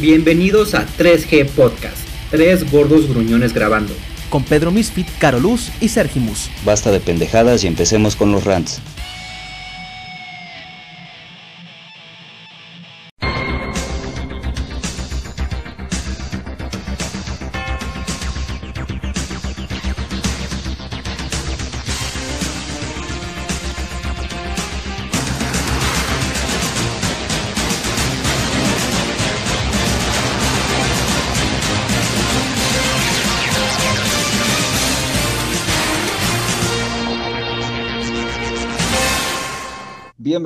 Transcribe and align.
Bienvenidos 0.00 0.74
a 0.74 0.86
3G 0.86 1.48
Podcast, 1.48 1.96
tres 2.30 2.70
gordos 2.70 3.08
gruñones 3.08 3.54
grabando. 3.54 3.94
Con 4.28 4.44
Pedro 4.44 4.70
Misfit, 4.70 5.08
Caroluz 5.18 5.70
y 5.80 5.88
Sergimus. 5.88 6.50
Basta 6.66 6.90
de 6.90 7.00
pendejadas 7.00 7.64
y 7.64 7.66
empecemos 7.66 8.14
con 8.14 8.30
los 8.30 8.44
rants. 8.44 8.82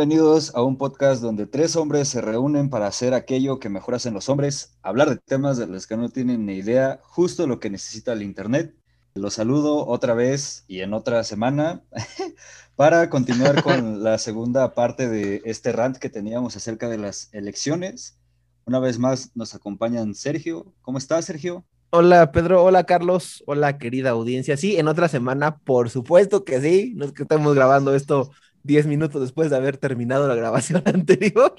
Bienvenidos 0.01 0.55
a 0.55 0.63
un 0.63 0.79
podcast 0.79 1.21
donde 1.21 1.47
tres 1.47 1.77
hombres 1.77 2.09
se 2.09 2.23
reúnen 2.23 2.71
para 2.71 2.87
hacer 2.87 3.13
aquello 3.13 3.59
que 3.59 3.69
mejor 3.69 3.97
hacen 3.97 4.15
los 4.15 4.31
hombres, 4.31 4.79
hablar 4.81 5.11
de 5.11 5.19
temas 5.19 5.59
de 5.59 5.67
los 5.67 5.87
que 5.87 5.99
no 5.99 6.09
tienen 6.09 6.47
ni 6.47 6.55
idea, 6.55 7.01
justo 7.03 7.47
lo 7.47 7.61
que 7.61 7.69
necesita 7.69 8.15
el 8.15 8.23
Internet. 8.23 8.75
Los 9.13 9.35
saludo 9.35 9.87
otra 9.87 10.15
vez 10.15 10.65
y 10.69 10.81
en 10.81 10.95
otra 10.95 11.23
semana 11.23 11.83
para 12.77 13.11
continuar 13.11 13.63
con 13.63 14.03
la 14.03 14.17
segunda 14.17 14.73
parte 14.73 15.07
de 15.07 15.43
este 15.45 15.71
rant 15.71 15.99
que 15.99 16.09
teníamos 16.09 16.57
acerca 16.57 16.89
de 16.89 16.97
las 16.97 17.29
elecciones. 17.35 18.19
Una 18.65 18.79
vez 18.79 18.99
más 18.99 19.33
nos 19.35 19.55
acompañan 19.55 20.15
Sergio. 20.15 20.73
¿Cómo 20.81 20.97
estás, 20.97 21.27
Sergio? 21.27 21.67
Hola 21.91 22.33
Pedro, 22.33 22.65
hola 22.65 22.85
Carlos, 22.85 23.45
hola 23.47 23.77
querida 23.77 24.11
audiencia. 24.11 24.57
Sí, 24.57 24.79
en 24.79 24.89
otra 24.89 25.09
semana, 25.09 25.59
por 25.59 25.91
supuesto 25.91 26.43
que 26.47 26.59
sí. 26.63 26.95
No 26.97 27.05
es 27.05 27.13
que 27.13 27.25
estemos 27.25 27.55
grabando 27.55 27.95
esto 27.95 28.31
10 28.63 28.87
minutos 28.87 29.21
después 29.21 29.51
de 29.51 29.57
haber 29.57 29.77
terminado 29.77 30.29
la 30.29 30.35
grabación 30.35 30.83
anterior. 30.87 31.55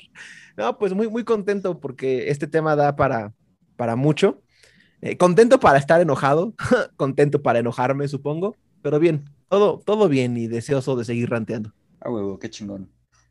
No, 0.58 0.78
pues 0.78 0.94
muy, 0.94 1.08
muy 1.08 1.24
contento 1.24 1.80
porque 1.80 2.30
este 2.30 2.48
tema 2.48 2.76
da 2.76 2.96
para, 2.96 3.34
para 3.76 3.96
mucho. 3.96 4.42
Eh, 5.02 5.18
contento 5.18 5.60
para 5.60 5.80
estar 5.80 6.00
enojado, 6.00 6.54
contento 6.96 7.42
para 7.42 7.60
enojarme, 7.60 8.08
supongo, 8.08 8.56
pero 8.82 9.00
bien, 9.00 9.26
todo, 9.50 9.80
todo 9.84 10.08
bien 10.08 10.38
y 10.38 10.48
deseoso 10.48 10.96
de 10.96 11.06
seguir 11.06 11.30
ranteando. 11.30 11.74
Ah, 12.00 12.10
huevo, 12.12 12.38
qué 12.38 12.50
chingón. 12.50 12.90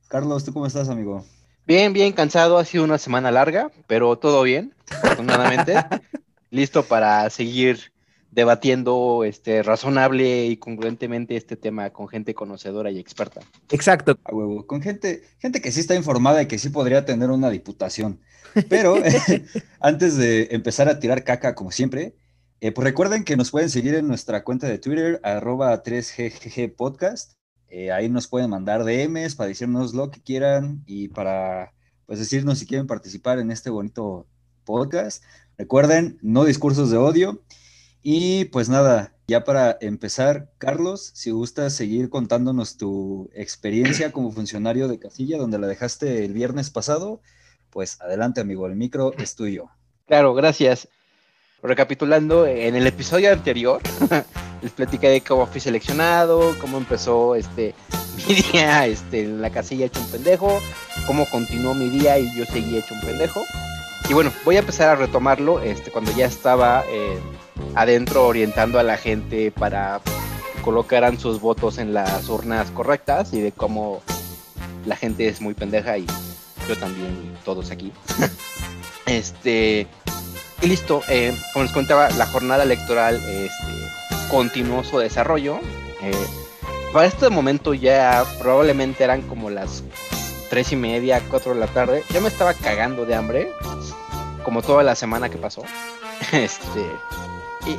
Carlos, 0.09 0.45
¿tú 0.45 0.53
cómo 0.53 0.67
estás, 0.67 0.89
amigo? 0.89 1.25
Bien, 1.67 1.93
bien, 1.93 2.13
cansado, 2.13 2.59
ha 2.59 2.65
sido 2.65 2.83
una 2.83 2.99
semana 2.99 3.31
larga, 3.31 3.71
pero 3.87 4.19
todo 4.19 4.43
bien, 4.43 4.75
afortunadamente. 4.91 5.75
Listo 6.51 6.83
para 6.83 7.31
seguir 7.31 7.90
debatiendo 8.31 9.25
este, 9.25 9.63
razonable 9.63 10.47
y 10.47 10.57
congruentemente 10.57 11.37
este 11.37 11.57
tema 11.57 11.91
con 11.91 12.09
gente 12.09 12.35
conocedora 12.35 12.91
y 12.91 12.99
experta. 12.99 13.41
Exacto. 13.71 14.19
A 14.25 14.35
huevo, 14.35 14.67
con 14.67 14.83
gente, 14.83 15.23
gente 15.39 15.61
que 15.61 15.73
sí 15.73 15.81
está 15.81 15.95
informada 15.95 16.43
y 16.43 16.47
que 16.47 16.59
sí 16.59 16.69
podría 16.69 17.05
tener 17.05 17.31
una 17.31 17.51
diputación. 17.51 18.21
Pero 18.69 18.97
antes 19.81 20.17
de 20.17 20.49
empezar 20.53 20.89
a 20.89 20.99
tirar 20.99 21.25
caca, 21.25 21.55
como 21.55 21.71
siempre, 21.73 22.15
eh, 22.61 22.73
pues 22.73 22.85
recuerden 22.85 23.25
que 23.25 23.37
nos 23.37 23.51
pueden 23.51 23.71
seguir 23.71 23.95
en 23.95 24.07
nuestra 24.07 24.45
cuenta 24.45 24.69
de 24.69 24.79
Twitter, 24.79 25.21
arroba 25.23 25.83
3GGG 25.83 26.77
Podcast. 26.77 27.35
Eh, 27.69 27.93
ahí 27.93 28.09
nos 28.09 28.27
pueden 28.27 28.51
mandar 28.51 28.85
DMs 28.85 29.37
para 29.37 29.49
decirnos 29.49 29.95
lo 29.95 30.11
que 30.11 30.21
quieran 30.21 30.83
y 30.87 31.09
para 31.09 31.73
pues 32.07 32.19
decirnos 32.19 32.59
si 32.59 32.67
quieren 32.67 32.89
participar 32.89 33.39
en 33.39 33.51
este 33.51 33.71
bonito 33.71 34.27
podcast. 34.65 35.23
Recuerden, 35.57 36.19
no 36.23 36.45
discursos 36.45 36.91
de 36.91 36.97
odio. 36.97 37.43
Y 38.03 38.47
pues 38.47 38.69
nada, 38.69 39.13
ya 39.29 39.45
para 39.45 39.77
empezar, 39.81 40.51
Carlos, 40.59 41.11
si 41.15 41.31
gustas 41.31 41.75
seguir 41.75 42.09
contándonos 42.09 42.77
tu 42.77 43.31
experiencia 43.35 44.11
como 44.11 44.33
funcionario 44.33 44.89
de 44.89 44.99
casilla, 44.99 45.39
donde 45.39 45.59
la 45.59 45.67
dejaste 45.67 46.25
el 46.25 46.33
viernes 46.33 46.71
pasado, 46.71 47.21
pues 47.71 48.01
adelante, 48.01 48.41
amigo, 48.41 48.67
el 48.67 48.77
micro 48.77 49.13
es 49.19 49.37
tuyo. 49.37 49.69
Claro, 50.07 50.35
gracias. 50.35 50.89
Recapitulando, 51.63 52.47
en 52.47 52.75
el 52.75 52.87
episodio 52.87 53.31
anterior 53.33 53.83
les 54.63 54.73
platicé 54.73 55.09
de 55.09 55.21
cómo 55.21 55.47
fui 55.47 55.61
seleccionado, 55.61 56.57
cómo 56.59 56.79
empezó 56.79 57.35
este 57.35 57.75
mi 58.29 58.35
día 58.35 58.87
este, 58.87 59.25
en 59.25 59.43
la 59.43 59.51
casilla 59.51 59.87
hecho 59.87 60.01
un 60.01 60.11
pendejo, 60.11 60.59
cómo 61.07 61.27
continuó 61.31 61.75
mi 61.75 61.89
día 61.91 62.19
y 62.19 62.35
yo 62.37 62.47
seguí 62.47 62.77
hecho 62.77 62.95
un 62.95 63.01
pendejo. 63.03 63.43
Y 64.09 64.15
bueno, 64.15 64.33
voy 64.45 64.57
a 64.57 64.61
empezar 64.61 64.89
a 64.89 64.97
retomarlo 64.97 65.61
este, 65.61 65.91
cuando 65.91 66.11
ya 66.17 66.27
estaba 66.27 66.83
eh, 66.89 67.21
adentro 67.75 68.27
orientando 68.27 68.79
a 68.79 68.83
la 68.83 68.97
gente 68.97 69.51
para 69.51 70.01
que 70.55 70.63
colocaran 70.63 71.19
sus 71.19 71.41
votos 71.41 71.79
en 71.79 71.95
las 71.95 72.29
urnas 72.29 72.71
correctas 72.71 73.33
y 73.33 73.41
de 73.41 73.53
cómo 73.53 74.03
la 74.87 74.97
gente 74.97 75.29
es 75.29 75.41
muy 75.41 75.55
pendeja 75.55 75.99
y 75.99 76.07
yo 76.69 76.77
también, 76.79 77.37
todos 77.45 77.71
aquí. 77.71 77.93
este, 79.07 79.87
y 80.63 80.67
listo, 80.67 81.03
eh, 81.09 81.35
como 81.53 81.65
les 81.65 81.73
contaba, 81.73 82.11
la 82.11 82.27
jornada 82.27 82.65
electoral 82.65 83.17
este, 83.17 84.29
continuó 84.31 84.85
su 84.85 84.99
desarrollo. 84.99 85.59
Eh, 86.03 86.13
para 86.93 87.07
este 87.07 87.31
momento 87.31 87.73
ya 87.73 88.25
probablemente 88.41 89.05
eran 89.05 89.23
como 89.23 89.49
las 89.49 89.83
tres 90.51 90.73
y 90.73 90.77
media, 90.77 91.23
cuatro 91.31 91.55
de 91.55 91.61
la 91.61 91.67
tarde. 91.67 92.03
Ya 92.11 92.21
me 92.21 92.29
estaba 92.29 92.53
cagando 92.53 93.07
de 93.07 93.15
hambre, 93.15 93.53
como 94.45 94.61
toda 94.63 94.83
la 94.83 94.95
semana 94.95 95.29
que 95.29 95.39
pasó. 95.39 95.63
Este, 96.33 96.85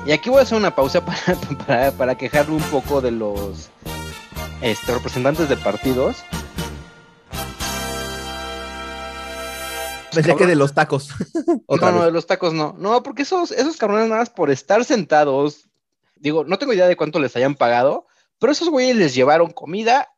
y, 0.06 0.12
aquí 0.12 0.30
voy 0.30 0.40
a 0.40 0.44
hacer 0.44 0.58
una 0.58 0.76
pausa 0.76 1.04
para, 1.06 1.40
para, 1.66 1.92
para 1.92 2.18
quejarme 2.18 2.56
un 2.56 2.64
poco 2.64 3.02
de 3.02 3.12
los 3.12 3.70
este, 4.62 4.94
representantes 4.94 5.50
de 5.50 5.58
partidos. 5.58 6.24
Pensé 10.14 10.36
que 10.36 10.46
de 10.46 10.56
los 10.56 10.74
tacos. 10.74 11.10
no, 11.70 11.92
no, 11.92 12.06
de 12.06 12.12
los 12.12 12.28
tacos 12.28 12.54
no. 12.54 12.76
No, 12.78 13.02
porque 13.02 13.22
esos, 13.22 13.52
esos 13.52 13.78
cabrones 13.78 14.10
nada 14.10 14.20
más 14.20 14.30
por 14.30 14.52
estar 14.52 14.84
sentados, 14.84 15.70
digo, 16.16 16.44
no 16.44 16.58
tengo 16.60 16.74
idea 16.74 16.88
de 16.88 16.98
cuánto 16.98 17.20
les 17.20 17.36
hayan 17.36 17.56
pagado, 17.56 18.08
pero 18.38 18.52
esos 18.52 18.70
güeyes 18.70 18.98
les 18.98 19.16
llevaron 19.16 19.52
comida, 19.52 20.10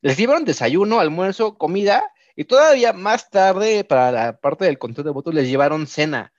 les 0.00 0.16
llevaron 0.16 0.44
desayuno, 0.44 0.98
almuerzo, 0.98 1.56
comida, 1.56 2.12
y 2.34 2.44
todavía 2.44 2.92
más 2.92 3.30
tarde, 3.30 3.84
para 3.84 4.10
la 4.10 4.36
parte 4.40 4.64
del 4.64 4.78
control 4.78 5.04
de 5.04 5.12
votos, 5.12 5.32
les 5.32 5.48
llevaron 5.48 5.86
cena. 5.86 6.32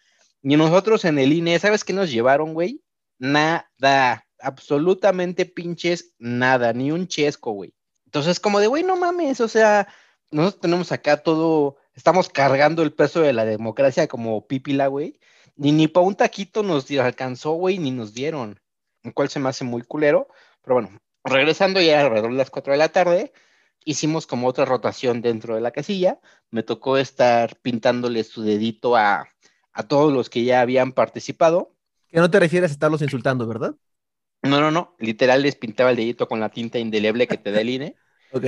Y 0.48 0.58
nosotros 0.58 1.04
en 1.06 1.18
el 1.18 1.34
INE, 1.34 1.58
¿sabes 1.58 1.84
qué 1.84 1.92
nos 1.92 2.12
llevaron, 2.12 2.54
güey? 2.54 2.84
Nada, 3.18 4.28
absolutamente 4.38 5.48
pinches 5.48 6.14
nada, 6.20 6.72
ni 6.72 6.92
un 6.92 7.08
chesco, 7.08 7.54
güey. 7.54 7.74
Entonces, 8.06 8.40
como 8.40 8.60
de, 8.60 8.68
güey, 8.68 8.84
no 8.84 8.96
mames, 8.96 9.42
o 9.42 9.48
sea, 9.48 9.88
nosotros 10.30 10.62
tenemos 10.62 10.92
acá 10.92 11.18
todo, 11.18 11.78
estamos 11.96 12.30
cargando 12.30 12.84
el 12.84 12.94
peso 12.94 13.22
de 13.22 13.34
la 13.34 13.44
democracia 13.44 14.08
como 14.08 14.46
pípila, 14.46 14.86
güey. 14.86 15.20
Ni, 15.56 15.72
ni 15.72 15.88
para 15.88 16.06
un 16.06 16.14
taquito 16.14 16.62
nos 16.62 16.92
alcanzó, 16.92 17.54
güey, 17.54 17.80
ni 17.80 17.90
nos 17.90 18.14
dieron. 18.14 18.60
Lo 19.02 19.14
cual 19.14 19.30
se 19.30 19.40
me 19.40 19.50
hace 19.50 19.64
muy 19.64 19.82
culero. 19.82 20.28
Pero 20.62 20.76
bueno, 20.76 21.00
regresando 21.24 21.82
ya 21.82 22.02
alrededor 22.02 22.30
de 22.30 22.38
las 22.38 22.52
4 22.52 22.74
de 22.74 22.78
la 22.78 22.90
tarde, 22.90 23.34
hicimos 23.84 24.28
como 24.28 24.48
otra 24.48 24.66
rotación 24.66 25.24
dentro 25.24 25.56
de 25.56 25.62
la 25.62 25.72
casilla. 25.72 26.20
Me 26.52 26.62
tocó 26.62 27.00
estar 27.00 27.56
pintándole 27.64 28.24
su 28.24 28.44
dedito 28.44 28.96
a 28.96 29.28
a 29.76 29.84
todos 29.84 30.12
los 30.12 30.30
que 30.30 30.44
ya 30.44 30.62
habían 30.62 30.94
participado. 30.94 31.76
Que 32.08 32.20
no 32.20 32.32
te 32.32 32.40
refieres 32.40 32.72
a 32.72 32.74
estarlos 32.74 33.02
insultando, 33.02 33.46
¿verdad? 33.46 33.76
No, 34.42 34.62
no, 34.62 34.72
no. 34.72 34.96
Literal 35.00 35.42
les 35.42 35.56
pintaba 35.56 35.92
el 35.92 35.98
dedito 35.98 36.28
con 36.28 36.40
la 36.40 36.50
tinta 36.50 36.80
indeleble 36.80 37.28
que 37.28 37.38
te 37.38 37.52
da 37.52 37.60
el 37.62 37.70
INE. 37.70 37.96
ok. 38.32 38.46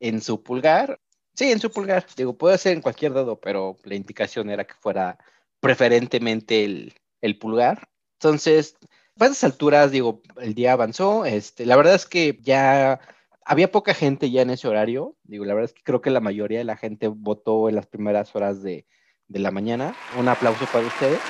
En 0.00 0.20
su 0.22 0.42
pulgar. 0.42 0.98
Sí, 1.34 1.52
en 1.52 1.60
su 1.60 1.70
pulgar. 1.70 2.06
Digo, 2.16 2.36
puede 2.38 2.56
ser 2.56 2.72
en 2.72 2.82
cualquier 2.82 3.12
dedo, 3.12 3.38
pero 3.38 3.76
la 3.84 3.94
indicación 3.94 4.48
era 4.48 4.64
que 4.64 4.74
fuera 4.74 5.18
preferentemente 5.60 6.64
el, 6.64 7.38
pulgar. 7.38 7.88
Entonces, 8.18 8.76
a 9.20 9.26
esas 9.26 9.44
alturas, 9.44 9.90
digo, 9.90 10.22
el 10.40 10.54
día 10.54 10.72
avanzó. 10.72 11.26
Este, 11.26 11.66
la 11.66 11.76
verdad 11.76 11.94
es 11.94 12.06
que 12.06 12.38
ya 12.40 13.00
había 13.44 13.70
poca 13.70 13.92
gente 13.92 14.30
ya 14.30 14.40
en 14.40 14.50
ese 14.50 14.66
horario. 14.66 15.14
Digo, 15.24 15.44
la 15.44 15.52
verdad 15.52 15.70
es 15.70 15.74
que 15.74 15.82
creo 15.82 16.00
que 16.00 16.10
la 16.10 16.20
mayoría 16.20 16.58
de 16.58 16.64
la 16.64 16.76
gente 16.78 17.08
votó 17.08 17.68
en 17.68 17.74
las 17.74 17.86
primeras 17.86 18.34
horas 18.34 18.62
de, 18.62 18.86
de 19.28 19.38
la 19.38 19.50
mañana. 19.50 19.94
Un 20.18 20.28
aplauso 20.28 20.66
para 20.66 20.86
ustedes. 20.86 21.20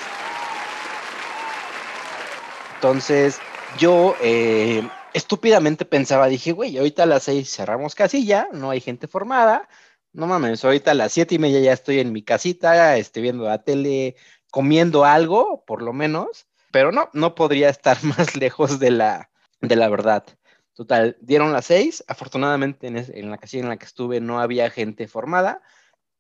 Entonces, 2.74 3.40
yo 3.78 4.14
eh, 4.20 4.86
estúpidamente 5.14 5.84
pensaba, 5.84 6.26
dije, 6.26 6.52
güey, 6.52 6.76
ahorita 6.76 7.04
a 7.04 7.06
las 7.06 7.24
seis 7.24 7.50
cerramos 7.50 7.94
casilla, 7.94 8.48
no 8.52 8.70
hay 8.70 8.80
gente 8.80 9.08
formada. 9.08 9.68
No 10.12 10.26
mames, 10.26 10.64
ahorita 10.64 10.92
a 10.92 10.94
las 10.94 11.12
siete 11.12 11.36
y 11.36 11.38
media 11.38 11.60
ya 11.60 11.72
estoy 11.72 11.98
en 11.98 12.12
mi 12.12 12.22
casita, 12.22 12.96
estoy 12.96 13.22
viendo 13.22 13.44
la 13.44 13.64
tele, 13.64 14.16
comiendo 14.50 15.04
algo, 15.04 15.64
por 15.66 15.82
lo 15.82 15.92
menos. 15.92 16.46
Pero 16.70 16.92
no, 16.92 17.08
no 17.14 17.34
podría 17.34 17.68
estar 17.68 18.02
más 18.04 18.36
lejos 18.36 18.78
de 18.78 18.90
la, 18.90 19.30
de 19.60 19.76
la 19.76 19.88
verdad. 19.88 20.24
Total, 20.74 21.16
dieron 21.20 21.52
las 21.52 21.66
seis. 21.66 22.04
Afortunadamente 22.06 22.88
en, 22.88 22.96
en 22.96 23.30
la 23.30 23.38
casilla 23.38 23.62
en 23.62 23.68
la 23.70 23.76
que 23.76 23.86
estuve 23.86 24.20
no 24.20 24.40
había 24.40 24.70
gente 24.70 25.08
formada 25.08 25.62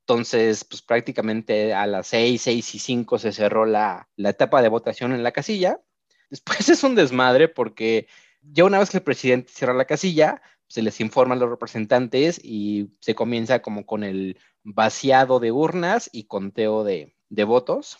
Entonces, 0.06 0.64
pues 0.64 0.82
prácticamente 0.82 1.72
a 1.72 1.86
las 1.86 2.08
6, 2.08 2.42
6 2.42 2.74
y 2.74 2.78
5 2.78 3.18
se 3.18 3.32
cerró 3.32 3.64
la, 3.64 4.08
la 4.16 4.30
etapa 4.30 4.60
de 4.60 4.68
votación 4.68 5.12
en 5.12 5.22
la 5.22 5.32
casilla. 5.32 5.80
Después 6.28 6.68
es 6.68 6.84
un 6.84 6.94
desmadre 6.94 7.48
porque 7.48 8.06
ya 8.42 8.64
una 8.64 8.78
vez 8.78 8.90
que 8.90 8.98
el 8.98 9.02
presidente 9.02 9.52
cierra 9.52 9.72
la 9.72 9.86
casilla, 9.86 10.42
se 10.68 10.82
les 10.82 11.00
informa 11.00 11.34
a 11.34 11.38
los 11.38 11.48
representantes 11.48 12.38
y 12.42 12.90
se 13.00 13.14
comienza 13.14 13.62
como 13.62 13.86
con 13.86 14.04
el 14.04 14.38
vaciado 14.62 15.40
de 15.40 15.52
urnas 15.52 16.10
y 16.12 16.24
conteo 16.24 16.84
de, 16.84 17.14
de 17.30 17.44
votos. 17.44 17.98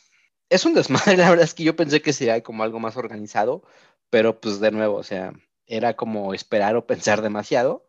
Es 0.50 0.66
un 0.66 0.74
desmadre, 0.74 1.16
la 1.16 1.30
verdad 1.30 1.44
es 1.44 1.54
que 1.54 1.64
yo 1.64 1.74
pensé 1.74 2.02
que 2.02 2.12
sería 2.12 2.42
como 2.42 2.64
algo 2.64 2.80
más 2.80 2.98
organizado, 2.98 3.62
pero 4.10 4.40
pues 4.40 4.60
de 4.60 4.70
nuevo, 4.72 4.96
o 4.96 5.02
sea, 5.02 5.32
era 5.66 5.96
como 5.96 6.34
esperar 6.34 6.76
o 6.76 6.86
pensar 6.86 7.22
demasiado. 7.22 7.86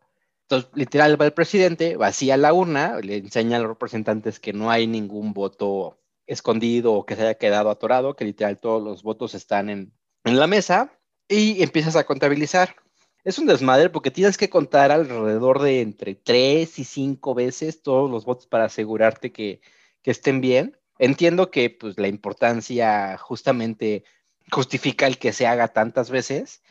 Entonces, 0.48 0.70
literal, 0.74 1.20
va 1.20 1.24
el 1.24 1.32
presidente, 1.32 1.96
vacía 1.96 2.36
la 2.36 2.52
urna, 2.52 3.00
le 3.00 3.16
enseña 3.16 3.56
a 3.56 3.60
los 3.60 3.68
representantes 3.68 4.38
que 4.38 4.52
no 4.52 4.70
hay 4.70 4.86
ningún 4.86 5.32
voto 5.32 5.98
escondido 6.26 6.92
o 6.92 7.04
que 7.04 7.16
se 7.16 7.22
haya 7.22 7.34
quedado 7.34 7.68
atorado, 7.68 8.14
que 8.14 8.24
literal 8.24 8.60
todos 8.60 8.82
los 8.82 9.02
votos 9.02 9.34
están 9.34 9.70
en, 9.70 9.92
en 10.24 10.38
la 10.38 10.46
mesa 10.46 10.92
y 11.28 11.62
empiezas 11.62 11.96
a 11.96 12.04
contabilizar. 12.04 12.76
Es 13.24 13.40
un 13.40 13.46
desmadre 13.46 13.90
porque 13.90 14.12
tienes 14.12 14.38
que 14.38 14.48
contar 14.48 14.92
alrededor 14.92 15.60
de 15.60 15.80
entre 15.80 16.14
tres 16.14 16.78
y 16.78 16.84
cinco 16.84 17.34
veces 17.34 17.82
todos 17.82 18.08
los 18.08 18.24
votos 18.24 18.46
para 18.46 18.66
asegurarte 18.66 19.32
que, 19.32 19.60
que 20.02 20.12
estén 20.12 20.40
bien. 20.40 20.78
Entiendo 21.00 21.50
que 21.50 21.70
pues, 21.70 21.98
la 21.98 22.06
importancia 22.06 23.18
justamente 23.18 24.04
justifica 24.52 25.08
el 25.08 25.18
que 25.18 25.32
se 25.32 25.48
haga 25.48 25.66
tantas 25.66 26.08
veces, 26.08 26.62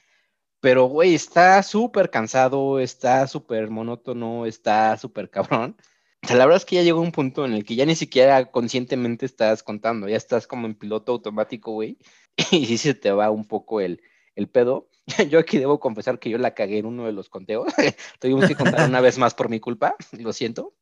pero, 0.59 0.85
güey, 0.85 1.15
está 1.15 1.61
súper 1.63 2.09
cansado, 2.09 2.79
está 2.79 3.27
súper 3.27 3.69
monótono, 3.69 4.45
está 4.45 4.97
súper 4.97 5.29
cabrón. 5.29 5.77
O 6.23 6.27
sea, 6.27 6.37
la 6.37 6.45
verdad 6.47 6.57
es 6.57 6.65
que 6.65 6.77
ya 6.77 6.81
llegó 6.81 7.01
un 7.01 7.11
punto 7.11 7.45
en 7.45 7.53
el 7.53 7.63
que 7.63 7.75
ya 7.75 7.85
ni 7.85 7.95
siquiera 7.95 8.49
conscientemente 8.49 9.27
estás 9.27 9.61
contando, 9.61 10.09
ya 10.09 10.17
estás 10.17 10.47
como 10.47 10.65
en 10.65 10.73
piloto 10.73 11.11
automático, 11.11 11.73
güey, 11.73 11.99
y 12.51 12.65
sí 12.65 12.79
se 12.79 12.95
te 12.95 13.11
va 13.11 13.29
un 13.29 13.45
poco 13.45 13.79
el, 13.79 14.01
el 14.35 14.49
pedo. 14.49 14.89
Yo 15.29 15.37
aquí 15.37 15.59
debo 15.59 15.79
confesar 15.79 16.17
que 16.17 16.31
yo 16.31 16.39
la 16.39 16.55
cagué 16.55 16.79
en 16.79 16.87
uno 16.87 17.05
de 17.05 17.11
los 17.11 17.29
conteos. 17.29 17.71
Tuvimos 18.19 18.47
que 18.47 18.55
contar 18.55 18.89
una 18.89 19.01
vez 19.01 19.19
más 19.19 19.35
por 19.35 19.49
mi 19.49 19.59
culpa, 19.59 19.95
lo 20.13 20.33
siento. 20.33 20.73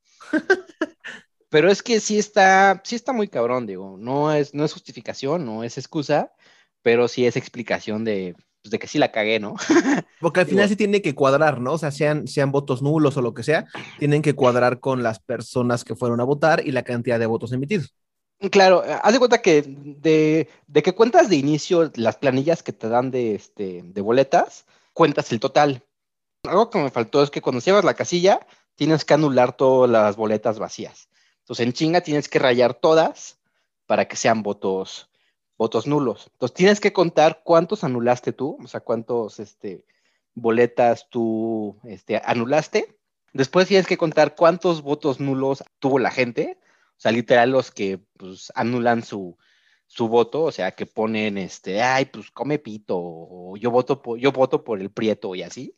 Pero 1.50 1.70
es 1.70 1.84
que 1.84 2.00
sí 2.00 2.18
está, 2.18 2.82
sí 2.86 2.96
está 2.96 3.12
muy 3.14 3.28
cabrón, 3.28 3.68
digo. 3.68 3.98
No 3.98 4.34
es, 4.34 4.54
no 4.54 4.64
es 4.64 4.74
justificación, 4.74 5.46
no 5.46 5.64
es 5.64 5.78
excusa, 5.78 6.32
pero 6.82 7.08
sí 7.08 7.26
es 7.26 7.36
explicación 7.36 8.06
de, 8.06 8.36
pues, 8.64 8.72
de 8.72 8.80
que 8.80 8.88
sí 8.88 8.98
la 8.98 9.12
cagué, 9.12 9.40
¿no? 9.40 9.56
Porque 10.22 10.40
al 10.40 10.46
final 10.46 10.70
sí 10.70 10.78
tiene 10.78 11.02
que 11.02 11.14
cuadrar, 11.14 11.60
¿no? 11.60 11.74
O 11.74 11.78
sea, 11.78 11.92
sean, 11.92 12.28
sean 12.28 12.52
votos 12.52 12.82
nulos 12.82 13.18
o 13.18 13.22
lo 13.22 13.34
que 13.34 13.44
sea, 13.44 13.66
tienen 14.00 14.22
que 14.22 14.34
cuadrar 14.34 14.80
con 14.80 15.04
las 15.04 15.20
personas 15.20 15.84
que 15.84 15.96
fueron 15.96 16.22
a 16.22 16.24
votar 16.24 16.66
y 16.66 16.72
la 16.72 16.84
cantidad 16.84 17.20
de 17.20 17.26
votos 17.26 17.52
emitidos. 17.52 17.94
Claro, 18.52 18.84
haz 19.04 19.14
de 19.14 19.20
cuenta 19.20 19.42
que 19.42 19.64
de, 19.68 20.50
de 20.68 20.84
que 20.84 20.96
cuentas 20.96 21.30
de 21.30 21.36
inicio 21.36 21.92
las 21.96 22.18
planillas 22.18 22.64
que 22.64 22.74
te 22.74 22.88
dan 22.88 23.12
de, 23.12 23.36
este, 23.36 23.82
de 23.84 24.02
boletas, 24.02 24.66
cuentas 24.94 25.32
el 25.34 25.40
total. 25.40 25.84
Algo 26.44 26.70
que 26.70 26.80
me 26.80 26.90
faltó 26.90 27.22
es 27.22 27.30
que 27.30 27.42
cuando 27.42 27.62
llevas 27.62 27.84
la 27.84 27.94
casilla, 27.94 28.46
tienes 28.76 29.06
que 29.06 29.14
anular 29.14 29.56
todas 29.56 29.90
las 29.90 30.16
boletas 30.16 30.58
vacías. 30.58 31.10
Entonces, 31.40 31.66
en 31.66 31.74
chinga 31.74 32.02
tienes 32.02 32.30
que 32.30 32.40
rayar 32.40 32.74
todas 32.74 33.40
para 33.86 34.08
que 34.08 34.16
sean 34.16 34.44
votos, 34.44 35.10
votos 35.64 35.88
nulos. 35.88 36.28
Entonces 36.34 36.56
tienes 36.56 36.80
que 36.82 36.92
contar 36.92 37.42
cuántos 37.46 37.86
anulaste 37.86 38.34
tú, 38.34 38.58
o 38.62 38.68
sea, 38.68 38.82
cuántos 38.82 39.40
este, 39.40 39.86
boletas 40.34 41.08
tú 41.10 41.80
este, 41.86 42.22
anulaste. 42.26 42.98
Después 43.32 43.70
tienes 43.70 43.88
que 43.88 43.96
contar 43.96 44.36
cuántos 44.36 44.82
votos 44.82 45.22
nulos 45.22 45.64
tuvo 45.80 46.00
la 46.00 46.12
gente, 46.12 46.60
o 46.98 47.00
sea, 47.00 47.14
literal 47.14 47.52
los 47.52 47.72
que 47.72 48.02
pues, 48.18 48.52
anulan 48.56 49.04
su, 49.04 49.38
su 49.88 50.10
voto, 50.10 50.44
o 50.44 50.52
sea, 50.52 50.72
que 50.72 50.86
ponen, 50.86 51.38
este, 51.38 51.82
ay, 51.82 52.06
pues 52.08 52.30
come 52.30 52.60
pito, 52.60 52.98
o 53.00 53.56
yo 53.56 53.72
voto 53.72 54.02
por, 54.02 54.20
yo 54.20 54.34
voto 54.34 54.66
por 54.66 54.82
el 54.82 54.92
prieto 54.92 55.34
y 55.34 55.44
así. 55.44 55.78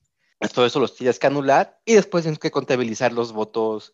Todo 0.52 0.66
eso 0.66 0.80
los 0.80 0.96
tienes 0.96 1.20
que 1.20 1.28
anular 1.28 1.80
y 1.86 1.94
después 1.94 2.24
tienes 2.24 2.40
que 2.40 2.50
contabilizar 2.50 3.14
los 3.14 3.34
votos 3.34 3.94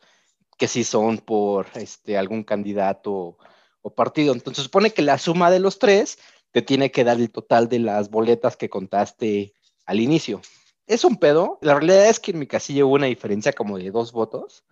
que 0.57 0.69
sí 0.69 0.85
son 0.85 1.17
por 1.17 1.67
este, 1.75 2.17
algún 2.17 2.43
candidato 2.43 3.37
o 3.81 3.93
partido. 3.93 4.33
Entonces 4.33 4.63
supone 4.63 4.91
que 4.91 5.01
la 5.01 5.17
suma 5.17 5.51
de 5.51 5.59
los 5.59 5.79
tres 5.79 6.17
te 6.51 6.61
tiene 6.61 6.91
que 6.91 7.03
dar 7.03 7.17
el 7.17 7.31
total 7.31 7.69
de 7.69 7.79
las 7.79 8.09
boletas 8.09 8.57
que 8.57 8.69
contaste 8.69 9.53
al 9.85 9.99
inicio. 9.99 10.41
Es 10.87 11.05
un 11.05 11.17
pedo. 11.17 11.57
La 11.61 11.75
realidad 11.75 12.07
es 12.07 12.19
que 12.19 12.31
en 12.31 12.39
mi 12.39 12.47
casilla 12.47 12.85
hubo 12.85 12.95
una 12.95 13.05
diferencia 13.07 13.53
como 13.53 13.77
de 13.77 13.91
dos 13.91 14.11
votos. 14.11 14.63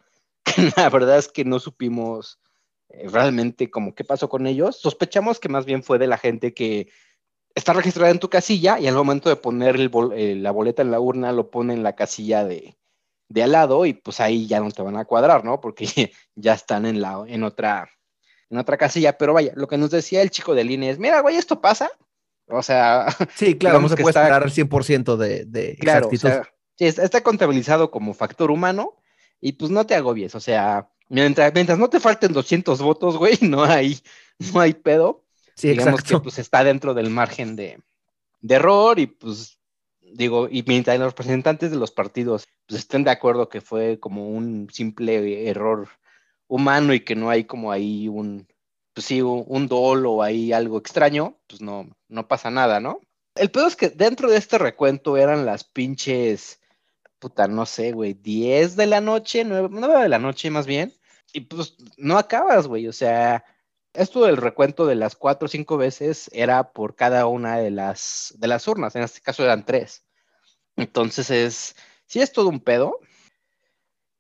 la 0.78 0.90
verdad 0.90 1.18
es 1.18 1.30
que 1.30 1.46
no 1.46 1.60
supimos 1.60 2.40
eh, 2.90 3.08
realmente 3.08 3.70
como 3.70 3.96
qué 3.96 4.04
pasó 4.04 4.30
con 4.30 4.48
ellos. 4.48 4.78
Sospechamos 4.78 5.40
que 5.40 5.50
más 5.50 5.66
bien 5.66 5.84
fue 5.84 6.00
de 6.00 6.08
la 6.08 6.18
gente 6.18 6.54
que 6.54 6.90
está 7.56 7.74
registrada 7.74 8.12
en 8.12 8.20
tu 8.20 8.30
casilla 8.30 8.80
y 8.80 8.88
al 8.88 8.96
momento 8.96 9.30
de 9.30 9.36
poner 9.36 9.78
eh, 10.16 10.36
la 10.36 10.52
boleta 10.52 10.82
en 10.82 10.92
la 10.92 11.00
urna 11.00 11.32
lo 11.32 11.50
pone 11.50 11.74
en 11.74 11.84
la 11.84 11.96
casilla 11.96 12.44
de, 12.44 12.78
de 13.30 13.44
al 13.44 13.52
lado 13.52 13.86
y 13.86 13.94
pues 13.94 14.20
ahí 14.20 14.48
ya 14.48 14.60
no 14.60 14.72
te 14.72 14.82
van 14.82 14.98
a 14.98 15.06
cuadrar, 15.06 15.46
¿no? 15.46 15.62
Porque 15.62 15.86
ya 16.36 16.54
están 16.54 16.86
en, 16.86 17.02
la, 17.02 17.24
en 17.28 17.44
otra 17.44 17.90
en 18.50 18.57
otra 18.57 18.78
casilla, 18.78 19.18
pero 19.18 19.34
vaya, 19.34 19.51
lo 19.56 19.68
que 19.68 19.78
nos 19.78 19.92
decía 19.92 20.22
el 20.22 20.31
chico 20.31 20.56
de 20.56 20.63
línea 20.63 20.92
es, 20.92 21.00
mira, 21.00 21.22
güey, 21.22 21.36
esto 21.36 21.62
pasa. 21.62 21.92
O 22.48 22.63
sea, 22.63 23.07
sí, 23.36 23.57
claro, 23.57 23.80
no 23.80 23.90
se 23.90 23.98
puede 23.98 24.19
esperar 24.19 24.44
100% 24.50 25.18
de, 25.18 25.46
de 25.46 25.75
claro, 25.75 26.10
sí, 26.10 26.86
está 26.86 27.22
contabilizado 27.22 27.92
como 27.92 28.13
factor 28.13 28.50
humano 28.51 28.96
y 29.40 29.54
pues 29.54 29.69
no 29.72 29.86
te 29.86 29.96
agobies, 29.96 30.34
o 30.36 30.40
sea, 30.40 30.90
mientras, 31.10 31.54
mientras 31.54 31.78
no 31.78 31.90
te 31.90 32.00
falten 32.00 32.34
200 32.34 32.81
votos, 32.81 33.18
güey, 33.18 33.38
no 33.42 33.63
hay, 33.63 34.00
no 34.54 34.62
hay 34.62 34.74
pedo. 34.74 35.25
Sí, 35.56 35.69
Digamos 35.69 36.04
que 36.04 36.18
pues 36.19 36.40
está 36.40 36.63
dentro 36.63 36.94
del 36.94 37.10
margen 37.10 37.57
de, 37.57 37.81
de 38.40 38.56
error 38.56 38.98
y 38.98 39.07
pues 39.07 39.60
digo, 40.01 40.48
y 40.50 40.63
mientras 40.63 40.98
los 40.98 41.12
representantes 41.12 41.69
de 41.69 41.78
los 41.78 41.92
partidos 41.92 42.48
pues 42.66 42.81
estén 42.81 43.04
de 43.04 43.12
acuerdo 43.12 43.50
que 43.50 43.60
fue 43.62 44.00
como 44.00 44.30
un 44.30 44.69
simple 44.72 45.50
error 45.50 45.90
humano 46.50 46.94
y 46.94 47.00
que 47.01 47.16
no 47.16 47.30
hay 47.30 47.46
como 47.46 47.72
ahí 47.72 48.10
un, 48.10 48.48
pues 48.94 49.06
sí, 49.06 49.22
un, 49.22 49.68
dolo 49.68 50.13
o 50.13 50.24
ahí 50.24 50.51
algo 50.51 50.78
extraño, 50.78 51.40
pues 51.48 51.62
no, 51.62 51.90
no 52.10 52.28
pasa 52.28 52.50
nada, 52.50 52.81
¿no? 52.81 53.00
El 53.36 53.51
pedo 53.51 53.68
es 53.68 53.78
que 53.78 53.90
dentro 53.90 54.30
de 54.30 54.38
este 54.38 54.57
recuento 54.57 55.16
eran 55.16 55.46
las 55.46 55.63
pinches, 55.63 56.60
puta, 57.19 57.48
no 57.48 57.66
sé, 57.66 57.94
güey, 57.94 58.16
10 58.16 58.75
de 58.75 58.88
la 58.88 59.00
noche, 59.00 59.46
9, 59.46 60.01
de 60.01 60.10
la 60.10 60.19
noche 60.19 60.50
más 60.50 60.66
bien, 60.66 60.94
y 61.31 61.42
pues 61.42 61.78
no 61.98 62.18
acabas, 62.18 62.68
güey, 62.68 62.88
o 62.88 62.94
sea, 62.94 63.46
esto 63.94 64.25
del 64.25 64.38
recuento 64.38 64.86
de 64.86 64.96
las 64.96 65.15
cuatro 65.15 65.46
o 65.46 65.50
cinco 65.50 65.77
veces 65.77 66.29
era 66.34 66.72
por 66.74 66.96
cada 66.96 67.27
una 67.27 67.58
de 67.58 67.72
las, 67.72 68.34
de 68.38 68.48
las 68.48 68.68
urnas, 68.68 68.96
en 68.96 69.03
este 69.03 69.22
caso 69.22 69.44
eran 69.44 69.65
tres. 69.65 70.06
Entonces 70.75 71.29
es, 71.29 71.75
sí 72.06 72.22
es 72.22 72.32
todo 72.32 72.50
un 72.50 72.60
pedo, 72.60 73.00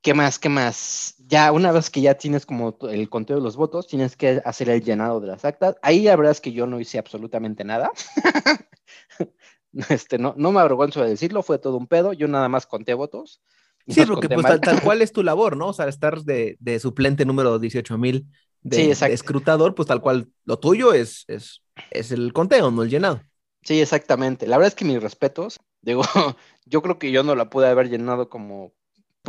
¿Qué 0.01 0.13
más? 0.13 0.39
¿Qué 0.39 0.47
más? 0.47 1.15
Ya 1.27 1.51
una 1.51 1.71
vez 1.71 1.89
que 1.89 2.01
ya 2.01 2.15
tienes 2.15 2.45
como 2.45 2.77
el 2.89 3.09
conteo 3.09 3.37
de 3.37 3.43
los 3.43 3.57
votos, 3.57 3.87
tienes 3.87 4.15
que 4.15 4.41
hacer 4.45 4.69
el 4.69 4.81
llenado 4.81 5.19
de 5.19 5.27
las 5.27 5.43
actas. 5.43 5.75
Ahí 5.81 6.03
la 6.03 6.15
verdad 6.15 6.31
es 6.31 6.41
que 6.41 6.53
yo 6.53 6.67
no 6.67 6.79
hice 6.79 6.99
absolutamente 6.99 7.65
nada. 7.65 7.91
este, 9.89 10.17
no, 10.17 10.33
no 10.37 10.51
me 10.51 10.61
avergüenzo 10.61 11.03
de 11.03 11.09
decirlo, 11.09 11.43
fue 11.43 11.59
todo 11.59 11.75
un 11.75 11.87
pedo. 11.87 12.13
Yo 12.13 12.27
nada 12.29 12.47
más 12.47 12.65
conté 12.65 12.93
votos. 12.93 13.41
Sí, 13.87 14.05
porque 14.05 14.29
pues 14.29 14.61
tal, 14.61 14.81
cual 14.81 15.01
es 15.01 15.11
tu 15.11 15.23
labor, 15.23 15.57
¿no? 15.57 15.67
O 15.67 15.73
sea, 15.73 15.87
estar 15.87 16.21
de, 16.21 16.55
de 16.59 16.79
suplente 16.79 17.25
número 17.25 17.59
18 17.59 17.97
mil 17.97 18.27
de, 18.61 18.91
escrutador, 18.91 19.75
pues 19.75 19.87
tal 19.87 20.01
cual 20.01 20.29
lo 20.45 20.59
tuyo 20.59 20.93
es, 20.93 21.25
es, 21.27 21.61
es 21.91 22.11
el 22.11 22.33
conteo, 22.33 22.71
no 22.71 22.83
el 22.83 22.89
llenado. 22.89 23.21
Sí, 23.63 23.81
exactamente. 23.81 24.47
La 24.47 24.57
verdad 24.57 24.69
es 24.69 24.75
que 24.75 24.85
mis 24.85 25.01
respetos, 25.01 25.59
digo, 25.81 26.03
yo 26.65 26.81
creo 26.81 26.99
que 26.99 27.11
yo 27.11 27.23
no 27.23 27.35
la 27.35 27.49
pude 27.49 27.67
haber 27.67 27.89
llenado 27.89 28.29
como 28.29 28.73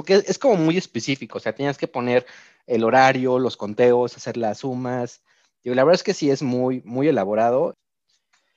porque 0.00 0.14
es, 0.26 0.38
como 0.38 0.56
muy 0.56 0.78
específico, 0.78 1.36
o 1.36 1.40
sea, 1.42 1.54
tenías 1.54 1.76
que 1.76 1.86
poner 1.86 2.24
el 2.66 2.84
horario, 2.84 3.38
los 3.38 3.58
conteos, 3.58 4.16
hacer 4.16 4.38
las 4.38 4.60
sumas. 4.60 5.22
Y 5.62 5.68
la 5.74 5.84
verdad 5.84 5.96
es 5.96 6.02
que 6.02 6.14
sí 6.14 6.30
es 6.30 6.40
muy, 6.42 6.80
muy 6.86 7.08
elaborado. 7.08 7.76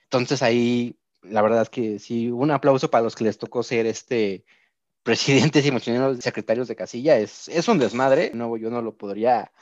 Entonces 0.04 0.42
ahí, 0.42 0.96
la 1.20 1.42
verdad 1.42 1.60
es 1.60 1.68
que 1.68 1.98
sí, 1.98 2.30
un 2.30 2.50
aplauso 2.50 2.90
para 2.90 3.04
los 3.04 3.14
que 3.14 3.24
les 3.24 3.36
tocó 3.36 3.62
ser 3.62 3.84
este 3.84 4.46
presidentes 5.02 5.66
y 5.66 5.70
muchos 5.70 6.24
secretarios 6.24 6.66
de 6.66 6.76
casilla. 6.76 7.18
Es, 7.18 7.48
es 7.48 7.68
un 7.68 7.78
desmadre, 7.78 8.30
no, 8.32 8.56
yo 8.56 8.70
no 8.70 8.80
lo 8.80 8.96
podría 8.96 9.52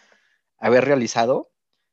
haber 0.59 0.85
realizado. 0.85 1.51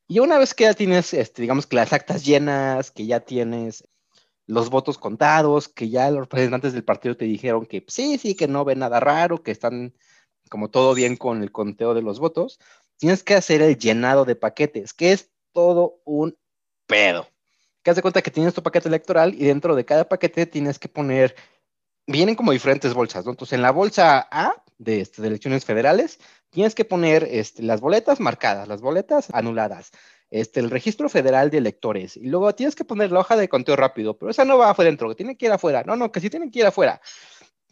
Y 0.07 0.19
una 0.19 0.37
vez 0.37 0.53
que 0.53 0.65
ya 0.65 0.75
tienes, 0.75 1.15
este, 1.15 1.41
digamos 1.41 1.65
que 1.65 1.77
las 1.77 1.93
actas 1.93 2.23
llenas, 2.23 2.91
que 2.91 3.07
ya 3.07 3.21
tienes 3.21 3.87
los 4.49 4.71
votos 4.71 4.97
contados, 4.97 5.67
que 5.69 5.89
ya 5.89 6.09
los 6.09 6.21
representantes 6.21 6.73
del 6.73 6.83
partido 6.83 7.15
te 7.15 7.25
dijeron 7.25 7.67
que 7.67 7.85
sí, 7.87 8.17
sí, 8.17 8.33
que 8.33 8.47
no 8.47 8.65
ven 8.65 8.79
nada 8.79 8.99
raro, 8.99 9.43
que 9.43 9.51
están 9.51 9.93
como 10.49 10.71
todo 10.71 10.95
bien 10.95 11.17
con 11.17 11.43
el 11.43 11.51
conteo 11.51 11.93
de 11.93 12.01
los 12.01 12.19
votos, 12.19 12.59
tienes 12.97 13.23
que 13.23 13.35
hacer 13.35 13.61
el 13.61 13.77
llenado 13.77 14.25
de 14.25 14.35
paquetes, 14.35 14.93
que 14.95 15.11
es 15.11 15.29
todo 15.53 16.01
un 16.03 16.35
pedo. 16.87 17.27
Que 17.83 17.91
haz 17.91 17.95
de 17.95 18.01
cuenta 18.01 18.23
que 18.23 18.31
tienes 18.31 18.55
tu 18.55 18.63
paquete 18.63 18.87
electoral 18.87 19.35
y 19.35 19.45
dentro 19.45 19.75
de 19.75 19.85
cada 19.85 20.09
paquete 20.09 20.47
tienes 20.47 20.79
que 20.79 20.89
poner, 20.89 21.35
vienen 22.07 22.33
como 22.33 22.51
diferentes 22.51 22.95
bolsas, 22.95 23.25
¿no? 23.25 23.31
Entonces 23.31 23.53
en 23.53 23.61
la 23.61 23.71
bolsa 23.71 24.27
A 24.31 24.63
de, 24.79 25.01
este, 25.01 25.25
elecciones 25.27 25.63
federales, 25.63 26.19
tienes 26.49 26.73
que 26.73 26.85
poner 26.85 27.23
este, 27.29 27.61
las 27.61 27.81
boletas 27.81 28.19
marcadas, 28.19 28.67
las 28.67 28.81
boletas 28.81 29.29
anuladas, 29.31 29.91
este, 30.31 30.59
el 30.59 30.69
registro 30.69 31.09
federal 31.09 31.49
de 31.49 31.57
electores, 31.57 32.17
y 32.17 32.27
luego 32.27 32.53
tienes 32.53 32.75
que 32.75 32.85
poner 32.85 33.11
la 33.11 33.21
hoja 33.21 33.35
de 33.35 33.49
conteo 33.49 33.75
rápido, 33.75 34.17
pero 34.17 34.31
esa 34.31 34.45
no 34.45 34.57
va 34.57 34.69
afuera 34.71 34.89
dentro, 34.89 35.09
que 35.09 35.15
tiene 35.15 35.35
que 35.37 35.47
ir 35.47 35.51
afuera. 35.51 35.83
No, 35.85 35.95
no, 35.95 36.11
que 36.11 36.19
sí 36.19 36.29
tiene 36.29 36.51
que 36.51 36.59
ir 36.59 36.65
afuera. 36.65 37.01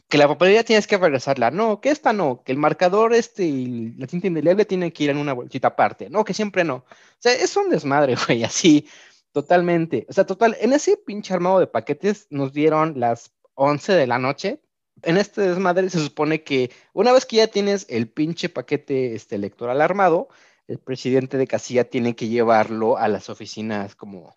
Que 0.10 0.18
la 0.18 0.28
papelería 0.28 0.64
tienes 0.64 0.88
que 0.88 0.98
regresarla. 0.98 1.52
No, 1.52 1.82
que 1.82 1.90
esta 1.90 2.14
no, 2.14 2.42
que 2.44 2.54
el 2.54 2.58
marcador 2.58 3.14
este 3.14 3.44
y 3.44 3.94
la 3.98 4.08
tinta 4.08 4.28
indeleble 4.28 4.66
tienen 4.66 4.92
que 4.92 5.04
ir 5.04 5.10
en 5.10 5.18
una 5.18 5.34
bolsita 5.34 5.70
aparte. 5.70 6.10
No, 6.10 6.24
que 6.24 6.34
siempre 6.34 6.64
no. 6.64 6.76
O 6.76 6.86
sea, 7.20 7.34
es 7.34 7.56
un 7.58 7.70
desmadre, 7.70 8.16
güey, 8.28 8.44
así, 8.44 8.88
totalmente. 9.34 10.06
O 10.10 10.14
sea, 10.14 10.26
total, 10.26 10.56
en 10.62 10.74
ese 10.74 10.98
pinche 10.98 11.34
armado 11.34 11.60
de 11.60 11.68
paquetes 11.68 12.28
nos 12.30 12.54
dieron 12.54 13.00
las 13.00 13.34
11 13.56 13.94
de 13.94 14.08
la 14.08 14.18
noche. 14.20 14.62
En 15.04 15.18
este 15.18 15.42
desmadre 15.42 15.90
se 15.90 16.00
supone 16.00 16.44
que 16.44 16.72
una 16.94 17.12
vez 17.12 17.26
que 17.26 17.38
ya 17.38 17.48
tienes 17.48 17.86
el 17.90 18.10
pinche 18.10 18.50
paquete 18.50 19.14
este, 19.14 19.36
electoral 19.36 19.82
armado, 19.82 20.30
el 20.68 20.80
presidente 20.80 21.38
de 21.38 21.48
casilla 21.48 21.90
tiene 21.90 22.16
que 22.16 22.28
llevarlo 22.28 22.98
a 22.98 23.08
las 23.08 23.30
oficinas 23.30 23.96
como, 23.96 24.36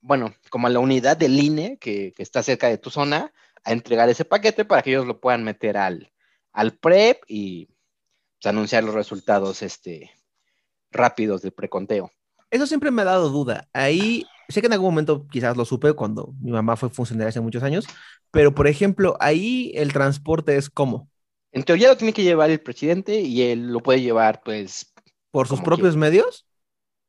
bueno, 0.00 0.34
como 0.50 0.66
a 0.66 0.70
la 0.70 0.78
unidad 0.78 1.16
del 1.16 1.38
INE 1.38 1.78
que, 1.78 2.12
está 2.18 2.42
cerca 2.42 2.68
de 2.68 2.78
tu 2.78 2.90
zona, 2.90 3.32
a 3.64 3.72
entregar 3.72 4.08
ese 4.08 4.24
paquete 4.24 4.64
para 4.64 4.82
que 4.82 4.90
ellos 4.90 5.06
lo 5.06 5.20
puedan 5.20 5.42
meter 5.42 5.78
al, 5.78 6.12
al 6.52 6.76
PREP 6.76 7.22
y 7.26 7.66
pues, 8.40 8.46
anunciar 8.46 8.84
los 8.84 8.94
resultados 8.94 9.62
este, 9.62 10.10
rápidos 10.90 11.40
del 11.40 11.52
preconteo. 11.52 12.10
Eso 12.50 12.66
siempre 12.66 12.90
me 12.90 13.02
ha 13.02 13.06
dado 13.06 13.30
duda. 13.30 13.68
Ahí, 13.72 14.26
sé 14.48 14.60
que 14.60 14.66
en 14.66 14.74
algún 14.74 14.90
momento 14.90 15.26
quizás 15.28 15.56
lo 15.56 15.64
supe 15.64 15.94
cuando 15.94 16.34
mi 16.40 16.52
mamá 16.52 16.76
fue 16.76 16.90
funcionaria 16.90 17.30
hace 17.30 17.40
muchos 17.40 17.62
años, 17.62 17.86
pero 18.30 18.54
por 18.54 18.68
ejemplo, 18.68 19.16
ahí 19.18 19.72
el 19.74 19.92
transporte 19.92 20.56
es 20.56 20.68
como. 20.68 21.08
En 21.52 21.62
teoría 21.62 21.88
lo 21.88 21.96
tiene 21.96 22.12
que 22.12 22.22
llevar 22.22 22.50
el 22.50 22.60
presidente 22.60 23.20
y 23.20 23.42
él 23.42 23.72
lo 23.72 23.80
puede 23.80 24.02
llevar, 24.02 24.42
pues, 24.44 24.93
¿Por 25.34 25.48
sus 25.48 25.60
propios 25.62 25.96
medios? 25.96 26.46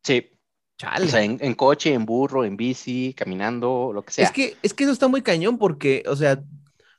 Sí. 0.04 0.32
Chale. 0.80 1.06
O 1.06 1.10
sea, 1.10 1.24
en, 1.24 1.54
coche, 1.54 1.94
en 1.94 2.08
burro, 2.08 2.44
en 2.44 2.58
bici, 2.58 3.14
caminando, 3.14 3.92
lo 3.94 4.02
que 4.02 4.14
sea. 4.14 4.26
Es 4.26 4.32
que, 4.32 4.58
es 4.64 4.74
que 4.74 4.86
eso 4.86 4.94
está 4.94 5.08
muy 5.08 5.22
cañón 5.22 5.60
porque, 5.60 6.04
o 6.08 6.16
sea, 6.16 6.42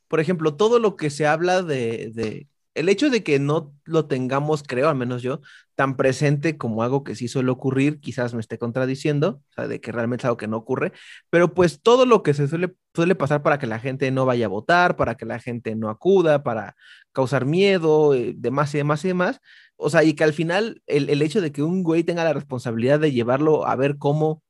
por 0.06 0.20
ejemplo, 0.20 0.54
todo 0.54 0.78
lo 0.78 0.94
que 0.94 1.10
se 1.10 1.26
habla 1.26 1.62
de, 1.62 2.12
de, 2.14 2.46
el 2.74 2.88
hecho 2.88 3.10
de 3.10 3.24
que 3.24 3.40
no 3.40 3.74
lo 3.82 4.06
tengamos, 4.06 4.62
creo, 4.62 4.88
al 4.88 4.94
menos 4.94 5.20
yo, 5.20 5.40
tan 5.76 5.96
presente 5.96 6.56
como 6.58 6.82
algo 6.82 7.04
que 7.04 7.14
sí 7.14 7.28
suele 7.28 7.50
ocurrir, 7.50 8.00
quizás 8.00 8.34
me 8.34 8.40
esté 8.40 8.58
contradiciendo, 8.58 9.42
o 9.50 9.52
sea, 9.54 9.68
de 9.68 9.80
que 9.80 9.92
realmente 9.92 10.22
es 10.22 10.24
algo 10.24 10.38
que 10.38 10.48
no 10.48 10.56
ocurre, 10.56 10.92
pero 11.30 11.54
pues 11.54 11.82
todo 11.82 12.06
lo 12.06 12.22
que 12.22 12.34
se 12.34 12.48
suele, 12.48 12.74
suele 12.94 13.14
pasar 13.14 13.42
para 13.42 13.58
que 13.58 13.66
la 13.66 13.78
gente 13.78 14.10
no 14.10 14.26
vaya 14.26 14.46
a 14.46 14.48
votar, 14.48 14.96
para 14.96 15.16
que 15.16 15.26
la 15.26 15.38
gente 15.38 15.76
no 15.76 15.90
acuda, 15.90 16.42
para 16.42 16.76
causar 17.12 17.44
miedo, 17.44 18.14
eh, 18.14 18.34
demás 18.36 18.74
y 18.74 18.78
demás 18.78 19.04
y 19.04 19.08
demás, 19.08 19.40
o 19.76 19.90
sea, 19.90 20.02
y 20.02 20.14
que 20.14 20.24
al 20.24 20.32
final 20.32 20.82
el, 20.86 21.22
hecho 21.22 21.40
de 21.40 21.52
que 21.52 21.62
un 21.62 21.82
güey 21.82 22.02
tenga 22.04 22.24
la 22.24 22.32
responsabilidad 22.32 22.98
de 22.98 23.12
llevarlo 23.12 23.66
a 23.66 23.76
ver 23.76 23.98
cómo 23.98 24.42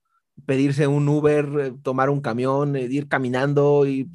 pedirse 0.46 0.86
un 0.86 1.08
Uber, 1.08 1.74
tomar 1.82 2.10
un 2.10 2.20
camión, 2.20 2.76
eh, 2.76 2.82
ir 2.90 3.08
caminando 3.08 3.86
y, 3.86 4.08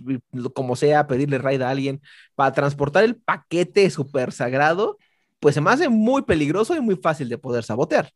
como 0.53 0.75
sea, 0.75 1.07
pedirle 1.07 1.39
ride 1.39 1.63
a 1.65 1.69
alguien 1.71 2.01
para 2.35 2.53
transportar 2.53 3.03
el 3.03 3.15
paquete 3.15 3.89
súper 3.89 4.31
sagrado, 4.31 4.97
pues 5.41 5.55
se 5.55 5.61
me 5.61 5.71
hace 5.71 5.89
muy 5.89 6.21
peligroso 6.21 6.73
y 6.75 6.79
muy 6.79 6.95
fácil 6.95 7.27
de 7.27 7.37
poder 7.37 7.65
sabotear. 7.65 8.13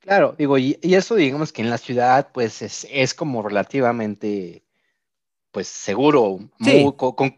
Claro, 0.00 0.34
digo, 0.36 0.58
y, 0.58 0.76
eso 0.82 1.14
digamos 1.14 1.52
que 1.52 1.62
en 1.62 1.70
la 1.70 1.78
ciudad 1.78 2.30
pues 2.34 2.60
es, 2.62 3.14
como 3.14 3.40
relativamente 3.42 4.64
pues 5.52 5.68
seguro, 5.68 6.40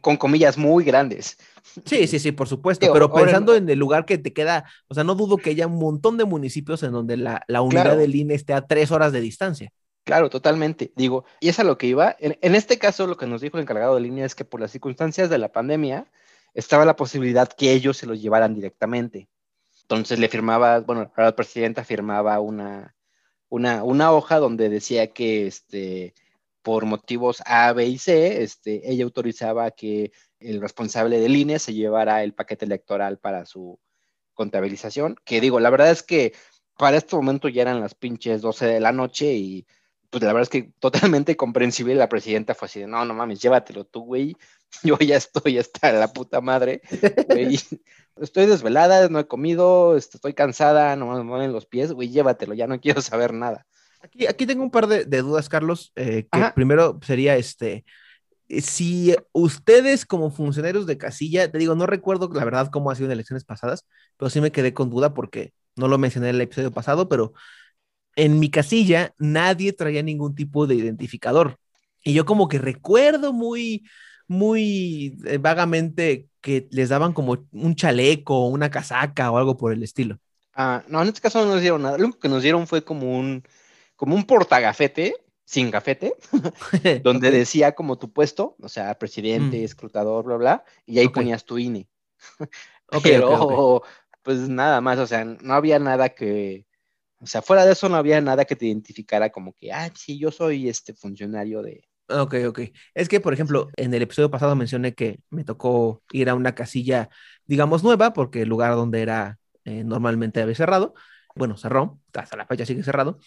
con 0.01 0.17
comillas 0.17 0.57
muy 0.57 0.85
grandes. 0.85 1.37
Sí, 1.85 2.07
sí, 2.07 2.19
sí, 2.19 2.33
por 2.33 2.49
supuesto, 2.49 2.93
pero 2.93 3.13
pensando 3.13 3.55
en 3.55 3.69
el 3.69 3.79
lugar 3.79 4.05
que 4.05 4.19
te 4.19 4.33
queda, 4.33 4.65
o 4.87 4.95
sea, 4.95 5.03
no 5.03 5.15
dudo 5.15 5.39
que 5.39 5.51
haya 5.51 5.67
un 5.67 5.79
montón 5.79 6.17
de 6.17 6.25
municipios 6.25 6.83
en 6.83 6.93
donde 6.93 7.17
la, 7.17 7.43
unidad 7.61 7.97
del 7.97 8.15
INE 8.15 8.35
esté 8.35 8.53
a 8.53 8.67
tres 8.67 8.91
horas 8.91 9.13
de 9.13 9.21
distancia. 9.21 9.73
Claro, 10.05 10.29
totalmente. 10.29 10.93
Digo, 10.97 11.25
y 11.41 11.49
es 11.49 11.59
a 11.59 11.65
lo 11.65 11.79
que 11.79 11.87
iba. 11.87 12.15
En, 12.21 12.55
este 12.55 12.79
caso, 12.79 13.07
lo 13.07 13.17
que 13.17 13.27
nos 13.27 13.41
dijo 13.41 13.57
el 13.57 13.63
encargado 13.63 13.95
de 13.95 14.03
línea 14.03 14.27
es 14.27 14.35
que 14.35 14.45
por 14.45 14.61
las 14.61 14.71
circunstancias 14.71 15.31
de 15.31 15.39
la 15.39 15.51
pandemia, 15.51 16.07
estaba 16.55 16.85
la 16.85 16.97
posibilidad 16.97 17.49
que 17.49 17.73
ellos 17.73 17.97
se 17.97 18.07
los 18.07 18.23
llevaran 18.23 18.55
directamente. 18.55 19.29
Entonces 19.83 20.19
le 20.19 20.29
firmaba, 20.29 20.81
bueno, 20.81 21.13
la 21.17 21.37
presidenta 21.37 21.85
firmaba 21.85 22.41
una, 22.41 22.95
una, 23.49 23.85
una 23.85 24.13
hoja 24.13 24.39
donde 24.39 24.69
decía 24.69 25.13
que 25.13 25.47
este, 25.47 26.15
por 26.63 26.87
motivos 26.87 27.43
A, 27.45 27.73
B 27.73 27.87
y 27.87 27.99
C, 27.99 28.43
este, 28.43 28.91
ella 28.91 29.05
autorizaba 29.05 29.71
que 29.73 30.13
el 30.41 30.61
responsable 30.61 31.21
de 31.21 31.29
línea 31.29 31.59
se 31.59 31.75
llevara 31.75 32.23
el 32.23 32.33
paquete 32.33 32.65
electoral 32.65 33.19
para 33.19 33.45
su 33.45 33.79
contabilización, 34.33 35.17
que 35.25 35.41
digo, 35.41 35.61
la 35.61 35.71
verdad 35.71 35.91
es 35.91 36.03
que 36.03 36.33
para 36.77 36.97
este 36.97 37.17
momento 37.17 37.49
ya 37.49 37.63
eran 37.63 37.81
las 37.81 37.95
pinches 37.95 38.41
12 38.41 38.67
de 38.67 38.81
la 38.81 38.93
noche 38.93 39.35
y 39.35 39.67
pues 40.15 40.23
la 40.23 40.33
verdad 40.33 40.43
es 40.43 40.49
que 40.49 40.73
totalmente 40.79 41.37
comprensible 41.37 41.97
la 41.97 42.09
presidenta 42.09 42.55
fue 42.55 42.67
así 42.67 42.79
de, 42.79 42.87
no, 42.87 43.05
no 43.05 43.15
mames, 43.15 43.41
llévatelo 43.41 43.85
tú, 43.85 44.05
güey, 44.05 44.37
yo 44.85 44.97
ya 44.99 45.17
estoy 45.17 45.59
hasta 45.59 45.91
la 45.91 46.13
puta 46.13 46.41
madre, 46.41 46.83
güey. 47.29 47.59
estoy 48.21 48.47
desvelada, 48.47 49.09
no 49.09 49.19
he 49.19 49.27
comido, 49.27 49.97
este, 49.97 50.19
estoy 50.19 50.35
cansada, 50.35 50.95
no 50.95 51.13
me 51.13 51.25
mueven 51.25 51.53
los 51.53 51.67
pies, 51.67 51.91
güey, 51.91 52.11
llévatelo, 52.11 52.55
ya 52.55 52.69
no 52.69 52.81
quiero 52.81 53.03
saber 53.03 53.35
nada. 53.35 53.67
Aquí, 54.01 54.29
aquí 54.29 54.47
tengo 54.47 54.63
un 54.63 54.71
par 54.71 54.87
de, 54.87 55.05
dudas, 55.05 55.49
Carlos, 55.49 55.91
eh, 55.97 56.29
que 56.31 56.53
primero 56.55 57.01
sería 57.03 57.37
este, 57.37 57.85
eh, 58.49 58.61
si 58.61 59.17
ustedes 59.33 60.07
como 60.07 60.31
funcionarios 60.31 60.87
de 60.87 60.97
casilla, 60.97 61.51
te 61.51 61.59
digo, 61.59 61.75
no 61.75 61.87
recuerdo 61.87 62.31
la 62.33 62.45
verdad 62.45 62.71
cómo 62.71 62.93
ha 62.93 62.95
sido 62.95 63.07
en 63.07 63.13
elecciones 63.13 63.45
pasadas, 63.45 63.85
pero 64.17 64.31
sí 64.31 64.41
me 64.41 64.53
quedé 64.53 64.75
con 64.75 64.91
duda 64.91 65.13
porque 65.13 65.55
no 65.75 65.89
lo 65.89 65.99
mencioné 65.99 66.29
en 66.29 66.37
el 66.37 66.43
episodio 66.43 66.71
pasado, 66.71 67.09
pero 67.09 67.33
en 68.17 68.39
mi 68.39 68.51
casilla 68.51 69.15
nadie 69.19 69.73
traía 69.73 70.03
ningún 70.03 70.35
tipo 70.35 70.67
de 70.67 70.77
identificador. 70.77 71.59
Y 72.03 72.13
yo 72.13 72.25
como 72.25 72.49
que 72.49 72.59
recuerdo 72.59 73.33
muy, 73.33 73.85
muy 74.29 75.19
eh, 75.27 75.39
vagamente 75.39 76.29
que 76.41 76.69
les 76.71 76.91
daban 76.91 77.13
como 77.13 77.47
un 77.53 77.75
chaleco, 77.75 78.47
una 78.47 78.71
casaca 78.71 79.31
o 79.31 79.39
algo 79.39 79.57
por 79.57 79.73
el 79.73 79.83
estilo. 79.83 80.19
Ah, 80.55 80.85
no, 80.89 81.03
en 81.03 81.09
este 81.09 81.21
caso 81.21 81.45
no 81.45 81.53
nos 81.53 81.61
dieron 81.61 81.83
nada. 81.83 81.99
Lo 81.99 82.05
único 82.05 82.21
que 82.21 82.29
nos 82.29 82.43
dieron 82.43 82.67
fue 82.67 82.85
como 82.85 83.19
un, 83.19 83.43
como 83.97 84.15
un 84.15 84.25
portagafete 84.25 85.15
sin 85.45 85.71
gafete, 85.71 86.15
donde 87.03 87.31
decía 87.31 87.75
como 87.75 87.99
tu 87.99 88.13
puesto, 88.13 88.57
o 88.61 88.69
sea, 88.69 88.99
presidente, 88.99 89.61
mm. 89.61 89.65
escrutador, 89.65 90.25
bla, 90.25 90.37
bla, 90.37 90.65
y 90.87 90.99
ahí 90.99 91.09
ponías 91.09 91.45
tu 91.45 91.59
INE. 91.59 91.89
Pero, 93.03 93.83
pues 94.23 94.49
nada 94.49 94.81
más, 94.81 94.99
o 94.99 95.07
sea, 95.07 95.25
no 95.25 95.55
había 95.55 95.79
nada 95.79 96.11
que, 96.11 96.67
o 97.25 97.27
sea, 97.27 97.43
fuera 97.43 97.65
de 97.65 97.73
eso 97.73 97.89
no 97.89 97.97
había 97.97 98.21
nada 98.21 98.45
que 98.45 98.55
te 98.55 98.67
identificara 98.67 99.31
como 99.31 99.55
que, 99.55 99.73
ah, 99.73 99.91
sí, 99.95 100.19
yo 100.19 100.31
soy 100.31 100.69
este 100.69 100.93
funcionario 100.95 101.63
de... 101.63 101.89
Ok, 102.09 102.35
ok. 102.47 102.61
Es 102.95 103.09
que, 103.09 103.19
por 103.19 103.33
ejemplo, 103.33 103.71
en 103.77 103.95
el 103.95 104.03
episodio 104.03 104.31
pasado 104.31 104.55
mencioné 104.55 104.95
que 104.95 105.21
me 105.31 105.43
tocó 105.43 106.03
ir 106.13 106.29
a 106.29 106.35
una 106.35 106.55
casilla, 106.55 107.09
digamos, 107.47 107.83
nueva, 107.83 108.13
porque 108.13 108.43
el 108.43 108.49
lugar 108.51 108.75
donde 108.75 109.01
era 109.01 109.39
eh, 109.65 109.85
normalmente 109.85 110.43
había 110.43 110.55
cerrado, 110.55 110.95
bueno, 111.35 111.57
cerró, 111.57 111.99
hasta 112.13 112.37
la 112.37 112.47
fecha 112.47 112.67
sigue 112.67 112.83
cerrado, 112.83 113.19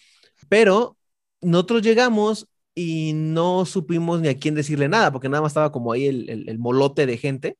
pero 0.48 0.96
nosotros 1.40 1.82
llegamos 1.82 2.48
y 2.74 3.12
no 3.14 3.66
supimos 3.66 4.20
ni 4.20 4.28
a 4.28 4.38
quién 4.38 4.54
decirle 4.54 4.88
nada, 4.88 5.10
porque 5.10 5.28
nada 5.28 5.42
más 5.42 5.50
estaba 5.50 5.72
como 5.72 5.92
ahí 5.92 6.06
el, 6.06 6.58
molote 6.60 7.06
de 7.06 7.16
gente 7.16 7.58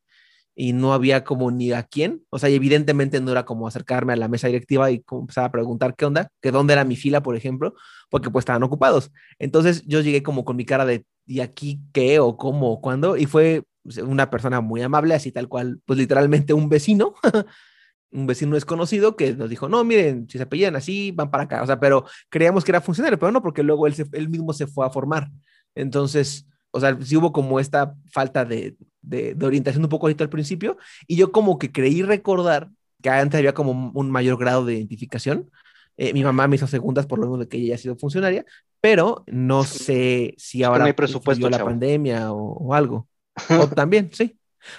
y 0.60 0.72
no 0.72 0.92
había 0.92 1.22
como 1.22 1.52
ni 1.52 1.70
a 1.70 1.84
quién. 1.84 2.24
O 2.30 2.38
sea, 2.40 2.48
evidentemente 2.48 3.20
no 3.20 3.30
era 3.30 3.44
como 3.44 3.68
acercarme 3.68 4.12
a 4.12 4.16
la 4.16 4.26
mesa 4.26 4.48
directiva 4.48 4.90
y 4.90 5.04
empezar 5.08 5.44
a 5.44 5.52
preguntar 5.52 5.94
qué 5.94 6.04
onda, 6.04 6.32
que 6.42 6.50
dónde 6.50 6.72
era 6.72 6.84
mi 6.84 6.96
fila, 6.96 7.22
por 7.22 7.36
ejemplo, 7.36 7.74
porque 8.10 8.28
pues 8.28 8.42
estaban 8.42 8.64
ocupados. 8.64 9.12
Entonces 9.38 9.84
yo 9.86 10.00
llegué 10.00 10.24
como 10.24 10.44
con 10.44 10.56
mi 10.56 10.64
cara 10.64 10.84
de, 10.84 11.04
¿y 11.26 11.40
aquí 11.40 11.80
qué 11.92 12.18
o 12.18 12.36
cómo 12.36 12.72
o 12.72 12.80
cuándo? 12.80 13.16
Y 13.16 13.26
fue 13.26 13.62
una 14.04 14.30
persona 14.30 14.60
muy 14.60 14.82
amable, 14.82 15.14
así 15.14 15.30
tal 15.30 15.46
cual, 15.46 15.80
pues 15.86 15.96
literalmente 15.96 16.52
un 16.52 16.68
vecino 16.68 17.14
un 18.10 18.26
vecino 18.26 18.56
desconocido 18.56 19.14
que 19.14 19.34
nos 19.36 19.48
dijo, 19.48 19.68
no, 19.68 19.84
miren, 19.84 20.28
si 20.28 20.38
se 20.38 20.44
apellidan 20.44 20.74
así, 20.74 21.12
van 21.12 21.30
para 21.30 21.44
acá. 21.44 21.62
O 21.62 21.66
sea, 21.66 21.78
pero 21.78 22.04
creíamos 22.30 22.64
que 22.64 22.72
era 22.72 22.80
funcionario, 22.80 23.16
pero 23.16 23.30
no, 23.30 23.42
porque 23.42 23.62
luego 23.62 23.86
él, 23.86 23.94
él 24.10 24.28
mismo 24.28 24.52
se 24.52 24.66
fue 24.66 24.84
a 24.84 24.90
formar. 24.90 25.28
Entonces, 25.76 26.48
o 26.78 26.80
sea, 26.80 26.98
sí 27.00 27.16
hubo 27.16 27.32
como 27.32 27.60
esta 27.60 27.94
falta 28.10 28.44
de, 28.44 28.76
de, 29.02 29.36
orientación 29.42 29.84
un 29.84 29.90
poco 29.90 30.06
ahorita 30.06 30.24
al 30.24 30.30
principio, 30.30 30.76
y 31.06 31.16
yo 31.16 31.32
como 31.32 31.58
que 31.58 31.70
creí 31.70 32.02
recordar 32.02 32.70
que 33.02 33.10
antes 33.10 33.38
había 33.38 33.54
como 33.54 33.92
un 33.94 34.10
mayor 34.10 34.38
grado 34.38 34.64
de 34.64 34.74
identificación. 34.74 35.50
Eh, 35.96 36.12
mi 36.12 36.22
mamá 36.22 36.46
me 36.46 36.56
hizo 36.56 36.66
segundas 36.66 37.06
por 37.06 37.18
lo 37.18 37.26
menos 37.26 37.40
de 37.40 37.48
que 37.48 37.56
ella 37.56 37.74
haya 37.74 37.78
sido 37.78 37.96
funcionaria, 37.96 38.44
pero 38.80 39.24
no 39.26 39.64
sé 39.64 40.34
si 40.38 40.62
ahora 40.62 40.86
no 40.86 40.94
presupuesto 40.94 41.50
la 41.50 41.64
pandemia 41.64 42.32
o, 42.32 42.52
o 42.52 42.74
algo. 42.74 43.08
O 43.60 43.68
también, 43.68 44.10
sí. 44.12 44.36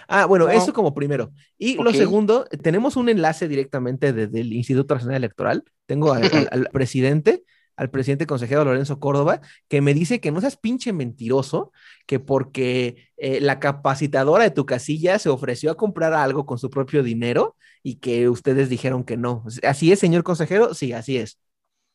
Ah, 0.07 0.25
bueno, 0.25 0.49
eso 0.49 0.73
como 0.73 0.93
primero. 0.93 1.31
Y 1.57 1.75
lo 1.75 1.91
segundo, 1.93 2.45
tenemos 2.61 2.95
un 2.95 3.09
enlace 3.09 3.47
directamente 3.47 4.13
desde 4.13 4.41
el 4.41 4.53
Instituto 4.53 4.95
Nacional 4.95 5.17
Electoral. 5.17 5.63
Tengo 5.85 6.13
al, 6.13 6.69
presidente 6.71 7.43
al 7.79 7.89
presidente 7.89 8.27
consejero 8.27 8.65
Lorenzo 8.65 8.99
Córdoba, 8.99 9.39
que 9.69 9.79
me 9.79 9.93
dice 9.93 10.19
que 10.19 10.31
no 10.31 10.41
seas 10.41 10.57
pinche 10.57 10.91
mentiroso, 10.91 11.71
que 12.05 12.19
porque 12.19 13.07
eh, 13.15 13.39
la 13.39 13.59
capacitadora 13.61 14.43
de 14.43 14.51
tu 14.51 14.65
casilla 14.65 15.17
se 15.17 15.29
ofreció 15.29 15.71
a 15.71 15.77
comprar 15.77 16.13
algo 16.13 16.45
con 16.45 16.59
su 16.59 16.69
propio 16.69 17.03
dinero 17.03 17.55
y 17.81 17.95
que 17.95 18.27
ustedes 18.27 18.67
dijeron 18.67 19.05
que 19.05 19.15
no. 19.15 19.45
¿Así 19.63 19.93
es, 19.93 19.99
señor 19.99 20.23
consejero? 20.23 20.73
Sí, 20.73 20.91
así 20.91 21.15
es. 21.15 21.39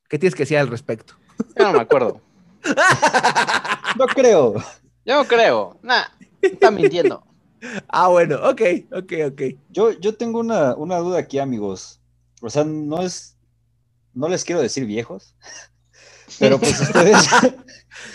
¿Qué 0.08 0.18
tienes 0.18 0.34
que 0.34 0.44
decir 0.44 0.56
al 0.56 0.68
respecto? 0.68 1.16
Yo 1.54 1.64
no 1.66 1.72
me 1.74 1.80
acuerdo. 1.80 2.20
No 3.96 4.06
creo. 4.06 4.54
Yo 5.04 5.22
no 5.22 5.24
creo. 5.24 5.78
Nah, 5.82 6.04
está 6.42 6.72
mintiendo. 6.72 7.22
Ah, 7.88 8.08
bueno, 8.08 8.36
ok, 8.42 8.60
ok, 8.90 9.12
ok. 9.28 9.42
Yo, 9.70 9.92
yo 9.92 10.16
tengo 10.16 10.40
una, 10.40 10.74
una 10.74 10.96
duda 10.98 11.18
aquí, 11.20 11.38
amigos. 11.38 12.00
O 12.42 12.50
sea, 12.50 12.64
no 12.64 13.02
es. 13.02 13.38
No 14.14 14.28
les 14.28 14.44
quiero 14.44 14.60
decir 14.60 14.84
viejos, 14.86 15.36
pero 16.38 16.58
pues 16.58 16.80
ustedes 16.80 17.16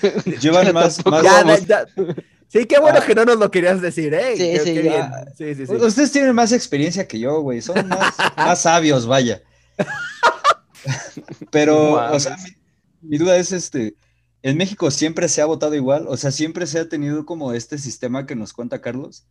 llevan 0.41 0.73
más. 0.73 1.05
más- 1.05 1.23
Ya, 1.23 1.43
más- 1.45 1.65
ya- 1.65 1.85
Sí, 2.51 2.65
qué 2.65 2.79
bueno 2.79 2.97
Ah. 2.99 3.05
que 3.05 3.13
no 3.13 3.25
nos 3.25 3.37
lo 3.37 3.51
querías 3.51 3.79
decir, 3.79 4.11
¿eh? 4.13 4.31
Sí, 4.35 4.39
Qué- 4.39 4.59
sí, 4.59 4.73
qué 4.73 4.83
ya. 4.83 4.91
bien. 4.91 5.11
Sí, 5.37 5.53
sí, 5.55 5.67
sí. 5.67 5.73
Ustedes 5.75 6.11
tienen 6.11 6.33
más 6.33 6.51
experiencia 6.51 7.07
que 7.07 7.19
yo, 7.19 7.41
güey. 7.41 7.61
Son 7.61 7.87
más, 7.87 8.15
más 8.37 8.61
sabios, 8.63 9.05
vaya. 9.05 9.41
Pero, 11.51 11.93
o 12.11 12.19
sea, 12.19 12.37
mi, 12.37 13.09
mi 13.09 13.17
duda 13.17 13.37
es 13.37 13.51
este. 13.51 13.95
En 14.41 14.57
México 14.57 14.89
siempre 14.89 15.27
se 15.27 15.41
ha 15.41 15.45
votado 15.45 15.75
igual, 15.75 16.05
o 16.07 16.15
sea, 16.15 16.31
siempre 16.31 16.65
se 16.65 16.79
ha 16.79 16.87
tenido 16.87 17.25
como 17.25 17.51
este 17.53 17.77
sistema 17.77 18.25
que 18.25 18.35
nos 18.35 18.53
cuenta 18.53 18.81
Carlos. 18.81 19.25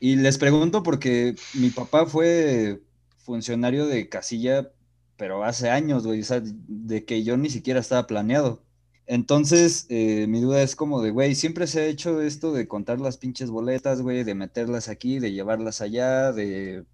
Y 0.00 0.14
les 0.16 0.38
pregunto 0.38 0.84
porque 0.84 1.34
mi 1.54 1.70
papá 1.70 2.06
fue 2.06 2.80
funcionario 3.18 3.86
de 3.86 4.08
casilla, 4.08 4.70
pero 5.18 5.44
hace 5.44 5.68
años, 5.68 6.06
güey, 6.06 6.20
o 6.20 6.24
sea, 6.24 6.40
de 6.42 7.04
que 7.04 7.24
yo 7.24 7.36
ni 7.36 7.50
siquiera 7.50 7.80
estaba 7.80 8.06
planeado. 8.06 8.62
Entonces, 9.04 9.86
eh, 9.88 10.26
mi 10.28 10.40
duda 10.40 10.62
es 10.62 10.76
como 10.76 11.02
de, 11.02 11.10
güey, 11.10 11.34
siempre 11.34 11.66
se 11.66 11.80
ha 11.80 11.86
hecho 11.86 12.22
esto 12.22 12.52
de 12.52 12.68
contar 12.68 13.00
las 13.00 13.18
pinches 13.18 13.50
boletas, 13.50 14.00
güey, 14.00 14.22
de 14.22 14.34
meterlas 14.34 14.88
aquí, 14.88 15.18
de 15.18 15.32
llevarlas 15.32 15.80
allá, 15.80 16.32
de 16.32 16.84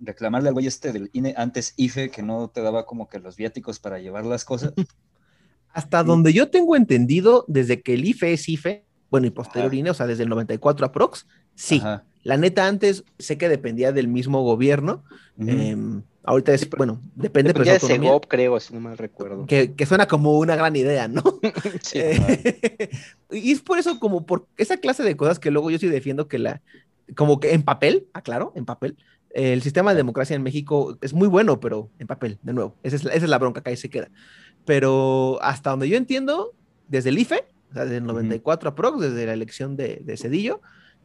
reclamarle 0.00 0.48
al 0.48 0.54
güey 0.54 0.66
este 0.66 0.92
del 0.92 1.10
INE, 1.12 1.34
antes 1.36 1.74
IFE, 1.76 2.10
que 2.10 2.22
no 2.22 2.48
te 2.48 2.60
daba 2.60 2.86
como 2.86 3.08
que 3.08 3.20
los 3.20 3.36
viáticos 3.36 3.78
para 3.78 4.00
llevar 4.00 4.26
las 4.26 4.44
cosas. 4.44 4.72
Hasta 5.72 6.02
donde 6.02 6.32
yo 6.32 6.50
tengo 6.50 6.74
entendido, 6.74 7.44
desde 7.46 7.82
que 7.82 7.94
el 7.94 8.04
IFE 8.04 8.32
es 8.32 8.48
IFE, 8.48 8.84
bueno, 9.10 9.28
y 9.28 9.30
posterior. 9.30 9.72
INE, 9.72 9.90
o 9.90 9.94
sea, 9.94 10.08
desde 10.08 10.24
el 10.24 10.28
94 10.28 10.86
aprox, 10.86 11.26
sí. 11.54 11.78
Ajá. 11.78 12.04
La 12.22 12.36
neta, 12.36 12.66
antes 12.66 13.04
sé 13.18 13.38
que 13.38 13.48
dependía 13.48 13.92
del 13.92 14.08
mismo 14.08 14.42
gobierno. 14.42 15.02
Em, 15.38 16.02
ahorita 16.22 16.52
es, 16.52 16.68
bueno, 16.70 17.00
depende, 17.14 17.54
pero 17.54 17.64
de 17.64 17.80
Segov, 17.80 18.26
creo, 18.28 18.60
si 18.60 18.74
no 18.74 18.80
mal 18.80 18.98
recuerdo. 18.98 19.46
que, 19.46 19.72
que 19.74 19.86
suena 19.86 20.06
como 20.06 20.38
una 20.38 20.54
gran 20.56 20.76
idea, 20.76 21.08
¿no? 21.08 21.22
Sí. 21.82 21.98
Eh, 22.00 22.90
y 23.32 23.52
es 23.52 23.60
por 23.62 23.78
eso, 23.78 23.98
como 23.98 24.26
por 24.26 24.46
esa 24.58 24.76
clase 24.76 25.02
de 25.02 25.16
cosas 25.16 25.38
que 25.38 25.50
luego 25.50 25.70
yo 25.70 25.78
sí 25.78 25.86
defiendo 25.88 26.28
que 26.28 26.38
la, 26.38 26.60
como 27.16 27.40
que 27.40 27.54
en 27.54 27.62
papel, 27.62 28.06
aclaro, 28.12 28.52
en 28.54 28.66
papel, 28.66 28.96
el 29.30 29.62
sistema 29.62 29.92
de 29.92 29.96
democracia 29.96 30.36
en 30.36 30.42
México 30.42 30.98
es 31.00 31.14
muy 31.14 31.28
bueno, 31.28 31.58
pero 31.60 31.88
en 31.98 32.06
papel, 32.06 32.38
de 32.42 32.52
nuevo, 32.52 32.76
esa 32.82 32.96
es, 32.96 33.04
la- 33.04 33.12
esa 33.14 33.24
es 33.24 33.30
la 33.30 33.38
bronca 33.38 33.62
que 33.62 33.70
ahí 33.70 33.76
se 33.76 33.88
queda. 33.88 34.10
Pero 34.66 35.38
hasta 35.40 35.70
donde 35.70 35.88
yo 35.88 35.96
entiendo, 35.96 36.52
desde 36.88 37.08
el 37.10 37.18
IFE, 37.18 37.44
o 37.70 37.74
sea, 37.74 37.84
desde 37.84 37.98
el 37.98 38.04
94 38.04 38.68
aprox, 38.70 39.00
desde 39.00 39.24
la 39.26 39.32
elección 39.32 39.76
de, 39.76 40.02
de 40.04 40.16
Cedillo, 40.16 40.60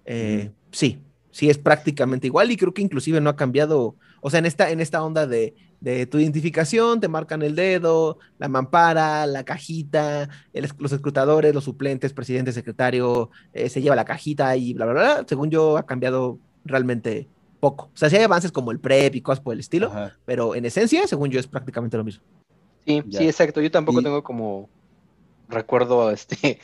eh, 0.06 0.52
sí, 0.72 1.00
sí 1.36 1.50
es 1.50 1.58
prácticamente 1.58 2.28
igual 2.28 2.50
y 2.50 2.56
creo 2.56 2.74
que 2.74 2.82
inclusive 2.82 3.20
no 3.20 3.30
ha 3.30 3.36
cambiado, 3.36 3.98
o 4.22 4.30
sea, 4.30 4.40
en 4.40 4.46
esta, 4.46 4.72
en 4.72 4.80
esta 4.80 5.04
onda 5.04 5.28
de, 5.28 5.54
de 5.82 6.06
tu 6.06 6.18
identificación, 6.18 7.02
te 7.02 7.10
marcan 7.10 7.42
el 7.42 7.56
dedo, 7.56 8.20
la 8.40 8.48
mampara, 8.48 9.26
la 9.28 9.44
cajita, 9.44 10.30
el- 10.54 10.70
los 10.80 10.94
escrutadores, 10.94 11.54
los 11.54 11.66
suplentes, 11.66 12.14
presidente, 12.14 12.54
secretario, 12.54 13.32
eh, 13.52 13.68
se 13.68 13.82
lleva 13.82 13.98
la 13.98 14.06
cajita 14.06 14.56
y 14.56 14.74
bla, 14.76 14.86
bla, 14.86 14.94
bla. 14.94 15.26
Según 15.28 15.50
yo, 15.52 15.76
ha 15.78 15.86
cambiado 15.86 16.40
realmente 16.64 17.28
poco. 17.60 17.88
O 17.94 17.98
sea, 17.98 18.10
sí 18.10 18.16
hay 18.16 18.24
avances 18.24 18.54
como 18.54 18.72
el 18.72 18.80
PREP 18.80 19.16
y 19.16 19.22
cosas 19.22 19.44
por 19.44 19.54
el 19.56 19.60
estilo, 19.60 19.88
Ajá. 19.88 20.16
pero 20.24 20.56
en 20.56 20.64
esencia, 20.64 21.06
según 21.06 21.32
yo, 21.32 21.40
es 21.42 21.48
prácticamente 21.48 21.98
lo 21.98 22.06
mismo. 22.06 22.24
Sí, 22.88 23.04
Ya. 23.08 23.20
sí, 23.20 23.26
exacto. 23.28 23.60
Yo 23.60 23.70
tampoco 23.72 24.00
Y- 24.00 24.04
tengo 24.04 24.24
como 24.24 24.70
recuerdo 25.50 26.12
este 26.12 26.60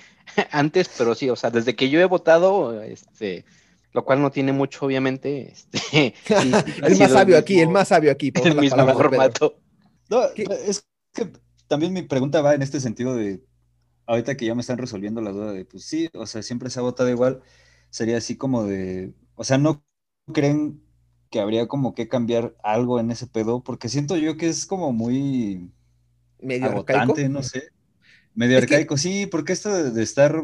antes, 0.52 0.90
pero 0.98 1.14
sí, 1.14 1.30
o 1.30 1.36
sea, 1.36 1.50
desde 1.52 1.76
que 1.76 1.90
yo 1.90 2.00
he 2.00 2.06
votado, 2.06 2.82
este, 2.82 3.44
lo 3.94 4.06
cual 4.06 4.22
no 4.22 4.32
tiene 4.32 4.54
mucho, 4.54 4.86
obviamente, 4.86 5.52
este, 5.52 6.14
el 6.84 6.98
más 7.00 7.12
sabio 7.12 7.38
aquí, 7.38 7.60
el 7.62 7.70
más 7.70 7.88
sabio 7.90 8.12
aquí. 8.12 8.32
por 8.32 8.48
el 8.48 8.56
mismo 8.56 8.88
formato. 8.94 9.60
No, 10.10 10.24
es 10.36 10.86
que 11.14 11.32
también 11.68 11.94
mi 11.94 12.02
pregunta 12.02 12.42
va 12.42 12.54
en 12.54 12.62
este 12.62 12.80
sentido 12.80 13.16
de, 13.16 13.42
ahorita 14.06 14.36
que 14.36 14.46
ya 14.46 14.56
me 14.56 14.62
están 14.62 14.78
resolviendo 14.78 15.22
la 15.22 15.32
duda 15.32 15.54
de, 15.54 15.66
pues 15.66 15.86
sí, 15.86 16.10
o 16.14 16.26
sea, 16.26 16.42
siempre 16.44 16.70
se 16.70 16.80
ha 16.80 16.84
votado 16.84 17.10
igual, 17.10 17.42
sería 17.90 18.18
así 18.18 18.36
como 18.36 18.64
de, 18.66 19.14
o 19.36 19.44
sea, 19.44 19.58
¿no 19.58 19.84
creen 20.34 20.82
que 21.30 21.40
habría 21.40 21.68
como 21.68 21.96
que 21.96 22.10
cambiar 22.10 22.56
algo 22.64 23.00
en 23.00 23.10
ese 23.12 23.26
pedo? 23.28 23.64
Porque 23.64 23.88
siento 23.88 24.18
yo 24.18 24.36
que 24.38 24.50
es 24.50 24.66
como 24.66 24.92
muy 24.92 25.72
Medio 26.42 26.66
arcaico. 26.72 27.16
no 27.30 27.42
sé, 27.44 27.70
medio 28.34 28.58
Es 28.58 28.66
que- 28.66 28.74
arcaico, 28.76 28.98
sí, 28.98 29.28
porque 29.28 29.54
esto 29.54 29.70
de, 29.74 29.92
de 29.92 30.04
estar 30.04 30.44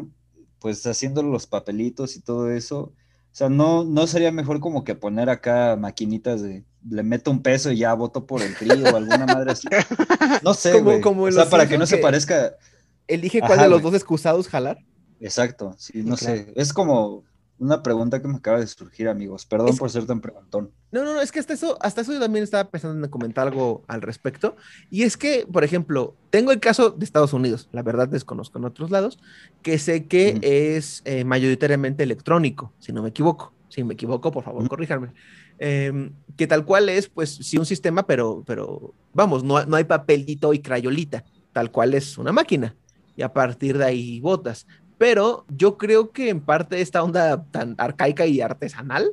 pues 0.60 0.86
haciendo 0.86 1.22
los 1.22 1.46
papelitos 1.46 2.16
y 2.16 2.20
todo 2.22 2.50
eso, 2.50 2.94
o 3.32 3.36
sea, 3.38 3.48
no, 3.48 3.84
no 3.84 4.06
sería 4.06 4.32
mejor 4.32 4.60
como 4.60 4.84
que 4.84 4.94
poner 4.94 5.30
acá 5.30 5.76
maquinitas 5.76 6.42
de 6.42 6.64
le 6.88 7.02
meto 7.02 7.30
un 7.30 7.42
peso 7.42 7.70
y 7.70 7.78
ya 7.78 7.94
voto 7.94 8.26
por 8.26 8.42
el 8.42 8.54
PRI 8.54 8.82
o 8.82 8.96
alguna 8.96 9.26
madre 9.26 9.52
así. 9.52 9.68
No 10.42 10.54
sé, 10.54 10.80
güey. 10.80 11.02
o 11.02 11.32
sea, 11.32 11.48
para 11.48 11.66
que 11.68 11.78
no 11.78 11.86
se 11.86 11.98
parezca. 11.98 12.56
Elige 13.06 13.40
cuál 13.40 13.54
Ajá, 13.54 13.62
de 13.64 13.68
los 13.70 13.82
dos 13.82 13.94
excusados 13.94 14.48
jalar. 14.48 14.78
Exacto, 15.20 15.74
sí, 15.78 16.02
no 16.04 16.16
sé. 16.16 16.52
Es 16.54 16.72
como 16.72 17.24
una 17.58 17.82
pregunta 17.82 18.22
que 18.22 18.28
me 18.28 18.36
acaba 18.36 18.60
de 18.60 18.66
surgir, 18.66 19.08
amigos. 19.08 19.44
Perdón 19.46 19.70
Es- 19.70 19.78
por 19.78 19.90
ser 19.90 20.06
tan 20.06 20.20
preguntón. 20.20 20.70
No, 20.90 21.04
no, 21.04 21.14
no, 21.14 21.20
es 21.20 21.32
que 21.32 21.38
hasta 21.40 21.52
eso, 21.52 21.76
hasta 21.82 22.00
eso 22.00 22.12
yo 22.12 22.20
también 22.20 22.42
estaba 22.44 22.70
pensando 22.70 23.04
en 23.04 23.10
comentar 23.10 23.46
algo 23.48 23.82
al 23.88 24.00
respecto. 24.00 24.56
Y 24.90 25.02
es 25.02 25.16
que, 25.16 25.46
por 25.52 25.64
ejemplo, 25.64 26.14
tengo 26.30 26.50
el 26.52 26.60
caso 26.60 26.90
de 26.90 27.04
Estados 27.04 27.32
Unidos, 27.32 27.68
la 27.72 27.82
verdad 27.82 28.08
desconozco 28.08 28.58
en 28.58 28.64
otros 28.64 28.90
lados, 28.90 29.18
que 29.62 29.78
sé 29.78 30.06
que 30.06 30.38
es 30.42 31.02
eh, 31.04 31.24
mayoritariamente 31.24 32.02
electrónico, 32.04 32.72
si 32.78 32.92
no 32.92 33.02
me 33.02 33.10
equivoco. 33.10 33.52
Si 33.68 33.84
me 33.84 33.94
equivoco, 33.94 34.30
por 34.32 34.44
favor, 34.44 34.66
corríjanme. 34.66 35.12
Em, 35.58 36.12
que 36.36 36.46
tal 36.46 36.64
cual 36.64 36.88
es, 36.88 37.08
pues 37.08 37.34
sí, 37.34 37.58
un 37.58 37.66
sistema, 37.66 38.06
pero, 38.06 38.42
pero 38.46 38.94
vamos, 39.12 39.42
no, 39.44 39.62
no 39.66 39.76
hay 39.76 39.84
papelito 39.84 40.54
y 40.54 40.60
crayolita, 40.60 41.24
tal 41.52 41.70
cual 41.70 41.92
es 41.94 42.16
una 42.16 42.32
máquina. 42.32 42.74
Y 43.16 43.22
a 43.22 43.32
partir 43.32 43.76
de 43.76 43.84
ahí 43.84 44.20
votas. 44.20 44.66
Pero 44.98 45.46
yo 45.48 45.78
creo 45.78 46.10
que 46.10 46.28
en 46.28 46.40
parte 46.40 46.80
esta 46.80 47.02
onda 47.02 47.44
tan 47.50 47.74
arcaica 47.78 48.26
y 48.26 48.40
artesanal, 48.40 49.12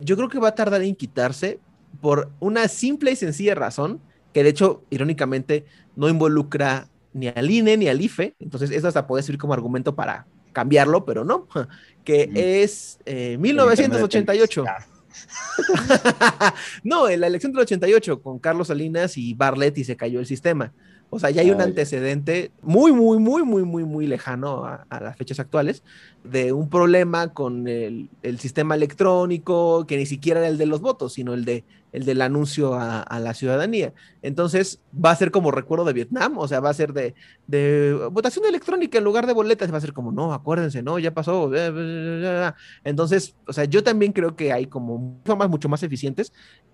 yo 0.00 0.16
creo 0.16 0.28
que 0.28 0.38
va 0.38 0.48
a 0.48 0.54
tardar 0.54 0.82
en 0.82 0.96
quitarse 0.96 1.60
por 2.00 2.30
una 2.40 2.68
simple 2.68 3.12
y 3.12 3.16
sencilla 3.16 3.54
razón, 3.54 4.00
que 4.32 4.42
de 4.42 4.50
hecho, 4.50 4.82
irónicamente, 4.90 5.64
no 5.96 6.08
involucra 6.08 6.88
ni 7.12 7.28
al 7.28 7.50
INE 7.50 7.76
ni 7.76 7.88
al 7.88 8.00
IFE, 8.00 8.34
entonces 8.38 8.70
eso 8.70 8.88
hasta 8.88 9.06
puede 9.06 9.22
servir 9.22 9.40
como 9.40 9.54
argumento 9.54 9.94
para 9.94 10.26
cambiarlo, 10.52 11.04
pero 11.04 11.24
no, 11.24 11.48
que 12.04 12.28
Ujú. 12.30 12.38
es 12.38 12.98
eh, 13.06 13.34
El 13.34 13.46
internet 13.46 13.76
de 13.76 13.82
1988. 13.88 14.64
Telmex. 14.64 14.86
Ah, 14.86 16.54
no, 16.84 17.08
en 17.08 17.20
la 17.20 17.26
elección 17.26 17.52
del 17.52 17.62
88 17.62 18.22
con 18.22 18.38
Carlos 18.38 18.68
Salinas 18.68 19.16
y 19.16 19.34
Bartlett 19.34 19.76
y 19.78 19.84
se 19.84 19.96
cayó 19.96 20.20
el 20.20 20.26
sistema. 20.26 20.72
O 21.12 21.18
sea, 21.18 21.30
ya 21.30 21.42
hay 21.42 21.50
un 21.50 21.60
antecedente 21.60 22.52
muy, 22.62 22.92
muy, 22.92 23.18
muy, 23.18 23.42
muy, 23.42 23.64
muy, 23.64 23.84
muy 23.84 24.06
lejano 24.06 24.64
a, 24.64 24.86
a 24.88 25.00
las 25.00 25.16
fechas 25.16 25.40
actuales 25.40 25.82
de 26.22 26.52
un 26.52 26.68
problema 26.70 27.32
con 27.32 27.66
el, 27.66 28.10
el 28.22 28.38
sistema 28.38 28.76
electrónico 28.76 29.86
que 29.86 29.96
ni 29.96 30.06
siquiera 30.06 30.40
era 30.40 30.48
el 30.48 30.56
de 30.58 30.66
los 30.66 30.80
votos, 30.80 31.14
sino 31.14 31.34
el 31.34 31.44
de 31.44 31.64
el 31.92 32.04
del 32.04 32.22
anuncio 32.22 32.74
a, 32.74 33.00
a 33.02 33.18
la 33.18 33.34
ciudadanía. 33.34 33.92
Entonces 34.22 34.80
va 34.94 35.10
a 35.10 35.16
ser 35.16 35.32
como 35.32 35.50
recuerdo 35.50 35.84
de 35.84 35.92
Vietnam, 35.92 36.38
o 36.38 36.46
sea, 36.46 36.60
va 36.60 36.70
a 36.70 36.74
ser 36.74 36.92
de, 36.92 37.14
de 37.48 38.08
votación 38.12 38.44
electrónica 38.46 38.98
en 38.98 39.02
lugar 39.04 39.26
de 39.26 39.32
boletas, 39.32 39.72
va 39.72 39.78
a 39.78 39.80
ser 39.80 39.92
como, 39.92 40.12
no, 40.12 40.32
acuérdense, 40.32 40.82
no, 40.84 41.00
ya 41.00 41.12
pasó. 41.12 41.52
eh, 41.52 41.66
eh, 41.66 41.72
eh". 42.48 42.52
Entonces, 42.84 43.34
o 43.46 43.52
sea, 43.52 43.64
yo 43.64 43.82
también 43.82 44.12
creo 44.12 44.36
que 44.36 44.52
hay 44.52 44.66
como 44.66 45.20
formas 45.24 45.48
mucho 45.50 45.68
más 45.68 45.82
eficientes, 45.82 46.32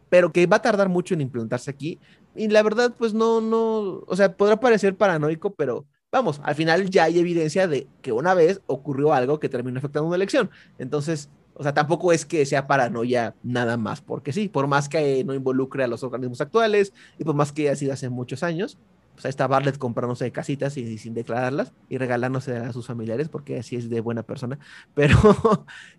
pero 0.09 0.33
que 0.33 0.47
va 0.47 0.57
a 0.57 0.63
tardar 0.63 0.89
mucho 0.89 1.15
en 1.15 1.21
implementarse 1.21 1.71
aquí. 1.71 1.99
Y 2.35 2.49
la 2.49 2.63
verdad, 2.63 2.95
pues 2.97 3.15
no, 3.15 3.41
no, 3.41 4.03
o 4.07 4.17
sea, 4.17 4.37
podrá 4.37 4.61
parecer 4.61 4.97
paranoico, 4.97 5.55
pero 5.55 5.87
vamos, 6.13 6.41
al 6.45 6.55
final 6.55 6.89
ya 6.91 7.05
hay 7.05 7.19
evidencia 7.19 7.67
de 7.67 7.87
que 8.03 8.13
una 8.13 8.35
vez 8.35 8.61
ocurrió 8.67 9.13
algo 9.13 9.41
que 9.41 9.49
terminó 9.49 9.79
afectando 9.79 10.07
una 10.07 10.17
elección. 10.17 10.51
Entonces, 10.79 11.31
o 11.55 11.63
sea, 11.63 11.73
tampoco 11.73 12.13
es 12.13 12.27
que 12.27 12.45
sea 12.45 12.67
paranoia 12.67 13.35
nada 13.43 13.77
más, 13.77 14.03
porque 14.03 14.33
sí, 14.33 14.49
por 14.49 14.67
más 14.67 14.89
que 14.89 15.25
no 15.25 15.35
involucre 15.35 15.85
a 15.85 15.89
los 15.89 16.03
organismos 16.03 16.41
actuales 16.41 16.93
y 17.19 17.25
por 17.25 17.35
más 17.35 17.53
que 17.53 17.63
haya 17.63 17.77
sido 17.77 17.93
hace 17.95 18.11
muchos 18.11 18.43
años, 18.43 18.79
pues 19.15 19.25
ahí 19.25 19.31
está 19.31 19.47
Bartlett 19.47 19.79
comprándose 19.79 20.31
casitas 20.31 20.77
y, 20.77 20.99
sin 20.99 21.15
declararlas 21.15 21.73
y 21.89 21.97
regalándose 21.97 22.57
a 22.57 22.73
sus 22.75 22.87
familiares, 22.87 23.31
porque 23.31 23.59
así 23.59 23.77
es 23.77 23.89
de 23.89 24.01
buena 24.01 24.23
persona. 24.23 24.59
Pero, 24.95 25.17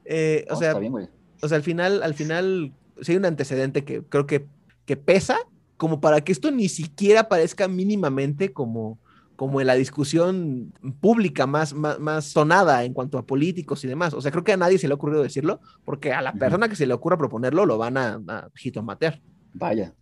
eh, 0.06 0.46
o 0.52 0.56
sea, 0.56 0.76
bien, 0.76 1.10
o 1.42 1.48
sea, 1.48 1.58
al 1.58 1.64
final, 1.64 2.04
al 2.04 2.14
final, 2.14 2.72
sí 3.02 3.12
hay 3.12 3.18
un 3.18 3.26
antecedente 3.26 3.84
que 3.84 4.04
creo 4.04 4.28
que, 4.28 4.46
que 4.86 4.98
pesa 4.98 5.38
como 5.78 6.02
para 6.02 6.22
que 6.22 6.32
esto 6.32 6.52
ni 6.52 6.70
siquiera 6.70 7.30
parezca 7.30 7.68
mínimamente 7.68 8.52
como, 8.52 9.00
como 9.36 9.62
en 9.62 9.68
la 9.68 9.76
discusión 9.76 10.74
pública 11.00 11.46
más, 11.46 11.74
más, 11.74 12.00
más, 12.00 12.26
sonada 12.26 12.84
en 12.84 12.94
cuanto 12.94 13.18
a 13.18 13.26
políticos 13.26 13.84
y 13.84 13.88
demás. 13.88 14.14
O 14.14 14.22
sea, 14.22 14.32
creo 14.32 14.44
que 14.44 14.54
a 14.54 14.58
nadie 14.58 14.80
se 14.80 14.88
le 14.88 14.94
ha 14.94 14.96
ocurrido 14.96 15.22
decirlo, 15.22 15.62
porque 15.86 16.14
a 16.14 16.22
la 16.22 16.34
persona 16.34 16.68
que 16.68 16.76
se 16.76 16.88
le 16.88 16.94
ocurra 16.94 17.18
proponerlo 17.18 17.66
lo 17.66 17.78
van 17.78 17.98
a, 17.98 18.22
a 18.28 18.50
jitomatear. 18.56 19.22
Vaya. 19.54 19.94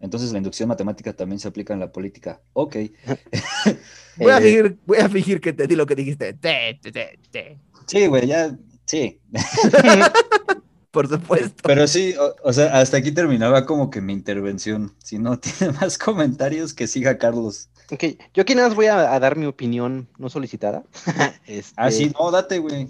Entonces 0.00 0.32
la 0.32 0.38
inducción 0.38 0.68
matemática 0.68 1.14
también 1.14 1.38
se 1.38 1.48
aplica 1.48 1.72
en 1.72 1.80
la 1.80 1.90
política. 1.90 2.42
Ok. 2.52 2.76
voy, 4.18 4.30
a 4.30 4.38
fingir, 4.38 4.78
voy 4.84 4.98
a 4.98 5.08
fingir 5.08 5.40
que 5.40 5.54
te 5.54 5.66
di 5.66 5.76
lo 5.76 5.86
que 5.86 5.94
dijiste. 5.94 6.34
Te, 6.34 6.78
te, 6.82 7.18
te, 7.30 7.58
sí, 7.86 8.06
güey, 8.06 8.26
ya, 8.26 8.54
sí. 8.84 9.18
Por 10.94 11.08
supuesto. 11.08 11.60
Pero 11.64 11.88
sí, 11.88 12.14
o, 12.16 12.36
o, 12.48 12.52
sea, 12.52 12.78
hasta 12.78 12.98
aquí 12.98 13.10
terminaba 13.10 13.66
como 13.66 13.90
que 13.90 14.00
mi 14.00 14.12
intervención. 14.12 14.94
Si 15.02 15.18
no 15.18 15.38
tiene 15.40 15.72
más 15.72 15.98
comentarios, 15.98 16.72
que 16.72 16.86
siga 16.86 17.18
Carlos. 17.18 17.68
Ok, 17.90 18.04
yo 18.32 18.42
aquí 18.42 18.54
nada 18.54 18.68
más 18.68 18.76
voy 18.76 18.86
a, 18.86 19.12
a 19.12 19.18
dar 19.18 19.36
mi 19.36 19.46
opinión 19.46 20.08
no 20.18 20.30
solicitada. 20.30 20.84
este, 21.46 21.74
ah, 21.76 21.90
sí, 21.90 22.12
no, 22.16 22.30
date, 22.30 22.60
güey. 22.60 22.88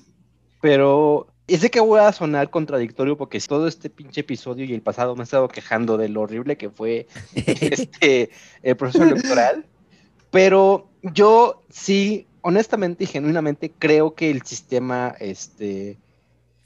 Pero 0.61 1.29
es 1.47 1.63
de 1.63 1.71
que 1.71 1.81
voy 1.81 1.99
a 1.99 2.13
sonar 2.13 2.51
contradictorio 2.51 3.17
porque 3.17 3.41
todo 3.41 3.67
este 3.67 3.89
pinche 3.89 4.21
episodio 4.21 4.67
y 4.67 4.75
el 4.75 4.83
pasado 4.83 5.17
me 5.17 5.23
he 5.23 5.25
estado 5.25 5.49
quejando 5.49 5.97
de 5.97 6.11
lo 6.11 6.21
horrible 6.21 6.59
que 6.59 6.69
fue 6.69 7.07
este 7.35 8.29
el 8.63 8.77
proceso 8.77 9.05
electoral. 9.05 9.65
Pero 10.31 10.91
yo 11.03 11.63
sí, 11.71 12.27
honestamente 12.43 13.05
y 13.05 13.07
genuinamente 13.07 13.73
creo 13.79 14.15
que 14.15 14.31
el 14.31 14.43
sistema 14.43 15.15
este 15.21 15.97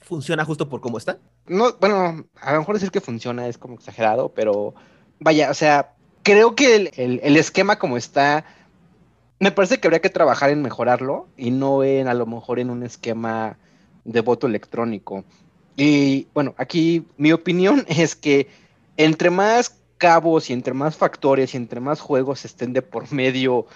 funciona 0.09 0.43
justo 0.43 0.67
por 0.67 0.81
cómo 0.81 0.97
está. 0.97 1.19
No, 1.47 1.73
bueno, 1.79 2.25
a 2.41 2.53
lo 2.53 2.59
mejor 2.59 2.75
decir 2.75 2.91
que 2.91 2.99
funciona 2.99 3.47
es 3.47 3.57
como 3.59 3.75
exagerado, 3.75 4.33
pero 4.33 4.73
vaya, 5.19 5.51
o 5.51 5.53
sea, 5.53 5.93
creo 6.23 6.55
que 6.55 6.75
el, 6.75 6.91
el, 6.97 7.19
el 7.23 7.37
esquema 7.37 7.77
como 7.77 7.95
está, 7.95 8.43
me 9.39 9.51
parece 9.51 9.79
que 9.79 9.87
habría 9.87 10.01
que 10.01 10.09
trabajar 10.09 10.49
en 10.49 10.63
mejorarlo 10.63 11.27
y 11.37 11.51
no 11.51 11.83
en 11.83 12.07
a 12.07 12.15
lo 12.15 12.25
mejor 12.25 12.59
en 12.59 12.71
un 12.71 12.83
esquema 12.83 13.57
de 14.03 14.21
voto 14.21 14.47
electrónico. 14.47 15.23
Y 15.77 16.27
bueno, 16.33 16.55
aquí 16.57 17.05
mi 17.17 17.31
opinión 17.31 17.85
es 17.87 18.15
que 18.15 18.47
entre 18.97 19.29
más 19.29 19.77
cabos 19.99 20.49
y 20.49 20.53
entre 20.53 20.73
más 20.73 20.97
factores 20.97 21.53
y 21.53 21.57
entre 21.57 21.79
más 21.81 22.01
juegos 22.01 22.45
estén 22.45 22.73
de 22.73 22.81
por 22.81 23.11
medio 23.13 23.67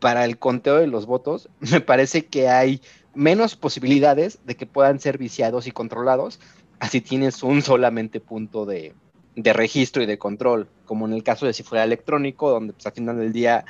para 0.00 0.24
el 0.24 0.36
conteo 0.38 0.76
de 0.76 0.88
los 0.88 1.06
votos, 1.06 1.48
me 1.60 1.80
parece 1.80 2.26
que 2.26 2.48
hay 2.48 2.82
menos 3.16 3.56
posibilidades 3.56 4.38
de 4.44 4.56
que 4.56 4.66
puedan 4.66 5.00
ser 5.00 5.18
viciados 5.18 5.66
y 5.66 5.72
controlados, 5.72 6.38
así 6.78 7.00
tienes 7.00 7.42
un 7.42 7.62
solamente 7.62 8.20
punto 8.20 8.66
de, 8.66 8.94
registro 9.34 10.02
y 10.02 10.06
de 10.06 10.18
control, 10.18 10.68
como 10.84 11.06
en 11.06 11.14
el 11.14 11.22
caso 11.22 11.46
de 11.46 11.52
si 11.52 11.62
fuera 11.62 11.84
electrónico, 11.84 12.50
donde 12.50 12.72
pues 12.72 12.86
al 12.86 12.92
final 12.92 13.18
del 13.18 13.32
día 13.32 13.64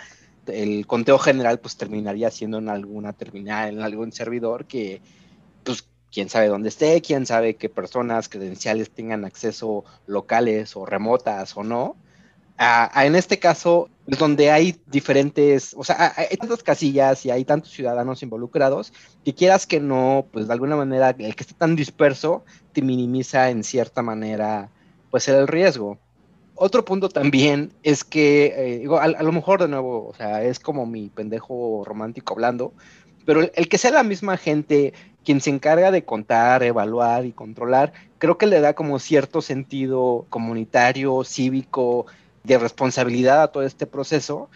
el 0.46 0.86
conteo 0.86 1.18
general 1.18 1.58
pues 1.58 1.76
terminaría 1.76 2.30
siendo 2.30 2.58
en 2.58 2.68
alguna 2.68 3.12
terminal, 3.12 3.74
en 3.74 3.82
algún 3.82 4.12
servidor 4.12 4.66
que 4.66 5.00
pues 5.64 5.88
quién 6.12 6.28
sabe 6.28 6.48
dónde 6.48 6.68
esté, 6.68 7.00
quién 7.02 7.26
sabe 7.26 7.56
qué 7.56 7.68
personas 7.68 8.28
credenciales 8.28 8.90
tengan 8.90 9.24
acceso 9.24 9.84
locales 10.06 10.76
o 10.76 10.86
remotas 10.86 11.56
o 11.56 11.64
no. 11.64 11.96
Uh, 12.58 13.00
en 13.00 13.16
este 13.16 13.38
caso, 13.38 13.90
donde 14.06 14.50
hay 14.50 14.76
diferentes, 14.86 15.74
o 15.76 15.82
sea, 15.82 16.14
hay 16.16 16.36
tantas 16.36 16.62
casillas 16.62 17.26
y 17.26 17.30
hay 17.30 17.44
tantos 17.44 17.72
ciudadanos 17.72 18.22
involucrados 18.22 18.92
que 19.24 19.34
quieras 19.34 19.66
que 19.66 19.80
no, 19.80 20.26
pues 20.32 20.46
de 20.46 20.52
alguna 20.52 20.76
manera 20.76 21.10
el 21.10 21.34
que 21.34 21.42
esté 21.42 21.54
tan 21.54 21.74
disperso 21.74 22.44
te 22.72 22.82
minimiza 22.82 23.50
en 23.50 23.64
cierta 23.64 24.02
manera, 24.02 24.70
pues 25.10 25.28
el 25.28 25.48
riesgo. 25.48 25.98
Otro 26.54 26.84
punto 26.84 27.08
también 27.08 27.72
es 27.82 28.04
que, 28.04 28.54
eh, 28.56 28.78
digo, 28.78 28.98
a, 28.98 29.04
a, 29.04 29.22
lo 29.22 29.32
mejor 29.32 29.60
de 29.60 29.68
nuevo, 29.68 30.08
o 30.08 30.14
sea, 30.14 30.42
es 30.42 30.60
como 30.60 30.86
mi 30.86 31.08
pendejo 31.08 31.82
romántico 31.84 32.34
hablando, 32.34 32.72
pero 33.26 33.40
el, 33.40 33.52
el 33.56 33.68
que 33.68 33.76
sea 33.76 33.90
la 33.90 34.04
misma 34.04 34.36
gente 34.36 34.94
quien 35.24 35.40
se 35.40 35.50
encarga 35.50 35.90
de 35.90 36.04
contar, 36.04 36.62
evaluar 36.62 37.26
y 37.26 37.32
controlar, 37.32 37.92
creo 38.18 38.38
que 38.38 38.46
le 38.46 38.60
da 38.60 38.74
como 38.74 39.00
cierto 39.00 39.42
sentido 39.42 40.24
comunitario, 40.30 41.24
cívico, 41.24 42.06
de 42.46 42.58
responsabilidad 42.58 43.42
a 43.42 43.48
todo 43.48 43.64
este 43.64 43.86
proceso, 43.86 44.48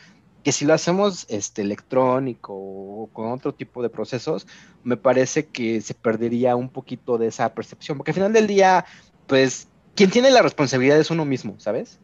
que 0.44 0.52
si 0.52 0.64
lo 0.64 0.72
hacemos 0.72 1.26
este, 1.28 1.62
electrónico 1.62 2.54
o 2.54 3.10
con 3.12 3.30
otro 3.32 3.52
tipo 3.52 3.82
de 3.82 3.90
procesos, 3.90 4.46
me 4.84 4.96
parece 4.96 5.46
que 5.46 5.80
se 5.80 5.94
perdería 5.94 6.56
un 6.56 6.70
poquito 6.70 7.18
de 7.18 7.26
esa 7.26 7.52
percepción, 7.54 7.98
porque 7.98 8.12
al 8.12 8.14
final 8.14 8.32
del 8.32 8.46
día, 8.46 8.86
pues, 9.26 9.68
quien 9.94 10.10
tiene 10.10 10.30
la 10.30 10.42
responsabilidad 10.42 10.98
es 10.98 11.10
uno 11.10 11.24
mismo, 11.24 11.56
¿sabes? 11.58 11.98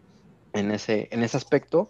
En 0.53 0.71
ese, 0.71 1.09
en 1.13 1.23
ese 1.23 1.37
aspecto. 1.37 1.89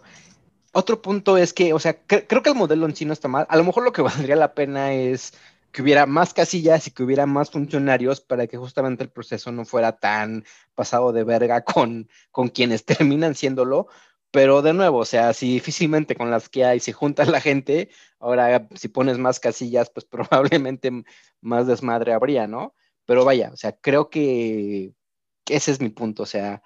Otro 0.71 1.01
punto 1.01 1.37
es 1.37 1.53
que, 1.53 1.73
o 1.73 1.79
sea, 1.79 1.97
cre 1.97 2.27
creo 2.27 2.43
que 2.43 2.49
el 2.49 2.55
modelo 2.55 2.85
en 2.85 2.95
sí 2.95 3.03
no 3.03 3.13
está 3.13 3.27
mal. 3.27 3.47
A 3.49 3.57
lo 3.57 3.63
mejor 3.63 3.83
lo 3.83 3.91
que 3.91 4.01
valdría 4.03 4.35
la 4.35 4.53
pena 4.53 4.93
es 4.93 5.33
que 5.77 5.83
hubiera 5.83 6.07
más 6.07 6.33
casillas 6.33 6.87
y 6.87 6.91
que 6.91 7.03
hubiera 7.03 7.27
más 7.27 7.51
funcionarios 7.51 8.19
para 8.19 8.47
que 8.47 8.57
justamente 8.57 9.03
el 9.03 9.11
proceso 9.11 9.51
no 9.51 9.63
fuera 9.63 9.99
tan 9.99 10.43
pasado 10.73 11.11
de 11.13 11.23
verga 11.23 11.63
con, 11.65 12.09
con 12.31 12.47
quienes 12.49 12.83
terminan 12.83 13.35
siéndolo. 13.35 13.85
Pero 14.31 14.63
de 14.63 14.73
nuevo, 14.73 14.97
o 14.97 15.05
sea, 15.05 15.33
si 15.33 15.53
difícilmente 15.53 16.15
con 16.15 16.31
las 16.31 16.49
que 16.49 16.65
hay 16.65 16.79
se 16.79 16.93
junta 16.93 17.25
la 17.25 17.41
gente, 17.41 17.91
ahora 18.19 18.67
si 18.73 18.87
pones 18.87 19.19
más 19.19 19.39
casillas, 19.39 19.91
pues 19.91 20.05
probablemente 20.09 20.89
más 21.41 21.67
desmadre 21.67 22.11
habría, 22.13 22.47
¿no? 22.47 22.73
Pero 23.05 23.23
vaya, 23.23 23.51
o 23.53 23.57
sea, 23.57 23.73
creo 23.73 24.09
que 24.09 24.93
ese 25.45 25.71
es 25.71 25.79
mi 25.79 25.89
punto, 25.89 26.23
o 26.23 26.25
sea, 26.25 26.63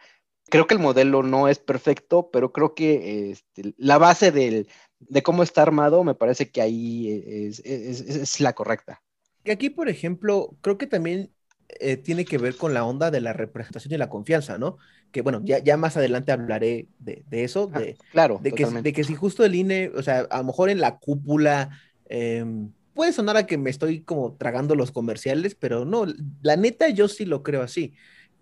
creo 0.52 0.68
que 0.68 0.76
el 0.76 0.80
modelo 0.80 1.24
no 1.24 1.48
es 1.48 1.58
perfecto, 1.58 2.30
pero 2.32 2.52
creo 2.52 2.76
que 2.76 3.32
este, 3.32 3.74
la 3.78 3.98
base 3.98 4.32
del, 4.32 4.68
de 5.00 5.24
cómo 5.24 5.42
está 5.42 5.64
armado, 5.64 6.04
me 6.04 6.14
parece 6.14 6.52
que 6.52 6.62
ahí 6.62 7.24
es, 7.26 7.60
es, 7.62 8.02
es 8.02 8.40
la 8.42 8.54
correcta. 8.54 9.02
Y 9.44 9.52
aquí, 9.52 9.70
por 9.70 9.90
ejemplo, 9.90 10.56
creo 10.62 10.78
que 10.78 10.88
también 10.88 11.32
eh, 11.80 11.96
tiene 11.96 12.26
que 12.26 12.38
ver 12.38 12.58
con 12.58 12.74
la 12.74 12.84
onda 12.84 13.10
de 13.10 13.22
la 13.22 13.34
representación 13.34 13.94
y 13.94 13.98
la 13.98 14.10
confianza, 14.10 14.58
¿no? 14.58 14.78
Que 15.12 15.22
bueno, 15.22 15.42
ya, 15.44 15.60
ya 15.60 15.78
más 15.78 15.96
adelante 15.96 16.34
hablaré 16.34 16.90
de, 17.00 17.24
de 17.28 17.44
eso, 17.46 17.68
de, 17.68 17.96
ah, 17.98 18.06
claro, 18.12 18.40
de 18.44 18.52
que, 18.52 18.66
de 18.66 18.94
que, 18.94 19.04
si 19.06 19.16
justo 19.16 19.46
el 19.46 19.56
INE, 19.56 19.90
o 19.96 20.04
sea, 20.04 20.28
a 20.30 20.40
lo 20.40 20.44
mejor 20.44 20.70
en 20.70 20.82
la 20.82 21.00
cúpula, 21.00 21.70
eh, 22.10 22.46
puede 22.94 23.14
sonar 23.14 23.38
a 23.38 23.46
que 23.46 23.58
me 23.58 23.70
estoy 23.70 24.02
como 24.02 24.36
tragando 24.36 24.76
los 24.76 24.92
comerciales, 24.92 25.56
pero 25.56 25.86
no, 25.86 26.06
la 26.42 26.58
neta 26.58 26.90
yo 26.90 27.08
sí 27.08 27.26
lo 27.26 27.42
creo 27.42 27.62
así 27.62 27.94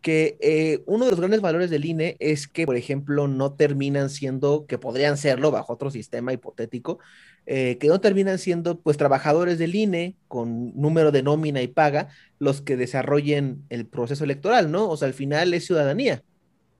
que 0.02 0.38
eh, 0.42 0.84
uno 0.86 1.06
de 1.06 1.12
los 1.12 1.20
grandes 1.20 1.42
valores 1.42 1.70
del 1.70 1.86
INE 1.86 2.16
es 2.20 2.48
que, 2.48 2.66
por 2.66 2.76
ejemplo, 2.76 3.28
no 3.28 3.54
terminan 3.54 4.10
siendo, 4.10 4.66
que 4.66 4.78
podrían 4.78 5.18
serlo 5.18 5.52
bajo 5.52 5.74
otro 5.74 5.92
sistema 5.92 6.34
hipotético, 6.34 7.00
eh, 7.46 7.78
que 7.80 7.88
no 7.88 8.00
terminan 8.00 8.38
siendo 8.38 8.80
pues 8.80 8.98
trabajadores 8.98 9.58
del 9.58 9.76
INE 9.76 10.16
con 10.28 10.80
número 10.80 11.12
de 11.12 11.24
nómina 11.24 11.62
y 11.62 11.68
paga 11.68 12.10
los 12.38 12.62
que 12.62 12.78
desarrollen 12.78 13.64
el 13.70 13.86
proceso 13.88 14.24
electoral, 14.24 14.72
¿no? 14.72 14.90
O 14.90 14.98
sea, 14.98 15.08
al 15.08 15.14
final 15.14 15.54
es 15.54 15.66
ciudadanía. 15.66 16.24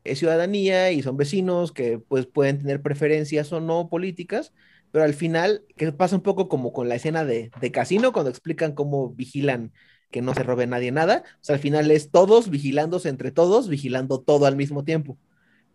Es 0.04 0.20
ciudadanía 0.20 0.92
y 0.92 1.02
son 1.02 1.18
vecinos 1.18 1.72
que 1.72 2.00
pues 2.00 2.26
pueden 2.26 2.60
tener 2.60 2.82
preferencias 2.82 3.52
o 3.52 3.60
no 3.60 3.90
políticas, 3.90 4.54
pero 4.92 5.06
al 5.06 5.14
final, 5.14 5.64
que 5.76 5.92
pasa 5.92 6.16
un 6.16 6.24
poco 6.24 6.48
como 6.50 6.74
con 6.74 6.90
la 6.90 6.96
escena 6.96 7.26
de, 7.26 7.52
de 7.60 7.72
casino, 7.72 8.14
cuando 8.14 8.30
explican 8.30 8.74
cómo 8.74 9.10
vigilan 9.10 9.72
que 10.12 10.22
no 10.22 10.34
se 10.34 10.44
robe 10.44 10.68
nadie 10.68 10.92
nada. 10.92 11.24
O 11.36 11.44
sea, 11.44 11.56
al 11.56 11.62
final 11.62 11.92
es 11.92 12.12
todos 12.12 12.50
vigilándose 12.50 13.10
entre 13.10 13.32
todos, 13.32 13.70
vigilando 13.70 14.20
todo 14.20 14.46
al 14.46 14.56
mismo 14.56 14.84
tiempo. 14.84 15.18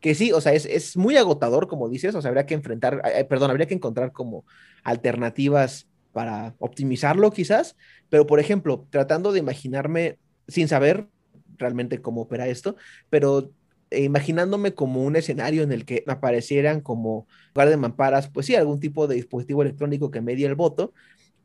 Que 0.00 0.14
sí, 0.14 0.32
o 0.32 0.40
sea, 0.40 0.52
es, 0.52 0.66
es 0.66 0.96
muy 0.96 1.16
agotador, 1.16 1.68
como 1.68 1.88
dices, 1.88 2.14
o 2.14 2.22
sea, 2.22 2.28
habría 2.28 2.46
que 2.46 2.54
enfrentar, 2.54 3.02
perdón, 3.28 3.50
habría 3.50 3.66
que 3.66 3.74
encontrar 3.74 4.12
como 4.12 4.44
alternativas 4.82 5.86
para 6.12 6.54
optimizarlo 6.58 7.30
quizás, 7.32 7.76
pero 8.08 8.26
por 8.26 8.38
ejemplo, 8.40 8.86
tratando 8.90 9.32
de 9.32 9.40
imaginarme, 9.40 10.18
sin 10.46 10.68
saber 10.68 11.08
realmente 11.58 12.00
cómo 12.00 12.22
opera 12.22 12.46
esto, 12.46 12.76
pero 13.10 13.50
eh, 13.90 14.04
imaginándome 14.04 14.74
como 14.74 15.04
un 15.04 15.16
escenario 15.16 15.62
en 15.62 15.72
el 15.72 15.84
que 15.84 16.04
aparecieran 16.06 16.80
como 16.80 17.26
lugar 17.54 17.68
de 17.68 17.76
mamparas, 17.76 18.28
pues 18.28 18.46
sí, 18.46 18.54
algún 18.54 18.80
tipo 18.80 19.06
de 19.06 19.16
dispositivo 19.16 19.62
electrónico 19.62 20.10
que 20.10 20.20
medie 20.20 20.46
el 20.46 20.54
voto, 20.54 20.92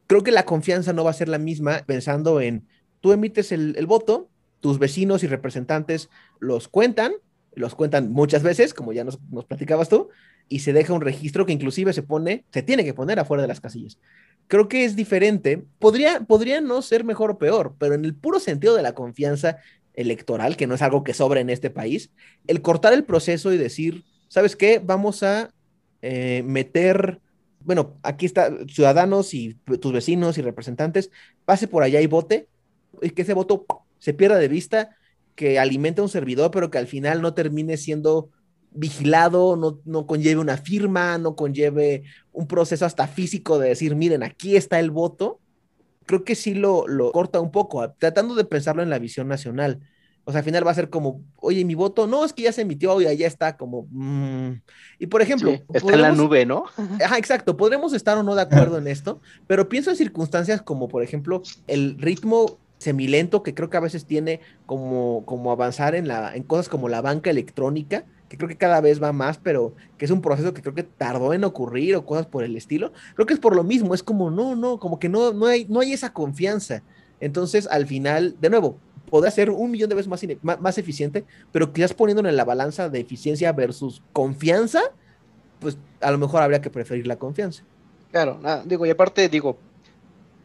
creo 0.07 0.23
que 0.23 0.31
la 0.31 0.45
confianza 0.45 0.93
no 0.93 1.03
va 1.03 1.11
a 1.11 1.13
ser 1.13 1.29
la 1.29 1.37
misma 1.37 1.83
pensando 1.85 2.41
en 2.41 2.67
tú 3.01 3.11
emites 3.11 3.51
el, 3.51 3.85
voto, 3.85 4.29
tus 4.59 4.79
vecinos 4.79 5.23
y 5.23 5.27
representantes 5.27 6.09
los 6.39 6.67
cuentan, 6.67 7.13
los 7.53 7.75
cuentan 7.75 8.11
muchas 8.11 8.43
veces, 8.43 8.73
como 8.73 8.93
ya 8.93 9.03
nos, 9.03 9.19
nos, 9.31 9.45
platicabas 9.45 9.89
tú, 9.89 10.09
y 10.47 10.59
se 10.59 10.73
deja 10.73 10.93
un 10.93 11.01
registro 11.01 11.45
que 11.45 11.53
inclusive 11.53 11.93
se 11.93 12.03
pone, 12.03 12.45
se 12.51 12.63
tiene 12.63 12.83
que 12.83 12.93
poner 12.93 13.19
afuera 13.19 13.41
de 13.41 13.47
las 13.47 13.61
casillas. 13.61 13.99
Creo 14.47 14.67
que 14.67 14.83
es 14.83 14.95
diferente, 14.95 15.63
podría, 15.77 16.21
podría 16.21 16.61
no 16.61 16.81
ser 16.81 17.03
mejor 17.03 17.31
o 17.31 17.37
peor, 17.37 17.75
pero 17.77 17.93
en 17.93 18.03
el 18.03 18.15
puro 18.15 18.39
sentido 18.39 18.75
de 18.75 18.81
la 18.81 18.93
confianza 18.93 19.57
electoral, 19.93 20.57
que 20.57 20.67
no 20.67 20.75
es 20.75 20.81
algo 20.81 21.03
que 21.03 21.13
sobra 21.13 21.39
en 21.39 21.49
este 21.49 21.69
país, 21.69 22.11
el 22.47 22.61
cortar 22.61 22.93
el 22.93 23.03
proceso 23.03 23.53
y 23.53 23.57
decir, 23.57 24.03
¿sabes 24.27 24.55
qué? 24.55 24.81
Vamos 24.83 25.23
a 25.23 25.51
eh, 26.01 26.41
meter 26.45 27.21
bueno, 27.61 27.97
aquí 28.03 28.25
está, 28.25 28.51
ciudadanos 28.67 29.33
y 29.33 29.55
tus 29.55 29.91
vecinos 29.91 30.37
y 30.37 30.41
representantes, 30.41 31.11
pase 31.45 31.67
por 31.67 31.83
allá 31.83 32.01
y 32.01 32.07
vote, 32.07 32.47
y 33.01 33.11
que 33.11 33.23
ese 33.23 33.33
voto 33.33 33.65
se 33.99 34.13
pierda 34.13 34.37
de 34.37 34.47
vista, 34.47 34.95
que 35.35 35.59
alimente 35.59 36.01
un 36.01 36.09
servidor, 36.09 36.51
pero 36.51 36.69
que 36.69 36.77
al 36.77 36.87
final 36.87 37.21
no 37.21 37.33
termine 37.33 37.77
siendo 37.77 38.29
vigilado, 38.71 39.55
no, 39.55 39.79
no 39.85 40.05
conlleve 40.05 40.39
una 40.39 40.57
firma, 40.57 41.17
no 41.17 41.35
conlleve 41.35 42.03
un 42.31 42.47
proceso 42.47 42.85
hasta 42.85 43.07
físico 43.07 43.57
de 43.59 43.69
decir, 43.69 43.95
miren, 43.95 44.23
aquí 44.23 44.55
está 44.55 44.79
el 44.79 44.91
voto, 44.91 45.39
creo 46.05 46.23
que 46.23 46.35
sí 46.35 46.53
lo, 46.53 46.87
lo 46.87 47.11
corta 47.11 47.39
un 47.39 47.51
poco, 47.51 47.89
tratando 47.97 48.35
de 48.35 48.45
pensarlo 48.45 48.83
en 48.83 48.89
la 48.89 48.99
visión 48.99 49.27
nacional. 49.27 49.79
O 50.25 50.31
sea, 50.31 50.39
al 50.39 50.45
final 50.45 50.65
va 50.67 50.71
a 50.71 50.75
ser 50.75 50.89
como, 50.89 51.23
oye, 51.37 51.65
mi 51.65 51.73
voto, 51.73 52.05
no, 52.05 52.23
es 52.23 52.33
que 52.33 52.43
ya 52.43 52.51
se 52.51 52.61
emitió, 52.61 53.01
y 53.01 53.17
ya 53.17 53.25
está 53.25 53.57
como... 53.57 53.87
mm". 53.89 54.61
Y 54.99 55.07
por 55.07 55.21
ejemplo... 55.21 55.51
Sí, 55.51 55.63
está 55.73 55.93
en 55.93 56.01
la 56.01 56.11
nube, 56.11 56.45
¿no? 56.45 56.65
Ajá, 57.03 57.17
exacto, 57.17 57.57
podremos 57.57 57.93
estar 57.93 58.17
o 58.17 58.23
no 58.23 58.35
de 58.35 58.43
acuerdo 58.43 58.77
en 58.77 58.87
esto, 58.87 59.21
pero 59.47 59.69
pienso 59.69 59.89
en 59.89 59.95
circunstancias 59.95 60.61
como, 60.61 60.87
por 60.87 61.01
ejemplo, 61.01 61.41
el 61.67 61.97
ritmo 61.97 62.59
semilento 62.79 63.43
que 63.43 63.53
creo 63.53 63.69
que 63.69 63.77
a 63.77 63.81
veces 63.81 64.05
tiene 64.05 64.39
como, 64.65 65.23
como 65.25 65.51
avanzar 65.51 65.93
en, 65.93 66.07
la, 66.07 66.35
en 66.35 66.43
cosas 66.43 66.69
como 66.69 66.89
la 66.89 67.01
banca 67.01 67.29
electrónica, 67.29 68.05
que 68.27 68.37
creo 68.37 68.49
que 68.49 68.57
cada 68.57 68.81
vez 68.81 69.01
va 69.01 69.11
más, 69.11 69.37
pero 69.37 69.75
que 69.97 70.05
es 70.05 70.11
un 70.11 70.21
proceso 70.21 70.53
que 70.53 70.61
creo 70.61 70.73
que 70.73 70.83
tardó 70.83 71.33
en 71.33 71.43
ocurrir 71.43 71.95
o 71.95 72.05
cosas 72.05 72.25
por 72.25 72.43
el 72.43 72.55
estilo. 72.55 72.91
Creo 73.15 73.25
que 73.25 73.33
es 73.33 73.39
por 73.39 73.55
lo 73.55 73.63
mismo, 73.63 73.93
es 73.93 74.01
como, 74.01 74.31
no, 74.31 74.55
no, 74.55 74.79
como 74.79 74.99
que 74.99 75.09
no, 75.09 75.33
no, 75.33 75.45
hay, 75.45 75.65
no 75.69 75.81
hay 75.81 75.93
esa 75.93 76.13
confianza. 76.13 76.81
Entonces, 77.19 77.67
al 77.67 77.85
final, 77.85 78.37
de 78.39 78.49
nuevo, 78.49 78.77
podrá 79.09 79.29
ser 79.31 79.49
un 79.49 79.71
millón 79.71 79.89
de 79.89 79.95
veces 79.95 80.07
más, 80.07 80.23
más, 80.41 80.61
más 80.61 80.77
eficiente, 80.77 81.25
pero 81.51 81.73
quizás 81.73 81.93
poniéndolo 81.93 82.29
en 82.29 82.37
la 82.37 82.45
balanza 82.45 82.87
de 82.87 82.99
eficiencia 82.99 83.51
versus 83.51 84.01
confianza, 84.13 84.81
pues 85.59 85.77
a 85.99 86.11
lo 86.11 86.17
mejor 86.17 86.41
habría 86.41 86.61
que 86.61 86.69
preferir 86.69 87.07
la 87.07 87.17
confianza. 87.17 87.63
Claro, 88.11 88.39
digo, 88.65 88.85
y 88.85 88.89
aparte, 88.89 89.27
digo, 89.27 89.57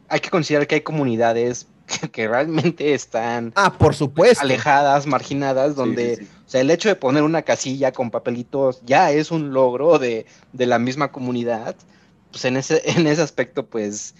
hay 0.09 0.19
que 0.19 0.29
considerar 0.29 0.67
que 0.67 0.75
hay 0.75 0.81
comunidades 0.81 1.67
que, 1.85 2.09
que 2.11 2.27
realmente 2.27 2.93
están 2.93 3.53
Ah, 3.55 3.77
por 3.77 3.95
supuesto. 3.95 4.41
alejadas, 4.43 5.05
marginadas, 5.07 5.71
Sí, 5.71 5.75
donde, 5.75 6.15
sí, 6.17 6.25
sí. 6.25 6.31
o 6.45 6.49
sea, 6.49 6.61
el 6.61 6.71
hecho 6.71 6.89
de 6.89 6.95
poner 6.95 7.23
una 7.23 7.41
casilla 7.43 7.91
con 7.91 8.11
papelitos 8.11 8.81
ya 8.85 9.11
es 9.11 9.31
un 9.31 9.51
logro 9.53 9.99
de, 9.99 10.25
de 10.53 10.65
la 10.65 10.79
misma 10.79 11.11
comunidad. 11.11 11.75
Pues 12.31 12.45
en 12.45 12.57
ese, 12.57 12.81
en 12.99 13.07
ese 13.07 13.21
aspecto, 13.21 13.65
pues, 13.67 14.15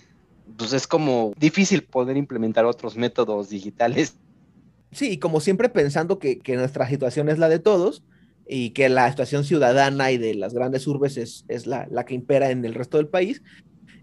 pues 0.58 0.74
es 0.74 0.88
como 0.88 1.34
difícil 1.38 1.84
poder 1.84 2.18
implementar 2.18 2.66
otros 2.66 2.96
métodos 2.96 3.50
digitales. 3.50 4.16
Sí, 4.92 5.12
y 5.12 5.18
como 5.18 5.42
siempre 5.42 5.68
pensando 5.70 6.20
que, 6.20 6.40
que 6.40 6.56
nuestra 6.56 6.88
situación 6.88 7.28
es 7.30 7.38
la 7.38 7.50
de 7.50 7.60
todos 7.60 8.04
y 8.48 8.70
que 8.70 8.88
la 8.90 9.10
situación 9.10 9.44
ciudadana 9.44 10.12
y 10.12 10.18
de 10.18 10.36
las 10.36 10.54
grandes 10.54 10.86
urbes 10.88 11.18
es, 11.18 11.44
es 11.48 11.66
la, 11.68 11.88
la 11.90 12.06
que 12.06 12.14
impera 12.14 12.52
en 12.52 12.64
el 12.64 12.76
resto 12.76 12.98
del 12.98 13.08
país. 13.08 13.42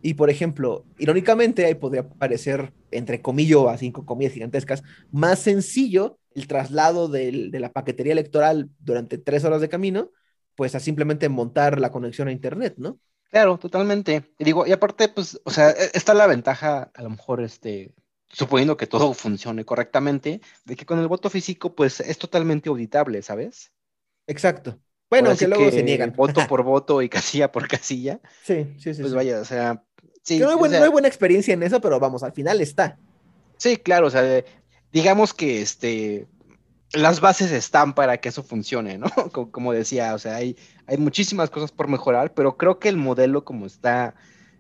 Y 0.03 0.15
por 0.15 0.31
ejemplo, 0.31 0.85
irónicamente, 0.99 1.65
ahí 1.67 1.75
podría 1.75 2.09
parecer, 2.09 2.73
entre 2.91 3.23
comillas, 3.23 3.67
a 3.69 3.79
cinco 3.79 4.05
comillas 4.05 4.33
gigantescas, 4.35 4.83
más 5.13 5.39
sencillo 5.41 6.19
el 6.35 6.47
traslado 6.49 7.09
del- 7.09 7.51
de 7.51 7.61
la 7.61 7.73
paquetería 7.73 8.13
electoral 8.13 8.71
durante 8.81 9.19
tres 9.19 9.45
horas 9.45 9.61
de 9.61 9.69
camino, 9.69 10.11
pues 10.57 10.75
a 10.75 10.81
simplemente 10.81 11.29
montar 11.29 11.79
la 11.81 11.91
conexión 11.93 12.29
a 12.29 12.33
Internet, 12.33 12.75
¿no? 12.79 12.99
Claro, 13.31 13.59
totalmente. 13.59 14.35
Y 14.39 14.45
digo, 14.45 14.67
y 14.67 14.73
aparte, 14.73 15.09
pues, 15.09 15.41
o 15.45 15.51
sea, 15.51 15.71
e- 15.71 15.91
está 15.95 16.13
la 16.15 16.27
ventaja, 16.27 16.91
a 16.95 17.03
lo 17.03 17.11
mejor, 17.11 17.41
este, 17.43 17.95
suponiendo 18.29 18.77
que 18.77 18.87
todo 18.87 19.15
funcione 19.15 19.65
correctamente, 19.65 20.41
de 20.65 20.77
que 20.77 20.85
con 20.87 20.99
el 20.99 21.09
voto 21.09 21.31
físico, 21.31 21.75
pues, 21.75 22.01
es 22.01 22.19
totalmente 22.19 22.69
auditable, 22.69 23.23
¿sabes? 23.23 23.73
Exacto. 24.27 24.81
Bueno, 25.11 25.37
que 25.37 25.47
luego 25.47 25.65
que 25.67 25.73
se 25.73 25.83
niegan. 25.83 26.13
Voto 26.17 26.41
por 26.49 26.63
voto 26.63 27.03
y 27.03 27.09
casilla 27.09 27.53
por 27.53 27.69
casilla, 27.69 28.21
Sí, 28.41 28.75
sí, 28.79 28.95
sí. 28.95 29.03
pues 29.03 29.11
sí. 29.11 29.17
vaya, 29.17 29.41
o 29.41 29.45
sea, 29.45 29.85
sí. 30.23 30.39
Que 30.39 30.45
no 30.45 30.51
hay, 30.51 30.57
o 30.57 30.57
buen- 30.57 30.69
sea, 30.69 30.79
no 30.79 30.85
hay 30.85 30.91
buena 30.91 31.09
experiencia 31.09 31.55
en 31.55 31.63
eso, 31.63 31.81
pero 31.81 31.99
vamos, 32.01 32.23
al 32.23 32.33
final 32.33 32.61
está. 32.61 32.99
Sí, 33.59 33.77
claro, 33.77 34.09
o 34.09 34.11
sea, 34.11 34.45
digamos 34.93 35.35
que 35.35 35.63
este 35.63 36.29
las 36.93 37.21
bases 37.21 37.53
están 37.53 37.95
para 37.95 38.19
que 38.19 38.31
eso 38.31 38.43
funcione, 38.45 38.99
¿no? 38.99 39.07
Como, 39.33 39.51
como 39.53 39.73
decía, 39.75 40.15
o 40.15 40.19
sea, 40.19 40.37
hay, 40.37 40.57
hay 40.87 40.99
muchísimas 40.99 41.51
cosas 41.51 41.73
por 41.73 41.89
mejorar, 41.89 42.35
pero 42.35 42.57
creo 42.59 42.79
que 42.81 42.89
el 42.89 42.97
modelo 42.99 43.45
como 43.45 43.67
está 43.67 44.15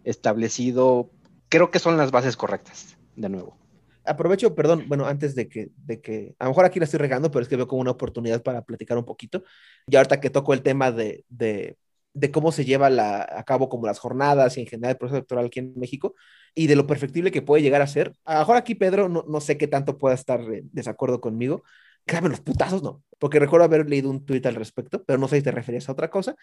establecido, 0.05 1.12
creo 1.48 1.70
que 1.70 1.79
son 1.81 1.96
las 1.98 2.11
bases 2.12 2.37
correctas, 2.37 2.98
de 3.16 3.29
nuevo. 3.31 3.59
aprovecho, 4.05 4.55
perdón, 4.55 4.85
bueno, 4.88 5.07
antes 5.07 5.35
de 5.35 5.48
que, 5.48 5.70
de 5.77 6.01
que, 6.01 6.35
a 6.38 6.44
lo 6.44 6.51
mejor 6.51 6.64
aquí 6.64 6.79
la 6.81 6.85
estoy 6.87 6.98
regando, 7.01 7.31
pero 7.31 7.42
es 7.42 7.48
que 7.48 7.57
veo 7.57 7.68
como 7.68 7.83
una 7.83 7.92
oportunidad 7.92 8.42
para 8.42 8.62
platicar 8.62 8.98
un 8.98 9.05
poquito. 9.05 9.44
Y 9.87 9.96
ahorita 9.96 10.20
que 10.20 10.31
toco 10.31 10.53
el 10.55 10.62
tema 10.62 10.90
de, 10.90 11.25
de, 11.29 11.77
de 12.14 12.31
cómo 12.31 12.53
se 12.53 12.64
lleva 12.64 12.90
la, 12.90 13.22
a 13.22 13.42
cabo 13.44 13.68
como 13.68 13.87
las 13.87 13.98
jornadas 13.98 14.57
y 14.57 14.61
en 14.61 14.66
general 14.66 14.92
el 14.92 14.98
proceso 14.98 15.16
electoral 15.16 15.46
aquí 15.46 15.61
en 15.61 15.72
México 15.77 16.14
y 16.55 16.66
de 16.66 16.77
lo 16.77 16.87
perfectible 16.87 17.31
que 17.31 17.42
puede 17.42 17.62
llegar 17.62 17.83
a 17.83 17.87
ser. 17.87 18.12
A 18.25 18.35
lo 18.35 18.40
mejor 18.40 18.57
aquí, 18.57 18.75
Pedro, 18.75 19.09
no, 19.09 19.25
no 19.29 19.40
sé 19.40 19.57
qué 19.57 19.66
tanto 19.68 19.98
pueda 19.98 20.14
estar 20.14 20.40
desacuerdo 20.72 21.20
conmigo. 21.20 21.62
Créame, 22.05 22.29
los 22.29 22.40
putazos 22.40 22.83
no, 22.83 23.03
porque 23.18 23.38
recuerdo 23.38 23.64
haber 23.64 23.88
leído 23.88 24.11
un 24.11 24.25
tuit 24.25 24.44
al 24.46 24.57
respecto, 24.57 25.05
pero 25.05 25.18
no 25.18 25.29
sé 25.29 25.37
si 25.37 25.42
te 25.42 25.53
referías 25.53 25.88
a 25.88 25.92
otra 25.92 26.11
cosa, 26.11 26.35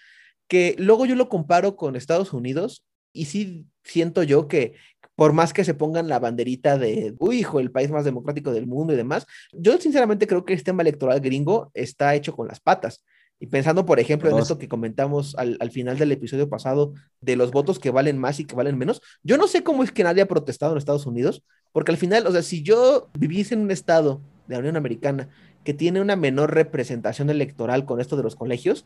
que 0.48 0.76
luego 0.80 1.06
yo 1.06 1.16
lo 1.16 1.30
comparo 1.30 1.76
con 1.76 1.96
Estados 1.96 2.34
Unidos 2.34 2.86
y 3.12 3.26
sí 3.26 3.66
siento 3.84 4.24
yo 4.24 4.48
que 4.48 4.76
por 5.16 5.34
más 5.34 5.52
que 5.52 5.66
se 5.66 5.74
pongan 5.74 6.08
la 6.08 6.20
banderita 6.20 6.78
de, 6.78 7.14
uy, 7.20 7.40
hijo, 7.40 7.60
el 7.60 7.72
país 7.72 7.92
más 7.92 8.06
democrático 8.06 8.54
del 8.54 8.68
mundo 8.68 8.94
y 8.94 8.96
demás, 8.96 9.26
yo 9.52 9.78
sinceramente 9.78 10.28
creo 10.28 10.46
que 10.46 10.54
el 10.54 10.60
sistema 10.60 10.82
electoral 10.82 11.20
gringo 11.20 11.72
está 11.74 12.16
hecho 12.16 12.34
con 12.34 12.48
las 12.48 12.62
patas. 12.62 13.04
Y 13.40 13.48
pensando, 13.48 13.86
por 13.86 14.00
ejemplo, 14.00 14.30
en 14.30 14.38
esto 14.38 14.58
que 14.58 14.68
comentamos 14.68 15.34
al, 15.38 15.58
al 15.62 15.72
final 15.72 15.98
del 15.98 16.12
episodio 16.12 16.50
pasado 16.50 16.94
de 17.22 17.38
los 17.38 17.52
votos 17.52 17.80
que 17.80 17.90
valen 17.90 18.18
más 18.18 18.40
y 18.40 18.46
que 18.46 18.56
valen 18.56 18.78
menos, 18.78 19.02
yo 19.24 19.38
no 19.38 19.48
sé 19.48 19.64
cómo 19.64 19.82
es 19.82 19.94
que 19.94 20.04
nadie 20.04 20.22
ha 20.22 20.28
protestado 20.28 20.74
en 20.74 20.78
Estados 20.78 21.06
Unidos, 21.06 21.42
porque 21.72 21.92
al 21.92 21.98
final, 21.98 22.28
o 22.28 22.32
sea, 22.32 22.42
si 22.42 22.64
yo 22.64 23.08
viviese 23.18 23.54
en 23.54 23.62
un 23.62 23.72
estado 23.72 24.20
de 24.48 24.56
la 24.56 24.60
Unión 24.60 24.76
Americana 24.76 25.30
que 25.64 25.74
tiene 25.74 26.02
una 26.02 26.18
menor 26.18 26.54
representación 26.54 27.30
electoral 27.30 27.86
con 27.86 28.02
esto 28.02 28.18
de 28.18 28.24
los 28.24 28.36
colegios, 28.36 28.86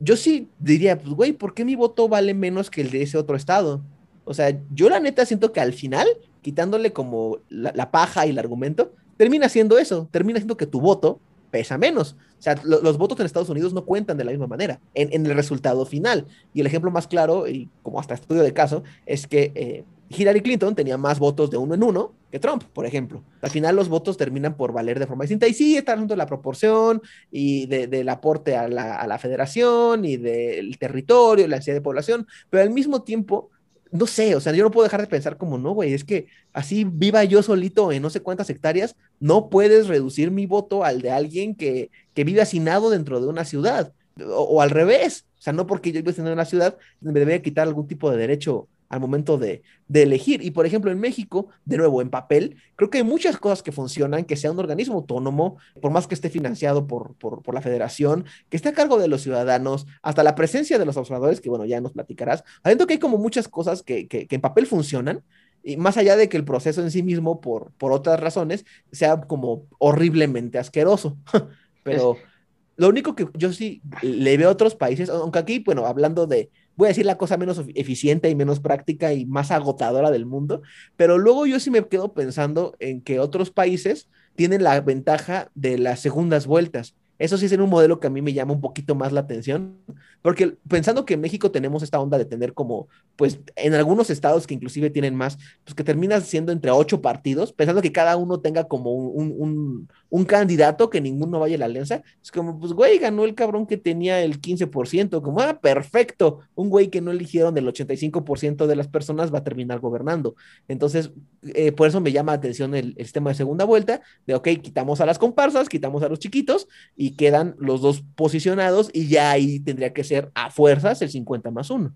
yo 0.00 0.16
sí 0.16 0.48
diría, 0.58 0.98
pues, 0.98 1.14
güey, 1.14 1.32
¿por 1.32 1.52
qué 1.52 1.64
mi 1.64 1.76
voto 1.76 2.08
vale 2.08 2.32
menos 2.32 2.70
que 2.70 2.80
el 2.80 2.90
de 2.90 3.02
ese 3.02 3.18
otro 3.18 3.36
estado? 3.36 3.82
O 4.24 4.32
sea, 4.32 4.58
yo 4.72 4.88
la 4.88 5.00
neta 5.00 5.26
siento 5.26 5.52
que 5.52 5.60
al 5.60 5.74
final, 5.74 6.06
quitándole 6.40 6.92
como 6.92 7.38
la, 7.50 7.72
la 7.74 7.90
paja 7.90 8.26
y 8.26 8.30
el 8.30 8.38
argumento, 8.38 8.94
termina 9.18 9.48
siendo 9.48 9.78
eso, 9.78 10.08
termina 10.10 10.38
siendo 10.38 10.56
que 10.56 10.66
tu 10.66 10.80
voto 10.80 11.20
pesa 11.52 11.78
menos. 11.78 12.16
O 12.38 12.42
sea, 12.42 12.56
lo- 12.64 12.80
los 12.82 12.98
votos 12.98 13.20
en 13.20 13.26
Estados 13.26 13.48
Unidos 13.50 13.72
no 13.72 13.84
cuentan 13.84 14.16
de 14.16 14.24
la 14.24 14.32
misma 14.32 14.48
manera 14.48 14.80
en, 14.94 15.12
en 15.12 15.24
el 15.26 15.36
resultado 15.36 15.86
final. 15.86 16.26
Y 16.52 16.60
el 16.62 16.66
ejemplo 16.66 16.90
más 16.90 17.06
claro, 17.06 17.46
y 17.46 17.68
como 17.84 18.00
hasta 18.00 18.14
estudio 18.14 18.42
de 18.42 18.52
caso, 18.52 18.82
es 19.06 19.28
que 19.28 19.52
eh, 19.54 19.84
Hillary 20.08 20.40
Clinton 20.40 20.74
tenía 20.74 20.98
más 20.98 21.18
votos 21.20 21.50
de 21.50 21.56
uno 21.58 21.74
en 21.74 21.82
uno 21.84 22.12
que 22.30 22.38
Trump, 22.40 22.64
por 22.72 22.86
ejemplo. 22.86 23.22
Al 23.42 23.50
final 23.50 23.76
los 23.76 23.88
votos 23.90 24.16
terminan 24.16 24.56
por 24.56 24.72
valer 24.72 24.98
de 24.98 25.06
forma 25.06 25.24
distinta. 25.24 25.46
Y 25.46 25.54
sí, 25.54 25.76
está 25.76 25.92
hablando 25.92 26.14
de 26.14 26.18
la 26.18 26.26
proporción 26.26 27.00
y 27.30 27.66
de- 27.66 27.86
del 27.86 28.08
aporte 28.08 28.56
a 28.56 28.66
la, 28.68 28.96
a 28.96 29.06
la 29.06 29.18
federación 29.18 30.04
y 30.06 30.16
del 30.16 30.78
territorio, 30.78 31.46
la 31.46 31.56
densidad 31.56 31.76
de 31.76 31.80
población, 31.82 32.26
pero 32.50 32.62
al 32.62 32.70
mismo 32.70 33.02
tiempo, 33.02 33.50
no 33.92 34.06
sé, 34.06 34.34
o 34.34 34.40
sea, 34.40 34.52
yo 34.54 34.64
no 34.64 34.70
puedo 34.70 34.84
dejar 34.84 35.02
de 35.02 35.06
pensar 35.06 35.36
como, 35.36 35.58
no, 35.58 35.72
güey, 35.72 35.92
es 35.92 36.04
que 36.04 36.26
así 36.52 36.84
viva 36.84 37.24
yo 37.24 37.42
solito 37.42 37.92
en 37.92 38.02
no 38.02 38.10
sé 38.10 38.20
cuántas 38.20 38.48
hectáreas, 38.50 38.96
no 39.20 39.50
puedes 39.50 39.86
reducir 39.86 40.30
mi 40.30 40.46
voto 40.46 40.84
al 40.84 41.02
de 41.02 41.10
alguien 41.10 41.54
que, 41.54 41.90
que 42.14 42.24
vive 42.24 42.40
hacinado 42.40 42.90
dentro 42.90 43.20
de 43.20 43.28
una 43.28 43.44
ciudad. 43.44 43.92
O, 44.18 44.42
o 44.42 44.60
al 44.62 44.70
revés, 44.70 45.26
o 45.38 45.42
sea, 45.42 45.52
no 45.52 45.66
porque 45.66 45.92
yo 45.92 46.02
vivo 46.02 46.12
en 46.16 46.28
una 46.28 46.44
ciudad, 46.44 46.76
me 47.00 47.12
debería 47.12 47.42
quitar 47.42 47.68
algún 47.68 47.86
tipo 47.86 48.10
de 48.10 48.16
derecho 48.16 48.68
al 48.92 49.00
momento 49.00 49.38
de, 49.38 49.62
de 49.88 50.02
elegir. 50.02 50.44
Y 50.44 50.50
por 50.50 50.66
ejemplo, 50.66 50.90
en 50.90 51.00
México, 51.00 51.48
de 51.64 51.78
nuevo, 51.78 52.02
en 52.02 52.10
papel, 52.10 52.56
creo 52.76 52.90
que 52.90 52.98
hay 52.98 53.04
muchas 53.04 53.38
cosas 53.38 53.62
que 53.62 53.72
funcionan, 53.72 54.24
que 54.24 54.36
sea 54.36 54.52
un 54.52 54.58
organismo 54.58 54.96
autónomo, 54.96 55.56
por 55.80 55.90
más 55.90 56.06
que 56.06 56.14
esté 56.14 56.28
financiado 56.28 56.86
por, 56.86 57.14
por, 57.14 57.42
por 57.42 57.54
la 57.54 57.62
federación, 57.62 58.26
que 58.50 58.56
esté 58.58 58.68
a 58.68 58.74
cargo 58.74 58.98
de 58.98 59.08
los 59.08 59.22
ciudadanos, 59.22 59.86
hasta 60.02 60.22
la 60.22 60.34
presencia 60.34 60.78
de 60.78 60.84
los 60.84 60.98
observadores, 60.98 61.40
que 61.40 61.48
bueno, 61.48 61.64
ya 61.64 61.80
nos 61.80 61.92
platicarás. 61.92 62.44
Siento 62.62 62.86
que 62.86 62.92
hay 62.92 62.98
como 62.98 63.16
muchas 63.16 63.48
cosas 63.48 63.82
que, 63.82 64.06
que, 64.08 64.26
que 64.26 64.34
en 64.34 64.42
papel 64.42 64.66
funcionan, 64.66 65.24
y 65.62 65.78
más 65.78 65.96
allá 65.96 66.14
de 66.16 66.28
que 66.28 66.36
el 66.36 66.44
proceso 66.44 66.82
en 66.82 66.90
sí 66.90 67.02
mismo, 67.02 67.40
por, 67.40 67.72
por 67.78 67.92
otras 67.92 68.20
razones, 68.20 68.66
sea 68.90 69.22
como 69.22 69.64
horriblemente 69.78 70.58
asqueroso. 70.58 71.16
Pero 71.82 72.18
lo 72.76 72.88
único 72.88 73.14
que 73.14 73.26
yo 73.32 73.54
sí 73.54 73.80
le 74.02 74.36
veo 74.36 74.50
a 74.50 74.52
otros 74.52 74.74
países, 74.74 75.08
aunque 75.08 75.38
aquí, 75.38 75.60
bueno, 75.60 75.86
hablando 75.86 76.26
de, 76.26 76.50
voy 76.76 76.86
a 76.86 76.88
decir 76.88 77.06
la 77.06 77.18
cosa 77.18 77.36
menos 77.36 77.62
eficiente 77.74 78.30
y 78.30 78.34
menos 78.34 78.60
práctica 78.60 79.12
y 79.12 79.26
más 79.26 79.50
agotadora 79.50 80.10
del 80.10 80.26
mundo, 80.26 80.62
pero 80.96 81.18
luego 81.18 81.46
yo 81.46 81.60
sí 81.60 81.70
me 81.70 81.86
quedo 81.86 82.12
pensando 82.12 82.74
en 82.78 83.00
que 83.00 83.20
otros 83.20 83.50
países 83.50 84.08
tienen 84.34 84.62
la 84.62 84.80
ventaja 84.80 85.50
de 85.54 85.78
las 85.78 86.00
segundas 86.00 86.46
vueltas. 86.46 86.94
Eso 87.22 87.38
sí 87.38 87.46
es 87.46 87.52
en 87.52 87.60
un 87.60 87.70
modelo 87.70 88.00
que 88.00 88.08
a 88.08 88.10
mí 88.10 88.20
me 88.20 88.32
llama 88.32 88.52
un 88.52 88.60
poquito 88.60 88.96
más 88.96 89.12
la 89.12 89.20
atención, 89.20 89.78
porque 90.22 90.56
pensando 90.66 91.04
que 91.04 91.14
en 91.14 91.20
México 91.20 91.52
tenemos 91.52 91.84
esta 91.84 92.00
onda 92.00 92.18
de 92.18 92.24
tener 92.24 92.52
como, 92.52 92.88
pues 93.14 93.38
en 93.54 93.74
algunos 93.74 94.10
estados 94.10 94.44
que 94.44 94.54
inclusive 94.54 94.90
tienen 94.90 95.14
más, 95.14 95.38
pues 95.62 95.76
que 95.76 95.84
terminas 95.84 96.24
siendo 96.24 96.50
entre 96.50 96.72
ocho 96.72 97.00
partidos, 97.00 97.52
pensando 97.52 97.80
que 97.80 97.92
cada 97.92 98.16
uno 98.16 98.40
tenga 98.40 98.64
como 98.64 98.92
un, 98.92 99.34
un, 99.38 99.88
un 100.12 100.26
candidato 100.26 100.90
que 100.90 101.00
ninguno 101.00 101.40
vaya 101.40 101.56
a 101.56 101.58
la 101.60 101.64
alianza. 101.64 102.02
Es 102.22 102.30
como, 102.30 102.60
pues, 102.60 102.74
güey, 102.74 102.98
ganó 102.98 103.24
el 103.24 103.34
cabrón 103.34 103.66
que 103.66 103.78
tenía 103.78 104.22
el 104.22 104.42
15%, 104.42 105.22
como, 105.22 105.40
ah, 105.40 105.58
perfecto, 105.58 106.40
un 106.54 106.68
güey 106.68 106.90
que 106.90 107.00
no 107.00 107.12
eligieron 107.12 107.56
el 107.56 107.66
85% 107.66 108.66
de 108.66 108.76
las 108.76 108.88
personas 108.88 109.32
va 109.32 109.38
a 109.38 109.44
terminar 109.44 109.80
gobernando. 109.80 110.34
Entonces, 110.68 111.12
eh, 111.54 111.72
por 111.72 111.88
eso 111.88 112.02
me 112.02 112.12
llama 112.12 112.32
la 112.32 112.36
atención 112.36 112.74
el, 112.74 112.94
el, 112.98 113.06
sistema 113.06 113.30
de 113.30 113.36
segunda 113.36 113.64
vuelta, 113.64 114.02
de, 114.26 114.34
ok, 114.34 114.48
quitamos 114.60 115.00
a 115.00 115.06
las 115.06 115.18
comparsas, 115.18 115.70
quitamos 115.70 116.02
a 116.02 116.10
los 116.10 116.18
chiquitos 116.18 116.68
y 116.94 117.16
quedan 117.16 117.56
los 117.58 117.80
dos 117.80 118.04
posicionados 118.14 118.90
y 118.92 119.08
ya 119.08 119.30
ahí 119.30 119.60
tendría 119.60 119.94
que 119.94 120.04
ser 120.04 120.30
a 120.34 120.50
fuerzas 120.50 121.00
el 121.00 121.08
50 121.08 121.50
más 121.50 121.70
1. 121.70 121.90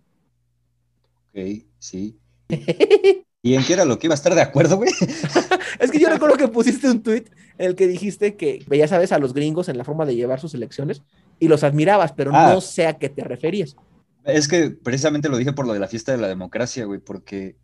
Ok, 1.34 1.66
sí. 1.78 2.18
¿Y 3.46 3.54
en 3.54 3.62
qué 3.62 3.74
era 3.74 3.84
lo 3.84 3.96
que 3.96 4.08
iba 4.08 4.14
a 4.14 4.16
estar 4.16 4.34
de 4.34 4.40
acuerdo, 4.40 4.76
güey? 4.76 4.90
es 5.78 5.90
que 5.92 6.00
yo 6.00 6.08
recuerdo 6.08 6.36
que 6.36 6.48
pusiste 6.48 6.90
un 6.90 7.00
tweet 7.00 7.26
en 7.58 7.66
el 7.66 7.76
que 7.76 7.86
dijiste 7.86 8.34
que 8.34 8.66
ya 8.68 8.88
sabes 8.88 9.12
a 9.12 9.20
los 9.20 9.34
gringos 9.34 9.68
en 9.68 9.78
la 9.78 9.84
forma 9.84 10.04
de 10.04 10.16
llevar 10.16 10.40
sus 10.40 10.52
elecciones 10.54 11.02
y 11.38 11.46
los 11.46 11.62
admirabas, 11.62 12.10
pero 12.10 12.32
ah. 12.34 12.52
no 12.52 12.60
sé 12.60 12.88
a 12.88 12.98
qué 12.98 13.08
te 13.08 13.22
referías. 13.22 13.76
Es 14.24 14.48
que 14.48 14.70
precisamente 14.70 15.28
lo 15.28 15.36
dije 15.36 15.52
por 15.52 15.64
lo 15.64 15.74
de 15.74 15.78
la 15.78 15.86
fiesta 15.86 16.10
de 16.10 16.18
la 16.18 16.26
democracia, 16.26 16.86
güey, 16.86 16.98
porque 16.98 17.54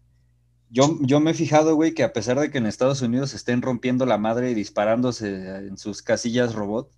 yo, 0.71 0.99
yo 1.01 1.19
me 1.19 1.33
he 1.33 1.35
fijado, 1.35 1.75
güey, 1.75 1.95
que 1.95 2.05
a 2.05 2.13
pesar 2.13 2.39
de 2.39 2.53
que 2.53 2.59
en 2.59 2.67
Estados 2.67 3.03
Unidos 3.03 3.35
estén 3.35 3.61
rompiendo 3.61 4.07
la 4.07 4.19
madre 4.19 4.53
y 4.53 4.55
disparándose 4.55 5.57
en 5.67 5.79
sus 5.79 6.01
casillas 6.01 6.55
robot, 6.55 6.93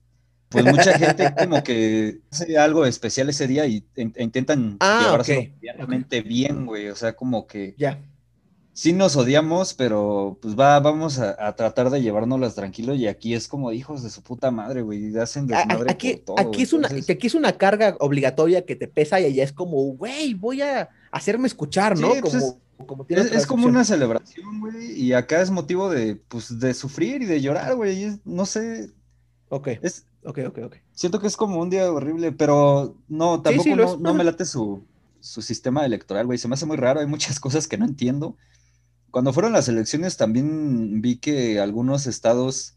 pues 0.51 0.63
mucha 0.63 0.99
gente 0.99 1.33
como 1.39 1.63
que 1.63 2.21
hace 2.31 2.59
algo 2.59 2.85
especial 2.85 3.31
ese 3.31 3.47
día 3.47 3.65
y 3.65 3.87
intentan 3.97 4.77
ah, 4.81 5.01
llevarse 5.03 5.55
realmente 5.63 6.21
bien, 6.21 6.67
güey, 6.67 6.91
o 6.91 6.97
sea, 6.97 7.15
como 7.15 7.47
que... 7.47 7.75
Ya 7.79 7.99
sí 8.75 8.93
nos 8.93 9.17
odiamos, 9.17 9.73
pero 9.73 10.37
pues 10.43 10.59
va, 10.59 10.79
vamos 10.81 11.19
a, 11.21 11.55
tratar 11.55 11.91
de 11.91 12.03
llevárnoslas 12.03 12.57
tranquilos 12.57 12.99
y 12.99 13.07
aquí 13.07 13.33
es 13.33 13.49
como 13.49 13.73
hijos 13.73 14.03
de 14.03 14.11
su 14.11 14.23
puta 14.23 14.51
madre, 14.51 14.83
güey, 14.83 15.17
hacen 15.17 15.47
desmadre 15.47 15.91
aquí, 15.91 16.15
por 16.17 16.37
todo, 16.37 16.49
aquí, 16.49 16.63
es 16.63 16.73
una, 16.73 16.89
aquí 16.89 17.27
es 17.27 17.35
una 17.35 17.53
carga 17.53 17.97
obligatoria 18.01 18.67
que 18.67 18.77
te 18.77 18.89
pesa 18.89 19.21
y 19.21 19.27
allá 19.27 19.45
es 19.45 19.53
como, 19.53 19.77
güey, 19.95 20.35
voy 20.35 20.61
a 20.61 20.91
hacerme 21.13 21.47
escuchar, 21.47 21.99
¿no? 21.99 22.13
Pues 22.21 22.57
como, 22.85 23.07
es, 23.09 23.47
como 23.47 23.69
una 23.69 23.85
celebración, 23.85 24.61
güey, 24.61 25.01
y 25.01 25.13
acá 25.13 25.41
es 25.41 25.51
motivo 25.51 25.89
de, 25.89 26.17
pues, 26.17 26.59
de 26.59 26.75
sufrir 26.75 27.23
y 27.23 27.27
de 27.27 27.41
llorar, 27.41 27.77
güey, 27.77 28.19
no 28.25 28.45
sé. 28.45 28.91
Ok, 29.51 29.69
es, 29.83 30.07
ok, 30.25 30.41
ok, 30.49 30.59
ok. 30.65 30.77
Siento 30.93 31.21
que 31.21 31.29
es 31.29 31.37
como 31.37 31.61
un 31.61 31.71
día 31.71 31.91
horrible, 31.91 32.33
pero 32.33 32.97
no, 33.09 33.41
tampoco 33.41 33.77
no, 33.77 33.97
no, 33.99 34.15
me 34.15 34.25
late 34.25 34.45
su, 34.45 34.83
su 35.21 35.41
sistema 35.43 35.87
electoral, 35.87 36.27
güey, 36.27 36.39
se 36.39 36.49
me 36.49 36.55
hace 36.55 36.67
muy 36.67 36.77
raro, 36.77 36.99
hay 36.99 37.07
muchas 37.07 37.39
cosas 37.41 37.69
que 37.69 37.79
no 37.79 37.85
entiendo 37.85 38.37
cuando 39.15 39.33
fueron 39.33 39.53
las 39.53 39.69
elecciones 39.69 40.17
también 40.17 41.01
vi 41.01 41.19
que 41.19 41.61
algunos 41.61 42.09
estados 42.09 42.75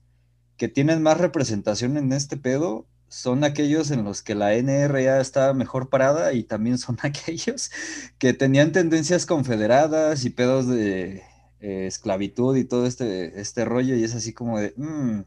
que 0.55 0.67
tienen 0.67 1.01
más 1.01 1.17
representación 1.17 1.97
en 1.97 2.13
este 2.13 2.37
pedo 2.37 2.85
son 3.07 3.43
aquellos 3.43 3.89
en 3.89 4.03
los 4.03 4.21
que 4.21 4.35
la 4.35 4.55
NRA 4.55 5.19
está 5.19 5.51
mejor 5.55 5.89
parada 5.89 6.33
y 6.33 6.43
también 6.43 6.77
son 6.77 6.99
aquellos 7.01 7.71
que 8.19 8.33
tenían 8.33 8.71
tendencias 8.71 9.25
confederadas 9.25 10.25
y 10.25 10.29
pedos 10.29 10.67
de 10.67 11.23
eh, 11.59 11.87
esclavitud 11.87 12.55
y 12.55 12.65
todo 12.65 12.85
este, 12.85 13.41
este 13.41 13.65
rollo 13.65 13.95
y 13.95 14.03
es 14.03 14.13
así 14.13 14.31
como 14.31 14.59
de, 14.59 14.75
mm, 14.77 15.21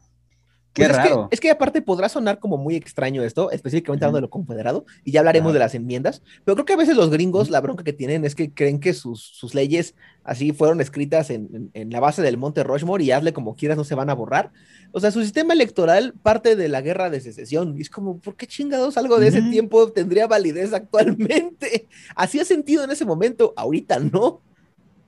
Qué 0.73 0.83
pues 0.85 0.95
raro. 0.95 1.27
Es 1.31 1.41
que, 1.41 1.51
aparte 1.51 1.81
podrá 1.81 2.07
sonar 2.07 2.39
como 2.39 2.57
muy 2.57 2.75
extraño 2.75 3.23
esto, 3.23 3.51
específicamente 3.51 4.05
hablando 4.05 4.17
de 4.17 4.21
lo 4.21 4.29
confederado, 4.29 4.85
y 5.03 5.11
ya 5.11 5.19
hablaremos 5.19 5.51
de 5.51 5.59
las 5.59 5.75
enmiendas, 5.75 6.21
pero 6.45 6.55
creo 6.55 6.65
que 6.65 6.73
a 6.73 6.77
veces 6.77 6.95
los 6.95 7.09
gringos 7.09 7.49
la 7.49 7.59
bronca 7.59 7.83
que 7.83 7.91
tienen 7.91 8.23
es 8.23 8.35
que 8.35 8.53
creen 8.53 8.79
que 8.79 8.93
sus, 8.93 9.21
sus 9.21 9.53
leyes 9.53 9.95
así 10.23 10.53
fueron 10.53 10.79
escritas 10.79 11.29
en, 11.29 11.71
en, 11.73 11.89
la 11.89 11.99
base 11.99 12.21
del 12.21 12.37
monte 12.37 12.63
Rushmore 12.63 13.03
y 13.03 13.11
hazle 13.11 13.33
como 13.33 13.55
quieras, 13.55 13.77
no 13.77 13.83
se 13.83 13.95
van 13.95 14.09
a 14.09 14.13
borrar. 14.13 14.51
O 14.93 15.01
sea, 15.01 15.11
su 15.11 15.21
sistema 15.21 15.53
electoral 15.53 16.13
parte 16.23 16.55
de 16.55 16.69
la 16.69 16.79
guerra 16.79 17.09
de 17.09 17.19
secesión, 17.19 17.77
y 17.77 17.81
es 17.81 17.89
como, 17.89 18.19
¿por 18.19 18.35
qué 18.35 18.47
chingados 18.47 18.97
algo 18.97 19.19
de 19.19 19.27
ese 19.27 19.41
tiempo 19.41 19.91
tendría 19.91 20.27
validez 20.27 20.71
actualmente? 20.71 21.87
Hacía 22.15 22.45
sentido 22.45 22.85
en 22.85 22.91
ese 22.91 23.03
momento, 23.03 23.53
ahorita 23.57 23.99
no. 23.99 24.39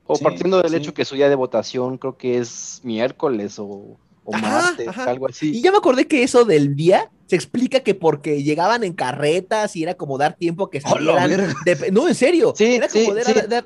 O 0.05 0.17
partiendo 0.17 0.61
del 0.61 0.73
hecho 0.73 0.93
que 0.93 1.05
su 1.05 1.15
día 1.15 1.29
de 1.29 1.35
votación 1.35 1.97
creo 1.97 2.17
que 2.17 2.37
es 2.37 2.81
miércoles 2.83 3.57
o 3.57 3.97
o 4.25 4.31
martes, 4.33 4.87
algo 4.97 5.27
así. 5.27 5.57
Y 5.57 5.61
ya 5.61 5.71
me 5.71 5.77
acordé 5.77 6.07
que 6.07 6.23
eso 6.23 6.45
del 6.45 6.75
día 6.75 7.09
se 7.27 7.35
explica 7.35 7.79
que 7.79 7.95
porque 7.95 8.43
llegaban 8.43 8.83
en 8.83 8.93
carretas 8.93 9.75
y 9.75 9.83
era 9.83 9.95
como 9.95 10.17
dar 10.17 10.35
tiempo 10.35 10.69
que 10.69 10.81
salieran. 10.81 11.53
no, 11.91 12.07
en 12.07 12.15
serio. 12.15 12.53
Sí, 12.55 12.75
era, 12.75 12.87
como 12.87 13.15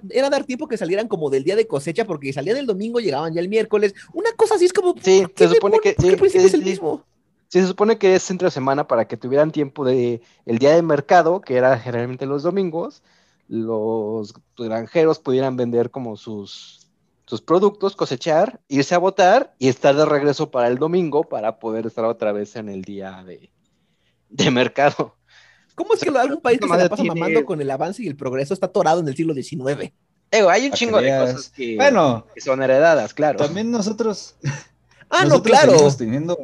Era, 0.10 0.30
dar, 0.30 0.44
tiempo 0.46 0.68
que 0.68 0.78
salieran 0.78 1.08
como 1.08 1.30
del 1.30 1.44
día 1.44 1.56
de 1.56 1.68
cosecha 1.68 2.06
porque 2.06 2.32
salían 2.34 2.58
el 2.58 2.66
domingo, 2.66 3.00
llegaban 3.00 3.34
ya 3.34 3.42
el 3.42 3.50
miércoles. 3.50 3.94
Una 4.14 4.32
cosa 4.34 4.56
así 4.56 4.66
es 4.66 4.74
como. 4.74 4.96
Sí, 5.02 5.26
se 5.36 5.50
supone 5.50 5.80
que. 5.82 5.96
Sí, 6.00 6.16
es 6.38 6.54
el 6.54 6.64
mismo? 6.64 7.04
Sí, 7.50 7.62
se 7.62 7.68
supone 7.68 7.98
que 7.98 8.16
es 8.16 8.30
entre 8.30 8.52
semana 8.52 8.88
para 8.88 9.08
que 9.08 9.16
tuvieran 9.16 9.52
tiempo 9.52 9.86
de 9.86 10.22
el 10.46 10.58
día 10.60 10.76
de 10.76 10.82
mercado, 10.82 11.42
que 11.42 11.56
era 11.56 11.80
generalmente 11.80 12.26
los 12.26 12.44
domingos, 12.44 13.04
los 13.48 14.34
granjeros 14.58 15.20
pudieran 15.20 15.56
vender 15.56 15.90
como 15.90 16.18
sus 16.18 16.77
sus 17.28 17.42
productos, 17.42 17.96
cosechar, 17.98 18.62
irse 18.70 18.96
a 18.96 19.00
votar 19.00 19.54
y 19.60 19.68
estar 19.68 19.94
de 19.94 20.06
regreso 20.06 20.50
para 20.50 20.70
el 20.70 20.78
domingo 20.78 21.26
para 21.26 21.60
poder 21.60 21.86
estar 21.86 22.06
otra 22.06 22.32
vez 22.32 22.56
en 22.56 22.70
el 22.70 22.84
día 22.84 23.22
de, 23.24 23.52
de 24.30 24.50
mercado. 24.50 25.16
¿Cómo 25.76 25.94
es 25.94 26.00
que 26.00 26.10
algún 26.10 26.42
país 26.42 26.60
que 26.60 26.68
se 26.68 26.78
la 26.78 26.90
pasa 26.90 27.04
mamando 27.04 27.46
con 27.46 27.62
el 27.62 27.70
avance 27.70 28.02
y 28.02 28.08
el 28.08 28.16
progreso 28.16 28.54
está 28.54 28.68
atorado 28.68 29.02
en 29.02 29.10
el 29.10 29.16
siglo 29.16 29.34
XIX? 29.34 29.92
hay 30.32 30.66
un 30.66 30.72
chingo 30.72 31.02
de 31.02 31.18
cosas 31.20 31.50
que, 31.50 31.76
bueno, 31.76 32.26
que 32.34 32.42
son 32.42 32.64
heredadas, 32.64 33.14
claro. 33.14 33.38
También 33.38 33.70
nosotros. 33.72 34.36
Ah, 35.10 35.24
no, 35.24 35.42
claro. 35.42 35.78
teniendo 35.98 36.38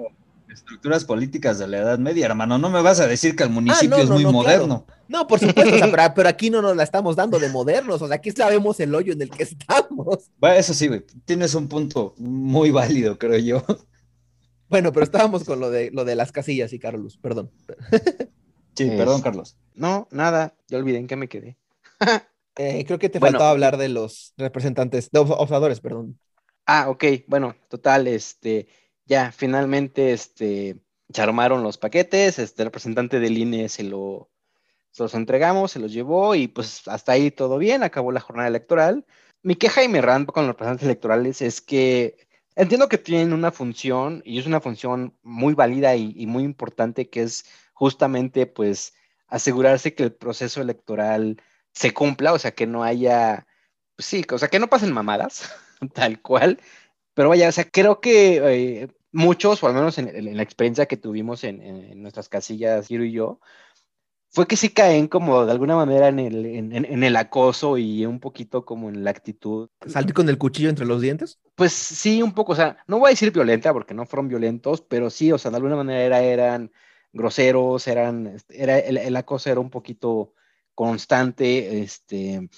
estructuras 0.53 1.05
políticas 1.05 1.59
de 1.59 1.67
la 1.67 1.79
Edad 1.79 1.99
Media, 1.99 2.25
hermano. 2.25 2.57
No 2.57 2.69
me 2.69 2.81
vas 2.81 2.99
a 2.99 3.07
decir 3.07 3.35
que 3.35 3.43
el 3.43 3.49
municipio 3.49 3.97
ah, 3.97 4.01
es 4.01 4.09
muy 4.09 4.25
moderno. 4.25 4.85
No, 5.07 5.27
por 5.27 5.39
supuesto, 5.39 5.85
pero, 6.15 6.29
aquí 6.29 6.49
no 6.49 6.61
nos 6.61 6.75
la 6.75 6.83
estamos 6.83 7.15
dando 7.15 7.39
de 7.39 7.49
modernos, 7.49 8.01
o 8.01 8.07
sea, 8.07 8.15
aquí 8.15 8.31
sabemos 8.31 8.79
el 8.79 8.95
hoyo 8.95 9.13
en 9.13 9.21
el 9.21 9.29
que 9.29 9.43
estamos. 9.43 10.31
Bueno, 10.37 10.55
eso 10.55 10.73
sí, 10.73 10.87
güey, 10.87 11.03
tienes 11.25 11.53
un 11.55 11.67
punto 11.67 12.15
muy 12.17 12.71
válido, 12.71 13.17
creo 13.17 13.37
yo. 13.37 13.63
Bueno, 14.69 14.91
pero 14.91 15.03
estábamos 15.03 15.43
con 15.43 15.59
lo 15.59 15.69
de, 15.69 15.91
lo 15.91 16.03
de 16.03 16.15
las 16.15 16.31
casillas 16.31 16.73
y 16.73 16.79
Carlos, 16.79 17.17
perdón. 17.21 17.51
Sí, 18.75 18.87
perdón, 18.87 19.21
Carlos. 19.21 19.55
No, 19.75 20.07
nada, 20.09 20.55
ya 20.67 20.79
olvidé 20.79 20.97
en 20.97 21.05
qué 21.05 21.15
me 21.15 21.27
quedé. 21.29 21.57
Eh, 22.55 22.85
creo 22.85 22.99
que 22.99 23.09
te 23.09 23.19
faltaba 23.19 23.49
hablar 23.49 23.77
de 23.77 23.89
los 23.89 24.33
representantes, 24.37 25.09
de 25.09 25.19
observadores, 25.19 25.79
perdón. 25.79 26.19
Ah, 26.65 26.89
ok, 26.89 27.03
bueno, 27.27 27.55
total, 27.67 28.07
este, 28.07 28.67
ya 29.05 29.31
finalmente 29.31 30.13
este, 30.13 30.77
se 31.13 31.21
armaron 31.21 31.63
los 31.63 31.77
paquetes, 31.77 32.39
este 32.39 32.63
el 32.63 32.67
representante 32.67 33.19
del 33.19 33.37
INE 33.37 33.69
se, 33.69 33.83
lo, 33.83 34.31
los 34.97 35.13
entregamos, 35.13 35.71
se 35.71 35.79
los 35.79 35.91
llevó 35.91 36.35
y 36.35 36.47
pues 36.47 36.87
hasta 36.87 37.13
ahí 37.13 37.31
todo 37.31 37.57
bien, 37.57 37.83
acabó 37.83 38.11
la 38.11 38.19
jornada 38.19 38.47
electoral. 38.47 39.05
Mi 39.41 39.55
queja 39.55 39.83
y 39.83 39.89
mi 39.89 39.99
rant 40.01 40.29
con 40.29 40.43
los 40.45 40.53
representantes 40.53 40.85
electorales 40.85 41.41
es 41.41 41.61
que 41.61 42.17
entiendo 42.55 42.89
que 42.89 42.97
tienen 42.97 43.33
una 43.33 43.51
función 43.51 44.21
y 44.25 44.39
es 44.39 44.45
una 44.45 44.61
función 44.61 45.17
muy 45.23 45.53
válida 45.53 45.95
y, 45.95 46.25
muy 46.27 46.43
importante 46.43 47.09
que 47.09 47.23
es 47.23 47.45
justamente 47.73 48.45
pues 48.45 48.93
asegurarse 49.27 49.95
que 49.95 50.03
el 50.03 50.13
proceso 50.13 50.61
electoral 50.61 51.41
se 51.73 51.93
cumpla, 51.93 52.33
o 52.33 52.39
sea, 52.39 52.51
que 52.51 52.67
no 52.67 52.83
haya, 52.83 53.47
pues 53.95 54.05
sí, 54.05 54.23
o 54.31 54.37
sea, 54.37 54.47
que 54.47 54.59
no 54.59 54.67
pasen 54.69 54.93
mamadas, 54.93 55.51
tal 55.93 56.21
cual, 56.21 56.59
pero 57.13 57.29
vaya, 57.29 57.49
o 57.49 57.51
sea, 57.51 57.65
creo 57.69 57.99
que 57.99 58.37
eh, 58.37 58.87
muchos, 59.11 59.63
o 59.63 59.67
al 59.67 59.73
menos 59.73 59.97
en, 59.97 60.35
la 60.35 60.43
experiencia 60.43 60.85
que 60.85 60.97
tuvimos 60.97 61.43
en, 61.43 62.01
nuestras 62.01 62.29
casillas, 62.29 62.87
Giro 62.87 63.05
y 63.05 63.11
yo, 63.11 63.39
fue 64.29 64.47
que 64.47 64.57
sí 64.57 64.69
caen 64.69 65.07
como 65.07 65.45
de 65.45 65.51
alguna 65.51 65.75
manera 65.75 66.07
en 66.07 66.19
el, 66.19 66.45
en, 66.45 67.03
el 67.03 67.15
acoso 67.15 67.77
y 67.77 68.05
un 68.07 68.19
poquito 68.19 68.65
como 68.65 68.89
en 68.89 69.03
la 69.03 69.11
actitud. 69.11 69.69
¿Salir 69.85 70.13
con 70.13 70.27
el 70.27 70.39
cuchillo 70.39 70.69
entre 70.69 70.87
los 70.87 71.01
dientes? 71.01 71.39
Pues 71.53 71.71
sí, 71.71 72.23
un 72.23 72.33
poco, 72.33 72.53
o 72.53 72.55
sea, 72.55 72.77
no 72.87 72.97
voy 72.97 73.09
a 73.09 73.09
decir 73.11 73.31
violenta 73.31 73.71
porque 73.71 73.93
no 73.93 74.07
fueron 74.07 74.27
violentos, 74.27 74.81
pero 74.81 75.11
sí, 75.11 75.31
o 75.31 75.37
sea, 75.37 75.51
de 75.51 75.57
alguna 75.57 75.75
manera 75.75 76.19
eran 76.23 76.71
groseros, 77.11 77.87
eran, 77.87 78.25
este, 78.25 78.63
era, 78.63 78.79
el, 78.79 78.97
el 78.97 79.15
acoso 79.15 79.51
era 79.51 79.59
un 79.59 79.69
poquito 79.69 80.33
constante, 80.73 81.83
este, 81.83 82.49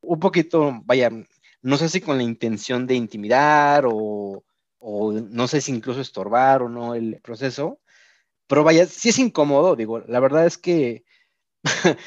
un 0.00 0.18
poquito, 0.18 0.80
vaya, 0.84 1.10
no 1.62 1.76
sé 1.76 1.88
si 1.88 2.00
con 2.00 2.16
la 2.16 2.22
intención 2.22 2.86
de 2.86 2.94
intimidar 2.94 3.84
o, 3.86 4.44
no 4.80 5.48
sé 5.48 5.60
si 5.60 5.72
incluso 5.72 6.00
estorbar 6.00 6.62
o 6.62 6.68
no 6.68 6.94
el 6.94 7.20
proceso, 7.20 7.80
pero 8.46 8.64
vaya, 8.64 8.86
sí 8.86 9.10
es 9.10 9.18
incómodo, 9.18 9.76
digo, 9.76 10.00
la 10.00 10.20
verdad 10.20 10.46
es 10.46 10.58
que, 10.58 11.04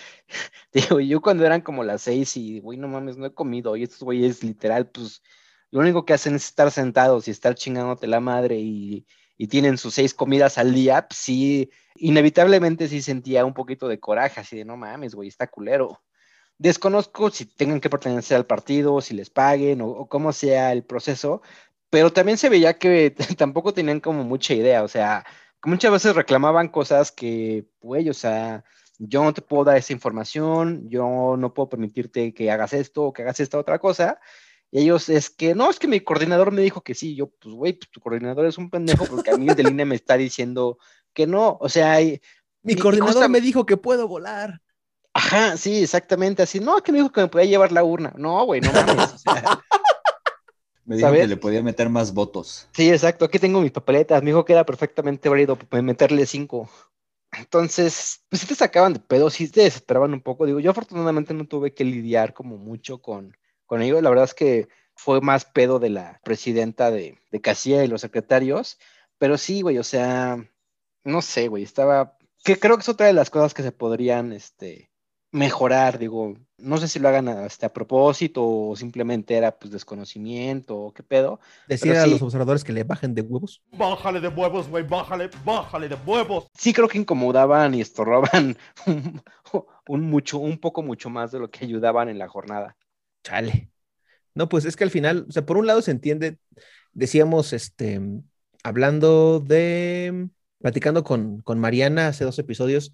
digo, 0.73 0.99
yo 0.99 1.21
cuando 1.21 1.45
eran 1.45 1.61
como 1.61 1.83
las 1.83 2.03
seis 2.03 2.35
y, 2.37 2.59
güey, 2.59 2.77
no 2.77 2.87
mames, 2.87 3.17
no 3.17 3.25
he 3.27 3.33
comido, 3.33 3.75
y 3.75 3.83
estos 3.83 4.01
güeyes 4.01 4.43
literal, 4.43 4.89
pues, 4.89 5.21
lo 5.71 5.79
único 5.81 6.05
que 6.05 6.13
hacen 6.13 6.35
es 6.35 6.45
estar 6.45 6.71
sentados 6.71 7.27
y 7.27 7.31
estar 7.31 7.55
chingándote 7.55 8.07
la 8.07 8.19
madre 8.19 8.59
y, 8.59 9.07
y 9.37 9.47
tienen 9.47 9.77
sus 9.77 9.95
seis 9.95 10.13
comidas 10.13 10.57
al 10.57 10.73
día, 10.73 11.07
pues 11.07 11.19
sí, 11.19 11.69
inevitablemente 11.95 12.87
sí 12.87 13.01
sentía 13.01 13.45
un 13.45 13.53
poquito 13.53 13.87
de 13.87 13.99
coraje, 13.99 14.39
así 14.41 14.57
de, 14.57 14.65
no 14.65 14.77
mames, 14.77 15.15
güey, 15.15 15.29
está 15.29 15.47
culero. 15.47 16.01
Desconozco 16.57 17.29
si 17.29 17.45
tengan 17.45 17.81
que 17.81 17.89
pertenecer 17.89 18.37
al 18.37 18.45
partido, 18.45 19.01
si 19.01 19.13
les 19.13 19.29
paguen 19.29 19.81
o, 19.81 20.07
cómo 20.07 20.31
sea 20.33 20.71
el 20.71 20.83
proceso, 20.83 21.41
pero 21.89 22.13
también 22.13 22.37
se 22.37 22.49
veía 22.49 22.77
que 22.77 23.15
tampoco 23.37 23.73
tenían 23.73 23.99
como 23.99 24.23
mucha 24.23 24.53
idea, 24.53 24.83
o 24.83 24.87
sea, 24.87 25.25
muchas 25.65 25.91
veces 25.91 26.15
reclamaban 26.15 26.69
cosas 26.69 27.11
que, 27.11 27.65
güey, 27.81 28.09
o 28.09 28.13
sea, 28.13 28.63
yo 28.99 29.23
no 29.23 29.33
te 29.33 29.41
puedo 29.41 29.65
dar 29.65 29.77
esa 29.77 29.93
información, 29.93 30.89
yo 30.89 31.35
no 31.37 31.53
puedo 31.53 31.69
permitirte 31.69 32.33
que 32.33 32.51
hagas 32.51 32.73
esto 32.73 33.03
o 33.03 33.13
que 33.13 33.23
hagas 33.23 33.39
esta 33.39 33.57
otra 33.57 33.79
cosa. 33.79 34.19
Y 34.71 34.79
ellos 34.81 35.09
es 35.09 35.29
que, 35.29 35.53
no, 35.53 35.69
es 35.69 35.77
que 35.77 35.87
mi 35.87 35.99
coordinador 35.99 36.51
me 36.51 36.61
dijo 36.61 36.81
que 36.81 36.95
sí. 36.95 37.15
Yo, 37.15 37.27
pues, 37.27 37.53
güey, 37.53 37.73
pues, 37.73 37.91
tu 37.91 37.99
coordinador 37.99 38.45
es 38.45 38.57
un 38.57 38.69
pendejo 38.69 39.05
porque 39.05 39.31
a 39.31 39.37
mí 39.37 39.47
el 39.47 39.55
de 39.55 39.63
línea 39.63 39.85
me 39.85 39.95
está 39.95 40.17
diciendo 40.17 40.79
que 41.13 41.27
no. 41.27 41.57
O 41.59 41.69
sea, 41.69 41.97
mi 42.63 42.75
coordinador 42.75 43.29
me 43.29 43.39
dijo 43.39 43.65
que 43.65 43.77
puedo 43.77 44.07
volar. 44.07 44.61
Ajá, 45.13 45.57
sí, 45.57 45.83
exactamente 45.83 46.41
así. 46.41 46.59
No, 46.59 46.81
que 46.81 46.91
me 46.91 46.97
dijo 46.97 47.11
que 47.11 47.21
me 47.21 47.27
podía 47.27 47.45
llevar 47.45 47.71
la 47.71 47.83
urna. 47.83 48.13
No, 48.17 48.45
güey, 48.45 48.61
no 48.61 48.71
mames. 48.71 49.13
O 49.13 49.17
sea, 49.17 49.61
me 50.85 50.95
dijo 50.97 51.11
que 51.11 51.27
le 51.27 51.37
podía 51.37 51.61
meter 51.61 51.89
más 51.89 52.13
votos. 52.13 52.67
Sí, 52.73 52.89
exacto. 52.89 53.25
Aquí 53.25 53.37
tengo 53.37 53.61
mis 53.61 53.71
papeletas. 53.71 54.23
Me 54.23 54.31
dijo 54.31 54.43
que 54.43 54.53
era 54.53 54.65
perfectamente 54.65 55.29
válido 55.29 55.57
meterle 55.71 56.25
cinco. 56.25 56.69
Entonces, 57.31 58.23
pues 58.29 58.41
sí 58.41 58.47
te 58.47 58.55
sacaban 58.55 58.93
de 58.93 58.99
pedo, 58.99 59.29
sí 59.29 59.49
te 59.49 59.61
desesperaban 59.61 60.13
un 60.13 60.21
poco. 60.21 60.45
Digo, 60.45 60.59
yo 60.59 60.71
afortunadamente 60.71 61.33
no 61.33 61.47
tuve 61.47 61.73
que 61.73 61.83
lidiar 61.83 62.33
como 62.33 62.57
mucho 62.57 62.99
con, 62.99 63.37
con 63.65 63.81
ellos. 63.81 64.01
La 64.01 64.09
verdad 64.09 64.25
es 64.25 64.33
que 64.33 64.67
fue 64.95 65.21
más 65.21 65.45
pedo 65.45 65.79
de 65.79 65.89
la 65.89 66.21
presidenta 66.23 66.91
de, 66.91 67.19
de 67.31 67.41
Casilla 67.41 67.83
y 67.83 67.87
los 67.87 68.01
secretarios. 68.01 68.79
Pero 69.19 69.37
sí, 69.37 69.61
güey, 69.61 69.77
o 69.77 69.83
sea, 69.83 70.43
no 71.03 71.21
sé, 71.21 71.47
güey, 71.47 71.63
estaba... 71.63 72.17
Que 72.43 72.59
creo 72.59 72.75
que 72.75 72.81
es 72.81 72.89
otra 72.89 73.07
de 73.07 73.13
las 73.13 73.29
cosas 73.29 73.53
que 73.53 73.63
se 73.63 73.71
podrían, 73.71 74.33
este, 74.33 74.91
mejorar, 75.33 75.97
digo, 75.97 76.35
no 76.59 76.77
sé 76.77 76.87
si 76.87 76.99
lo 76.99 77.09
hagan 77.09 77.27
hasta 77.27 77.65
a 77.65 77.73
propósito 77.73 78.45
o 78.45 78.75
simplemente 78.75 79.33
era 79.35 79.51
pues 79.51 79.71
desconocimiento 79.71 80.77
o 80.77 80.93
qué 80.93 81.01
pedo. 81.01 81.39
Decir 81.67 81.97
a 81.97 82.05
los 82.05 82.21
observadores 82.21 82.63
que 82.63 82.71
le 82.71 82.83
bajen 82.83 83.15
de 83.15 83.23
huevos. 83.23 83.61
Bájale 83.71 84.21
de 84.21 84.27
huevos, 84.27 84.69
güey, 84.69 84.83
bájale, 84.83 85.31
bájale 85.43 85.89
de 85.89 85.95
huevos. 86.05 86.47
Sí 86.55 86.71
creo 86.71 86.87
que 86.87 86.99
incomodaban 86.99 87.73
y 87.73 87.81
estorbaban 87.81 88.55
un, 89.87 90.01
mucho, 90.01 90.37
un 90.37 90.59
poco 90.59 90.83
mucho 90.83 91.09
más 91.09 91.31
de 91.31 91.39
lo 91.39 91.49
que 91.49 91.65
ayudaban 91.65 92.09
en 92.09 92.19
la 92.19 92.27
jornada. 92.27 92.77
Chale. 93.23 93.71
No, 94.35 94.49
pues 94.49 94.65
es 94.65 94.75
que 94.75 94.83
al 94.83 94.91
final, 94.91 95.25
o 95.27 95.31
sea, 95.31 95.45
por 95.47 95.57
un 95.57 95.65
lado 95.65 95.81
se 95.81 95.91
entiende, 95.91 96.37
decíamos, 96.91 97.53
este, 97.53 97.99
hablando 98.63 99.39
de, 99.39 100.29
platicando 100.59 101.03
con, 101.03 101.41
con 101.41 101.59
Mariana 101.59 102.07
hace 102.07 102.23
dos 102.23 102.37
episodios, 102.37 102.93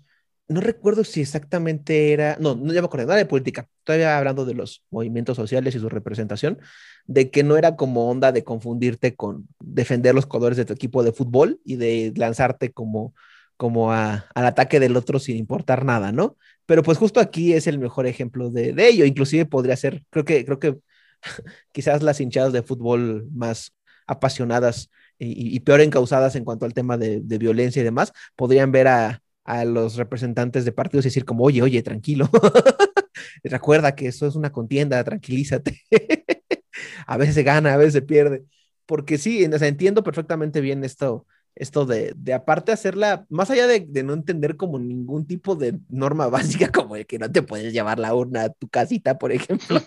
no 0.50 0.62
recuerdo 0.62 1.04
si 1.04 1.22
exactamente 1.22 2.12
era, 2.12 2.36
no, 2.39 2.56
no 2.56 2.74
ya 2.74 2.82
me 2.82 2.88
acuerdo, 2.88 3.06
nada 3.08 3.20
de 3.20 3.28
política, 3.28 3.70
todavía 3.84 4.18
hablando 4.18 4.45
de 4.45 4.56
los 4.56 4.84
movimientos 4.89 5.38
sociales 5.38 5.76
y 5.76 5.80
su 5.80 5.89
representación, 5.89 6.60
de 7.06 7.30
que 7.30 7.43
no 7.43 7.56
era 7.56 7.76
como 7.76 8.10
onda 8.10 8.32
de 8.32 8.43
confundirte 8.43 9.16
con 9.16 9.47
defender 9.60 10.16
los 10.16 10.26
colores 10.26 10.58
de 10.58 10.66
tu 10.66 10.74
equipo 10.74 11.04
de 11.04 11.14
fútbol 11.14 11.62
y 11.64 11.76
de 11.76 12.14
lanzarte 12.16 12.72
como, 12.72 13.14
como 13.58 13.93
al 13.93 14.24
ataque 14.34 14.80
del 14.80 14.97
otro 14.97 15.20
sin 15.20 15.38
importar 15.38 15.86
nada, 15.86 16.12
¿no? 16.12 16.36
Pero 16.66 16.82
pues 16.84 16.97
justo 16.97 17.20
aquí 17.20 17.54
es 17.54 17.68
el 17.68 17.78
mejor 17.78 18.08
ejemplo 18.08 18.50
de, 18.50 18.74
ello, 18.78 19.06
inclusive 19.06 19.45
podría 19.45 19.76
ser, 19.76 20.04
creo 20.10 20.26
que, 20.26 20.45
creo 20.45 20.60
que 20.60 20.80
quizás 21.72 22.02
las 22.02 22.20
hinchadas 22.22 22.54
de 22.54 22.64
fútbol 22.64 23.28
más 23.32 23.74
apasionadas 24.08 24.89
y, 25.20 25.60
peor 25.60 25.82
encausadas 25.82 26.36
en 26.36 26.45
cuanto 26.45 26.66
al 26.66 26.74
tema 26.74 26.97
de 26.97 27.38
violencia 27.38 27.82
y 27.82 27.86
demás, 27.86 28.14
podrían 28.36 28.72
ver 28.72 28.88
a 28.88 29.22
a 29.44 29.66
los 29.66 29.96
representantes 29.96 30.66
de 30.66 30.72
partidos 30.72 31.06
y 31.06 31.10
decir 31.10 31.26
como, 31.26 31.44
oye, 31.44 31.62
oye, 31.62 31.82
tranquilo, 31.82 32.30
recuerda 33.44 33.96
que 33.96 34.08
eso 34.08 34.28
es 34.28 34.36
una 34.36 34.52
contienda, 34.52 35.04
tranquilízate. 35.04 35.82
a 37.08 37.18
veces 37.18 37.36
se 37.36 37.44
gana, 37.44 37.74
a 37.74 37.78
veces 37.78 37.94
se 37.94 38.02
pierde. 38.02 38.44
Porque 38.86 39.18
sí, 39.18 39.44
entiendo 39.44 40.04
perfectamente 40.04 40.62
bien 40.62 40.84
esto, 40.84 41.28
esto 41.56 41.86
de, 41.86 42.14
de 42.16 42.34
aparte 42.34 42.72
hacerla, 42.72 43.26
más 43.30 43.50
allá 43.52 43.68
de, 43.68 43.86
de, 43.88 44.04
no 44.04 44.14
entender 44.14 44.56
como 44.56 44.80
ningún 44.80 45.28
tipo 45.28 45.56
de 45.56 45.80
norma 45.90 46.28
básica, 46.30 46.72
como 46.72 46.96
de 46.96 47.06
que 47.06 47.20
no 47.20 47.32
te 47.32 47.42
puedes 47.42 47.74
llevar 47.74 48.00
la 48.00 48.16
urna 48.16 48.44
a 48.44 48.50
tu 48.50 48.68
casita, 48.68 49.18
por 49.18 49.32
ejemplo, 49.32 49.82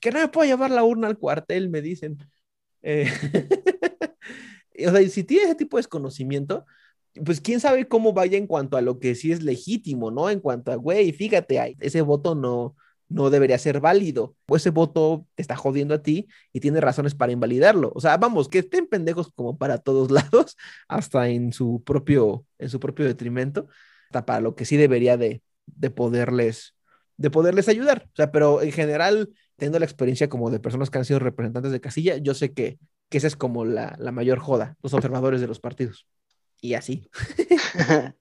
que 0.00 0.10
no 0.12 0.20
me 0.20 0.28
puedo 0.28 0.48
llevar 0.48 0.70
la 0.70 0.84
urna 0.84 1.08
al 1.08 1.18
cuartel, 1.18 1.70
me 1.70 1.82
dicen. 1.82 2.18
Eh, 2.82 3.10
o 4.86 4.90
sea, 4.90 5.08
si 5.08 5.24
tienes 5.24 5.46
ese 5.46 5.54
tipo 5.56 5.76
de 5.76 5.80
desconocimiento, 5.80 6.66
pues 7.24 7.40
quién 7.40 7.60
sabe 7.60 7.88
cómo 7.88 8.12
vaya 8.12 8.38
en 8.38 8.46
cuanto 8.46 8.76
a 8.76 8.80
lo 8.80 8.98
que 8.98 9.14
sí 9.14 9.32
es 9.32 9.42
legítimo, 9.42 10.10
¿no? 10.10 10.30
En 10.30 10.40
cuanto 10.40 10.72
a, 10.72 10.76
güey, 10.76 11.12
fíjate, 11.12 11.76
ese 11.80 12.02
voto 12.02 12.34
no, 12.34 12.76
no 13.08 13.28
debería 13.30 13.58
ser 13.58 13.80
válido, 13.80 14.36
o 14.46 14.56
ese 14.56 14.70
voto 14.70 15.26
te 15.34 15.42
está 15.42 15.56
jodiendo 15.56 15.94
a 15.94 16.02
ti 16.02 16.28
y 16.52 16.60
tiene 16.60 16.80
razones 16.80 17.14
para 17.14 17.32
invalidarlo. 17.32 17.92
O 17.94 18.00
sea, 18.00 18.16
vamos, 18.16 18.48
que 18.48 18.60
estén 18.60 18.86
pendejos 18.86 19.32
como 19.34 19.58
para 19.58 19.78
todos 19.78 20.10
lados, 20.32 20.56
hasta 20.88 21.28
en 21.28 21.52
su 21.52 21.82
propio, 21.84 22.46
en 22.58 22.70
su 22.70 22.80
propio 22.80 23.04
detrimento, 23.06 23.68
hasta 24.06 24.24
para 24.24 24.40
lo 24.40 24.54
que 24.54 24.64
sí 24.64 24.76
debería 24.76 25.16
de, 25.16 25.42
de 25.66 25.90
poderles, 25.90 26.74
de 27.16 27.30
poderles 27.30 27.68
ayudar. 27.68 28.06
O 28.12 28.16
sea, 28.16 28.30
pero 28.30 28.62
en 28.62 28.72
general, 28.72 29.30
teniendo 29.56 29.80
la 29.80 29.84
experiencia 29.86 30.28
como 30.28 30.50
de 30.50 30.60
personas 30.60 30.90
que 30.90 30.98
han 30.98 31.04
sido 31.04 31.18
representantes 31.18 31.72
de 31.72 31.80
casilla, 31.80 32.16
yo 32.18 32.34
sé 32.34 32.52
que, 32.52 32.78
que 33.08 33.18
esa 33.18 33.26
es 33.26 33.36
como 33.36 33.64
la, 33.64 33.96
la 33.98 34.12
mayor 34.12 34.38
joda, 34.38 34.76
los 34.82 34.94
observadores 34.94 35.40
de 35.40 35.48
los 35.48 35.58
partidos 35.60 36.06
y 36.60 36.74
así. 36.74 37.08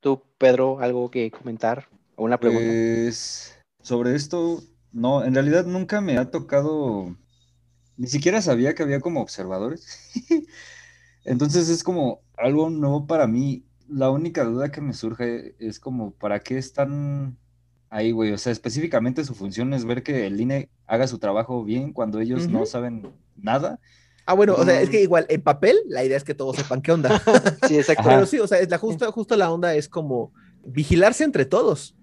¿Tú, 0.00 0.22
Pedro, 0.38 0.80
algo 0.80 1.10
que 1.10 1.30
comentar 1.30 1.88
o 2.16 2.24
una 2.24 2.38
pregunta? 2.38 2.66
Pues 2.66 3.58
sobre 3.82 4.14
esto, 4.14 4.62
no, 4.92 5.24
en 5.24 5.34
realidad 5.34 5.64
nunca 5.66 6.00
me 6.00 6.18
ha 6.18 6.30
tocado, 6.30 7.16
ni 7.96 8.06
siquiera 8.06 8.42
sabía 8.42 8.74
que 8.74 8.82
había 8.82 9.00
como 9.00 9.20
observadores. 9.20 10.10
Entonces 11.24 11.68
es 11.68 11.84
como 11.84 12.20
algo 12.36 12.70
nuevo 12.70 13.06
para 13.06 13.26
mí. 13.26 13.64
La 13.88 14.10
única 14.10 14.44
duda 14.44 14.70
que 14.70 14.80
me 14.80 14.94
surge 14.94 15.54
es 15.58 15.78
como, 15.78 16.12
¿para 16.12 16.40
qué 16.40 16.58
están 16.58 17.36
ahí, 17.90 18.10
güey? 18.10 18.32
O 18.32 18.38
sea, 18.38 18.52
específicamente 18.52 19.24
su 19.24 19.34
función 19.34 19.74
es 19.74 19.84
ver 19.84 20.02
que 20.02 20.26
el 20.26 20.40
INE 20.40 20.70
haga 20.86 21.06
su 21.06 21.18
trabajo 21.18 21.62
bien 21.64 21.92
cuando 21.92 22.20
ellos 22.20 22.48
no 22.48 22.64
saben 22.66 23.12
nada. 23.36 23.80
Ah, 24.26 24.34
bueno, 24.34 24.54
o 24.54 24.64
sea, 24.64 24.80
es 24.80 24.88
que 24.88 25.02
igual 25.02 25.26
en 25.28 25.42
papel 25.42 25.78
la 25.88 26.04
idea 26.04 26.16
es 26.16 26.24
que 26.24 26.34
todos 26.34 26.56
sepan 26.56 26.80
qué 26.82 26.92
onda. 26.92 27.20
sí, 27.68 27.76
exacto. 27.76 28.04
Pero 28.06 28.26
sí, 28.26 28.38
o 28.38 28.46
sea, 28.46 28.58
es 28.58 28.70
la 28.70 28.78
justo, 28.78 29.10
justo 29.12 29.36
la 29.36 29.50
onda 29.50 29.74
es 29.74 29.88
como 29.88 30.32
vigilarse 30.64 31.24
entre 31.24 31.44
todos. 31.44 31.94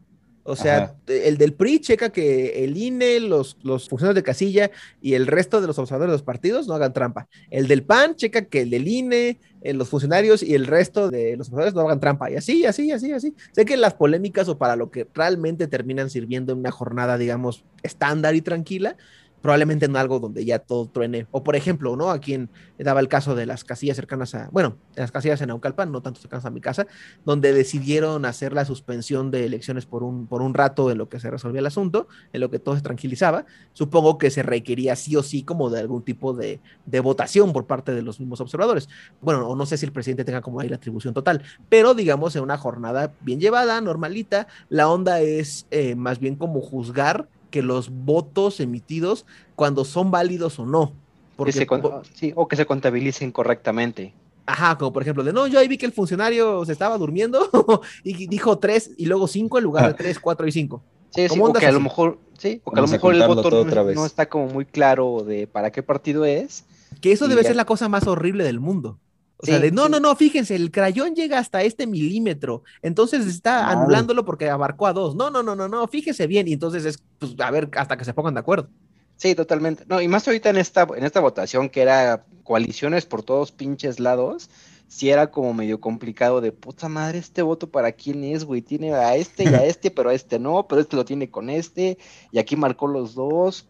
O 0.44 0.56
sea, 0.56 0.96
el 1.06 1.38
del 1.38 1.54
PRI 1.54 1.80
checa 1.80 2.10
que 2.10 2.64
el 2.64 2.76
INE, 2.76 3.20
los, 3.20 3.58
los 3.62 3.88
funcionarios 3.88 4.16
de 4.16 4.24
casilla 4.24 4.72
y 5.00 5.14
el 5.14 5.28
resto 5.28 5.62
de 5.62 5.68
los 5.68 5.78
observadores 5.78 6.10
de 6.10 6.14
los 6.14 6.24
partidos 6.24 6.68
no 6.68 6.74
hagan 6.74 6.92
trampa. 6.92 7.28
El 7.52 7.68
del 7.68 7.84
PAN 7.84 8.16
checa 8.16 8.46
que 8.46 8.62
el 8.62 8.72
del 8.72 8.88
INE, 8.88 9.40
eh, 9.62 9.74
los 9.74 9.90
funcionarios 9.90 10.42
y 10.42 10.56
el 10.56 10.66
resto 10.66 11.12
de 11.12 11.38
los 11.38 11.50
observadores 11.50 11.76
no 11.76 11.82
hagan 11.82 12.00
trampa. 12.00 12.32
Y 12.32 12.36
así, 12.36 12.66
así, 12.66 12.92
así, 12.92 13.12
así. 13.12 13.36
Sé 13.52 13.64
que 13.64 13.78
las 13.78 13.94
polémicas 13.94 14.48
o 14.50 14.58
para 14.58 14.76
lo 14.76 14.90
que 14.90 15.06
realmente 15.14 15.68
terminan 15.68 16.10
sirviendo 16.10 16.54
en 16.54 16.60
una 16.60 16.72
jornada, 16.72 17.20
digamos, 17.20 17.64
estándar 17.84 18.34
y 18.34 18.42
tranquila, 18.42 18.98
probablemente 19.42 19.88
no 19.88 20.00
algo 20.00 20.20
donde 20.20 20.46
ya 20.46 20.60
todo 20.60 20.88
truene. 20.88 21.28
O 21.32 21.44
por 21.44 21.56
ejemplo, 21.56 21.96
¿no? 21.96 22.10
A 22.10 22.20
quien 22.20 22.50
daba 22.78 23.00
el 23.00 23.08
caso 23.08 23.36
de 23.36 23.46
las 23.46 23.64
casillas 23.64 23.96
cercanas 23.96 24.36
a, 24.36 24.50
bueno, 24.52 24.78
las 24.96 25.12
casillas 25.12 25.42
en 25.42 25.50
Aucalpan, 25.52 25.92
no 25.92 26.02
tanto 26.02 26.20
cercanas 26.20 26.46
a 26.46 26.50
mi 26.50 26.62
casa, 26.62 26.88
donde 27.26 27.54
decidieron 27.54 28.26
hacer 28.26 28.54
la 28.54 28.66
suspensión 28.66 29.32
de 29.32 29.46
elecciones 29.46 29.86
por 29.86 30.04
un, 30.04 30.28
por 30.28 30.42
un 30.42 30.54
rato 30.54 30.92
en 30.92 30.98
lo 30.98 31.10
que 31.10 31.20
se 31.20 31.30
resolvía 31.30 31.60
el 31.60 31.66
asunto, 31.66 32.08
en 32.34 32.42
lo 32.42 32.50
que 32.50 32.60
todo 32.60 32.76
se 32.76 32.82
tranquilizaba. 32.82 33.46
Supongo 33.74 34.18
que 34.18 34.30
se 34.30 34.44
requería 34.44 34.96
sí 34.96 35.16
o 35.16 35.24
sí 35.24 35.44
como 35.44 35.70
de 35.70 35.80
algún 35.80 36.04
tipo 36.04 36.34
de, 36.34 36.60
de 36.86 37.00
votación 37.00 37.54
por 37.54 37.66
parte 37.66 37.94
de 37.94 38.02
los 38.02 38.20
mismos 38.20 38.42
observadores. 38.42 38.90
Bueno, 39.22 39.48
o 39.48 39.56
no 39.56 39.66
sé 39.66 39.78
si 39.78 39.86
el 39.86 39.92
presidente 39.92 40.26
tenga 40.26 40.42
como 40.42 40.60
ahí 40.60 40.70
la 40.70 40.78
atribución 40.78 41.14
total, 41.14 41.42
pero 41.70 41.94
digamos 41.94 42.36
en 42.36 42.44
una 42.44 42.58
jornada 42.58 43.14
bien 43.22 43.40
llevada, 43.40 43.82
normalita, 43.82 44.48
la 44.70 44.90
onda 44.90 45.22
es 45.22 45.68
eh, 45.72 45.96
más 45.96 46.20
bien 46.20 46.36
como 46.36 46.62
juzgar 46.62 47.28
que 47.50 47.62
los 47.62 47.90
votos 47.90 48.60
emitidos 48.60 49.26
cuando 49.56 49.86
son 49.86 50.12
válidos 50.12 50.60
o 50.60 50.66
no. 50.66 50.94
Porque, 51.36 51.68
sí, 52.14 52.34
o 52.36 52.48
que 52.48 52.56
se 52.56 52.66
contabilicen 52.66 53.32
correctamente. 53.32 54.14
Ajá, 54.46 54.78
como 54.78 54.92
por 54.92 55.04
ejemplo, 55.04 55.24
de 55.24 55.32
no, 55.32 55.48
yo 55.48 55.60
ahí 55.60 55.68
vi 55.68 55.78
que 55.78 55.86
el 55.86 55.94
funcionario 55.94 56.66
se 56.66 56.74
estaba 56.74 56.98
durmiendo 56.98 57.48
y 58.04 58.28
dijo 58.28 58.58
tres 58.58 58.92
y 58.98 59.06
luego 59.06 59.28
cinco 59.28 59.58
en 59.58 59.64
lugar 59.64 59.88
de 59.88 59.94
tres, 59.94 60.20
cuatro 60.20 60.48
y 60.48 60.52
cinco. 60.52 60.82
Sí, 61.12 61.30
sí 61.30 61.40
o 61.40 61.54
que 61.54 61.66
a 61.66 61.72
lo 61.72 61.80
mejor, 61.80 62.20
sí, 62.38 62.62
o 62.64 62.72
que 62.72 62.80
a 62.80 62.84
lo 62.84 62.88
mejor 62.88 63.16
el 63.16 63.28
voto 63.28 63.66
no, 63.94 64.06
está 64.06 64.28
como 64.28 64.48
muy 64.48 64.66
claro 64.66 65.24
de 65.24 65.48
para 65.48 65.72
qué 65.72 65.84
partido 65.84 66.26
es. 66.26 66.66
Que 67.00 67.12
eso 67.12 67.28
debe 67.28 67.44
ser 67.44 67.56
la 67.56 67.66
cosa 67.66 67.88
más 67.88 68.08
horrible 68.08 68.44
del 68.44 68.60
mundo. 68.60 68.98
O 69.42 69.46
sea, 69.46 69.60
de 69.60 69.72
no, 69.72 69.88
no, 69.88 70.02
no, 70.02 70.16
fíjense, 70.18 70.54
el 70.54 70.70
crayón 70.70 71.16
llega 71.16 71.40
hasta 71.40 71.64
este 71.64 71.88
milímetro, 71.88 72.64
entonces 72.82 73.26
está 73.26 73.70
anulándolo 73.70 74.26
porque 74.26 74.50
abarcó 74.50 74.86
a 74.86 74.94
dos. 74.94 75.16
No, 75.16 75.30
no, 75.30 75.42
no, 75.42 75.56
no, 75.56 75.70
no, 75.70 75.88
fíjese 75.88 76.28
bien, 76.28 76.50
y 76.50 76.54
entonces 76.54 76.84
es, 76.84 77.02
pues, 77.20 77.36
a 77.40 77.50
ver, 77.50 77.70
hasta 77.78 77.96
que 77.96 78.04
se 78.04 78.14
pongan 78.14 78.34
de 78.34 78.42
acuerdo. 78.42 78.70
Sí, 79.16 79.36
totalmente. 79.36 79.86
No, 79.88 80.02
y 80.02 80.08
más 80.10 80.28
ahorita 80.28 80.50
en 80.50 80.58
esta, 80.58 80.88
en 80.96 81.06
esta 81.06 81.22
votación 81.22 81.70
que 81.70 81.82
era 81.82 82.26
coaliciones 82.44 83.06
por 83.06 83.24
todos 83.24 83.52
pinches 83.54 84.00
lados, 84.00 84.50
sí 84.90 85.10
era 85.10 85.32
como 85.32 85.54
medio 85.54 85.80
complicado 85.80 86.42
de 86.42 86.52
puta 86.52 86.90
madre, 86.90 87.20
este 87.20 87.42
voto 87.42 87.70
para 87.70 87.94
quién 87.94 88.24
es, 88.26 88.44
güey, 88.44 88.62
tiene 88.62 88.94
a 88.94 89.16
este 89.16 89.44
y 89.44 89.48
a 89.48 89.64
este, 89.66 89.92
pero 89.92 90.10
a 90.10 90.14
este 90.14 90.40
no, 90.40 90.68
pero 90.68 90.82
este 90.82 90.98
lo 90.98 91.06
tiene 91.06 91.30
con 91.30 91.50
este, 91.50 91.98
y 92.32 92.40
aquí 92.40 92.56
marcó 92.58 92.88
los 92.88 93.16
dos. 93.16 93.68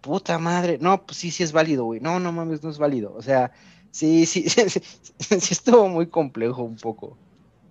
puta 0.00 0.38
madre, 0.38 0.78
no, 0.80 1.04
pues 1.06 1.18
sí, 1.18 1.30
sí 1.30 1.42
es 1.42 1.52
válido, 1.52 1.84
güey, 1.84 2.00
no, 2.00 2.20
no 2.20 2.32
mames, 2.32 2.62
no 2.62 2.70
es 2.70 2.78
válido, 2.78 3.14
o 3.14 3.22
sea, 3.22 3.52
sí, 4.26 4.26
sí, 4.26 4.48
sí, 4.48 4.80
sí, 5.18 5.52
estuvo 5.52 5.88
muy 5.88 6.08
complejo 6.08 6.62
un 6.62 6.76
poco. 6.76 7.18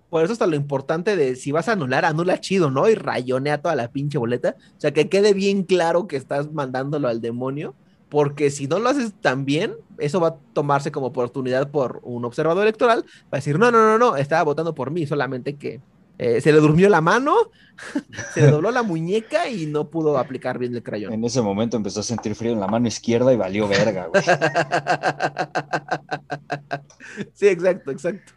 Por 0.10 0.24
eso 0.24 0.34
está 0.34 0.46
lo 0.48 0.56
importante 0.58 1.16
de 1.16 1.36
si 1.38 1.52
vas 1.52 1.70
a 1.70 1.74
anular, 1.74 2.06
anula 2.06 2.40
chido, 2.42 2.70
¿no? 2.70 2.90
Y 2.90 2.96
rayonea 2.96 3.62
toda 3.62 3.76
la 3.76 3.92
pinche 3.92 4.18
boleta. 4.18 4.56
O 4.78 4.80
sea, 4.82 4.92
que 4.92 5.10
quede 5.10 5.34
bien 5.34 5.64
claro 5.64 6.08
que 6.08 6.18
estás 6.18 6.52
mandándolo 6.52 7.08
al 7.08 7.22
demonio. 7.22 7.76
Porque 8.10 8.52
si 8.52 8.68
no 8.68 8.80
lo 8.80 8.90
haces 8.90 9.14
tan 9.22 9.46
bien, 9.46 9.74
eso 9.98 10.20
va 10.20 10.28
a 10.30 10.38
tomarse 10.54 10.92
como 10.92 11.08
oportunidad 11.08 11.72
por 11.72 12.02
un 12.04 12.26
observador 12.26 12.64
electoral. 12.64 13.06
Va 13.26 13.30
a 13.32 13.36
decir, 13.38 13.58
no, 13.58 13.72
no, 13.72 13.80
no, 13.86 13.98
no, 13.98 14.18
estaba 14.18 14.44
votando 14.44 14.76
por 14.76 14.92
mí, 14.92 15.08
solamente 15.08 15.56
que 15.58 15.82
eh, 16.24 16.40
se 16.40 16.52
le 16.52 16.60
durmió 16.60 16.88
la 16.88 17.02
mano, 17.02 17.34
se 18.36 18.42
le 18.42 18.52
dobló 18.52 18.70
la 18.70 18.84
muñeca 18.84 19.50
y 19.50 19.66
no 19.66 19.90
pudo 19.90 20.20
aplicar 20.20 20.60
bien 20.60 20.76
el 20.76 20.84
crayón. 20.84 21.12
En 21.12 21.24
ese 21.24 21.42
momento 21.42 21.78
empezó 21.78 22.02
a 22.02 22.04
sentir 22.04 22.36
frío 22.36 22.52
en 22.52 22.60
la 22.60 22.68
mano 22.68 22.88
izquierda 22.88 23.34
y 23.34 23.38
valió 23.38 23.68
verga, 23.68 24.06
güey. 24.06 24.22
sí, 27.34 27.48
exacto, 27.48 27.90
exacto. 27.90 28.34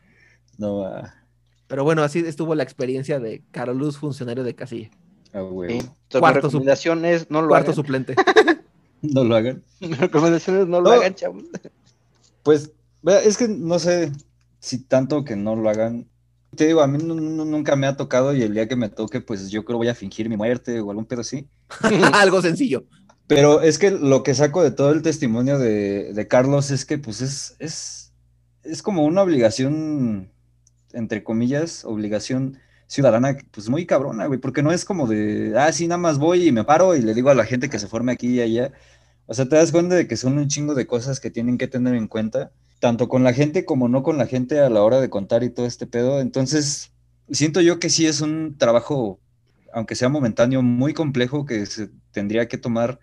No, 0.57 0.87
ah, 0.87 1.13
Pero 1.67 1.85
bueno, 1.85 2.03
así 2.03 2.21
estuvo 2.21 2.55
la 2.55 2.63
experiencia 2.63 3.21
de 3.21 3.43
Carlos, 3.51 3.99
funcionario 3.99 4.45
de 4.45 4.55
casilla. 4.55 4.89
ah, 5.35 5.41
güey. 5.41 5.83
Sí. 5.83 5.89
Cuarto 6.19 6.49
recomendación 6.49 7.05
es 7.05 7.31
no 7.31 7.43
lo 7.43 7.49
Cuarto 7.49 7.73
hagan. 7.73 7.77
suplente. 7.77 8.15
No 9.03 9.23
lo 9.23 9.37
hagan. 9.37 9.63
Mi 9.81 9.93
recomendación 9.93 10.63
es 10.63 10.67
no 10.67 10.81
lo 10.81 10.89
No. 10.89 10.97
hagan, 10.97 11.15
chavos. 11.15 11.45
Pues, 12.43 12.73
es 13.23 13.37
que 13.37 13.49
no 13.49 13.79
sé 13.79 14.11
si 14.61 14.79
tanto 14.79 15.25
que 15.25 15.37
no 15.37 15.57
lo 15.57 15.69
hagan. 15.69 16.07
Te 16.57 16.67
digo, 16.67 16.81
a 16.83 16.87
mí 16.87 16.99
nu- 16.99 17.15
nu- 17.15 17.45
nunca 17.45 17.77
me 17.77 17.87
ha 17.87 17.97
tocado 17.97 18.35
y 18.35 18.43
el 18.43 18.55
día 18.55 18.69
que 18.69 18.77
me 18.77 18.89
toque, 18.89 19.21
pues 19.21 19.51
yo 19.51 19.65
creo 19.65 19.79
voy 19.79 19.89
a 19.89 19.95
fingir 19.95 20.29
mi 20.29 20.37
muerte 20.37 20.81
o 20.81 20.91
algún 20.91 21.07
pedo 21.07 21.21
así. 21.23 21.49
Algo 22.13 22.43
sencillo. 22.43 22.85
Pero 23.27 23.63
es 23.63 23.79
que 23.79 23.91
lo 23.91 24.23
que 24.23 24.35
saco 24.35 24.63
de 24.63 24.71
todo 24.71 24.91
el 24.93 25.03
testimonio 25.03 25.59
de, 25.59 26.13
de 26.13 26.29
Carlos 26.29 26.71
es 26.71 26.85
que 26.85 26.99
pues 26.99 27.23
es, 27.23 27.57
es, 27.59 28.13
es 28.63 28.83
como 28.83 29.05
una 29.05 29.23
obligación, 29.23 30.31
entre 30.93 31.25
comillas, 31.25 31.85
obligación 31.85 32.59
ciudadana, 32.87 33.37
pues 33.51 33.69
muy 33.71 33.87
cabrona, 33.87 34.27
güey, 34.27 34.41
porque 34.41 34.63
no 34.63 34.73
es 34.73 34.85
como 34.85 35.07
de, 35.07 35.55
ah, 35.59 35.73
sí, 35.73 35.89
nada 35.89 35.99
más 35.99 36.19
voy 36.19 36.49
y 36.49 36.53
me 36.53 36.65
paro 36.65 36.95
y 36.97 37.03
le 37.03 37.15
digo 37.15 37.31
a 37.31 37.35
la 37.35 37.47
gente 37.47 37.71
que 37.71 37.79
se 37.79 37.89
forme 37.89 38.13
aquí 38.13 38.29
y 38.37 38.41
allá. 38.43 38.73
O 39.27 39.35
sea, 39.35 39.49
te 39.49 39.57
das 39.57 39.73
cuenta 39.73 39.95
de 39.97 40.07
que 40.09 40.17
son 40.17 40.39
un 40.39 40.49
chingo 40.49 40.75
de 40.75 40.87
cosas 40.87 41.19
que 41.21 41.31
tienen 41.31 41.59
que 41.59 41.69
tener 41.69 41.95
en 41.95 42.09
cuenta, 42.09 42.53
tanto 42.85 43.09
con 43.09 43.25
la 43.25 43.33
gente 43.33 43.65
como 43.65 43.89
no 43.89 44.03
con 44.03 44.19
la 44.19 44.27
gente 44.27 44.61
a 44.61 44.69
la 44.69 44.83
hora 44.83 45.01
de 45.01 45.09
contar 45.09 45.43
y 45.43 45.49
todo 45.49 45.65
este 45.65 45.87
pedo. 45.87 46.21
Entonces, 46.21 46.93
siento 47.31 47.63
yo 47.63 47.79
que 47.79 47.89
sí 47.89 48.05
es 48.05 48.21
un 48.21 48.59
trabajo, 48.59 49.19
aunque 49.73 49.95
sea 49.95 50.11
momentáneo, 50.11 50.61
muy 50.61 50.93
complejo 50.93 51.47
que 51.47 51.65
se 51.65 51.89
tendría 52.13 52.47
que 52.47 52.59
tomar 52.59 53.01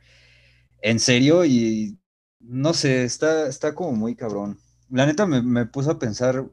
en 0.83 0.99
serio 0.99 1.45
y 1.45 1.97
no 2.39 2.75
sé, 2.75 3.05
está, 3.05 3.47
está 3.47 3.73
como 3.73 3.93
muy 3.93 4.13
cabrón. 4.13 4.59
La 4.91 5.07
neta 5.07 5.25
me, 5.25 5.41
me 5.41 5.65
puso 5.65 5.89
a 5.89 5.97
pensar 5.97 6.45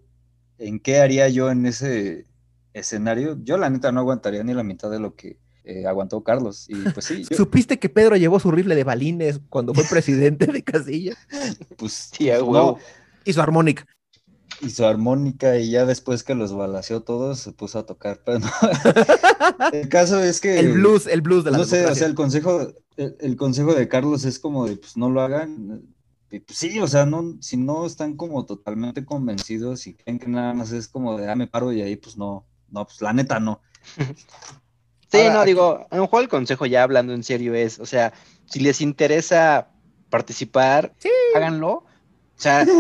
en 0.57 0.81
qué 0.81 0.97
haría 1.01 1.29
yo 1.29 1.51
en 1.51 1.67
ese 1.67 2.25
escenario. 2.73 3.39
Yo 3.45 3.59
la 3.59 3.69
neta 3.69 3.93
no 3.93 4.01
aguantaría 4.01 4.43
ni 4.43 4.55
la 4.55 4.63
mitad 4.63 4.91
de 4.91 5.01
lo 5.01 5.17
que 5.17 5.39
eh, 5.65 5.87
aguantó 5.87 6.25
Carlos. 6.25 6.65
Y 6.71 6.77
pues 6.77 7.05
sí, 7.05 7.25
yo, 7.31 7.37
¿Supiste 7.37 7.79
que 7.79 7.91
Pedro 7.91 8.17
llevó 8.17 8.41
su 8.41 8.51
rifle 8.51 8.75
de 8.75 8.85
balines 8.85 9.39
cuando 9.51 9.75
fue 9.75 9.85
presidente 9.85 10.47
de 10.47 10.63
Casilla? 10.65 11.15
pues 11.77 12.11
Sí, 12.17 12.31
no. 12.31 12.79
Y 13.25 13.33
su 13.33 13.41
armónica. 13.41 13.87
y 14.61 14.71
su 14.71 14.85
armónica 14.85 15.57
y 15.59 15.71
ya 15.71 15.85
después 15.87 16.23
que 16.25 16.35
los 16.35 16.53
balaseó 16.53 17.03
todos 17.03 17.39
se 17.41 17.53
puso 17.53 17.79
a 17.79 17.87
tocar. 17.87 18.21
Pero 18.25 18.41
no. 18.41 18.51
El 19.73 19.89
caso 19.89 20.23
es 20.23 20.41
que... 20.41 20.59
El 20.59 20.73
blues, 20.73 21.07
el 21.07 21.21
blues 21.23 21.45
de 21.45 21.51
la 21.53 21.59
no 21.59 21.65
sé, 21.65 21.87
o 21.87 21.95
sea, 21.95 22.07
el 22.07 22.15
consejo, 22.15 22.73
el, 22.97 23.17
el 23.21 23.37
consejo 23.37 23.75
de 23.75 23.89
Carlos 23.89 24.25
es 24.25 24.39
como 24.39 24.67
de, 24.67 24.77
pues 24.77 24.97
no 24.97 25.11
lo 25.11 25.21
hagan. 25.21 25.83
Y, 26.31 26.41
pues, 26.41 26.59
sí, 26.59 26.79
o 26.81 26.87
sea, 26.87 27.07
no, 27.07 27.37
si 27.41 27.57
no 27.57 27.87
están 27.87 28.15
como 28.17 28.45
totalmente 28.45 29.05
convencidos 29.05 29.87
y 29.87 29.95
creen 29.95 30.19
que 30.19 30.29
nada 30.29 30.53
más 30.55 30.73
es 30.73 30.87
como 30.89 31.17
de, 31.17 31.31
ah, 31.31 31.35
me 31.37 31.47
paro 31.47 31.73
y 31.73 31.81
ahí, 31.81 31.97
pues 31.97 32.17
no, 32.19 32.47
no, 32.71 32.85
pues 32.87 33.01
la 33.01 33.13
neta 33.13 33.41
no. 33.41 33.61
Sí, 35.11 35.17
Ahora, 35.21 35.33
no, 35.33 35.41
aquí- 35.41 35.47
digo, 35.53 35.87
a 35.91 35.97
lo 35.97 36.03
mejor 36.03 36.23
el 36.23 36.29
consejo 36.29 36.67
ya 36.67 36.83
hablando 36.83 37.15
en 37.15 37.23
serio 37.25 37.55
es, 37.55 37.79
o 37.79 37.87
sea, 37.87 38.13
si 38.45 38.61
les 38.61 38.83
interesa 38.83 39.71
participar, 40.11 40.93
háganlo. 41.35 41.85
O 42.39 42.41
sea, 42.41 42.65
lo 42.65 42.75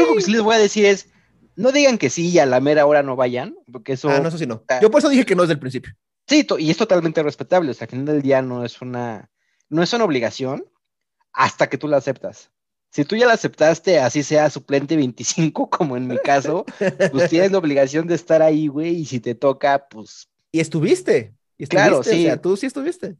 único 0.00 0.14
que 0.16 0.22
sí 0.22 0.30
les 0.30 0.42
voy 0.42 0.54
a 0.54 0.58
decir 0.58 0.84
es, 0.84 1.08
no 1.56 1.72
digan 1.72 1.98
que 1.98 2.10
sí 2.10 2.28
y 2.30 2.38
a 2.38 2.46
la 2.46 2.60
mera 2.60 2.86
hora 2.86 3.02
no 3.02 3.16
vayan, 3.16 3.56
porque 3.70 3.92
eso, 3.94 4.08
Ah, 4.08 4.20
no, 4.20 4.28
eso 4.28 4.38
sí 4.38 4.46
no. 4.46 4.64
Yo 4.80 4.90
por 4.90 5.00
eso 5.00 5.08
dije 5.08 5.24
que 5.26 5.34
no 5.34 5.42
desde 5.42 5.54
el 5.54 5.60
principio. 5.60 5.92
sí, 6.26 6.46
y 6.58 6.70
es 6.70 6.76
totalmente 6.76 7.22
respetable, 7.22 7.70
o 7.70 7.74
sea, 7.74 7.84
al 7.86 7.90
final 7.90 8.06
del 8.06 8.22
día 8.22 8.40
no 8.42 8.64
es 8.64 8.80
una, 8.80 9.30
no 9.68 9.82
es 9.82 9.92
una 9.92 10.04
obligación 10.04 10.64
hasta 11.32 11.68
que 11.68 11.78
tú 11.78 11.88
la 11.88 11.98
aceptas. 11.98 12.50
Si 12.90 13.04
tú 13.04 13.16
ya 13.16 13.26
la 13.26 13.32
aceptaste, 13.32 13.98
así 13.98 14.22
sea 14.22 14.48
suplente 14.50 14.96
25, 14.96 15.68
como 15.70 15.96
en 15.96 16.06
mi 16.06 16.16
caso, 16.18 16.64
pues 17.10 17.28
tienes 17.28 17.50
la 17.50 17.58
obligación 17.58 18.06
de 18.06 18.14
estar 18.14 18.40
ahí, 18.42 18.68
güey, 18.68 18.94
y 18.94 19.04
si 19.04 19.18
te 19.18 19.34
toca, 19.34 19.88
pues 19.88 20.28
Y 20.52 20.60
estuviste. 20.60 21.34
Y 21.58 21.66
Claro, 21.66 22.00
estuviste, 22.00 22.16
sí. 22.16 22.26
O 22.26 22.28
sea, 22.28 22.40
tú 22.40 22.56
sí 22.56 22.66
estuviste. 22.66 23.16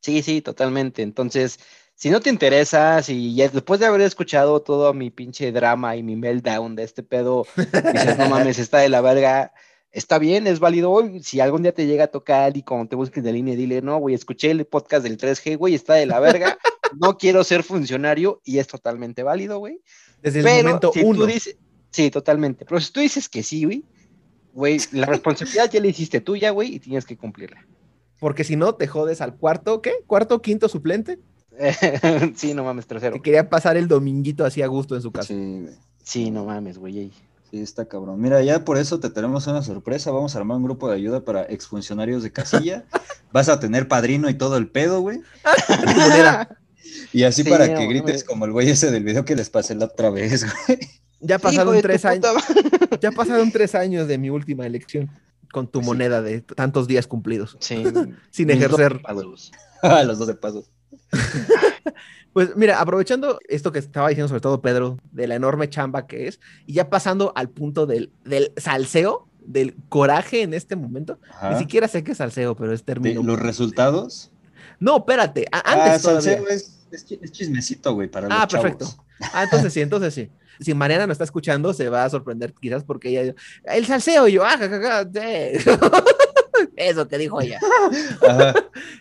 Sí, 0.00 0.22
sí, 0.22 0.42
totalmente. 0.42 1.02
Entonces, 1.02 1.58
si 1.98 2.10
no 2.10 2.20
te 2.20 2.30
interesa, 2.30 3.02
si 3.02 3.34
ya 3.34 3.48
después 3.48 3.80
de 3.80 3.86
haber 3.86 4.02
escuchado 4.02 4.62
todo 4.62 4.94
mi 4.94 5.10
pinche 5.10 5.50
drama 5.50 5.96
y 5.96 6.04
mi 6.04 6.14
meltdown 6.14 6.76
de 6.76 6.84
este 6.84 7.02
pedo, 7.02 7.44
dices, 7.56 8.16
no 8.16 8.28
mames, 8.28 8.56
está 8.60 8.78
de 8.78 8.88
la 8.88 9.00
verga, 9.00 9.52
está 9.90 10.20
bien, 10.20 10.46
es 10.46 10.60
válido. 10.60 11.02
Si 11.20 11.40
algún 11.40 11.62
día 11.62 11.72
te 11.72 11.88
llega 11.88 12.04
a 12.04 12.06
tocar 12.06 12.56
y 12.56 12.62
cuando 12.62 12.88
te 12.88 12.94
busques 12.94 13.24
de 13.24 13.32
línea, 13.32 13.56
dile, 13.56 13.82
no, 13.82 13.98
güey, 13.98 14.14
escuché 14.14 14.52
el 14.52 14.64
podcast 14.64 15.02
del 15.02 15.18
3G, 15.18 15.56
güey, 15.56 15.74
está 15.74 15.94
de 15.94 16.06
la 16.06 16.20
verga, 16.20 16.56
no 17.00 17.18
quiero 17.18 17.42
ser 17.42 17.64
funcionario 17.64 18.40
y 18.44 18.58
es 18.58 18.68
totalmente 18.68 19.24
válido, 19.24 19.58
güey. 19.58 19.82
Desde 20.22 20.38
el 20.38 20.44
Pero 20.44 20.68
momento 20.68 20.92
si 20.94 21.00
uno. 21.00 21.18
tú 21.18 21.26
dices, 21.26 21.56
sí, 21.90 22.12
totalmente. 22.12 22.64
Pero 22.64 22.80
si 22.80 22.92
tú 22.92 23.00
dices 23.00 23.28
que 23.28 23.42
sí, 23.42 23.64
güey, 23.64 23.84
güey, 24.52 24.78
la 24.92 25.06
responsabilidad 25.06 25.68
ya 25.68 25.80
la 25.80 25.88
hiciste 25.88 26.20
tuya, 26.20 26.50
güey, 26.50 26.76
y 26.76 26.78
tienes 26.78 27.04
que 27.04 27.16
cumplirla. 27.16 27.66
Porque 28.20 28.44
si 28.44 28.54
no, 28.54 28.76
te 28.76 28.86
jodes 28.86 29.20
al 29.20 29.36
cuarto, 29.36 29.82
¿qué? 29.82 29.94
Cuarto, 30.06 30.40
quinto 30.40 30.68
suplente, 30.68 31.18
sí, 32.36 32.54
no 32.54 32.64
mames, 32.64 32.86
tercero. 32.86 33.14
que 33.16 33.22
quería 33.22 33.48
pasar 33.48 33.76
el 33.76 33.88
dominguito 33.88 34.44
así 34.44 34.62
a 34.62 34.66
gusto 34.66 34.94
en 34.96 35.02
su 35.02 35.12
casa. 35.12 35.28
Sí, 35.28 35.34
güey. 35.62 35.74
Sí, 36.02 36.30
no 36.30 36.44
mames, 36.44 36.78
güey. 36.78 36.98
ey. 36.98 37.12
Sí, 37.50 37.60
está 37.60 37.86
cabrón. 37.86 38.20
Mira, 38.20 38.42
ya 38.42 38.64
por 38.64 38.76
eso 38.76 39.00
te 39.00 39.08
tenemos 39.08 39.46
una 39.46 39.62
sorpresa. 39.62 40.10
Vamos 40.10 40.34
a 40.34 40.38
armar 40.38 40.58
un 40.58 40.64
grupo 40.64 40.88
de 40.88 40.96
ayuda 40.96 41.24
para 41.24 41.42
exfuncionarios 41.44 42.22
de 42.22 42.30
casilla. 42.32 42.84
Vas 43.32 43.48
a 43.48 43.58
tener 43.58 43.88
padrino 43.88 44.28
y 44.28 44.34
todo 44.34 44.56
el 44.58 44.68
pedo, 44.68 45.00
güey. 45.00 45.20
Y 47.12 47.24
así 47.24 47.42
Sí, 47.42 47.48
para 47.50 47.66
no 47.66 47.72
que 47.74 47.80
mames. 47.86 47.88
grites 48.02 48.24
como 48.24 48.44
el 48.44 48.52
güey 48.52 48.70
ese 48.70 48.90
del 48.90 49.04
video 49.04 49.24
que 49.24 49.34
les 49.36 49.50
pasé 49.50 49.74
la 49.74 49.86
otra 49.86 50.10
vez, 50.10 50.44
güey. 50.66 50.78
Ya 51.20 51.38
pasaron 51.38 51.80
tres 51.80 52.04
años. 52.04 52.26
puta. 52.46 52.98
Ya 53.00 53.12
pasaron 53.12 53.50
tres 53.52 53.74
años 53.74 54.08
de 54.08 54.18
mi 54.18 54.28
última 54.30 54.66
elección 54.66 55.10
con 55.52 55.68
tu 55.68 55.80
Sí. 55.80 55.86
moneda 55.86 56.20
de 56.22 56.40
tantos 56.40 56.86
días 56.88 57.06
cumplidos, 57.06 57.56
Sí. 57.60 57.82
sin 58.30 58.50
ejercer. 58.50 59.00
dos. 59.14 59.52
A 59.82 60.02
los 60.04 60.18
dos 60.18 60.26
de 60.28 60.34
paso. 60.34 60.64
Pues 62.34 62.54
mira, 62.56 62.78
aprovechando 62.80 63.40
esto 63.48 63.72
que 63.72 63.78
estaba 63.80 64.08
diciendo 64.10 64.28
sobre 64.28 64.42
todo 64.42 64.60
Pedro, 64.60 64.98
de 65.10 65.26
la 65.26 65.34
enorme 65.34 65.68
chamba 65.68 66.06
que 66.06 66.28
es, 66.28 66.38
y 66.66 66.74
ya 66.74 66.88
pasando 66.90 67.32
al 67.34 67.48
punto 67.48 67.86
del, 67.86 68.12
del 68.24 68.52
salseo, 68.56 69.26
del 69.40 69.74
coraje 69.88 70.42
en 70.42 70.54
este 70.54 70.76
momento, 70.76 71.18
Ajá. 71.32 71.50
ni 71.52 71.58
siquiera 71.58 71.88
sé 71.88 72.04
qué 72.04 72.12
es 72.12 72.18
salseo, 72.18 72.54
pero 72.54 72.72
es 72.72 72.84
término. 72.84 73.22
los 73.22 73.38
resultados. 73.38 74.30
No, 74.80 74.98
espérate, 74.98 75.46
Ah, 75.50 75.62
antes 75.64 76.02
todavía. 76.02 76.22
salseo 76.34 76.48
es, 76.48 76.86
es 76.92 77.04
chi- 77.04 77.18
es 77.20 77.32
chismecito, 77.32 77.94
güey, 77.94 78.06
para 78.08 78.28
los 78.28 78.38
Ah, 78.38 78.46
chavos. 78.46 78.62
perfecto. 78.70 79.04
Ah, 79.32 79.42
entonces 79.42 79.72
sí, 79.72 79.80
entonces 79.80 80.14
sí. 80.14 80.30
Si 80.60 80.72
Mariana 80.74 81.06
no 81.08 81.12
está 81.12 81.24
escuchando, 81.24 81.72
se 81.74 81.88
va 81.88 82.04
a 82.04 82.10
sorprender 82.10 82.54
quizás 82.60 82.84
porque 82.84 83.08
ella 83.08 83.34
el 83.64 83.86
salseo 83.86 84.28
y 84.28 84.32
yo, 84.34 84.44
ah, 84.44 84.56
ja, 84.56 84.68
ja, 84.68 84.80
ja, 84.80 85.02
sí". 85.12 85.70
Eso 86.76 87.08
que 87.08 87.18
dijo 87.18 87.40
ella. 87.40 87.58
Ajá. 88.28 88.54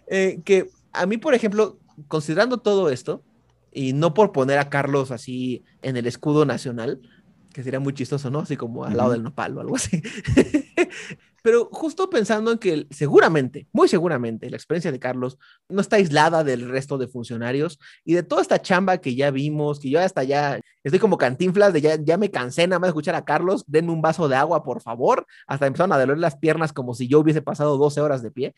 Eh, 0.07 0.39
que 0.43 0.67
a 0.93 1.05
mí, 1.05 1.17
por 1.17 1.35
ejemplo, 1.35 1.77
considerando 2.07 2.57
todo 2.57 2.89
esto, 2.89 3.23
y 3.71 3.93
no 3.93 4.13
por 4.13 4.31
poner 4.31 4.59
a 4.59 4.69
Carlos 4.69 5.11
así 5.11 5.63
en 5.81 5.97
el 5.97 6.07
escudo 6.07 6.45
nacional, 6.45 7.01
que 7.53 7.63
sería 7.63 7.79
muy 7.79 7.93
chistoso, 7.93 8.29
¿no? 8.29 8.39
Así 8.39 8.55
como 8.55 8.85
al 8.85 8.97
lado 8.97 9.11
del 9.11 9.23
nopal 9.23 9.57
o 9.57 9.61
algo 9.61 9.75
así. 9.75 10.01
Pero 11.43 11.69
justo 11.71 12.09
pensando 12.09 12.51
en 12.51 12.57
que 12.57 12.87
seguramente, 12.91 13.67
muy 13.71 13.87
seguramente, 13.87 14.49
la 14.49 14.57
experiencia 14.57 14.91
de 14.91 14.99
Carlos 14.99 15.37
no 15.69 15.81
está 15.81 15.95
aislada 15.95 16.43
del 16.43 16.67
resto 16.67 16.97
de 16.97 17.07
funcionarios 17.07 17.79
y 18.03 18.15
de 18.15 18.23
toda 18.23 18.41
esta 18.41 18.61
chamba 18.61 18.97
que 18.97 19.15
ya 19.15 19.31
vimos, 19.31 19.79
que 19.79 19.89
yo 19.89 19.99
hasta 19.99 20.23
ya 20.23 20.59
estoy 20.83 20.99
como 20.99 21.17
cantinflas 21.17 21.73
de 21.73 21.81
ya, 21.81 21.95
ya 21.95 22.17
me 22.17 22.29
cansé 22.29 22.67
nada 22.67 22.79
más 22.79 22.87
de 22.87 22.91
escuchar 22.91 23.15
a 23.15 23.25
Carlos, 23.25 23.63
denme 23.65 23.91
un 23.91 24.01
vaso 24.01 24.27
de 24.27 24.35
agua, 24.35 24.63
por 24.63 24.81
favor. 24.81 25.25
Hasta 25.47 25.67
empezaron 25.67 25.93
a 25.93 25.99
doler 25.99 26.17
las 26.17 26.35
piernas 26.35 26.73
como 26.73 26.93
si 26.93 27.07
yo 27.07 27.19
hubiese 27.19 27.41
pasado 27.41 27.77
12 27.77 28.01
horas 28.01 28.21
de 28.21 28.31
pie. 28.31 28.55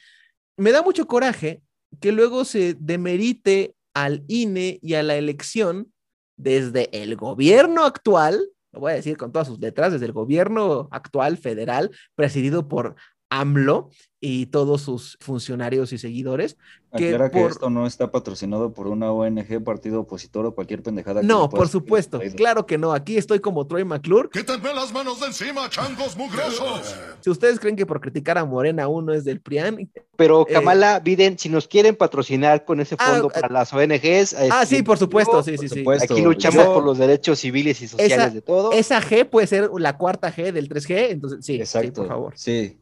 Me 0.57 0.71
da 0.71 0.81
mucho 0.81 1.07
coraje 1.07 1.61
que 1.99 2.11
luego 2.11 2.45
se 2.45 2.75
demerite 2.79 3.75
al 3.93 4.23
INE 4.27 4.79
y 4.81 4.93
a 4.93 5.03
la 5.03 5.15
elección 5.15 5.91
desde 6.37 6.89
el 7.01 7.15
gobierno 7.15 7.83
actual, 7.83 8.49
lo 8.71 8.79
voy 8.79 8.93
a 8.93 8.95
decir 8.95 9.17
con 9.17 9.31
todas 9.31 9.47
sus 9.47 9.59
letras, 9.59 9.91
desde 9.91 10.05
el 10.05 10.13
gobierno 10.13 10.87
actual 10.91 11.37
federal, 11.37 11.91
presidido 12.15 12.67
por 12.67 12.95
AMLO 13.30 13.89
y 14.21 14.47
todos 14.47 14.82
sus 14.82 15.17
funcionarios 15.21 15.93
y 15.93 15.97
seguidores. 15.97 16.57
Que 16.97 17.15
que 17.32 17.45
esto 17.45 17.69
no 17.69 17.86
está 17.86 18.11
patrocinado 18.11 18.73
por 18.73 18.88
una 18.88 19.11
ONG, 19.11 19.63
partido 19.63 20.01
opositor 20.01 20.47
o 20.47 20.55
cualquier 20.55 20.82
pendejada. 20.82 21.21
que 21.21 21.27
No, 21.27 21.47
por 21.47 21.69
supuesto, 21.69 22.19
claro 22.36 22.65
que 22.65 22.80
no. 22.80 22.91
Aquí 22.93 23.15
estoy 23.15 23.39
como 23.39 23.67
Troy 23.67 23.86
McClure. 23.86 24.27
¡Quítenme 24.30 24.73
las 24.73 24.91
manos 24.91 25.19
de 25.19 25.27
encima, 25.27 25.69
changos 25.69 26.17
mugrosos! 26.17 26.95
Si 27.21 27.30
ustedes 27.30 27.59
creen 27.59 27.75
que 27.75 27.86
por 27.86 28.01
criticar 28.01 28.39
a 28.39 28.45
Morena 28.45 28.88
uno 28.88 29.13
es 29.13 29.23
del 29.23 29.39
PRIAN, 29.39 29.89
Pero 30.15 30.45
Eh, 30.49 30.53
Kamala, 30.53 30.99
Biden, 30.99 31.38
si 31.38 31.47
nos 31.47 31.67
quieren 31.67 31.95
patrocinar 31.95 32.65
con 32.65 32.82
ese 32.82 32.95
Ah, 32.99 33.11
fondo 33.11 33.27
ah, 33.34 33.39
para 33.39 33.53
las 33.53 33.71
ONGs, 33.71 34.34
ah, 34.34 34.63
este, 34.63 34.77
sí, 34.77 34.84
por 34.84 34.97
supuesto, 34.97 35.43
sí, 35.43 35.51
por 35.55 35.69
sí, 35.69 35.69
sí. 35.69 35.86
Aquí 36.11 36.21
luchamos 36.21 36.65
Yo- 36.65 36.73
por 36.73 36.84
los 36.84 36.97
derechos 36.97 37.39
civiles 37.39 37.82
y 37.82 37.88
sociales 37.88 38.17
Esa- 38.17 38.30
de 38.32 38.41
todo. 38.41 38.71
Esa 38.73 38.99
G 39.01 39.30
puede 39.30 39.47
ser 39.47 39.69
la 39.77 39.95
cuarta 39.97 40.34
G 40.34 40.51
del 40.51 40.67
3G, 40.67 41.11
entonces 41.11 41.45
sí, 41.45 41.53
sí, 41.55 41.61
Exacto. 41.61 42.01
por 42.01 42.07
favor. 42.07 42.34
Sí. 42.36 42.77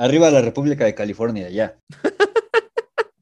Arriba 0.00 0.30
la 0.30 0.40
República 0.40 0.86
de 0.86 0.94
California, 0.94 1.50
ya. 1.50 1.78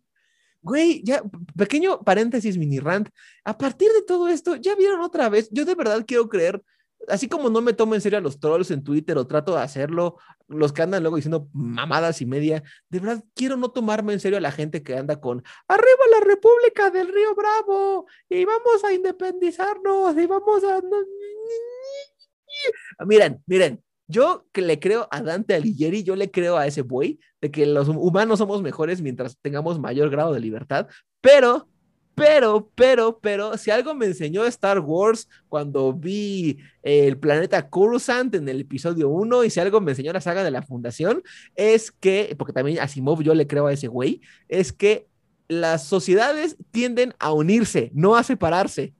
Güey, 0.62 1.03
ya, 1.03 1.22
pequeño 1.57 2.03
paréntesis 2.05 2.57
mini 2.59 2.79
rant. 2.79 3.09
A 3.45 3.57
partir 3.57 3.91
de 3.91 4.03
todo 4.03 4.29
esto, 4.29 4.55
ya 4.57 4.76
vieron 4.76 5.01
otra 5.01 5.29
vez, 5.29 5.49
yo 5.51 5.64
de 5.64 5.74
verdad 5.74 6.05
quiero 6.07 6.29
creer, 6.29 6.62
así 7.09 7.26
como 7.26 7.49
no 7.49 7.62
me 7.62 7.72
tomo 7.72 7.95
en 7.95 8.01
serio 8.01 8.18
a 8.18 8.20
los 8.20 8.39
trolls 8.39 8.70
en 8.70 8.85
Twitter 8.85 9.16
o 9.16 9.26
trato 9.26 9.57
de 9.57 9.62
hacerlo, 9.62 10.18
los 10.47 10.72
que 10.72 10.83
andan 10.83 11.03
luego 11.03 11.16
diciendo 11.16 11.49
mamadas 11.53 12.20
y 12.20 12.26
media, 12.26 12.62
de 12.91 13.01
verdad 13.01 13.24
quiero 13.35 13.57
no 13.57 13.70
tomarme 13.70 14.12
en 14.12 14.20
serio 14.20 14.39
a 14.39 14.43
la 14.43 14.53
gente 14.53 14.83
que 14.83 14.97
anda 14.97 15.20
con 15.20 15.43
arriba 15.68 16.05
la 16.12 16.26
República 16.26 16.91
del 16.91 17.09
Río 17.09 17.35
Bravo 17.35 18.07
y 18.29 18.45
vamos 18.45 18.85
a 18.85 18.93
independizarnos 18.93 20.16
y 20.16 20.26
vamos 20.26 20.62
a... 20.64 20.81
Miren, 23.07 23.43
miren, 23.47 23.83
yo 24.09 24.47
que 24.53 24.63
le 24.63 24.81
creo 24.81 25.07
a 25.11 25.23
Dante 25.23 25.55
Alighieri, 25.55 26.03
yo 26.03 26.17
le 26.17 26.31
creo 26.31 26.57
a 26.57 26.67
ese 26.67 26.83
buey 26.83 27.21
de 27.41 27.51
que 27.51 27.67
los 27.67 27.89
humanos 27.89 28.39
somos 28.39 28.63
mejores 28.63 29.03
mientras 29.03 29.37
tengamos 29.41 29.79
mayor 29.79 30.11
grado 30.11 30.33
de 30.33 30.41
libertad, 30.41 30.89
pero, 31.21 31.69
pero, 32.15 32.71
pero, 32.75 33.19
pero, 33.21 33.57
si 33.59 33.71
algo 33.71 33.95
me 33.95 34.07
enseñó 34.07 34.45
Star 34.47 34.81
Wars 34.81 35.29
cuando 35.49 35.93
vi 35.93 36.59
el 36.83 37.19
planeta 37.19 37.69
Coruscant 37.69 38.35
en 38.35 38.49
el 38.49 38.63
episodio 38.63 39.11
1 39.11 39.45
y 39.45 39.51
si 39.51 39.61
algo 39.61 39.81
me 39.81 39.93
enseñó 39.93 40.13
la 40.13 40.21
saga 40.21 40.43
de 40.43 40.51
la 40.51 40.63
Fundación, 40.63 41.23
es 41.55 41.93
que, 41.93 42.35
porque 42.39 42.55
también 42.55 42.81
Asimov 42.81 43.23
yo 43.23 43.35
le 43.35 43.47
creo 43.47 43.67
a 43.67 43.73
ese 43.73 43.89
güey, 43.89 44.23
es 44.49 44.73
que 44.73 45.07
las 45.49 45.85
sociedades 45.85 46.57
tienden 46.71 47.15
a 47.19 47.33
unirse, 47.33 47.91
no 47.95 48.17
a 48.17 48.23
separarse. 48.23 48.95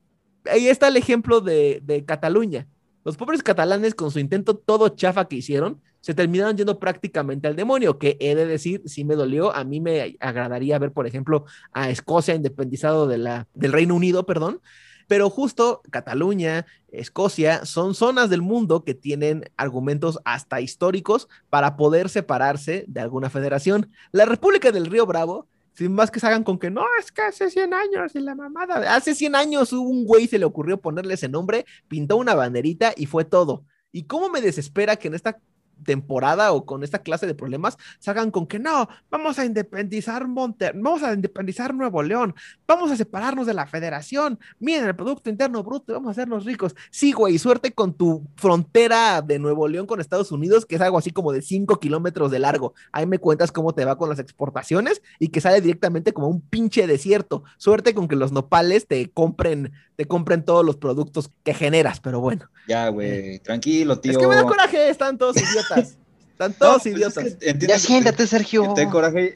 Ahí 0.45 0.69
está 0.69 0.89
el 0.89 0.97
ejemplo 0.97 1.41
de, 1.41 1.81
de 1.83 2.05
Cataluña. 2.05 2.69
Los 3.05 3.17
pobres 3.17 3.43
catalanes, 3.43 3.95
con 3.95 4.11
su 4.11 4.19
intento 4.19 4.57
todo 4.57 4.91
chafa 4.91 5.29
que 5.29 5.37
hicieron, 5.37 5.81
se 6.01 6.15
terminaron 6.15 6.57
yendo 6.57 6.79
prácticamente 6.79 7.49
al 7.49 7.57
demonio, 7.57 7.99
que 7.99 8.17
he 8.21 8.35
de 8.35 8.47
decir, 8.47 8.83
sí 8.87 9.05
me 9.05 9.15
dolió. 9.15 9.55
A 9.55 9.65
mí 9.65 9.81
me 9.81 10.17
agradaría 10.21 10.79
ver, 10.79 10.93
por 10.93 11.07
ejemplo, 11.07 11.45
a 11.73 11.91
Escocia 11.91 12.35
independizado 12.35 13.07
de 13.07 13.19
la, 13.19 13.47
del 13.55 13.73
Reino 13.73 13.95
Unido, 13.95 14.27
perdón. 14.27 14.61
Pero 15.09 15.31
justo 15.31 15.81
Cataluña, 15.91 16.67
Escocia, 16.93 17.65
son 17.65 17.95
zonas 17.95 18.31
del 18.31 18.43
mundo 18.43 18.85
que 18.85 18.95
tienen 18.95 19.51
argumentos 19.57 20.21
hasta 20.25 20.61
históricos 20.61 21.29
para 21.49 21.77
poder 21.77 22.11
separarse 22.11 22.85
de 22.89 23.01
alguna 23.01 23.31
federación. 23.31 23.91
La 24.13 24.27
República 24.27 24.71
del 24.71 24.87
Río 24.87 25.07
Bravo 25.07 25.49
sin 25.79 25.93
más 25.93 26.11
que 26.11 26.19
se 26.19 26.27
hagan 26.27 26.43
con 26.43 26.59
que 26.59 26.73
no, 26.73 26.85
es 26.99 27.13
que 27.13 27.23
hace 27.23 27.49
100 27.49 27.73
años 27.73 28.13
y 28.17 28.19
la 28.19 28.35
mamada. 28.35 28.97
Hace 28.97 29.15
100 29.15 29.37
años 29.37 29.73
hubo 29.73 29.89
un 29.89 30.05
güey 30.05 30.27
se 30.27 30.37
le 30.37 30.45
ocurrió 30.45 30.81
ponerle 30.81 31.15
ese 31.15 31.29
nombre, 31.29 31.67
pintó 31.87 32.17
una 32.17 32.35
banderita 32.35 32.93
y 32.97 33.07
fue 33.07 33.25
todo. 33.25 33.65
Y 33.93 34.09
cómo 34.09 34.29
me 34.29 34.41
desespera 34.41 34.97
que 34.97 35.07
en 35.07 35.15
esta 35.15 35.39
temporada 35.85 36.53
o 36.53 36.65
con 36.65 36.83
esta 36.85 37.01
clase 37.01 37.27
de 37.27 37.35
problemas 37.35 37.77
salgan 37.99 38.31
con 38.31 38.47
que 38.47 38.59
no, 38.59 38.89
vamos 39.11 39.39
a 39.39 39.45
independizar 39.45 40.27
Monte, 40.29 40.73
vamos 40.75 41.03
a 41.03 41.13
independizar 41.13 41.75
Nuevo 41.75 42.03
León, 42.03 42.35
vamos 42.67 42.91
a 42.91 42.97
separarnos 42.97 43.47
de 43.47 43.55
la 43.55 43.67
federación, 43.67 44.39
miren 44.59 44.87
el 44.87 44.97
Producto 44.97 45.31
Interno 45.31 45.63
Bruto, 45.63 45.93
vamos 45.93 46.09
a 46.09 46.13
hacernos 46.13 46.45
ricos. 46.45 46.75
Sí, 46.91 47.13
güey, 47.13 47.39
suerte 47.39 47.73
con 47.73 47.95
tu 47.95 48.27
frontera 48.37 49.23
de 49.23 49.39
Nuevo 49.39 49.69
León 49.69 49.87
con 49.87 50.01
Estados 50.01 50.33
Unidos, 50.33 50.67
que 50.67 50.77
es 50.77 50.81
algo 50.81 50.99
así 50.99 51.11
como 51.11 51.33
de 51.33 51.43
5 51.43 51.79
kilómetros 51.81 52.31
de 52.31 52.39
largo. 52.39 52.75
Ahí 52.93 53.07
me 53.07 53.19
cuentas 53.19 53.53
cómo 53.53 53.75
te 53.75 53.85
va 53.85 53.97
con 53.97 54.09
las 54.09 54.19
exportaciones 54.19 55.03
y 55.19 55.29
que 55.29 55.41
sale 55.41 55.61
directamente 55.61 56.13
como 56.13 56.29
un 56.29 56.41
pinche 56.41 56.87
desierto. 56.87 57.45
Suerte 57.57 57.95
con 57.95 58.09
que 58.09 58.17
los 58.17 58.33
nopales 58.33 58.87
te 58.87 59.11
compren, 59.11 59.73
te 59.97 60.07
compren 60.07 60.45
todos 60.45 60.65
los 60.65 60.77
productos 60.77 61.31
que 61.43 61.55
generas, 61.55 62.01
pero 62.01 62.21
bueno. 62.21 62.51
Ya, 62.69 62.89
güey, 62.89 63.39
tranquilo, 63.41 63.99
tío. 63.99 64.13
Es 64.13 64.19
que 64.19 64.27
me 64.27 64.35
da 64.35 64.45
coraje, 64.45 64.91
están 64.91 65.17
todos 65.19 65.37
idiotas. 65.37 65.68
Están 65.77 66.51
No, 66.53 66.57
todos 66.59 66.83
pues 66.83 66.87
es 66.87 66.93
idiotas. 66.99 67.25
que 67.37 67.53
Ya 67.67 67.75
que- 67.75 67.79
siéntate, 67.79 68.27
Sergio. 68.27 68.75
que 68.75 68.85
te 68.85 68.89
coraje. 68.91 69.35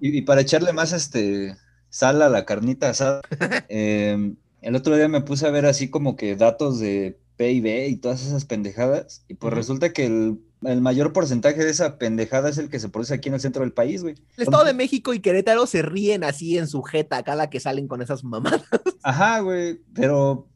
Y, 0.00 0.18
y 0.18 0.22
para 0.22 0.40
echarle 0.40 0.72
más 0.72 0.92
este 0.92 1.56
sal 1.90 2.22
a 2.22 2.28
la 2.28 2.44
carnita 2.44 2.90
asada, 2.90 3.20
eh, 3.68 4.34
el 4.62 4.76
otro 4.76 4.96
día 4.96 5.08
me 5.08 5.20
puse 5.22 5.46
a 5.46 5.50
ver 5.50 5.66
así 5.66 5.88
como 5.90 6.16
que 6.16 6.36
datos 6.36 6.78
de 6.80 7.18
PIB 7.36 7.88
y 7.88 7.96
todas 7.96 8.24
esas 8.26 8.44
pendejadas. 8.44 9.24
Y 9.28 9.34
pues 9.34 9.52
resulta 9.54 9.92
que 9.94 10.04
el, 10.06 10.40
el 10.62 10.80
mayor 10.82 11.12
porcentaje 11.14 11.64
de 11.64 11.70
esa 11.70 11.96
pendejada 11.98 12.50
es 12.50 12.58
el 12.58 12.68
que 12.68 12.78
se 12.80 12.90
produce 12.90 13.14
aquí 13.14 13.28
en 13.28 13.34
el 13.36 13.40
centro 13.40 13.62
del 13.62 13.72
país, 13.72 14.02
güey. 14.02 14.14
El 14.36 14.42
Estado 14.44 14.64
de 14.64 14.74
México 14.74 15.14
y 15.14 15.20
Querétaro 15.20 15.66
se 15.66 15.80
ríen 15.82 16.22
así 16.24 16.58
en 16.58 16.68
su 16.68 16.82
jeta 16.82 17.22
cada 17.22 17.48
que 17.48 17.60
salen 17.60 17.88
con 17.88 18.02
esas 18.02 18.22
mamadas. 18.24 18.62
Ajá, 19.02 19.40
güey, 19.40 19.80
pero 19.94 20.46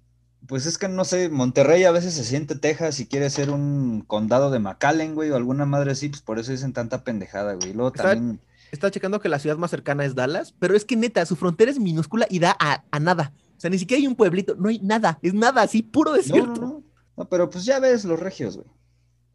pues 0.47 0.67
es 0.67 0.79
que 0.79 0.89
no 0.89 1.05
sé, 1.05 1.29
Monterrey 1.29 1.85
a 1.85 1.91
veces 1.93 2.15
se 2.15 2.25
siente 2.25 2.55
Texas 2.55 3.01
y 3.01 3.07
quiere 3.07 3.31
ser 3.31 3.51
un 3.51 4.03
condado 4.07 4.51
de 4.51 4.59
McAllen, 4.59 5.15
güey, 5.15 5.31
o 5.31 5.37
alguna 5.37 5.65
madre 5.67 5.93
así, 5.93 6.09
pues 6.09 6.23
por 6.23 6.39
eso 6.39 6.53
dicen 6.53 6.73
tanta 6.73 7.05
pendejada, 7.05 7.55
güey. 7.55 7.73
Luego 7.73 7.89
Está- 7.95 8.11
también, 8.15 8.41
Estaba 8.73 8.91
checando 8.91 9.21
que 9.21 9.29
la 9.29 9.39
ciudad 9.39 9.57
más 9.57 9.71
cercana 9.71 10.05
es 10.05 10.17
Dallas, 10.17 10.53
pero 10.59 10.75
es 10.75 10.85
que 10.85 10.97
neta, 10.97 11.25
su 11.27 11.37
frontera 11.37 11.71
es 11.71 11.79
minúscula 11.79 12.27
y 12.29 12.41
da 12.41 12.57
a, 12.59 12.83
a 12.91 12.99
nada. 12.99 13.33
O 13.57 13.61
sea, 13.61 13.71
ni 13.71 13.79
siquiera 13.79 14.01
hay 14.01 14.07
un 14.09 14.17
pueblito, 14.17 14.57
no 14.57 14.69
hay 14.69 14.81
nada, 14.81 15.19
es 15.23 15.33
nada, 15.33 15.63
así 15.63 15.83
puro 15.83 16.11
no, 16.11 16.17
desierto. 16.17 16.61
no, 16.61 16.67
no, 16.67 16.83
no, 17.17 17.29
pero 17.29 17.49
pues 17.49 17.65
ya 17.65 17.79
ves 17.79 18.05
los 18.05 18.19
regios, 18.19 18.57
güey. 18.57 18.67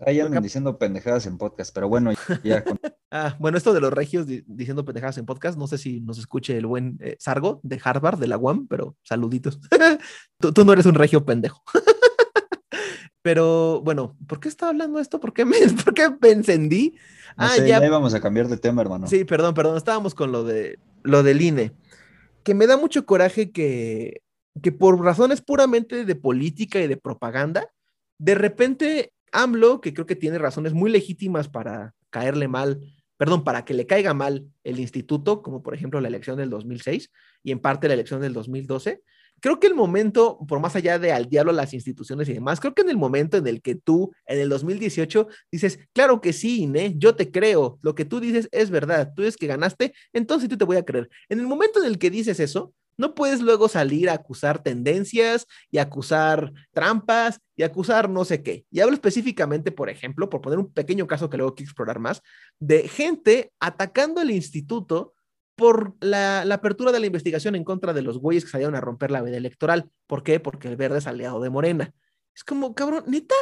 Ahí 0.05 0.19
andan 0.19 0.41
diciendo 0.41 0.77
pendejadas 0.77 1.25
en 1.25 1.37
podcast, 1.37 1.73
pero 1.73 1.89
bueno, 1.89 2.11
ya 2.43 2.63
con- 2.63 2.79
Ah, 3.11 3.35
bueno, 3.39 3.57
esto 3.57 3.73
de 3.73 3.81
los 3.81 3.91
regios 3.91 4.27
di- 4.27 4.43
diciendo 4.45 4.85
pendejadas 4.85 5.17
en 5.17 5.25
podcast, 5.25 5.57
no 5.57 5.67
sé 5.67 5.77
si 5.77 5.99
nos 6.01 6.19
escuche 6.19 6.55
el 6.55 6.67
buen 6.67 6.97
eh, 7.01 7.15
Sargo 7.19 7.59
de 7.63 7.81
Harvard, 7.83 8.19
de 8.19 8.27
la 8.27 8.37
UAM, 8.37 8.67
pero 8.67 8.95
saluditos. 9.03 9.59
tú, 10.39 10.53
tú 10.53 10.63
no 10.63 10.73
eres 10.73 10.85
un 10.85 10.95
regio 10.95 11.25
pendejo. 11.25 11.63
pero 13.21 13.81
bueno, 13.81 14.15
¿por 14.27 14.39
qué 14.39 14.47
estaba 14.47 14.69
hablando 14.69 14.97
de 14.97 15.03
esto? 15.03 15.19
¿Por 15.19 15.33
qué 15.33 15.43
me, 15.43 15.57
por 15.83 15.93
qué 15.93 16.09
me 16.21 16.29
encendí? 16.29 16.95
no 17.37 17.45
ah, 17.45 17.49
sé, 17.49 17.67
ya, 17.67 17.79
ya 17.79 17.87
íbamos 17.87 18.13
a 18.13 18.21
cambiar 18.21 18.47
de 18.47 18.57
tema, 18.57 18.81
hermano. 18.81 19.07
Sí, 19.07 19.25
perdón, 19.25 19.53
perdón, 19.53 19.77
estábamos 19.77 20.13
con 20.13 20.31
lo 20.31 20.43
de 20.43 20.79
lo 21.03 21.23
del 21.23 21.41
INE. 21.41 21.73
Que 22.43 22.53
me 22.53 22.67
da 22.67 22.77
mucho 22.77 23.05
coraje 23.05 23.51
que, 23.51 24.21
que 24.61 24.71
por 24.71 25.03
razones 25.03 25.41
puramente 25.41 26.05
de 26.05 26.15
política 26.15 26.79
y 26.79 26.87
de 26.87 26.97
propaganda, 26.97 27.67
de 28.17 28.35
repente 28.35 29.13
AMLO, 29.31 29.81
que 29.81 29.93
creo 29.93 30.05
que 30.05 30.15
tiene 30.15 30.37
razones 30.37 30.73
muy 30.73 30.91
legítimas 30.91 31.47
para 31.49 31.93
caerle 32.09 32.47
mal, 32.47 32.79
perdón, 33.17 33.43
para 33.43 33.65
que 33.65 33.73
le 33.73 33.85
caiga 33.85 34.13
mal 34.13 34.47
el 34.63 34.79
instituto, 34.79 35.41
como 35.41 35.61
por 35.61 35.73
ejemplo 35.73 35.99
la 35.99 36.07
elección 36.07 36.37
del 36.37 36.49
2006 36.49 37.11
y 37.43 37.51
en 37.51 37.59
parte 37.59 37.87
la 37.87 37.93
elección 37.95 38.21
del 38.21 38.33
2012. 38.33 39.01
Creo 39.41 39.59
que 39.59 39.67
el 39.67 39.75
momento, 39.75 40.37
por 40.47 40.59
más 40.59 40.75
allá 40.75 40.99
de 40.99 41.11
al 41.11 41.29
diablo 41.29 41.51
las 41.51 41.73
instituciones 41.73 42.27
y 42.27 42.33
demás, 42.33 42.59
creo 42.59 42.73
que 42.73 42.81
en 42.81 42.89
el 42.89 42.97
momento 42.97 43.37
en 43.37 43.47
el 43.47 43.61
que 43.61 43.75
tú, 43.75 44.11
en 44.25 44.39
el 44.39 44.49
2018, 44.49 45.27
dices, 45.51 45.79
claro 45.93 46.19
que 46.19 46.33
sí, 46.33 46.63
INE, 46.63 46.95
yo 46.97 47.15
te 47.15 47.31
creo, 47.31 47.79
lo 47.81 47.95
que 47.95 48.05
tú 48.05 48.19
dices 48.19 48.49
es 48.51 48.69
verdad, 48.69 49.13
tú 49.15 49.21
dices 49.21 49.37
que 49.37 49.47
ganaste, 49.47 49.93
entonces 50.13 50.49
tú 50.49 50.57
te 50.57 50.65
voy 50.65 50.77
a 50.77 50.83
creer. 50.83 51.09
En 51.29 51.39
el 51.39 51.47
momento 51.47 51.79
en 51.79 51.85
el 51.85 51.97
que 51.97 52.09
dices 52.09 52.39
eso, 52.39 52.73
no 52.99 53.15
puedes 53.15 53.39
luego 53.39 53.69
salir 53.69 54.09
a 54.09 54.13
acusar 54.13 54.61
tendencias 54.61 55.47
y 55.71 55.77
acusar 55.77 56.51
trampas 56.73 57.39
y 57.55 57.63
acusar 57.63 58.09
no 58.09 58.25
sé 58.25 58.43
qué. 58.43 58.65
Y 58.69 58.81
hablo 58.81 58.93
específicamente, 58.93 59.71
por 59.71 59.89
ejemplo, 59.89 60.29
por 60.29 60.41
poner 60.41 60.59
un 60.59 60.73
pequeño 60.73 61.07
caso 61.07 61.29
que 61.29 61.37
luego 61.37 61.55
quiero 61.55 61.69
explorar 61.69 61.99
más, 61.99 62.21
de 62.59 62.89
gente 62.89 63.53
atacando 63.61 64.21
el 64.21 64.31
instituto 64.31 65.13
por 65.55 65.95
la, 66.01 66.41
apertura 66.41 66.91
de 66.91 66.99
la 66.99 67.05
investigación 67.05 67.55
en 67.55 67.63
contra 67.63 67.93
de 67.93 68.01
los 68.01 68.17
güeyes 68.17 68.43
que 68.43 68.51
salieron 68.51 68.75
a 68.75 68.81
romper 68.81 69.11
la 69.11 69.21
veda 69.21 69.37
electoral. 69.37 69.89
¿Por 70.05 70.21
qué? 70.21 70.41
Porque 70.41 70.67
el 70.67 70.75
verde 70.75 70.97
es 70.97 71.07
aliado 71.07 71.39
de 71.39 71.49
Morena. 71.49 71.93
Es 72.35 72.43
como, 72.43 72.75
cabrón, 72.75 73.05
neta. 73.07 73.35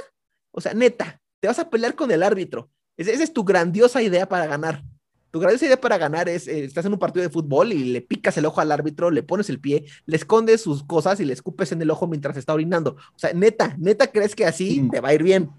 O 0.51 0.61
sea, 0.61 0.75
neta, 0.75 1.19
te 1.39 1.47
vas 1.47 1.57
a 1.57 1.71
pelear 1.71 1.95
con 1.95 2.11
el 2.11 2.21
árbitro. 2.21 2.69
Esa 2.95 3.11
es 3.11 3.33
tu 3.33 3.43
grandiosa 3.43 4.03
idea 4.03 4.29
para 4.29 4.45
ganar. 4.45 4.83
Tu 5.32 5.39
grandiosa 5.39 5.65
idea 5.65 5.82
para 5.82 5.97
ganar 5.97 6.30
es, 6.30 6.47
eh, 6.47 6.63
estás 6.63 6.86
en 6.86 6.93
un 6.93 6.99
partido 6.99 7.23
de 7.23 7.30
fútbol 7.30 7.73
y 7.73 7.86
le 7.86 8.01
picas 8.01 8.38
el 8.38 8.45
ojo 8.45 8.61
al 8.61 8.71
árbitro, 8.71 9.11
le 9.11 9.23
pones 9.23 9.49
el 9.49 9.59
pie, 9.59 9.86
le 10.05 10.15
escondes 10.15 10.61
sus 10.61 10.84
cosas 10.84 11.19
y 11.19 11.25
le 11.25 11.34
escupes 11.34 11.71
en 11.71 11.82
el 11.82 11.91
ojo 11.91 12.07
mientras 12.07 12.38
está 12.38 12.53
orinando. 12.53 12.91
O 13.15 13.19
sea, 13.19 13.34
neta, 13.34 13.75
neta 13.78 14.07
crees 14.11 14.36
que 14.36 14.45
así 14.45 14.82
mm. 14.82 14.89
te 14.91 15.01
va 15.01 15.09
a 15.09 15.13
ir 15.13 15.23
bien. 15.23 15.49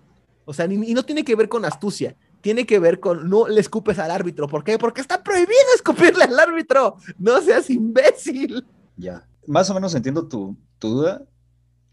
O 0.45 0.55
sea, 0.55 0.67
y 0.67 0.95
no 0.95 1.05
tiene 1.05 1.25
que 1.25 1.37
ver 1.37 1.49
con 1.49 1.65
astucia 1.65 2.17
tiene 2.41 2.67
que 2.67 2.79
ver 2.79 3.01
con 3.01 3.29
no 3.29 3.49
le 3.49 3.61
escupes 3.61 3.99
al 3.99 4.11
árbitro. 4.11 4.49
¿Por 4.49 4.65
qué? 4.65 4.79
Porque 4.79 5.01
está 5.01 5.23
prohibido 5.23 5.55
escupirle 5.75 6.25
al 6.25 6.39
árbitro. 6.39 6.97
No 7.19 7.41
seas 7.41 7.69
imbécil. 7.71 8.67
Ya, 8.97 9.27
más 9.47 9.69
o 9.71 9.75
menos 9.75 9.95
entiendo 9.95 10.29
tu, 10.29 10.57
tu, 10.79 10.89
duda. 10.89 11.23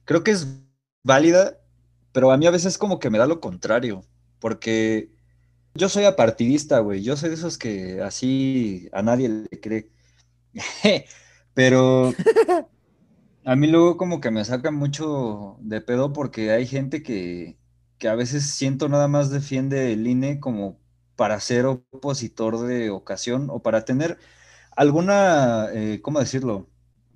Creo 0.05 0.23
que 0.23 0.31
es 0.31 0.47
válida, 1.03 1.57
pero 2.11 2.31
a 2.31 2.37
mí 2.37 2.45
a 2.45 2.51
veces 2.51 2.77
como 2.77 2.99
que 2.99 3.09
me 3.09 3.17
da 3.17 3.27
lo 3.27 3.39
contrario, 3.39 4.03
porque 4.39 5.11
Yo 5.75 5.89
soy 5.89 6.05
apartidista, 6.05 6.79
güey. 6.79 7.03
Yo 7.03 7.17
soy 7.17 7.29
de 7.29 7.35
esos 7.35 7.57
que 7.57 8.01
así 8.01 8.87
a 8.93 9.01
nadie 9.01 9.29
le 9.29 9.59
cree. 9.59 9.89
Pero 11.53 12.13
a 13.45 13.55
mí 13.55 13.67
luego 13.67 13.97
como 13.97 14.21
que 14.21 14.31
me 14.31 14.43
saca 14.45 14.71
mucho 14.71 15.57
de 15.61 15.81
pedo 15.81 16.13
porque 16.13 16.51
hay 16.51 16.65
gente 16.65 17.03
que, 17.03 17.57
que 17.97 18.07
a 18.07 18.15
veces 18.15 18.45
siento 18.51 18.89
nada 18.89 19.07
más 19.07 19.29
defiende 19.29 19.93
el 19.93 20.07
INE 20.07 20.39
como 20.39 20.79
para 21.15 21.39
ser 21.39 21.65
opositor 21.65 22.59
de 22.59 22.89
ocasión 22.89 23.47
o 23.49 23.61
para 23.61 23.85
tener 23.85 24.17
alguna, 24.75 25.67
eh, 25.73 26.01
¿cómo 26.01 26.19
decirlo? 26.19 26.69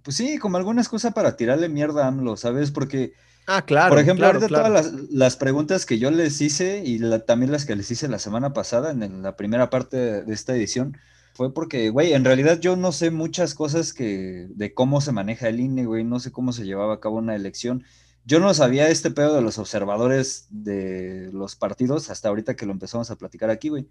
Pues 0.04 0.18
sí, 0.18 0.38
como 0.40 0.58
alguna 0.58 0.82
excusa 0.82 1.12
para 1.12 1.38
tirarle 1.38 1.70
mierda 1.70 2.06
a 2.06 2.08
AMLO, 2.10 2.38
¿sabes? 2.38 2.72
Porque, 2.72 3.14
Ah, 3.48 3.64
claro. 3.66 3.90
por 3.90 4.00
ejemplo, 4.00 4.24
claro, 4.26 4.38
ahorita 4.40 4.48
claro. 4.48 4.68
todas 4.70 4.94
las, 4.94 5.10
las 5.12 5.36
preguntas 5.36 5.86
que 5.86 5.98
yo 5.98 6.12
les 6.12 6.40
hice 6.42 6.84
y 6.86 7.00
la- 7.00 7.26
también 7.26 7.52
las 7.52 7.66
que 7.66 7.76
les 7.76 7.90
hice 7.90 8.08
la 8.08 8.20
semana 8.20 8.54
pasada 8.54 8.92
en 8.92 9.22
la 9.24 9.36
primera 9.36 9.70
parte 9.70 9.98
de 10.24 10.34
esta 10.34 10.56
edición, 10.56 10.98
fue 11.34 11.54
porque, 11.54 11.90
güey, 11.90 12.14
en 12.14 12.26
realidad 12.26 12.60
yo 12.60 12.76
no 12.76 12.92
sé 12.92 13.12
muchas 13.12 13.54
cosas 13.56 13.94
que, 13.94 14.48
de 14.50 14.74
cómo 14.74 15.02
se 15.02 15.12
maneja 15.14 15.48
el 15.48 15.60
INE, 15.60 15.86
güey, 15.86 16.04
no 16.04 16.20
sé 16.20 16.32
cómo 16.32 16.52
se 16.54 16.66
llevaba 16.66 16.96
a 16.96 17.00
cabo 17.00 17.18
una 17.18 17.36
elección. 17.36 17.84
Yo 18.26 18.40
no 18.40 18.54
sabía 18.54 18.90
este 18.90 19.10
pedo 19.10 19.34
de 19.36 19.42
los 19.42 19.58
observadores 19.58 20.48
de 20.50 21.30
los 21.32 21.56
partidos 21.56 22.10
hasta 22.10 22.28
ahorita 22.30 22.56
que 22.56 22.66
lo 22.66 22.74
empezamos 22.74 23.10
a 23.10 23.16
platicar 23.16 23.50
aquí, 23.50 23.70
güey. 23.70 23.88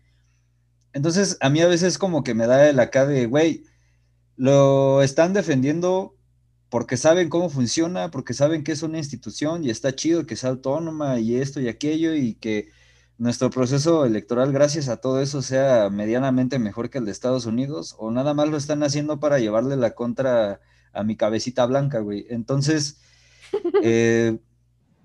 Entonces, 0.93 1.37
a 1.41 1.49
mí 1.49 1.61
a 1.61 1.67
veces 1.69 1.99
como 1.99 2.23
que 2.23 2.35
me 2.35 2.47
da 2.47 2.69
el 2.69 2.79
acá 2.81 3.07
de, 3.07 3.27
güey, 3.27 3.65
lo 4.37 5.03
están 5.03 5.33
defendiendo 5.33 6.15
porque 6.71 6.97
saben 6.97 7.29
cómo 7.29 7.51
funciona, 7.51 8.11
porque 8.11 8.35
saben 8.35 8.65
que 8.65 8.73
es 8.73 8.83
una 8.83 8.99
institución 8.99 9.65
y 9.65 9.71
está 9.71 9.95
chido 9.95 10.27
que 10.27 10.37
sea 10.37 10.51
autónoma 10.51 11.19
y 11.19 11.37
esto 11.37 11.61
y 11.61 11.69
aquello 11.69 12.15
y 12.15 12.35
que 12.35 12.71
nuestro 13.19 13.51
proceso 13.51 14.05
electoral, 14.05 14.53
gracias 14.53 14.89
a 14.89 14.99
todo 14.99 15.21
eso, 15.21 15.43
sea 15.43 15.91
medianamente 15.91 16.59
mejor 16.59 16.91
que 16.91 16.99
el 16.99 17.05
de 17.05 17.11
Estados 17.11 17.47
Unidos, 17.47 17.97
o 17.99 18.11
nada 18.11 18.33
más 18.35 18.49
lo 18.49 18.57
están 18.57 18.83
haciendo 18.83 19.19
para 19.19 19.41
llevarle 19.41 19.77
la 19.77 19.95
contra 19.95 20.61
a 20.93 21.03
mi 21.05 21.17
cabecita 21.17 21.67
blanca, 21.67 22.01
güey. 22.01 22.27
Entonces, 22.31 23.01
eh, 23.83 24.39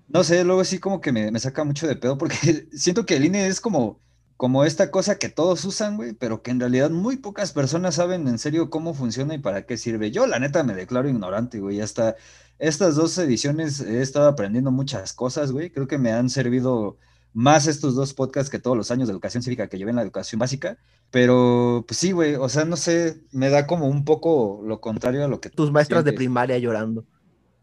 no 0.08 0.22
sé, 0.24 0.44
luego 0.44 0.64
sí 0.64 0.78
como 0.78 1.00
que 1.00 1.12
me, 1.12 1.30
me 1.32 1.40
saca 1.40 1.64
mucho 1.64 1.86
de 1.88 1.96
pedo 1.96 2.18
porque 2.18 2.68
siento 2.72 3.06
que 3.06 3.16
el 3.16 3.24
INE 3.24 3.46
es 3.48 3.60
como, 3.60 4.00
como 4.36 4.64
esta 4.64 4.90
cosa 4.90 5.18
que 5.18 5.28
todos 5.28 5.64
usan, 5.64 5.96
güey, 5.96 6.12
pero 6.12 6.42
que 6.42 6.50
en 6.50 6.60
realidad 6.60 6.90
muy 6.90 7.16
pocas 7.16 7.52
personas 7.52 7.94
saben 7.94 8.26
en 8.28 8.38
serio 8.38 8.70
cómo 8.70 8.94
funciona 8.94 9.34
y 9.34 9.38
para 9.38 9.64
qué 9.66 9.76
sirve. 9.76 10.10
Yo, 10.10 10.26
la 10.26 10.38
neta, 10.38 10.64
me 10.64 10.74
declaro 10.74 11.08
ignorante, 11.08 11.60
güey. 11.60 11.80
Hasta 11.80 12.16
estas 12.58 12.96
dos 12.96 13.16
ediciones 13.18 13.80
he 13.80 14.02
estado 14.02 14.28
aprendiendo 14.28 14.70
muchas 14.70 15.12
cosas, 15.12 15.52
güey. 15.52 15.70
Creo 15.70 15.86
que 15.86 15.98
me 15.98 16.12
han 16.12 16.30
servido 16.30 16.98
más 17.32 17.66
estos 17.66 17.94
dos 17.94 18.14
podcasts 18.14 18.50
que 18.50 18.58
todos 18.58 18.76
los 18.76 18.90
años 18.90 19.08
de 19.08 19.12
educación 19.12 19.42
cívica 19.42 19.68
que 19.68 19.78
llevé 19.78 19.90
en 19.90 19.96
la 19.96 20.02
educación 20.02 20.38
básica. 20.38 20.78
Pero, 21.10 21.84
pues 21.86 21.98
sí, 21.98 22.12
güey, 22.12 22.34
o 22.34 22.48
sea, 22.48 22.64
no 22.64 22.76
sé, 22.76 23.22
me 23.30 23.50
da 23.50 23.66
como 23.66 23.86
un 23.86 24.04
poco 24.04 24.62
lo 24.64 24.80
contrario 24.80 25.24
a 25.24 25.28
lo 25.28 25.40
que 25.40 25.50
Tus 25.50 25.70
maestras 25.70 26.04
de 26.04 26.12
primaria 26.12 26.58
llorando. 26.58 27.04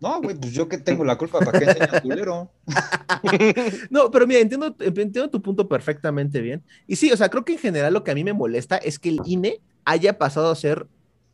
No, 0.02 0.20
güey, 0.20 0.36
pues 0.36 0.52
yo 0.52 0.68
que 0.68 0.80
tengo 0.80 1.06
la 1.06 1.16
culpa, 1.16 1.40
¿para 1.40 1.60
enseñas 1.60 2.02
culero? 2.02 2.52
No, 3.92 4.10
pero 4.10 4.26
mira, 4.26 4.40
entiendo, 4.40 4.76
entiendo 4.80 5.30
tu 5.30 5.42
punto 5.42 5.70
perfectamente 5.70 6.42
bien. 6.42 6.64
Y 6.88 6.96
sí, 6.96 7.12
o 7.12 7.18
sea, 7.18 7.30
creo 7.30 7.46
que 7.46 7.54
en 7.54 7.60
general 7.60 7.94
lo 7.94 8.04
que 8.04 8.10
a 8.10 8.16
mí 8.16 8.24
me 8.24 8.34
molesta 8.34 8.78
es 8.78 8.98
que 8.98 9.10
el 9.10 9.20
INE 9.26 9.62
haya 9.86 10.18
pasado 10.18 10.50
a 10.50 10.56
ser 10.56 10.88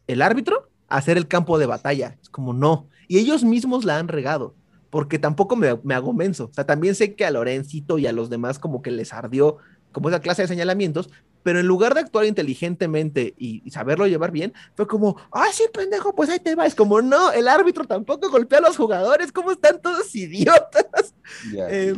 el 0.08 0.22
árbitro 0.22 0.70
a 0.90 1.02
ser 1.02 1.18
el 1.18 1.28
campo 1.28 1.58
de 1.58 1.66
batalla. 1.66 2.18
Es 2.22 2.30
como 2.30 2.54
no. 2.54 2.88
Y 3.08 3.18
ellos 3.20 3.44
mismos 3.44 3.86
la 3.86 3.98
han 4.00 4.08
regado, 4.08 4.56
porque 4.90 5.20
tampoco 5.20 5.56
me, 5.56 5.78
me 5.84 5.94
hago 5.94 6.14
menso. 6.14 6.46
O 6.46 6.54
sea, 6.54 6.66
también 6.66 6.96
sé 6.96 7.16
que 7.16 7.26
a 7.26 7.32
Lorencito 7.32 7.98
y 7.98 8.08
a 8.08 8.12
los 8.12 8.30
demás 8.30 8.60
como 8.60 8.82
que 8.82 8.92
les 8.92 9.14
ardió 9.14 9.58
como 9.92 10.10
esa 10.10 10.20
clase 10.20 10.44
de 10.44 10.48
señalamientos, 10.48 11.10
pero 11.48 11.62
en 11.62 11.66
lugar 11.66 11.94
de 11.94 12.02
actuar 12.02 12.26
inteligentemente 12.26 13.34
y, 13.38 13.62
y 13.66 13.72
saberlo 13.72 14.06
llevar 14.06 14.32
bien, 14.32 14.52
fue 14.76 14.86
como, 14.86 15.16
ah, 15.32 15.46
sí, 15.54 15.64
pendejo, 15.74 16.14
pues 16.14 16.30
ahí 16.30 16.40
te 16.40 16.56
va. 16.56 16.66
Es 16.66 16.76
como, 16.76 17.02
no, 17.02 17.32
el 17.32 17.48
árbitro 17.48 17.86
tampoco 17.86 18.30
golpea 18.30 18.60
a 18.60 18.64
los 18.64 18.76
jugadores, 18.76 19.32
¿cómo 19.32 19.52
están 19.54 19.80
todos 19.82 20.14
idiotas? 20.14 21.16
Eh, 21.70 21.96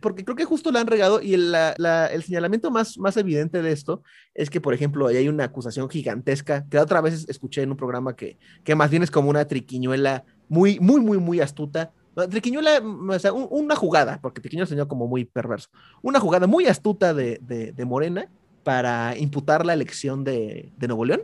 porque 0.00 0.24
creo 0.24 0.36
que 0.36 0.46
justo 0.46 0.70
la 0.72 0.80
han 0.80 0.86
regado 0.86 1.20
y 1.20 1.34
el, 1.34 1.52
la- 1.52 1.74
la- 1.76 2.06
el 2.06 2.22
señalamiento 2.22 2.70
más, 2.70 2.96
más 2.96 3.18
evidente 3.18 3.60
de 3.60 3.72
esto 3.72 4.02
es 4.34 4.48
que, 4.48 4.58
por 4.62 4.72
ejemplo, 4.72 5.06
ahí 5.06 5.18
hay 5.18 5.28
una 5.28 5.44
acusación 5.44 5.90
gigantesca 5.90 6.64
que 6.70 6.78
la 6.78 6.84
otra 6.84 7.02
vez 7.02 7.26
escuché 7.28 7.60
en 7.60 7.70
un 7.72 7.76
programa 7.76 8.16
que, 8.16 8.38
que 8.64 8.74
más 8.74 8.88
bien 8.90 9.02
es 9.02 9.10
como 9.10 9.28
una 9.28 9.44
triquiñuela 9.46 10.24
muy, 10.48 10.80
muy, 10.80 11.02
muy, 11.02 11.18
muy 11.18 11.40
astuta. 11.40 11.92
Triquiñuela, 12.30 12.80
mm, 12.80 13.10
o 13.10 13.18
sea, 13.18 13.34
un- 13.34 13.48
una 13.50 13.76
jugada, 13.76 14.18
porque 14.22 14.40
Triquiñuela 14.40 14.66
señor 14.66 14.88
como 14.88 15.06
muy 15.06 15.26
perverso, 15.26 15.68
una 16.00 16.20
jugada 16.20 16.46
muy 16.46 16.64
astuta 16.66 17.12
de, 17.12 17.38
de- 17.42 17.72
de 17.72 17.84
Morena 17.84 18.30
para 18.64 19.16
imputar 19.16 19.64
la 19.64 19.72
elección 19.72 20.24
de, 20.24 20.70
de 20.76 20.88
Nuevo 20.88 21.04
León, 21.04 21.22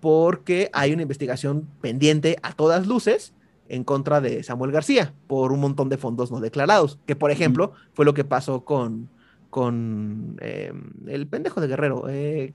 porque 0.00 0.70
hay 0.72 0.92
una 0.92 1.02
investigación 1.02 1.68
pendiente 1.80 2.36
a 2.42 2.52
todas 2.52 2.86
luces 2.86 3.32
en 3.68 3.84
contra 3.84 4.20
de 4.20 4.42
Samuel 4.42 4.72
García 4.72 5.14
por 5.26 5.52
un 5.52 5.60
montón 5.60 5.88
de 5.88 5.96
fondos 5.96 6.30
no 6.30 6.40
declarados, 6.40 6.98
que 7.06 7.16
por 7.16 7.30
ejemplo 7.30 7.72
fue 7.94 8.04
lo 8.04 8.14
que 8.14 8.24
pasó 8.24 8.64
con, 8.64 9.08
con 9.50 10.36
eh, 10.40 10.72
el 11.06 11.26
pendejo 11.26 11.60
de 11.60 11.68
Guerrero, 11.68 12.08
eh, 12.08 12.52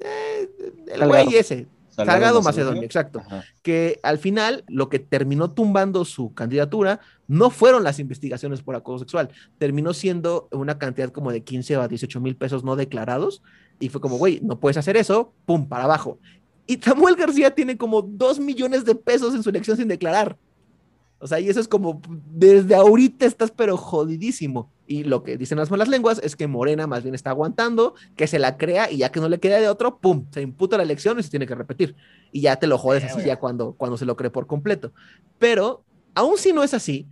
eh, 0.00 0.50
el 0.86 0.98
Salgado. 0.98 1.24
güey 1.24 1.36
ese, 1.36 1.66
Salgado 1.88 2.42
Macedonio, 2.42 2.82
exacto 2.82 3.20
Ajá. 3.24 3.44
que 3.62 4.00
al 4.02 4.18
final 4.18 4.64
lo 4.68 4.88
que 4.88 4.98
terminó 4.98 5.50
tumbando 5.50 6.04
su 6.04 6.34
candidatura 6.34 7.00
no 7.26 7.50
fueron 7.50 7.84
las 7.84 7.98
investigaciones 7.98 8.62
por 8.62 8.76
acoso 8.76 9.00
sexual, 9.00 9.30
terminó 9.58 9.94
siendo 9.94 10.48
una 10.52 10.78
cantidad 10.78 11.10
como 11.10 11.32
de 11.32 11.42
15 11.42 11.76
a 11.76 11.88
18 11.88 12.20
mil 12.20 12.36
pesos 12.36 12.64
no 12.64 12.76
declarados 12.76 13.42
y 13.78 13.88
fue 13.88 14.00
como, 14.00 14.16
güey, 14.16 14.40
no 14.42 14.58
puedes 14.58 14.76
hacer 14.76 14.96
eso, 14.96 15.32
pum, 15.44 15.68
para 15.68 15.84
abajo. 15.84 16.18
Y 16.66 16.76
Samuel 16.76 17.16
García 17.16 17.54
tiene 17.54 17.76
como 17.76 18.02
2 18.02 18.40
millones 18.40 18.84
de 18.84 18.94
pesos 18.94 19.34
en 19.34 19.42
su 19.42 19.50
elección 19.50 19.76
sin 19.76 19.88
declarar. 19.88 20.36
O 21.18 21.26
sea, 21.26 21.40
y 21.40 21.48
eso 21.48 21.60
es 21.60 21.68
como, 21.68 22.02
desde 22.30 22.74
ahorita 22.74 23.24
estás 23.24 23.50
pero 23.50 23.76
jodidísimo. 23.76 24.70
Y 24.86 25.04
lo 25.04 25.22
que 25.22 25.36
dicen 25.36 25.58
las 25.58 25.70
malas 25.70 25.88
lenguas 25.88 26.20
es 26.22 26.36
que 26.36 26.46
Morena 26.46 26.86
más 26.86 27.02
bien 27.02 27.14
está 27.14 27.30
aguantando, 27.30 27.94
que 28.16 28.26
se 28.26 28.38
la 28.38 28.56
crea 28.56 28.90
y 28.90 28.98
ya 28.98 29.10
que 29.10 29.20
no 29.20 29.28
le 29.28 29.40
queda 29.40 29.58
de 29.58 29.68
otro, 29.68 29.98
¡pum! 29.98 30.26
Se 30.30 30.42
imputa 30.42 30.76
la 30.76 30.82
elección 30.82 31.18
y 31.18 31.22
se 31.22 31.30
tiene 31.30 31.46
que 31.46 31.54
repetir. 31.54 31.96
Y 32.32 32.42
ya 32.42 32.56
te 32.56 32.66
lo 32.66 32.78
jodes 32.78 33.04
así 33.04 33.24
ya 33.24 33.36
cuando, 33.36 33.72
cuando 33.72 33.96
se 33.96 34.04
lo 34.04 34.16
cree 34.16 34.30
por 34.30 34.46
completo. 34.46 34.92
Pero, 35.38 35.84
aun 36.14 36.36
si 36.36 36.52
no 36.52 36.62
es 36.62 36.74
así, 36.74 37.06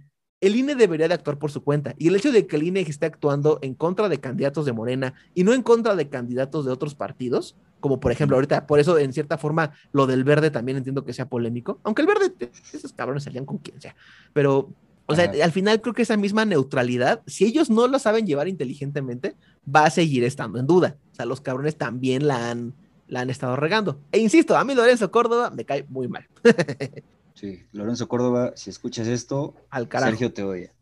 el 0.47 0.57
INE 0.57 0.75
debería 0.75 1.09
de 1.09 1.15
actuar 1.15 1.39
por 1.39 1.51
su 1.51 1.63
cuenta. 1.63 1.95
Y 1.99 2.09
el 2.09 2.17
hecho 2.17 2.33
de 2.33 2.47
que 2.47 2.57
el 2.57 2.65
INE 2.65 2.81
esté 2.81 3.07
actuando 3.07 3.59
en 3.63 3.75
contra 3.75 4.09
de 4.09 4.19
candidatos 4.19 4.67
de 4.67 4.73
Morena 4.73 5.15
y 5.35 5.45
no 5.45 5.53
en 5.53 5.63
contra 5.63 5.95
de 5.95 6.09
candidatos 6.09 6.65
de 6.65 6.73
otros 6.73 6.95
partidos, 6.95 7.57
como 7.81 8.01
por 8.01 8.13
ejemplo 8.13 8.37
ahorita, 8.37 8.67
por 8.67 8.81
eso 8.81 8.99
en 8.99 9.13
cierta 9.13 9.37
forma 9.39 9.73
lo 9.93 10.07
del 10.07 10.25
verde 10.25 10.51
también 10.51 10.79
entiendo 10.79 11.05
que 11.05 11.13
sea 11.13 11.29
polémico, 11.29 11.81
aunque 11.83 12.03
el 12.03 12.09
verde, 12.09 12.33
esos 12.73 12.93
cabrones 12.93 13.25
salían 13.25 13.45
con 13.45 13.59
quien 13.59 13.81
sea, 13.81 13.95
pero, 14.33 14.71
o 15.07 15.15
sea, 15.15 15.25
Ajá. 15.25 15.45
al 15.45 15.53
final 15.53 15.83
creo 15.83 15.93
que 15.93 16.03
esa 16.03 16.17
misma 16.17 16.47
neutralidad, 16.47 17.21
si 17.27 17.45
ellos 17.45 17.69
no 17.69 17.87
lo 17.87 17.99
saben 17.99 18.27
llevar 18.27 18.49
inteligentemente, 18.49 19.37
va 19.69 19.85
a 19.85 19.91
seguir 19.91 20.25
estando 20.25 20.59
en 20.59 20.67
duda. 20.67 20.97
O 21.13 21.15
sea, 21.15 21.27
los 21.27 21.43
cabrones 21.43 21.77
también 21.77 22.27
la 22.27 22.51
han, 22.51 22.73
la 23.07 23.21
han 23.21 23.29
estado 23.29 23.55
regando. 23.57 24.01
E 24.13 24.19
insisto, 24.19 24.57
a 24.57 24.65
mí 24.65 24.75
Lorenzo 24.75 25.11
Córdoba 25.11 25.51
me 25.51 25.67
cae 25.67 25.85
muy 25.91 26.09
mal. 26.09 26.27
Sí, 27.45 27.63
Lorenzo 27.73 28.09
Córdoba, 28.09 28.53
si 28.57 28.71
escuchas 28.71 29.07
esto, 29.07 29.55
Al 29.69 29.87
carajo. 29.87 30.13
Sergio 30.13 30.33
te 30.33 30.43
odia. 30.45 30.73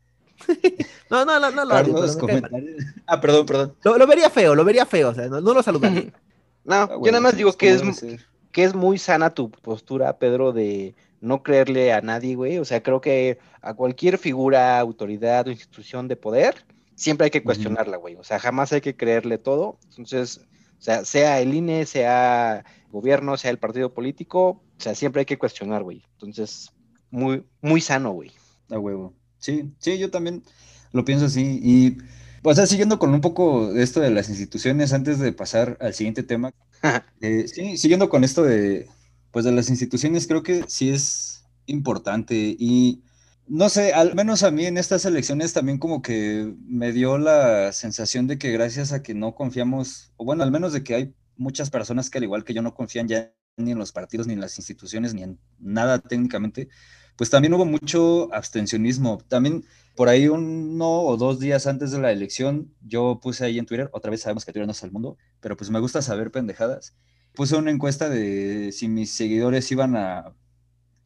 No, 1.11 1.25
no, 1.25 1.41
no, 1.41 1.51
no, 1.51 1.65
lo 1.65 1.75
odio, 1.75 1.95
pero 1.95 2.19
comentarios. 2.19 2.85
Ah, 3.07 3.21
perdón, 3.21 3.47
perdón. 3.47 3.75
Lo, 3.83 3.99
lo 3.99 4.07
vería 4.07 4.31
feo, 4.31 4.55
lo 4.55 4.65
vería 4.65 4.87
feo, 4.87 5.11
o 5.11 5.15
sea, 5.15 5.27
no, 5.27 5.41
no 5.41 5.55
lo 5.55 5.63
saludaría. 5.63 6.13
No, 6.65 6.75
Ah, 6.77 6.89
yo 7.05 7.11
nada 7.11 7.21
más 7.21 7.37
digo 7.37 7.53
que 7.55 7.77
¿cómo 7.77 7.91
es, 7.91 8.05
que 8.53 8.63
es 8.63 8.75
muy 8.77 8.97
sana 8.97 9.35
tu 9.35 9.51
postura, 9.51 10.17
Pedro, 10.19 10.53
de 10.53 10.95
no 11.21 11.43
creerle 11.43 11.93
a 11.93 12.01
nadie, 12.01 12.37
güey. 12.37 12.59
O 12.59 12.65
sea, 12.65 12.81
creo 12.81 13.01
que 13.01 13.41
a 13.61 13.75
cualquier 13.75 14.17
figura, 14.17 14.79
autoridad 14.79 15.49
o 15.49 15.51
institución 15.51 16.07
de 16.07 16.15
poder, 16.15 16.65
siempre 16.95 17.25
hay 17.25 17.31
que 17.33 17.43
cuestionarla, 17.43 17.97
güey. 17.97 18.15
O 18.15 18.23
sea, 18.23 18.39
jamás 18.39 18.73
hay 18.73 18.81
que 18.81 18.95
creerle 18.95 19.39
todo. 19.39 19.79
Entonces, 19.91 20.39
o 20.79 20.83
sea, 20.83 21.05
sea 21.05 21.41
el 21.41 21.53
INE, 21.53 21.85
sea 21.85 22.65
gobierno, 22.93 23.37
sea 23.37 23.51
el 23.51 23.59
partido 23.59 23.93
político, 23.93 24.49
o 24.49 24.63
sea, 24.79 24.95
siempre 24.95 25.21
hay 25.21 25.27
que 25.27 25.39
cuestionar, 25.39 25.83
güey. 25.83 26.05
Entonces, 26.13 26.71
muy, 27.11 27.45
muy 27.61 27.81
sano, 27.81 28.13
güey. 28.13 28.31
A 28.71 28.79
huevo. 28.79 29.15
Sí, 29.39 29.73
sí, 29.79 29.99
yo 29.99 30.11
también 30.11 30.45
lo 30.93 31.05
pienso 31.05 31.27
así. 31.27 31.59
Y, 31.63 31.99
o 32.43 32.55
sea, 32.55 32.67
siguiendo 32.67 32.99
con 32.99 33.13
un 33.13 33.21
poco 33.21 33.75
esto 33.75 34.01
de 34.01 34.11
las 34.11 34.29
instituciones, 34.29 34.93
antes 34.93 35.19
de 35.19 35.33
pasar 35.33 35.77
al 35.81 35.95
siguiente 35.95 36.23
tema, 36.23 36.53
eh, 37.21 37.49
sí, 37.49 37.77
siguiendo 37.77 38.09
con 38.09 38.23
esto 38.23 38.45
de, 38.45 38.89
pues, 39.33 39.45
de 39.45 39.53
las 39.53 39.69
instituciones, 39.71 40.29
creo 40.29 40.43
que 40.43 40.65
sí 40.69 40.91
es 40.91 41.45
importante. 41.67 42.57
Y 42.59 43.03
no 43.47 43.69
sé, 43.69 43.93
al 43.93 44.15
menos 44.15 44.43
a 44.43 44.51
mí 44.51 44.67
en 44.67 44.79
estas 44.79 45.05
elecciones 45.05 45.53
también 45.53 45.79
como 45.79 46.03
que 46.03 46.55
me 46.67 46.93
dio 46.93 47.19
la 47.19 47.73
sensación 47.73 48.27
de 48.27 48.39
que 48.39 48.53
gracias 48.53 48.93
a 48.93 49.03
que 49.03 49.15
no 49.15 49.35
confiamos, 49.35 50.13
o 50.17 50.25
bueno, 50.25 50.43
al 50.43 50.53
menos 50.53 50.73
de 50.73 50.85
que 50.85 50.95
hay 50.95 51.15
muchas 51.37 51.71
personas 51.71 52.11
que 52.11 52.19
al 52.19 52.25
igual 52.25 52.45
que 52.45 52.55
yo 52.55 52.63
no 52.63 52.75
confían 52.75 53.09
ya 53.09 53.33
ni 53.57 53.73
en 53.73 53.79
los 53.79 53.93
partidos, 53.93 54.27
ni 54.27 54.33
en 54.35 54.41
las 54.41 54.59
instituciones, 54.59 55.15
ni 55.15 55.23
en 55.23 55.39
nada 55.59 55.99
técnicamente, 55.99 56.69
pues 57.17 57.31
también 57.31 57.53
hubo 57.55 57.65
mucho 57.65 58.33
abstencionismo. 58.35 59.19
También 59.29 59.65
por 59.95 60.09
ahí 60.09 60.29
uno 60.29 61.03
o 61.03 61.17
dos 61.17 61.39
días 61.39 61.67
antes 61.67 61.91
de 61.91 62.01
la 62.01 62.13
elección, 62.13 62.73
yo 62.81 63.21
puse 63.23 63.45
ahí 63.45 63.59
en 63.59 63.67
Twitter, 63.67 63.91
otra 63.93 64.11
vez 64.11 64.23
sabemos 64.23 64.45
que 64.45 64.53
Twitter 64.53 64.67
no 64.67 64.73
es 64.73 64.83
el 64.83 64.93
mundo, 64.93 65.19
pero 65.41 65.57
pues 65.57 65.71
me 65.71 65.81
gusta 65.81 66.03
saber 66.03 66.31
pendejadas. 66.31 66.95
Puse 67.35 67.57
una 67.57 67.71
encuesta 67.71 68.09
de 68.09 68.73
si 68.73 68.89
mis 68.89 69.11
seguidores 69.13 69.71
iban 69.73 69.97
a, 69.97 70.35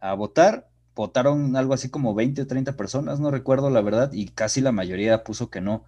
a 0.00 0.14
votar. 0.14 0.68
Votaron 0.94 1.56
algo 1.56 1.74
así 1.74 1.90
como 1.90 2.14
20 2.14 2.42
o 2.42 2.46
30 2.46 2.76
personas, 2.76 3.20
no 3.20 3.30
recuerdo 3.30 3.68
la 3.70 3.82
verdad, 3.82 4.12
y 4.12 4.28
casi 4.28 4.62
la 4.62 4.72
mayoría 4.72 5.24
puso 5.24 5.50
que 5.50 5.60
no. 5.60 5.84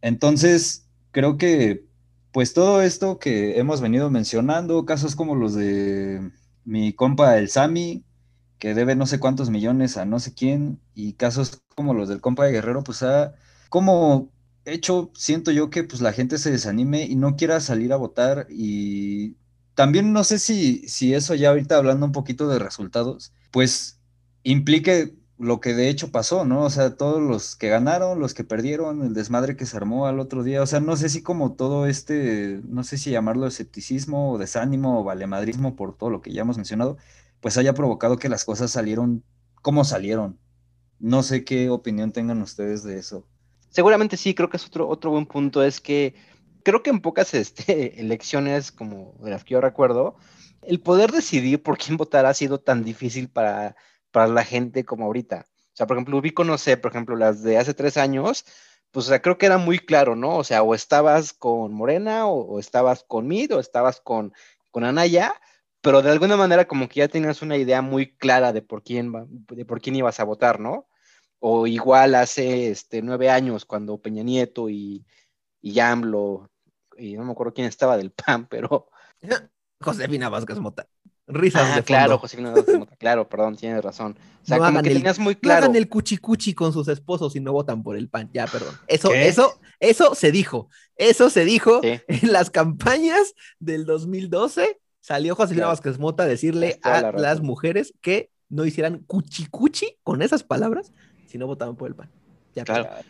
Entonces, 0.00 0.88
creo 1.12 1.38
que 1.38 1.86
pues 2.34 2.52
todo 2.52 2.82
esto 2.82 3.20
que 3.20 3.60
hemos 3.60 3.80
venido 3.80 4.10
mencionando, 4.10 4.84
casos 4.84 5.14
como 5.14 5.36
los 5.36 5.54
de 5.54 6.32
mi 6.64 6.92
compa 6.92 7.38
el 7.38 7.48
Sami, 7.48 8.04
que 8.58 8.74
debe 8.74 8.96
no 8.96 9.06
sé 9.06 9.20
cuántos 9.20 9.50
millones 9.50 9.96
a 9.96 10.04
no 10.04 10.18
sé 10.18 10.34
quién, 10.34 10.80
y 10.94 11.12
casos 11.12 11.62
como 11.76 11.94
los 11.94 12.08
del 12.08 12.20
compa 12.20 12.44
de 12.44 12.50
Guerrero, 12.50 12.82
pues 12.82 13.04
ha 13.04 13.34
como 13.68 14.32
hecho, 14.64 15.12
siento 15.14 15.52
yo 15.52 15.70
que 15.70 15.84
pues 15.84 16.02
la 16.02 16.12
gente 16.12 16.38
se 16.38 16.50
desanime 16.50 17.04
y 17.04 17.14
no 17.14 17.36
quiera 17.36 17.60
salir 17.60 17.92
a 17.92 17.96
votar 17.98 18.48
y 18.50 19.36
también 19.76 20.12
no 20.12 20.24
sé 20.24 20.40
si, 20.40 20.88
si 20.88 21.14
eso 21.14 21.36
ya 21.36 21.50
ahorita 21.50 21.76
hablando 21.76 22.04
un 22.04 22.12
poquito 22.12 22.48
de 22.48 22.58
resultados, 22.58 23.32
pues 23.52 24.00
implique 24.42 25.14
lo 25.38 25.60
que 25.60 25.74
de 25.74 25.88
hecho 25.88 26.10
pasó, 26.10 26.44
¿no? 26.44 26.62
O 26.62 26.70
sea, 26.70 26.96
todos 26.96 27.20
los 27.20 27.56
que 27.56 27.68
ganaron, 27.68 28.20
los 28.20 28.34
que 28.34 28.44
perdieron, 28.44 29.02
el 29.02 29.14
desmadre 29.14 29.56
que 29.56 29.66
se 29.66 29.76
armó 29.76 30.06
al 30.06 30.20
otro 30.20 30.44
día, 30.44 30.62
o 30.62 30.66
sea, 30.66 30.80
no 30.80 30.96
sé 30.96 31.08
si 31.08 31.22
como 31.22 31.54
todo 31.54 31.86
este, 31.86 32.60
no 32.68 32.84
sé 32.84 32.98
si 32.98 33.10
llamarlo 33.10 33.46
escepticismo 33.46 34.32
o 34.32 34.38
desánimo 34.38 35.00
o 35.00 35.04
valemadrismo 35.04 35.74
por 35.74 35.96
todo 35.96 36.10
lo 36.10 36.20
que 36.22 36.32
ya 36.32 36.42
hemos 36.42 36.56
mencionado, 36.56 36.96
pues 37.40 37.58
haya 37.58 37.74
provocado 37.74 38.16
que 38.16 38.28
las 38.28 38.44
cosas 38.44 38.70
salieron 38.70 39.24
como 39.60 39.84
salieron. 39.84 40.38
No 41.00 41.22
sé 41.22 41.44
qué 41.44 41.68
opinión 41.70 42.12
tengan 42.12 42.40
ustedes 42.40 42.84
de 42.84 42.98
eso. 42.98 43.26
Seguramente 43.70 44.16
sí, 44.16 44.34
creo 44.34 44.48
que 44.48 44.56
es 44.56 44.66
otro, 44.66 44.88
otro 44.88 45.10
buen 45.10 45.26
punto, 45.26 45.64
es 45.64 45.80
que 45.80 46.14
creo 46.62 46.82
que 46.82 46.90
en 46.90 47.00
pocas 47.00 47.34
este, 47.34 48.00
elecciones 48.00 48.70
como 48.70 49.14
de 49.20 49.30
las 49.30 49.42
que 49.42 49.54
yo 49.54 49.60
recuerdo, 49.60 50.16
el 50.62 50.80
poder 50.80 51.10
decidir 51.10 51.62
por 51.62 51.76
quién 51.76 51.96
votar 51.96 52.24
ha 52.24 52.34
sido 52.34 52.60
tan 52.60 52.84
difícil 52.84 53.28
para 53.28 53.76
para 54.14 54.28
la 54.28 54.44
gente 54.44 54.84
como 54.84 55.06
ahorita. 55.06 55.44
O 55.48 55.76
sea, 55.76 55.88
por 55.88 55.96
ejemplo, 55.96 56.16
ubico, 56.18 56.44
no 56.44 56.56
sé, 56.56 56.76
por 56.76 56.92
ejemplo, 56.92 57.16
las 57.16 57.42
de 57.42 57.58
hace 57.58 57.74
tres 57.74 57.96
años, 57.96 58.44
pues, 58.92 59.10
creo 59.20 59.38
que 59.38 59.46
era 59.46 59.58
muy 59.58 59.80
claro, 59.80 60.14
¿no? 60.14 60.36
O 60.36 60.44
sea, 60.44 60.62
o 60.62 60.72
estabas 60.76 61.32
con 61.32 61.74
Morena, 61.74 62.28
o, 62.28 62.60
estabas 62.60 63.02
con 63.02 63.26
Mid, 63.26 63.52
o 63.52 63.58
estabas 63.58 64.00
con, 64.00 64.32
con 64.70 64.84
Anaya, 64.84 65.34
pero 65.80 66.00
de 66.00 66.12
alguna 66.12 66.36
manera 66.36 66.68
como 66.68 66.88
que 66.88 67.00
ya 67.00 67.08
tenías 67.08 67.42
una 67.42 67.56
idea 67.56 67.82
muy 67.82 68.14
clara 68.16 68.52
de 68.52 68.62
por 68.62 68.84
quién, 68.84 69.12
de 69.48 69.64
por 69.64 69.80
quién 69.80 69.96
ibas 69.96 70.20
a 70.20 70.24
votar, 70.24 70.60
¿no? 70.60 70.86
O 71.40 71.66
igual 71.66 72.14
hace 72.14 72.70
este, 72.70 73.02
nueve 73.02 73.30
años, 73.30 73.64
cuando 73.64 74.00
Peña 74.00 74.22
Nieto 74.22 74.70
y, 74.70 75.04
y 75.60 75.72
Yamlo, 75.72 76.48
y 76.96 77.14
no 77.14 77.24
me 77.24 77.32
acuerdo 77.32 77.52
quién 77.52 77.66
estaba 77.66 77.96
del 77.96 78.12
PAN, 78.26 78.46
pero... 78.46 78.88
Josefina 79.80 80.28
Vázquez 80.28 80.60
Mota. 80.60 80.86
Risas 81.26 81.70
Ah, 81.72 81.76
de 81.76 81.82
claro, 81.82 82.04
fondo. 82.12 82.18
Josefina 82.18 82.50
Vázquez 82.52 82.78
Mota, 82.78 82.96
claro, 82.96 83.28
perdón, 83.28 83.56
tienes 83.56 83.82
razón. 83.82 84.16
O 84.42 84.46
sea, 84.46 84.58
No 84.58 84.64
como 84.66 84.82
que 84.82 84.90
el- 84.90 84.96
tenías 84.98 85.18
muy 85.18 85.38
No 85.40 85.52
hagan 85.52 85.74
el 85.74 85.88
cuchicuchi 85.88 86.52
con 86.54 86.72
sus 86.72 86.86
esposos 86.88 87.34
y 87.34 87.40
no 87.40 87.52
votan 87.52 87.82
por 87.82 87.96
el 87.96 88.08
PAN. 88.10 88.28
Ya, 88.34 88.46
perdón. 88.46 88.74
Eso, 88.88 89.08
¿Qué? 89.08 89.26
eso, 89.28 89.58
eso 89.80 90.14
se 90.14 90.30
dijo. 90.32 90.68
Eso 90.96 91.30
se 91.30 91.44
dijo 91.46 91.80
Sí. 91.82 92.00
en 92.08 92.32
las 92.32 92.50
campañas 92.50 93.34
del 93.58 93.86
2012. 93.86 94.78
Salió 95.00 95.34
Josefina 95.34 95.60
Claro. 95.62 95.70
Vázquez 95.70 95.98
Mota 95.98 96.24
a 96.24 96.26
decirle 96.26 96.78
a 96.82 97.00
la 97.00 97.12
las 97.12 97.40
mujeres 97.40 97.94
que 98.02 98.30
no 98.50 98.64
hicieran 98.66 98.98
cuchicuchi 99.06 99.96
con 100.02 100.20
esas 100.22 100.42
palabras 100.44 100.92
si 101.26 101.38
no 101.38 101.46
votaban 101.46 101.76
por 101.76 101.88
el 101.88 101.94
PAN. 101.94 102.10
Ya, 102.54 102.64
Claro. 102.64 102.84
perdón. 102.84 103.02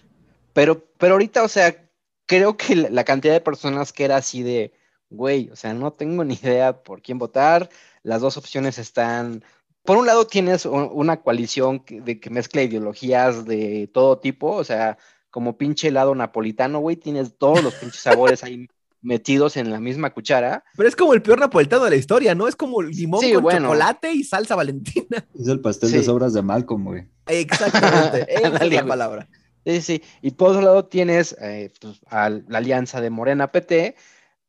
Pero, 0.53 0.85
pero 0.99 1.15
ahorita, 1.15 1.43
o 1.43 1.49
sea, 1.49 1.89
creo 2.27 2.57
que 2.57 2.77
la 2.77 3.03
cantidad 3.05 3.35
de 3.35 3.41
personas 3.41 3.93
que 3.93 4.05
era 4.05 4.17
así 4.17 4.43
de, 4.45 4.73
güey, 5.17 5.51
o 5.51 5.57
sea, 5.57 5.75
no 5.75 5.93
tengo 5.93 6.25
ni 6.25 6.35
idea 6.35 6.83
por 6.83 7.03
quién 7.03 7.19
votar. 7.19 7.69
Las 8.03 8.21
dos 8.21 8.37
opciones 8.37 8.79
están. 8.79 9.43
Por 9.85 9.97
un 9.99 10.07
lado, 10.07 10.27
tienes 10.27 10.65
una 10.67 11.21
coalición 11.21 11.81
que- 11.81 12.01
de 12.01 12.19
que 12.21 12.31
mezcla 12.31 12.63
ideologías 12.63 13.45
de 13.45 13.89
todo 13.93 14.19
tipo, 14.19 14.51
o 14.53 14.65
sea, 14.65 14.97
como 15.31 15.59
pinche 15.59 15.89
helado 15.89 16.15
napolitano, 16.15 16.79
güey, 16.79 16.97
tienes 16.97 17.37
todos 17.37 17.63
los 17.63 17.75
pinches 17.75 18.01
sabores 18.01 18.45
ahí 18.45 18.67
metidos 19.03 19.59
en 19.59 19.71
la 19.71 19.81
misma 19.81 20.15
cuchara. 20.15 20.65
Pero 20.77 20.89
es 20.89 20.97
como 20.97 21.13
el 21.13 21.21
peor 21.21 21.39
napolitano 21.39 21.85
de 21.85 21.91
la 21.91 21.97
historia, 21.97 22.35
¿no? 22.35 22.49
Es 22.49 22.57
como 22.57 22.81
limón 22.81 23.21
Sí, 23.21 23.35
con 23.35 23.43
bueno. 23.43 23.69
chocolate 23.69 24.13
y 24.13 24.25
salsa 24.25 24.55
valentina. 24.57 25.27
Es 25.39 25.49
el 25.49 25.61
pastel 25.61 25.91
de 25.93 26.03
sobras 26.03 26.33
de 26.33 26.41
Malcolm, 26.41 26.85
güey. 26.85 27.07
Exactamente. 27.27 28.27
Esa 28.35 28.65
es 28.65 28.73
la 28.73 28.87
palabra. 28.87 29.29
Sí, 29.67 29.81
sí. 29.83 30.03
Y 30.23 30.31
por 30.33 30.51
otro 30.51 30.63
lado 30.63 30.87
tienes 30.87 31.37
eh, 31.41 31.71
pues, 31.81 32.01
a 32.07 32.31
la 32.31 32.59
alianza 32.59 33.01
de 33.01 33.11
Morena 33.11 33.51
PT, 33.53 33.97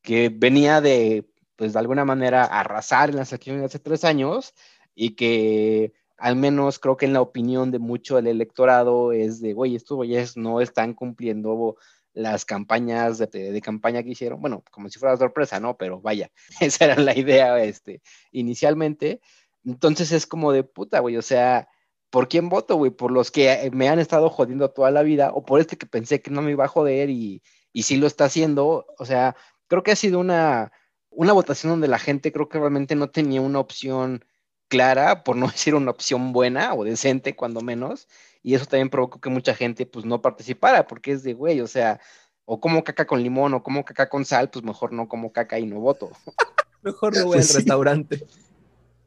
que 0.05 0.29
venía 0.29 0.79
de, 0.79 1.25
pues 1.55 1.73
de 1.73 1.79
alguna 1.79 2.05
manera, 2.05 2.45
arrasar 2.45 3.09
en 3.09 3.17
las 3.17 3.31
elecciones 3.31 3.65
hace 3.65 3.79
tres 3.79 4.05
años 4.05 4.53
y 4.93 5.15
que 5.15 5.93
al 6.17 6.35
menos 6.35 6.79
creo 6.79 6.95
que 6.95 7.05
en 7.05 7.13
la 7.13 7.21
opinión 7.21 7.71
de 7.71 7.79
mucho 7.79 8.15
del 8.15 8.27
electorado 8.27 9.11
es 9.11 9.41
de, 9.41 9.53
güey, 9.53 9.75
estos 9.75 9.97
güeyes 9.97 10.37
no 10.37 10.61
están 10.61 10.93
cumpliendo 10.93 11.75
las 12.13 12.45
campañas 12.45 13.17
de, 13.17 13.27
de 13.27 13.61
campaña 13.61 14.01
que 14.01 14.11
hicieron, 14.11 14.39
bueno, 14.39 14.63
como 14.71 14.87
si 14.89 14.99
fuera 14.99 15.17
sorpresa, 15.17 15.59
¿no? 15.59 15.75
Pero 15.77 15.99
vaya, 15.99 16.31
esa 16.61 16.85
era 16.85 16.95
la 16.95 17.17
idea 17.17 17.61
este, 17.63 18.01
inicialmente. 18.31 19.19
Entonces 19.65 20.11
es 20.11 20.25
como 20.25 20.51
de 20.51 20.63
puta, 20.63 20.99
güey, 20.99 21.17
o 21.17 21.21
sea, 21.21 21.67
¿por 22.09 22.29
quién 22.29 22.47
voto, 22.47 22.75
güey? 22.77 22.91
¿Por 22.91 23.11
los 23.11 23.31
que 23.31 23.69
me 23.73 23.89
han 23.89 23.99
estado 23.99 24.29
jodiendo 24.29 24.69
toda 24.69 24.91
la 24.91 25.03
vida 25.03 25.31
o 25.33 25.43
por 25.43 25.59
este 25.59 25.77
que 25.77 25.85
pensé 25.85 26.21
que 26.21 26.31
no 26.31 26.41
me 26.41 26.51
iba 26.51 26.65
a 26.65 26.69
joder 26.69 27.09
y, 27.09 27.41
y 27.73 27.83
sí 27.83 27.97
lo 27.97 28.07
está 28.07 28.25
haciendo? 28.25 28.85
O 28.97 29.05
sea, 29.05 29.35
creo 29.67 29.83
que 29.83 29.91
ha 29.91 29.95
sido 29.95 30.19
una, 30.19 30.71
una 31.09 31.33
votación 31.33 31.71
donde 31.71 31.87
la 31.87 31.99
gente 31.99 32.31
creo 32.31 32.49
que 32.49 32.59
realmente 32.59 32.95
no 32.95 33.09
tenía 33.09 33.41
una 33.41 33.59
opción 33.59 34.25
clara, 34.67 35.23
por 35.23 35.35
no 35.35 35.47
decir 35.51 35.75
una 35.75 35.91
opción 35.91 36.31
buena 36.33 36.73
o 36.73 36.83
decente, 36.83 37.35
cuando 37.35 37.61
menos, 37.61 38.07
y 38.43 38.53
eso 38.55 38.65
también 38.65 38.89
provocó 38.89 39.19
que 39.19 39.29
mucha 39.29 39.55
gente 39.55 39.85
pues 39.85 40.05
no 40.05 40.21
participara, 40.21 40.87
porque 40.87 41.11
es 41.11 41.23
de, 41.23 41.33
güey, 41.33 41.61
o 41.61 41.67
sea, 41.67 41.99
o 42.45 42.59
como 42.59 42.83
caca 42.83 43.07
con 43.07 43.21
limón 43.23 43.53
o 43.55 43.63
como 43.63 43.83
caca 43.83 44.07
con 44.09 44.23
sal, 44.25 44.49
pues 44.51 44.63
mejor 44.63 44.93
no 44.93 45.07
como 45.07 45.31
caca 45.31 45.57
y 45.59 45.65
no 45.65 45.79
voto. 45.79 46.11
Mejor 46.83 47.15
no 47.17 47.23
voy 47.25 47.31
al 47.33 47.39
Pues 47.39 47.47
sí. 47.47 47.53
restaurante. 47.55 48.27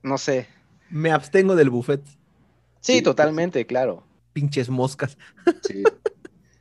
No 0.03 0.19
sé. 0.19 0.49
Me 0.91 1.13
abstengo 1.13 1.55
del 1.55 1.71
buffet. 1.71 2.05
Sí, 2.81 2.95
Sí. 2.97 3.03
totalmente, 3.03 3.65
claro. 3.67 4.03
Pinches 4.33 4.69
moscas. 4.69 5.17
Sí. 5.63 5.85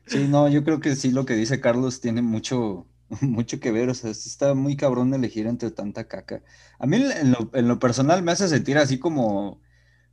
Sí, 0.06 0.28
no, 0.28 0.48
yo 0.48 0.64
creo 0.64 0.80
que 0.80 0.96
sí 0.96 1.10
lo 1.10 1.26
que 1.26 1.34
dice 1.34 1.60
Carlos 1.60 2.02
tiene 2.02 2.22
mucho, 2.22 2.86
mucho 3.22 3.60
que 3.60 3.72
ver, 3.72 3.90
o 3.90 3.94
sea, 3.94 4.14
sí 4.14 4.30
está 4.30 4.54
muy 4.54 4.76
cabrón 4.76 5.14
elegir 5.14 5.48
entre 5.48 5.72
tanta 5.72 6.06
caca. 6.06 6.42
A 6.80 6.86
mí 6.86 6.98
en 6.98 7.32
lo, 7.32 7.50
en 7.54 7.68
lo 7.68 7.80
personal 7.80 8.22
me 8.24 8.32
hace 8.32 8.48
sentir 8.48 8.78
así 8.78 9.00
como, 9.00 9.60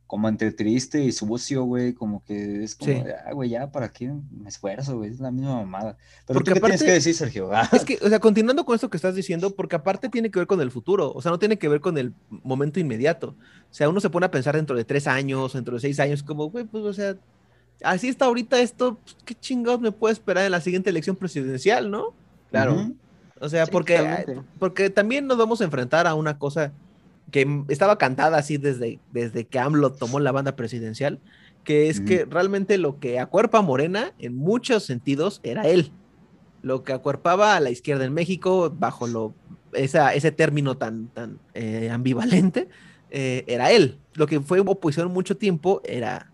como 0.07 0.29
entre 0.29 0.51
triste 0.51 1.03
y 1.03 1.11
sucio, 1.11 1.63
güey, 1.63 1.93
como 1.93 2.23
que 2.23 2.63
es 2.63 2.75
como, 2.75 2.91
Sí. 2.93 3.03
ah, 3.25 3.33
güey, 3.33 3.49
ya, 3.49 3.71
¿para 3.71 3.89
qué 3.89 4.13
me 4.31 4.47
esfuerzo, 4.49 4.97
güey? 4.97 5.11
Es 5.11 5.19
la 5.19 5.31
misma 5.31 5.55
mamada. 5.55 5.97
Pero 6.25 6.37
Porque 6.37 6.51
¿tú 6.51 6.55
qué 6.55 6.59
tienes 6.61 6.81
aparte- 6.81 6.85
que 6.85 6.91
decir, 6.93 7.15
Sergio? 7.15 7.49
Ah, 7.51 7.67
Es 7.73 7.83
que, 7.83 7.97
o 8.01 8.07
sea, 8.07 8.19
continuando 8.19 8.63
con 8.65 8.75
esto 8.75 8.89
que 8.89 8.97
estás 8.97 9.15
diciendo, 9.15 9.55
porque 9.55 9.75
aparte 9.75 10.07
tiene 10.09 10.31
que 10.31 10.39
ver 10.39 10.47
con 10.47 10.61
el 10.61 10.71
futuro, 10.71 11.11
o 11.13 11.21
sea, 11.21 11.31
no 11.31 11.39
tiene 11.39 11.57
que 11.57 11.67
ver 11.67 11.81
con 11.81 11.97
el 11.97 12.13
momento 12.29 12.79
inmediato. 12.79 13.35
O 13.69 13.73
sea, 13.73 13.89
uno 13.89 13.99
se 13.99 14.09
pone 14.09 14.27
a 14.27 14.31
pensar 14.31 14.55
dentro 14.55 14.75
de 14.77 14.85
tres 14.85 15.07
años, 15.07 15.53
dentro 15.53 15.73
de 15.73 15.81
seis 15.81 15.99
años, 15.99 16.23
como, 16.23 16.49
güey, 16.49 16.65
pues, 16.65 16.83
o 16.85 16.93
sea, 16.93 17.17
así 17.83 18.07
está 18.07 18.25
ahorita 18.25 18.59
esto, 18.61 18.99
pues, 19.03 19.17
¿qué 19.25 19.35
chingados 19.35 19.81
me 19.81 19.91
puede 19.91 20.13
esperar 20.13 20.45
en 20.45 20.51
la 20.51 20.61
siguiente 20.61 20.91
elección 20.91 21.15
presidencial, 21.17 21.91
no? 21.91 22.13
Claro. 22.63 22.91
O 23.39 23.49
sea, 23.49 23.65
Sí, 23.65 23.71
porque, 23.71 24.25
porque 24.59 24.89
también 24.89 25.27
nos 25.27 25.37
vamos 25.37 25.61
a 25.61 25.65
enfrentar 25.65 26.07
a 26.07 26.15
una 26.15 26.37
cosa 26.37 26.71
que 27.31 27.63
estaba 27.67 27.97
cantada 27.97 28.37
así 28.37 28.57
desde, 28.57 28.99
desde 29.11 29.45
que 29.45 29.59
AMLO 29.59 29.91
tomó 29.91 30.19
la 30.19 30.31
banda 30.31 30.55
presidencial, 30.55 31.19
que 31.63 31.89
es 31.89 31.99
que 31.99 32.25
realmente 32.25 32.77
lo 32.77 32.99
que 32.99 33.19
acuerpa 33.19 33.57
a 33.57 33.61
Morena 33.61 34.13
en 34.19 34.35
muchos 34.35 34.83
sentidos 34.83 35.41
era 35.43 35.67
él. 35.67 35.91
Lo 36.61 36.83
que 36.83 36.93
acuerpaba 36.93 37.55
a 37.55 37.59
la 37.59 37.71
izquierda 37.71 38.05
en 38.05 38.13
México, 38.13 38.73
bajo 38.75 39.07
lo, 39.07 39.33
esa, 39.73 40.13
ese 40.13 40.31
término 40.31 40.77
tan, 40.77 41.07
tan 41.07 41.39
eh, 41.53 41.89
ambivalente, 41.91 42.69
eh, 43.09 43.43
era 43.47 43.71
él. 43.71 43.99
Lo 44.13 44.27
que 44.27 44.39
fue 44.39 44.59
oposición 44.59 45.11
mucho 45.11 45.37
tiempo 45.37 45.81
era, 45.83 46.31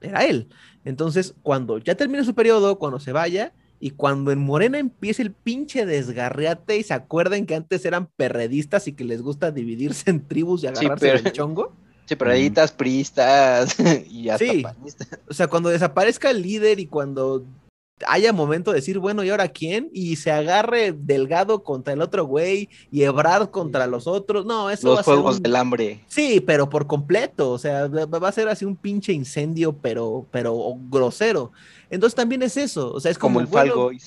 era 0.00 0.24
él. 0.24 0.48
Entonces, 0.84 1.34
cuando 1.42 1.78
ya 1.78 1.94
termine 1.94 2.24
su 2.24 2.34
periodo, 2.34 2.78
cuando 2.78 3.00
se 3.00 3.12
vaya, 3.12 3.52
y 3.80 3.90
cuando 3.90 4.30
en 4.32 4.38
Morena 4.38 4.78
empiece 4.78 5.22
el 5.22 5.32
pinche 5.32 5.84
desgarriate 5.86 6.78
y 6.78 6.82
se 6.82 6.94
acuerden 6.94 7.44
que 7.46 7.54
antes 7.54 7.84
eran 7.84 8.08
perredistas 8.16 8.88
y 8.88 8.92
que 8.92 9.04
les 9.04 9.20
gusta 9.22 9.50
dividirse 9.50 10.10
en 10.10 10.26
tribus 10.26 10.62
y 10.64 10.68
agarrarse 10.68 11.06
pero- 11.10 11.22
del 11.22 11.32
chongo. 11.32 11.72
Sí, 12.06 12.16
pero 12.16 12.32
editas 12.32 12.70
priistas 12.70 13.76
y 14.10 14.28
hasta 14.28 14.44
Sí. 14.52 14.62
panistas. 14.62 15.08
O 15.26 15.32
sea, 15.32 15.46
cuando 15.48 15.70
desaparezca 15.70 16.30
el 16.30 16.42
líder 16.42 16.78
y 16.78 16.84
cuando 16.86 17.44
haya 18.06 18.32
momento 18.32 18.72
de 18.72 18.76
decir, 18.76 18.98
bueno, 18.98 19.22
¿y 19.22 19.30
ahora 19.30 19.48
quién? 19.48 19.88
Y 19.92 20.16
se 20.16 20.30
agarre 20.32 20.92
Delgado 20.92 21.62
contra 21.62 21.92
el 21.92 22.02
otro 22.02 22.24
güey 22.26 22.68
y 22.90 23.02
Ebrard 23.02 23.50
contra 23.50 23.86
los 23.86 24.06
otros. 24.06 24.44
No, 24.44 24.68
eso 24.70 24.88
va 24.90 24.96
Los 24.96 25.00
a 25.08 25.10
ser 25.10 25.18
un- 25.18 25.42
del 25.42 25.56
hambre. 25.56 26.00
Sí, 26.08 26.40
pero 26.40 26.68
por 26.68 26.86
completo, 26.86 27.52
o 27.52 27.58
sea, 27.58 27.86
va 27.86 28.06
va 28.06 28.28
a 28.28 28.32
ser 28.32 28.48
así 28.48 28.64
un 28.64 28.76
pinche 28.76 29.12
incendio, 29.12 29.72
pero, 29.72 30.26
pero 30.30 30.74
grosero. 30.90 31.52
Entonces 31.88 32.14
también 32.16 32.42
es 32.42 32.56
eso, 32.56 32.92
o 32.92 33.00
sea, 33.00 33.10
es 33.10 33.18
como, 33.18 33.34
Como 33.34 33.40
el 33.42 33.46
Fall 33.48 33.70
bueno. 33.70 33.98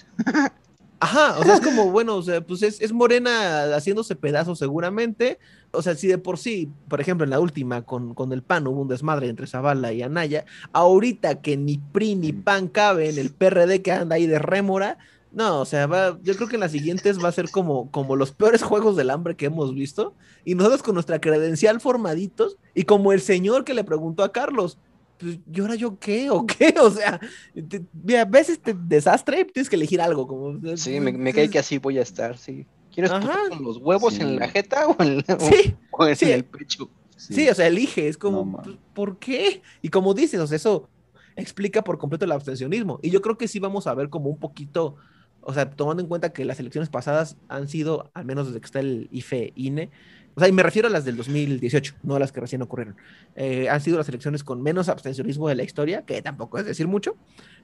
Ajá, 0.99 1.37
o 1.39 1.43
sea, 1.43 1.53
es 1.53 1.61
como, 1.61 1.91
bueno, 1.91 2.15
o 2.15 2.23
sea, 2.23 2.41
pues 2.41 2.63
es, 2.63 2.81
es 2.81 2.91
Morena 2.91 3.75
haciéndose 3.75 4.15
pedazos 4.15 4.57
seguramente. 4.57 5.37
O 5.71 5.81
sea, 5.81 5.95
si 5.95 6.07
de 6.07 6.17
por 6.17 6.37
sí, 6.37 6.71
por 6.87 7.01
ejemplo, 7.01 7.23
en 7.25 7.29
la 7.31 7.39
última 7.39 7.83
con, 7.83 8.13
con 8.13 8.31
el 8.33 8.43
PAN 8.43 8.67
hubo 8.67 8.81
un 8.81 8.87
desmadre 8.87 9.27
entre 9.29 9.47
Zavala 9.47 9.93
y 9.93 10.01
Anaya, 10.01 10.45
ahorita 10.73 11.41
que 11.41 11.57
ni 11.57 11.77
PRI 11.77 12.15
ni 12.15 12.33
PAN 12.33 12.67
cabe 12.69 13.09
en 13.09 13.17
el 13.17 13.33
PRD 13.33 13.81
que 13.81 13.91
anda 13.91 14.15
ahí 14.15 14.27
de 14.27 14.39
rémora, 14.39 14.97
no, 15.31 15.59
o 15.61 15.65
sea, 15.65 15.87
va, 15.87 16.17
yo 16.23 16.35
creo 16.35 16.47
que 16.47 16.55
en 16.55 16.61
las 16.61 16.71
siguientes 16.71 17.21
va 17.23 17.27
a 17.27 17.31
ser 17.33 17.49
como, 17.51 17.91
como 17.91 18.15
los 18.15 18.31
peores 18.31 18.63
juegos 18.63 18.95
del 18.95 19.09
hambre 19.09 19.35
que 19.35 19.45
hemos 19.47 19.73
visto, 19.75 20.15
y 20.45 20.55
nosotros 20.55 20.81
con 20.83 20.93
nuestra 20.95 21.19
credencial 21.19 21.81
formaditos, 21.81 22.57
y 22.73 22.83
como 22.83 23.11
el 23.11 23.21
señor 23.21 23.63
que 23.65 23.73
le 23.73 23.83
preguntó 23.83 24.23
a 24.23 24.31
Carlos, 24.31 24.79
pues, 25.17 25.39
¿y 25.51 25.59
ahora 25.61 25.75
yo 25.75 25.99
qué? 25.99 26.29
¿O 26.29 26.45
qué? 26.45 26.73
O 26.81 26.89
sea, 26.91 27.19
te- 27.53 27.85
mira, 27.91 28.23
ves 28.25 28.49
este 28.49 28.73
desastre, 28.73 29.45
tienes 29.45 29.69
que 29.69 29.75
elegir 29.75 29.99
algo. 30.01 30.27
Como, 30.27 30.77
Sí, 30.77 30.99
me, 30.99 31.11
me 31.11 31.33
cae 31.33 31.49
que 31.49 31.59
así 31.59 31.77
voy 31.77 31.97
a 31.97 32.03
estar, 32.03 32.37
sí. 32.37 32.65
¿Quieres 32.97 33.11
con 33.11 33.63
los 33.63 33.77
huevos 33.77 34.15
Sí. 34.15 34.21
en 34.23 34.37
la 34.39 34.47
jeta 34.49 34.87
o 34.87 34.95
en, 35.03 35.17
la- 35.17 35.39
Sí, 35.39 35.75
o 35.91 36.07
en 36.07 36.15
sí. 36.15 36.31
el 36.31 36.43
pecho? 36.45 36.89
sí, 37.15 37.47
o 37.47 37.53
sea, 37.53 37.67
elige, 37.67 38.07
es 38.07 38.17
como, 38.17 38.43
No, 38.65 38.77
¿por 38.95 39.19
qué? 39.19 39.61
Y 39.83 39.89
como 39.89 40.15
dices, 40.15 40.39
o 40.39 40.47
sea, 40.47 40.55
eso 40.55 40.89
explica 41.35 41.83
por 41.83 41.99
completo 41.99 42.25
el 42.25 42.31
abstencionismo. 42.31 42.99
Y 43.03 43.11
yo 43.11 43.21
creo 43.21 43.37
que 43.37 43.47
sí 43.47 43.59
vamos 43.59 43.85
a 43.85 43.93
ver 43.93 44.09
como 44.09 44.31
un 44.31 44.39
poquito, 44.39 44.95
o 45.41 45.53
sea, 45.53 45.69
tomando 45.69 46.01
en 46.01 46.09
cuenta 46.09 46.33
que 46.33 46.43
las 46.43 46.59
elecciones 46.59 46.89
pasadas 46.89 47.37
han 47.49 47.67
sido, 47.67 48.09
al 48.15 48.25
menos 48.25 48.47
desde 48.47 48.59
que 48.61 48.65
está 48.65 48.79
el 48.79 49.07
IFE, 49.11 49.53
INE, 49.55 49.91
o 50.35 50.39
sea, 50.39 50.49
y 50.49 50.51
me 50.51 50.63
refiero 50.63 50.87
a 50.87 50.91
las 50.91 51.05
del 51.05 51.17
2018, 51.17 51.93
no 52.01 52.15
a 52.15 52.19
las 52.19 52.31
que 52.31 52.39
recién 52.39 52.63
ocurrieron. 52.63 52.95
Eh, 53.35 53.69
han 53.69 53.81
sido 53.81 53.97
las 53.99 54.09
elecciones 54.09 54.43
con 54.43 54.63
menos 54.63 54.89
abstencionismo 54.89 55.47
de 55.49 55.55
la 55.55 55.61
historia, 55.63 56.01
que 56.03 56.19
tampoco 56.23 56.57
es 56.57 56.65
decir 56.65 56.87
mucho. 56.87 57.15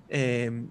Eh, 0.09 0.65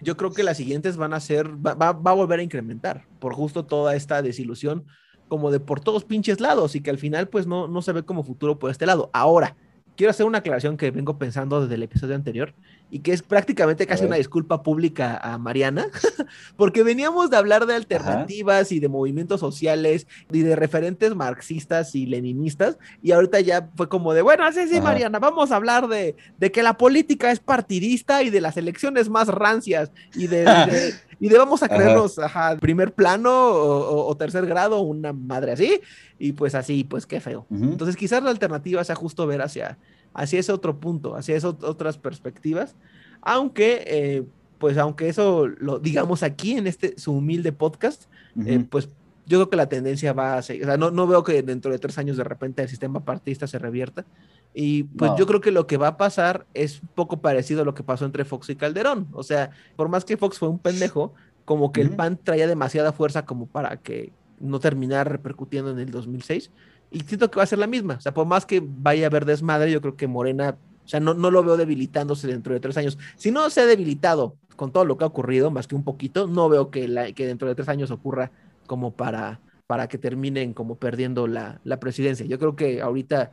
Yo 0.00 0.16
creo 0.16 0.32
que 0.32 0.42
las 0.42 0.56
siguientes 0.56 0.96
van 0.96 1.12
a 1.14 1.20
ser, 1.20 1.48
va, 1.64 1.74
va- 1.74 1.92
va 1.92 2.10
a 2.10 2.14
volver 2.14 2.40
a 2.40 2.42
incrementar 2.42 3.04
por 3.18 3.34
justo 3.34 3.64
toda 3.64 3.94
esta 3.94 4.22
desilusión 4.22 4.84
como 5.28 5.50
de 5.50 5.60
por 5.60 5.80
todos 5.80 6.04
pinches 6.04 6.40
lados 6.40 6.74
y 6.74 6.80
que 6.80 6.90
al 6.90 6.98
final 6.98 7.28
pues 7.28 7.46
no, 7.46 7.68
no 7.68 7.82
se 7.82 7.92
ve 7.92 8.02
como 8.04 8.22
futuro 8.24 8.58
por 8.58 8.70
este 8.70 8.86
lado. 8.86 9.10
Ahora, 9.12 9.56
quiero 9.96 10.10
hacer 10.10 10.26
una 10.26 10.38
aclaración 10.38 10.76
que 10.76 10.90
vengo 10.90 11.18
pensando 11.18 11.60
desde 11.60 11.74
el 11.76 11.82
episodio 11.82 12.14
anterior 12.14 12.54
y 12.94 13.00
que 13.00 13.12
es 13.12 13.22
prácticamente 13.22 13.88
casi 13.88 14.04
una 14.04 14.14
disculpa 14.14 14.62
pública 14.62 15.16
a 15.16 15.36
Mariana, 15.36 15.88
porque 16.56 16.84
veníamos 16.84 17.28
de 17.28 17.36
hablar 17.36 17.66
de 17.66 17.74
alternativas 17.74 18.70
y 18.70 18.78
de 18.78 18.88
movimientos 18.88 19.40
sociales 19.40 20.06
y 20.30 20.42
de 20.42 20.54
referentes 20.54 21.12
marxistas 21.16 21.96
y 21.96 22.06
leninistas 22.06 22.78
y 23.02 23.10
ahorita 23.10 23.40
ya 23.40 23.68
fue 23.76 23.88
como 23.88 24.14
de, 24.14 24.22
bueno, 24.22 24.44
sí, 24.52 24.68
sí, 24.68 24.76
Ajá. 24.76 24.84
Mariana, 24.84 25.18
vamos 25.18 25.50
a 25.50 25.56
hablar 25.56 25.88
de, 25.88 26.14
de 26.38 26.52
que 26.52 26.62
la 26.62 26.74
política 26.76 27.32
es 27.32 27.40
partidista 27.40 28.22
y 28.22 28.30
de 28.30 28.40
las 28.40 28.56
elecciones 28.56 29.08
más 29.10 29.26
rancias 29.26 29.90
y 30.14 30.28
de, 30.28 30.44
de- 30.44 30.94
y 31.18 31.28
de 31.28 31.36
vamos 31.38 31.64
a 31.64 31.68
creernos, 31.68 32.20
ajá, 32.20 32.56
primer 32.58 32.92
plano 32.92 33.30
o, 33.32 34.16
tercer 34.16 34.46
grado, 34.46 34.78
una 34.82 35.12
madre 35.12 35.50
así, 35.50 35.80
y 36.16 36.30
pues 36.32 36.54
así, 36.54 36.84
pues 36.84 37.06
qué 37.06 37.18
feo. 37.18 37.46
Entonces 37.50 37.96
quizás 37.96 38.22
la 38.22 38.30
alternativa 38.30 38.84
sea 38.84 38.94
justo 38.94 39.26
ver 39.26 39.42
hacia, 39.42 39.78
hacia 40.14 40.40
ese 40.40 40.52
otro 40.52 40.78
punto, 40.78 41.16
hacia 41.16 41.36
esas 41.36 41.54
otras 41.62 41.98
perspectivas, 41.98 42.74
aunque, 43.20 43.84
eh, 43.86 44.24
pues 44.58 44.78
aunque 44.78 45.08
eso 45.08 45.46
lo 45.46 45.78
digamos 45.78 46.22
aquí 46.22 46.52
en 46.56 46.66
este 46.66 46.98
su 46.98 47.12
humilde 47.12 47.52
podcast, 47.52 48.04
eh, 48.46 48.64
pues 48.68 48.88
yo 49.26 49.38
creo 49.38 49.50
que 49.50 49.56
la 49.56 49.68
tendencia 49.68 50.12
va 50.12 50.36
a 50.36 50.42
seguir, 50.42 50.64
o 50.64 50.66
sea, 50.66 50.76
no, 50.76 50.90
no 50.90 51.06
veo 51.06 51.24
que 51.24 51.42
dentro 51.42 51.70
de 51.72 51.78
tres 51.78 51.96
años 51.98 52.16
de 52.16 52.24
repente 52.24 52.62
el 52.62 52.68
sistema 52.68 53.00
partista 53.04 53.46
se 53.46 53.58
revierta. 53.58 54.04
Y 54.52 54.84
pues 54.84 55.10
No. 55.12 55.16
yo 55.18 55.26
creo 55.26 55.40
que 55.40 55.50
lo 55.50 55.66
que 55.66 55.78
va 55.78 55.88
a 55.88 55.96
pasar 55.96 56.46
es 56.54 56.80
un 56.82 56.88
poco 56.94 57.16
parecido 57.20 57.62
a 57.62 57.64
lo 57.64 57.74
que 57.74 57.82
pasó 57.82 58.04
entre 58.04 58.24
Fox 58.24 58.50
y 58.50 58.56
Calderón. 58.56 59.08
O 59.12 59.22
sea, 59.22 59.50
por 59.76 59.88
más 59.88 60.04
que 60.04 60.16
Fox 60.16 60.38
fue 60.38 60.48
un 60.48 60.58
pendejo, 60.58 61.12
como 61.44 61.72
que 61.72 61.80
el. 61.80 61.90
PAN 61.96 62.18
traía 62.22 62.46
demasiada 62.46 62.92
fuerza 62.92 63.24
como 63.24 63.46
para 63.46 63.78
que 63.78 64.12
no 64.40 64.60
terminara 64.60 65.04
repercutiendo 65.04 65.70
en 65.70 65.78
el 65.78 65.90
2006. 65.90 66.50
Y 66.94 67.00
siento 67.00 67.30
que 67.30 67.36
va 67.36 67.42
a 67.42 67.46
ser 67.46 67.58
la 67.58 67.66
misma. 67.66 67.94
O 67.94 68.00
sea, 68.00 68.14
por 68.14 68.26
más 68.26 68.46
que 68.46 68.62
vaya 68.64 69.04
a 69.04 69.08
haber 69.08 69.24
desmadre, 69.24 69.70
yo 69.70 69.80
creo 69.80 69.96
que 69.96 70.06
Morena, 70.06 70.56
o 70.84 70.88
sea, 70.88 71.00
no, 71.00 71.12
no 71.12 71.30
lo 71.30 71.42
veo 71.42 71.56
debilitándose 71.56 72.28
dentro 72.28 72.54
de 72.54 72.60
tres 72.60 72.76
años. 72.76 72.98
Si 73.16 73.30
no 73.30 73.50
se 73.50 73.60
ha 73.60 73.66
debilitado 73.66 74.36
con 74.56 74.70
todo 74.70 74.84
lo 74.84 74.96
que 74.96 75.04
ha 75.04 75.08
ocurrido, 75.08 75.50
más 75.50 75.66
que 75.66 75.74
un 75.74 75.82
poquito, 75.82 76.26
no 76.28 76.48
veo 76.48 76.70
que, 76.70 76.86
la, 76.88 77.12
que 77.12 77.26
dentro 77.26 77.48
de 77.48 77.54
tres 77.54 77.68
años 77.68 77.90
ocurra 77.90 78.30
como 78.66 78.92
para, 78.92 79.40
para 79.66 79.88
que 79.88 79.98
terminen 79.98 80.54
como 80.54 80.76
perdiendo 80.76 81.26
la, 81.26 81.60
la 81.64 81.80
presidencia. 81.80 82.24
Yo 82.26 82.38
creo 82.38 82.54
que 82.54 82.80
ahorita, 82.80 83.32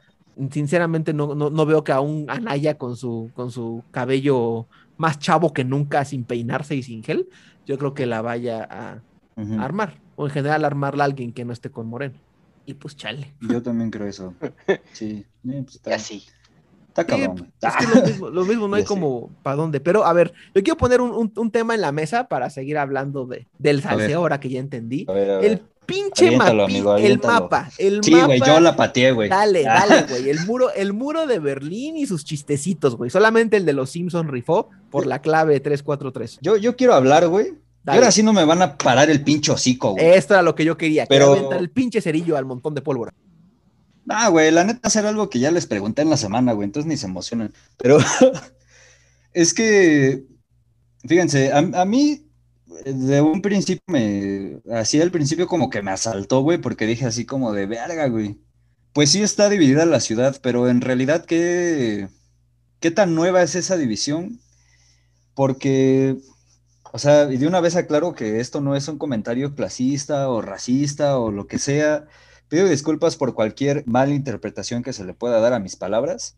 sinceramente, 0.50 1.14
no, 1.14 1.36
no, 1.36 1.52
no 1.52 1.66
veo 1.68 1.84
que 1.84 1.92
aún 1.92 2.26
Anaya 2.30 2.78
con 2.80 2.96
su, 2.96 3.30
con 3.36 3.52
su 3.52 3.84
cabello 3.92 4.66
más 4.98 5.20
chavo 5.20 5.54
que 5.54 5.64
nunca, 5.64 6.04
sin 6.06 6.24
peinarse 6.24 6.76
y 6.76 6.84
sin 6.84 7.04
gel, 7.04 7.28
yo 7.66 7.78
creo 7.78 7.94
que 7.94 8.06
la 8.06 8.22
vaya 8.22 8.68
a, 8.70 9.02
armar. 9.60 10.00
O 10.16 10.26
en 10.26 10.32
general 10.32 10.66
armarla 10.66 11.04
a 11.04 11.08
alguien 11.08 11.34
que 11.34 11.46
no 11.46 11.54
esté 11.54 11.72
con 11.72 11.88
Moreno. 11.88 12.20
Y 12.72 12.74
pues 12.76 12.96
chale. 12.96 13.34
Yo 13.42 13.62
también 13.62 13.92
creo 13.92 14.08
eso. 14.08 14.34
Sí, 14.94 15.26
pues, 15.44 15.76
está, 15.76 15.96
así. 15.96 16.24
está 16.88 17.06
cabrón. 17.06 17.36
güey. 17.38 17.52
es 17.62 17.76
que 17.76 17.96
lo 18.00 18.06
mismo, 18.08 18.30
lo 18.30 18.46
mismo, 18.46 18.68
no 18.68 18.76
hay 18.78 18.84
como 18.86 19.30
para 19.44 19.56
dónde. 19.58 19.80
Pero 19.82 20.06
a 20.06 20.14
ver, 20.14 20.34
yo 20.56 20.64
quiero 20.64 20.78
poner 20.78 21.02
un, 21.02 21.12
un- 21.12 21.34
un 21.36 21.52
tema 21.52 21.76
en 21.76 21.82
la 21.82 21.92
mesa 21.92 22.28
para 22.28 22.50
seguir 22.50 22.78
hablando 22.78 23.26
de, 23.26 23.48
del 23.60 23.82
salseo 23.82 24.20
ahora 24.20 24.40
que 24.40 24.50
ya 24.50 24.60
entendí. 24.60 25.06
A 25.10 25.14
ver, 25.14 25.30
a 25.32 25.38
ver. 25.40 25.46
El 25.52 25.62
pinche 25.86 26.34
amigo, 26.38 26.96
el 26.96 27.20
mapa, 27.20 27.70
el 27.78 28.02
Sí, 28.02 28.12
mapa. 28.12 28.26
güey, 28.28 28.40
yo 28.46 28.60
la 28.62 28.76
pateé, 28.78 29.12
güey. 29.12 29.28
Dale, 29.28 29.68
Ah. 29.68 29.86
dale, 29.86 30.04
güey. 30.08 30.30
El 30.30 30.46
muro, 30.46 30.72
el 30.74 30.94
muro 30.94 31.28
de 31.28 31.40
Berlín 31.40 31.98
y 31.98 32.06
sus 32.06 32.24
chistecitos, 32.24 32.96
güey. 32.96 33.10
Solamente 33.10 33.58
el 33.58 33.66
de 33.66 33.74
los 33.74 33.90
Simpson 33.90 34.30
rifó 34.30 34.70
por 34.90 35.06
la 35.06 35.20
clave 35.22 35.60
343. 35.60 36.40
Yo, 36.42 36.56
yo 36.56 36.78
quiero 36.78 36.94
hablar, 36.94 37.28
güey. 37.28 37.56
Dale. 37.84 37.98
ahora 37.98 38.12
sí 38.12 38.22
no 38.22 38.32
me 38.34 38.46
van 38.46 38.62
a 38.62 38.78
parar 38.78 39.10
el 39.10 39.24
pinche 39.24 39.52
hocico, 39.52 39.92
güey. 39.92 40.06
Esto 40.12 40.34
era 40.36 40.44
lo 40.44 40.54
que 40.56 40.66
yo 40.66 40.78
quería. 40.78 41.06
Pero- 41.08 41.34
aventar 41.34 41.60
el 41.60 41.70
pinche 41.72 42.02
cerillo 42.02 42.38
al 42.38 42.46
montón 42.46 42.76
de 42.76 42.82
pólvora. 42.82 43.14
Ah, 44.10 44.30
güey, 44.30 44.52
la 44.52 44.64
neta 44.64 44.88
hacer 44.88 45.06
algo 45.06 45.30
que 45.30 45.40
ya 45.40 45.52
les 45.52 45.66
pregunté 45.68 46.02
en 46.02 46.10
la 46.10 46.18
semana, 46.18 46.54
güey, 46.54 46.66
entonces 46.66 46.88
ni 46.88 46.98
se 46.98 47.06
emocionan. 47.08 47.54
Pero 47.78 47.98
es 49.34 49.54
que, 49.54 50.26
fíjense, 51.08 51.52
a, 51.52 51.58
a 51.60 51.86
mí 51.86 52.26
de 52.86 53.22
un 53.22 53.42
principio 53.42 53.84
me, 53.88 54.60
así 54.74 55.00
al 55.02 55.12
principio 55.12 55.48
como 55.48 55.70
que 55.70 55.82
me 55.82 55.92
asaltó, 55.92 56.42
güey, 56.42 56.58
porque 56.58 56.86
dije 56.86 57.06
así 57.06 57.26
como 57.26 57.54
de 57.54 57.66
verga, 57.68 58.08
güey. 58.08 58.40
Pues 58.94 59.12
sí 59.12 59.22
está 59.22 59.50
dividida 59.50 59.86
la 59.86 60.00
ciudad, 60.02 60.38
pero 60.42 60.68
en 60.70 60.82
realidad, 60.82 61.26
¿qué, 61.26 62.10
qué 62.80 62.92
tan 62.92 63.16
nueva 63.16 63.42
es 63.42 63.56
esa 63.56 63.78
división? 63.78 64.40
Porque, 65.34 66.18
o 66.94 67.00
sea, 67.00 67.32
y 67.32 67.38
de 67.38 67.48
una 67.48 67.62
vez 67.62 67.76
aclaro 67.76 68.14
que 68.14 68.40
esto 68.40 68.62
no 68.62 68.76
es 68.76 68.88
un 68.88 68.98
comentario 68.98 69.56
clasista 69.56 70.30
o 70.30 70.42
racista 70.42 71.18
o 71.18 71.32
lo 71.32 71.48
que 71.48 71.58
sea. 71.60 72.08
Pido 72.50 72.68
disculpas 72.68 73.16
por 73.16 73.34
cualquier 73.34 73.86
mala 73.88 74.14
interpretación 74.14 74.84
que 74.84 74.94
se 74.94 75.06
le 75.06 75.14
pueda 75.14 75.40
dar 75.40 75.54
a 75.54 75.60
mis 75.60 75.78
palabras, 75.78 76.38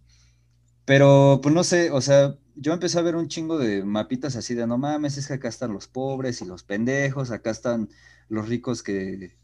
pero 0.85 1.39
pues 1.41 1.55
no 1.55 1.63
sé, 1.63 1.91
o 1.91 2.01
sea, 2.01 2.37
yo 2.55 2.73
empecé 2.73 2.99
a 2.99 3.01
ver 3.01 3.15
un 3.15 3.27
chingo 3.29 3.57
de 3.57 3.83
mapitas 3.83 4.35
así 4.35 4.53
de 4.53 4.67
no 4.67 4.77
mames, 4.77 5.17
es 5.17 5.27
que 5.27 5.33
acá 5.33 5.47
están 5.49 5.73
los 5.73 5.87
pobres 5.87 6.41
y 6.41 6.45
los 6.45 6.63
pendejos, 6.63 7.31
acá 7.31 7.49
están 7.51 7.89
los 8.29 8.47
ricos 8.47 8.83
que, 8.83 9.37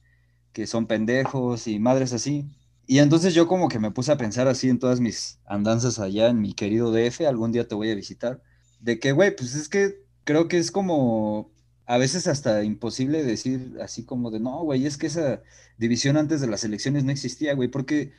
que 0.53 0.68
son 0.68 0.88
pendejos 0.88 1.68
y 1.68 1.80
madres 1.80 2.14
así. 2.14 2.49
Y 2.86 2.99
entonces 2.99 3.34
yo 3.34 3.47
como 3.47 3.70
que 3.70 3.80
me 3.80 3.91
puse 3.91 4.12
a 4.12 4.18
pensar 4.18 4.47
así 4.47 4.70
en 4.70 4.80
todas 4.80 4.99
mis 4.99 5.39
andanzas 5.45 5.99
allá 5.99 6.30
en 6.30 6.41
mi 6.41 6.53
querido 6.53 6.91
DF, 6.91 7.22
algún 7.28 7.51
día 7.51 7.68
te 7.68 7.76
voy 7.76 7.91
a 7.91 7.95
visitar, 7.95 8.41
de 8.80 8.99
que, 8.99 9.12
güey, 9.12 9.36
pues 9.36 9.55
es 9.55 9.70
que 9.70 10.09
creo 10.30 10.47
que 10.47 10.59
es 10.59 10.69
como 10.69 11.51
a 11.88 11.97
veces 11.97 12.27
hasta 12.27 12.63
imposible 12.63 13.23
decir 13.23 13.77
así 13.82 14.05
como 14.05 14.30
de, 14.30 14.39
no, 14.39 14.61
güey, 14.63 14.86
es 14.86 14.95
que 14.95 15.07
esa 15.07 15.41
división 15.80 16.17
antes 16.17 16.39
de 16.39 16.45
las 16.45 16.63
elecciones 16.63 17.03
no 17.03 17.11
existía, 17.11 17.55
güey, 17.55 17.67
porque 17.67 18.13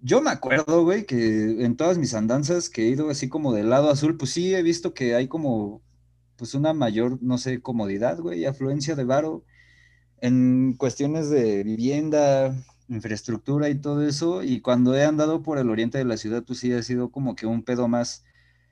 yo 0.00 0.22
me 0.22 0.30
acuerdo, 0.30 0.84
güey, 0.84 1.04
que 1.04 1.62
en 1.62 1.76
todas 1.76 1.98
mis 1.98 2.14
andanzas 2.14 2.70
que 2.70 2.84
he 2.84 2.88
ido 2.88 3.10
así 3.10 3.28
como 3.28 3.52
del 3.52 3.68
lado 3.68 3.90
azul, 3.90 4.16
pues 4.16 4.30
sí 4.30 4.54
he 4.54 4.62
visto 4.62 4.94
que 4.94 5.14
hay 5.14 5.28
como, 5.28 5.82
pues 6.36 6.54
una 6.54 6.72
mayor, 6.72 7.18
no 7.22 7.36
sé, 7.36 7.60
comodidad, 7.60 8.18
güey, 8.20 8.46
afluencia 8.46 8.94
de 8.94 9.04
varo 9.04 9.44
en 10.22 10.72
cuestiones 10.78 11.28
de 11.28 11.62
vivienda, 11.62 12.56
infraestructura 12.88 13.68
y 13.68 13.74
todo 13.74 14.08
eso, 14.08 14.42
y 14.42 14.62
cuando 14.62 14.96
he 14.96 15.04
andado 15.04 15.42
por 15.42 15.58
el 15.58 15.68
oriente 15.68 15.98
de 15.98 16.06
la 16.06 16.16
ciudad, 16.16 16.42
pues 16.42 16.60
sí 16.60 16.72
ha 16.72 16.82
sido 16.82 17.10
como 17.10 17.36
que 17.36 17.44
un 17.44 17.64
pedo 17.64 17.86
más, 17.86 18.24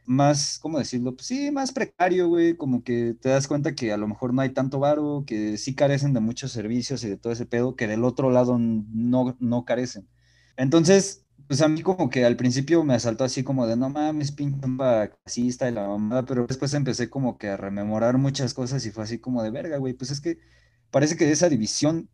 más, 0.07 0.59
¿cómo 0.61 0.79
decirlo? 0.79 1.15
Pues 1.15 1.27
sí, 1.27 1.51
más 1.51 1.73
precario, 1.73 2.29
güey, 2.29 2.57
como 2.57 2.83
que 2.83 3.15
te 3.21 3.29
das 3.29 3.47
cuenta 3.49 3.75
que 3.75 3.93
a 3.93 3.97
lo 3.97 4.09
mejor 4.09 4.35
no 4.35 4.43
hay 4.43 4.51
tanto 4.51 4.79
varo, 4.81 5.25
que 5.27 5.57
sí 5.59 5.75
carecen 5.75 6.13
de 6.15 6.21
muchos 6.21 6.53
servicios 6.53 7.05
y 7.05 7.09
de 7.09 7.17
todo 7.17 7.33
ese 7.33 7.47
pedo, 7.47 7.77
que 7.77 7.87
del 7.87 8.05
otro 8.05 8.31
lado 8.31 8.59
no, 8.59 9.37
no 9.41 9.65
carecen. 9.65 10.09
Entonces, 10.57 11.25
pues 11.47 11.61
a 11.63 11.69
mí 11.69 11.83
como 11.83 12.11
que 12.11 12.25
al 12.25 12.37
principio 12.37 12.85
me 12.85 12.95
asaltó 12.95 13.25
así 13.25 13.43
como 13.43 13.67
de 13.67 13.77
no 13.77 13.91
mames, 13.91 14.33
pinche 14.33 14.67
mapa 14.67 15.09
clasista 15.25 15.69
y 15.69 15.73
la 15.73 15.87
mamada, 15.87 16.25
pero 16.25 16.47
después 16.47 16.73
empecé 16.75 17.11
como 17.11 17.39
que 17.39 17.49
a 17.49 17.57
rememorar 17.57 18.19
muchas 18.19 18.55
cosas 18.55 18.85
y 18.87 18.91
fue 18.91 19.05
así 19.05 19.19
como 19.19 19.43
de 19.43 19.51
verga, 19.51 19.77
güey, 19.79 19.95
pues 19.95 20.11
es 20.11 20.21
que 20.21 20.39
parece 20.91 21.17
que 21.17 21.31
esa 21.31 21.49
división, 21.49 22.09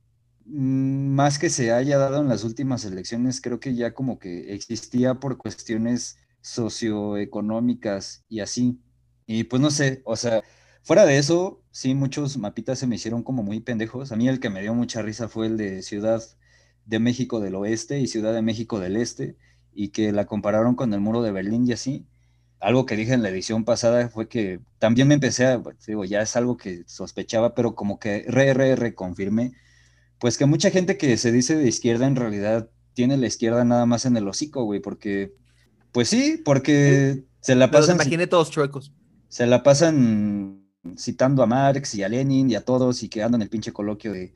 mm, 0.47 1.15
más 1.15 1.39
que 1.39 1.51
se 1.51 1.73
haya 1.73 1.99
dado 1.99 2.21
en 2.21 2.29
las 2.29 2.45
últimas 2.45 2.85
elecciones, 2.85 3.41
creo 3.41 3.61
que 3.61 3.75
ya 3.75 3.95
como 3.95 4.19
que 4.19 4.55
existía 4.55 5.15
por 5.21 5.37
cuestiones 5.39 6.17
socioeconómicas 6.49 8.25
y 8.29 8.41
así. 8.41 8.81
Y 9.27 9.45
pues 9.45 9.61
no 9.61 9.71
sé, 9.71 10.03
o 10.05 10.17
sea, 10.17 10.43
fuera 10.83 11.05
de 11.05 11.19
eso, 11.19 11.63
sí, 11.71 11.95
muchos 11.95 12.39
mapitas 12.39 12.79
se 12.79 12.87
me 12.87 12.97
hicieron 12.97 13.23
como 13.23 13.43
muy 13.43 13.61
pendejos. 13.61 14.13
A 14.13 14.17
mí 14.17 14.29
el 14.29 14.41
que 14.41 14.51
me 14.51 14.63
dio 14.63 14.75
mucha 14.75 15.03
risa 15.03 15.29
fue 15.29 15.47
el 15.47 15.57
de 15.57 15.83
Ciudad 15.83 16.23
de 16.87 16.99
México 16.99 17.41
del 17.41 17.55
Oeste 17.55 18.01
y 18.01 18.07
Ciudad 18.07 18.33
de 18.33 18.43
México 18.43 18.81
del 18.81 18.97
Este, 18.97 19.37
y 19.75 19.89
que 19.91 20.13
la 20.13 20.27
compararon 20.27 20.75
con 20.75 20.93
el 20.95 21.01
muro 21.01 21.23
de 21.23 21.33
Berlín 21.33 21.67
y 21.67 21.73
así. 21.73 22.07
Algo 22.61 22.87
que 22.87 22.97
dije 22.97 23.13
en 23.13 23.23
la 23.23 23.29
edición 23.29 23.65
pasada 23.65 24.09
fue 24.09 24.29
que 24.29 24.61
también 24.79 25.09
me 25.09 25.15
empecé 25.15 25.47
a, 25.47 25.63
pues, 25.63 25.77
digo, 25.87 26.05
ya 26.05 26.23
es 26.23 26.35
algo 26.37 26.57
que 26.57 26.85
sospechaba, 26.87 27.55
pero 27.55 27.75
como 27.75 27.99
que 28.01 28.25
re, 28.27 28.55
re, 28.55 28.75
reconfirmé, 28.75 29.53
pues 30.19 30.39
que 30.39 30.47
mucha 30.47 30.71
gente 30.71 30.97
que 30.99 31.17
se 31.19 31.31
dice 31.33 31.57
de 31.57 31.69
izquierda 31.69 32.07
en 32.07 32.17
realidad 32.17 32.71
tiene 32.95 33.17
la 33.17 33.27
izquierda 33.29 33.65
nada 33.65 33.87
más 33.87 34.07
en 34.07 34.17
el 34.17 34.27
hocico, 34.27 34.65
güey, 34.65 34.81
porque, 34.81 35.35
pues 35.99 36.09
sí, 36.09 36.41
porque 36.45 37.25
se 37.41 37.55
la 37.55 37.71
pasan, 37.71 37.97
imaginé 37.97 38.27
todos 38.27 38.51
chuecos. 38.51 38.93
se 39.29 39.47
la 39.47 39.63
pasan 39.63 40.65
citando 40.97 41.43
a 41.43 41.47
Marx 41.47 41.95
y 41.97 42.03
a 42.05 42.09
Lenin 42.09 42.49
y 42.51 42.55
a 42.55 42.65
todos 42.65 43.03
y 43.03 43.09
quedando 43.09 43.37
en 43.37 43.43
el 43.43 43.49
pinche 43.49 43.73
coloquio 43.73 44.13
de 44.13 44.33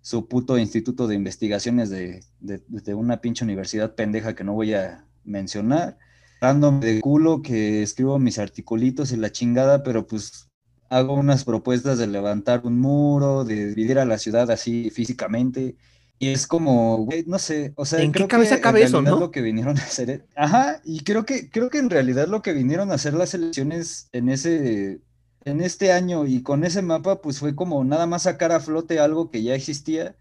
su 0.00 0.26
puto 0.28 0.58
instituto 0.58 1.06
de 1.06 1.14
investigaciones 1.14 1.90
de, 1.90 2.24
de- 2.40 2.62
de 2.68 2.94
una 2.94 3.20
pinche 3.20 3.44
universidad 3.44 3.94
pendeja 3.94 4.34
que 4.34 4.44
no 4.44 4.52
voy 4.54 4.74
a 4.74 5.06
mencionar, 5.24 5.98
dándome 6.40 6.84
de 6.86 7.00
culo 7.00 7.42
que 7.42 7.82
escribo 7.82 8.18
mis 8.18 8.38
articulitos 8.38 9.12
y 9.12 9.16
la 9.16 9.30
chingada, 9.30 9.82
pero 9.84 10.06
pues 10.06 10.48
hago 10.88 11.14
unas 11.14 11.44
propuestas 11.44 11.98
de 11.98 12.06
levantar 12.08 12.62
un 12.64 12.80
muro, 12.80 13.44
de 13.44 13.66
dividir 13.68 13.98
a 13.98 14.04
la 14.04 14.18
ciudad 14.18 14.50
así 14.50 14.90
físicamente. 14.90 15.76
Y 16.18 16.28
es 16.28 16.46
como, 16.46 16.98
güey, 17.04 17.24
no 17.26 17.38
sé, 17.38 17.72
o 17.76 17.84
sea, 17.84 18.00
¿En 18.00 18.10
qué 18.12 18.26
cabeza 18.26 18.54
que 18.54 18.56
en 18.56 18.62
cabe 18.62 18.82
eso, 18.84 19.02
no? 19.02 19.20
lo 19.20 19.30
que 19.30 19.42
vinieron 19.42 19.76
a 19.78 19.82
hacer, 19.82 20.08
es- 20.10 20.22
ajá, 20.34 20.80
y 20.84 21.00
creo 21.04 21.26
que, 21.26 21.50
creo 21.50 21.68
que 21.68 21.78
en 21.78 21.90
realidad 21.90 22.26
lo 22.28 22.40
que 22.40 22.54
vinieron 22.54 22.90
a 22.90 22.94
hacer 22.94 23.12
las 23.12 23.34
elecciones 23.34 24.08
en 24.12 24.30
ese, 24.30 25.00
en 25.44 25.60
este 25.60 25.92
año 25.92 26.26
y 26.26 26.42
con 26.42 26.64
ese 26.64 26.80
mapa, 26.80 27.20
pues 27.20 27.38
fue 27.38 27.54
como 27.54 27.84
nada 27.84 28.06
más 28.06 28.22
sacar 28.22 28.50
a 28.52 28.60
flote 28.60 28.98
algo 28.98 29.30
que 29.30 29.42
ya 29.42 29.54
existía 29.54 30.16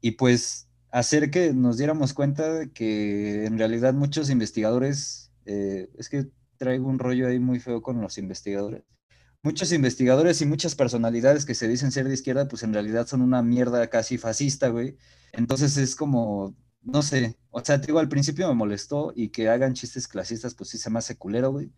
y 0.00 0.12
pues 0.12 0.68
hacer 0.92 1.30
que 1.30 1.52
nos 1.52 1.76
diéramos 1.76 2.14
cuenta 2.14 2.52
de 2.52 2.70
que 2.70 3.46
en 3.46 3.58
realidad 3.58 3.94
muchos 3.94 4.30
investigadores, 4.30 5.32
eh, 5.44 5.90
es 5.98 6.08
que 6.08 6.26
traigo 6.56 6.88
un 6.88 6.98
rollo 7.00 7.26
ahí 7.26 7.38
muy 7.40 7.58
feo 7.58 7.82
con 7.82 8.00
los 8.00 8.16
investigadores. 8.16 8.82
Muchos 9.46 9.70
investigadores 9.70 10.40
y 10.40 10.44
muchas 10.44 10.74
personalidades 10.74 11.44
que 11.44 11.54
se 11.54 11.68
dicen 11.68 11.92
ser 11.92 12.08
de 12.08 12.14
izquierda, 12.14 12.48
pues 12.48 12.64
en 12.64 12.72
realidad 12.72 13.06
son 13.06 13.22
una 13.22 13.42
mierda 13.42 13.86
casi 13.88 14.18
fascista, 14.18 14.70
güey. 14.70 14.96
Entonces 15.32 15.76
es 15.76 15.94
como, 15.94 16.56
no 16.82 17.00
sé, 17.00 17.38
o 17.50 17.64
sea, 17.64 17.80
te 17.80 17.86
digo, 17.86 18.00
al 18.00 18.08
principio 18.08 18.48
me 18.48 18.54
molestó 18.56 19.12
y 19.14 19.28
que 19.28 19.48
hagan 19.48 19.74
chistes 19.74 20.08
clasistas, 20.08 20.56
pues 20.56 20.70
sí 20.70 20.78
se 20.78 20.90
me 20.90 20.98
hace 20.98 21.16
culero, 21.16 21.52
güey. 21.52 21.70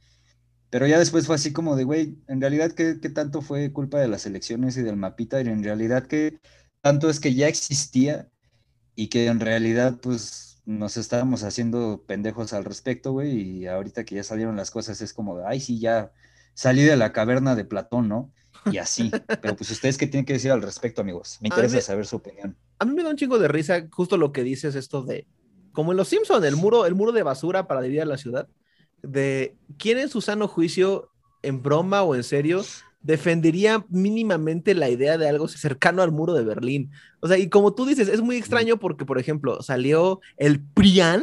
Pero 0.71 0.87
ya 0.87 0.99
después 0.99 1.27
fue 1.27 1.35
así 1.37 1.53
como 1.53 1.77
de, 1.77 1.85
güey, 1.85 2.17
en 2.27 2.41
realidad, 2.41 2.73
¿qué, 2.73 3.01
qué 3.03 3.11
tanto 3.11 3.43
fue 3.43 3.71
culpa 3.71 4.01
de 4.01 4.09
las 4.09 4.25
elecciones 4.25 4.79
y 4.79 4.83
del 4.83 4.97
mapita? 4.97 5.39
Y 5.43 5.49
en 5.49 5.63
realidad, 5.63 6.07
¿qué 6.07 6.41
tanto 6.81 7.11
es 7.11 7.21
que 7.21 7.35
ya 7.35 7.49
existía 7.49 8.31
y 8.97 9.09
que 9.09 9.27
en 9.27 9.41
realidad, 9.41 10.01
pues, 10.01 10.63
nos 10.65 10.97
estábamos 10.97 11.43
haciendo 11.45 12.05
pendejos 12.07 12.55
al 12.55 12.65
respecto, 12.65 13.13
güey? 13.13 13.33
Y 13.61 13.67
ahorita 13.67 14.05
que 14.05 14.15
ya 14.15 14.25
salieron 14.25 14.57
las 14.57 14.71
cosas 14.71 15.03
es 15.03 15.13
como 15.13 15.47
ay, 15.47 15.61
sí, 15.61 15.79
ya 15.81 16.13
salí 16.59 16.83
de 16.83 16.97
la 16.97 17.13
caverna 17.13 17.55
de 17.55 17.65
Platón, 17.65 18.09
¿no? 18.09 18.33
Y 18.67 18.79
así. 18.79 19.13
Pero 19.41 19.55
pues, 19.55 19.71
¿ustedes 19.71 19.97
qué 19.97 20.09
tienen 20.09 20.25
que 20.25 20.33
decir 20.33 20.51
al 20.51 20.61
respecto, 20.61 21.01
amigos? 21.01 21.39
Me 21.41 21.47
interesa 21.47 21.77
mí- 21.77 21.83
saber 21.83 22.05
su 22.05 22.17
opinión. 22.17 22.57
A 22.81 22.85
mí 22.85 22.95
me 22.95 23.05
da 23.05 23.11
un 23.11 23.17
chingo 23.17 23.39
de 23.39 23.47
risa 23.47 23.87
justo 23.93 24.17
lo 24.17 24.33
que 24.33 24.43
dices 24.43 24.75
esto 24.75 25.03
de, 25.03 25.29
como 25.73 25.93
en 25.93 25.99
Los 25.99 26.09
Simpson, 26.09 26.45
el 26.45 26.57
muro, 26.57 26.85
el 26.85 26.97
muro 26.97 27.13
de 27.13 27.23
basura 27.23 27.69
para 27.69 27.81
dividir 27.81 28.03
a 28.03 28.07
la 28.07 28.19
ciudad, 28.19 28.49
de 29.05 29.55
quién 29.79 29.99
en 29.99 30.09
su 30.09 30.21
sano 30.21 30.49
juicio, 30.49 31.13
en 31.43 31.63
broma 31.63 32.03
o 32.03 32.17
en 32.17 32.25
serio, 32.25 32.65
defendería 33.03 33.87
mínimamente 33.89 34.75
la 34.75 34.91
idea 34.91 35.17
de 35.17 35.29
algo 35.29 35.47
cercano 35.47 36.03
al 36.03 36.11
muro 36.11 36.35
de 36.35 36.43
Berlín. 36.43 36.91
O 37.21 37.29
sea, 37.29 37.39
y 37.39 37.49
como 37.49 37.73
tú 37.73 37.87
dices, 37.87 38.09
es 38.09 38.21
muy 38.21 38.37
extraño 38.37 38.81
porque, 38.81 39.05
por 39.05 39.21
ejemplo, 39.21 39.63
salió 39.63 40.21
el 40.37 40.61
PRIAN 40.61 41.23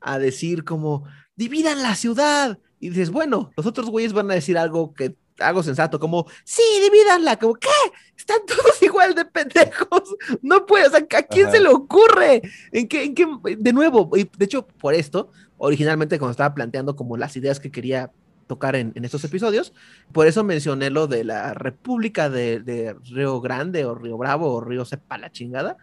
a 0.00 0.18
decir 0.18 0.64
como, 0.64 1.04
dividan 1.36 1.82
la 1.82 1.94
ciudad. 1.94 2.58
Y 2.82 2.88
dices, 2.88 3.10
bueno, 3.10 3.52
los 3.56 3.64
otros 3.64 3.88
güeyes 3.88 4.12
van 4.12 4.28
a 4.32 4.34
decir 4.34 4.58
algo 4.58 4.92
que 4.92 5.14
algo 5.38 5.62
sensato, 5.62 6.00
como, 6.00 6.26
sí, 6.42 6.62
divídanla, 6.82 7.38
como, 7.38 7.54
¿qué? 7.54 7.68
Están 8.16 8.40
todos 8.46 8.82
igual 8.82 9.14
de 9.14 9.24
pendejos. 9.24 10.16
No 10.42 10.66
puede, 10.66 10.88
o 10.88 10.90
sea, 10.90 10.98
¿a 10.98 11.22
quién 11.22 11.46
Ajá. 11.46 11.54
se 11.54 11.60
le 11.60 11.68
ocurre? 11.68 12.42
¿En 12.72 12.88
qué, 12.88 13.04
en 13.04 13.14
qué, 13.14 13.24
de 13.56 13.72
nuevo, 13.72 14.10
y 14.16 14.28
de 14.36 14.44
hecho, 14.44 14.66
por 14.66 14.94
esto, 14.94 15.30
originalmente 15.58 16.18
cuando 16.18 16.32
estaba 16.32 16.56
planteando 16.56 16.96
como 16.96 17.16
las 17.16 17.36
ideas 17.36 17.60
que 17.60 17.70
quería 17.70 18.10
tocar 18.48 18.74
en, 18.74 18.90
en 18.96 19.04
estos 19.04 19.22
episodios, 19.22 19.72
por 20.10 20.26
eso 20.26 20.42
mencioné 20.42 20.90
lo 20.90 21.06
de 21.06 21.22
la 21.22 21.54
República 21.54 22.30
de, 22.30 22.58
de 22.58 22.96
Río 23.12 23.40
Grande 23.40 23.84
o 23.84 23.94
Río 23.94 24.18
Bravo 24.18 24.52
o 24.52 24.60
Río 24.60 24.84
Sepa 24.84 25.18
la 25.18 25.30
chingada, 25.30 25.76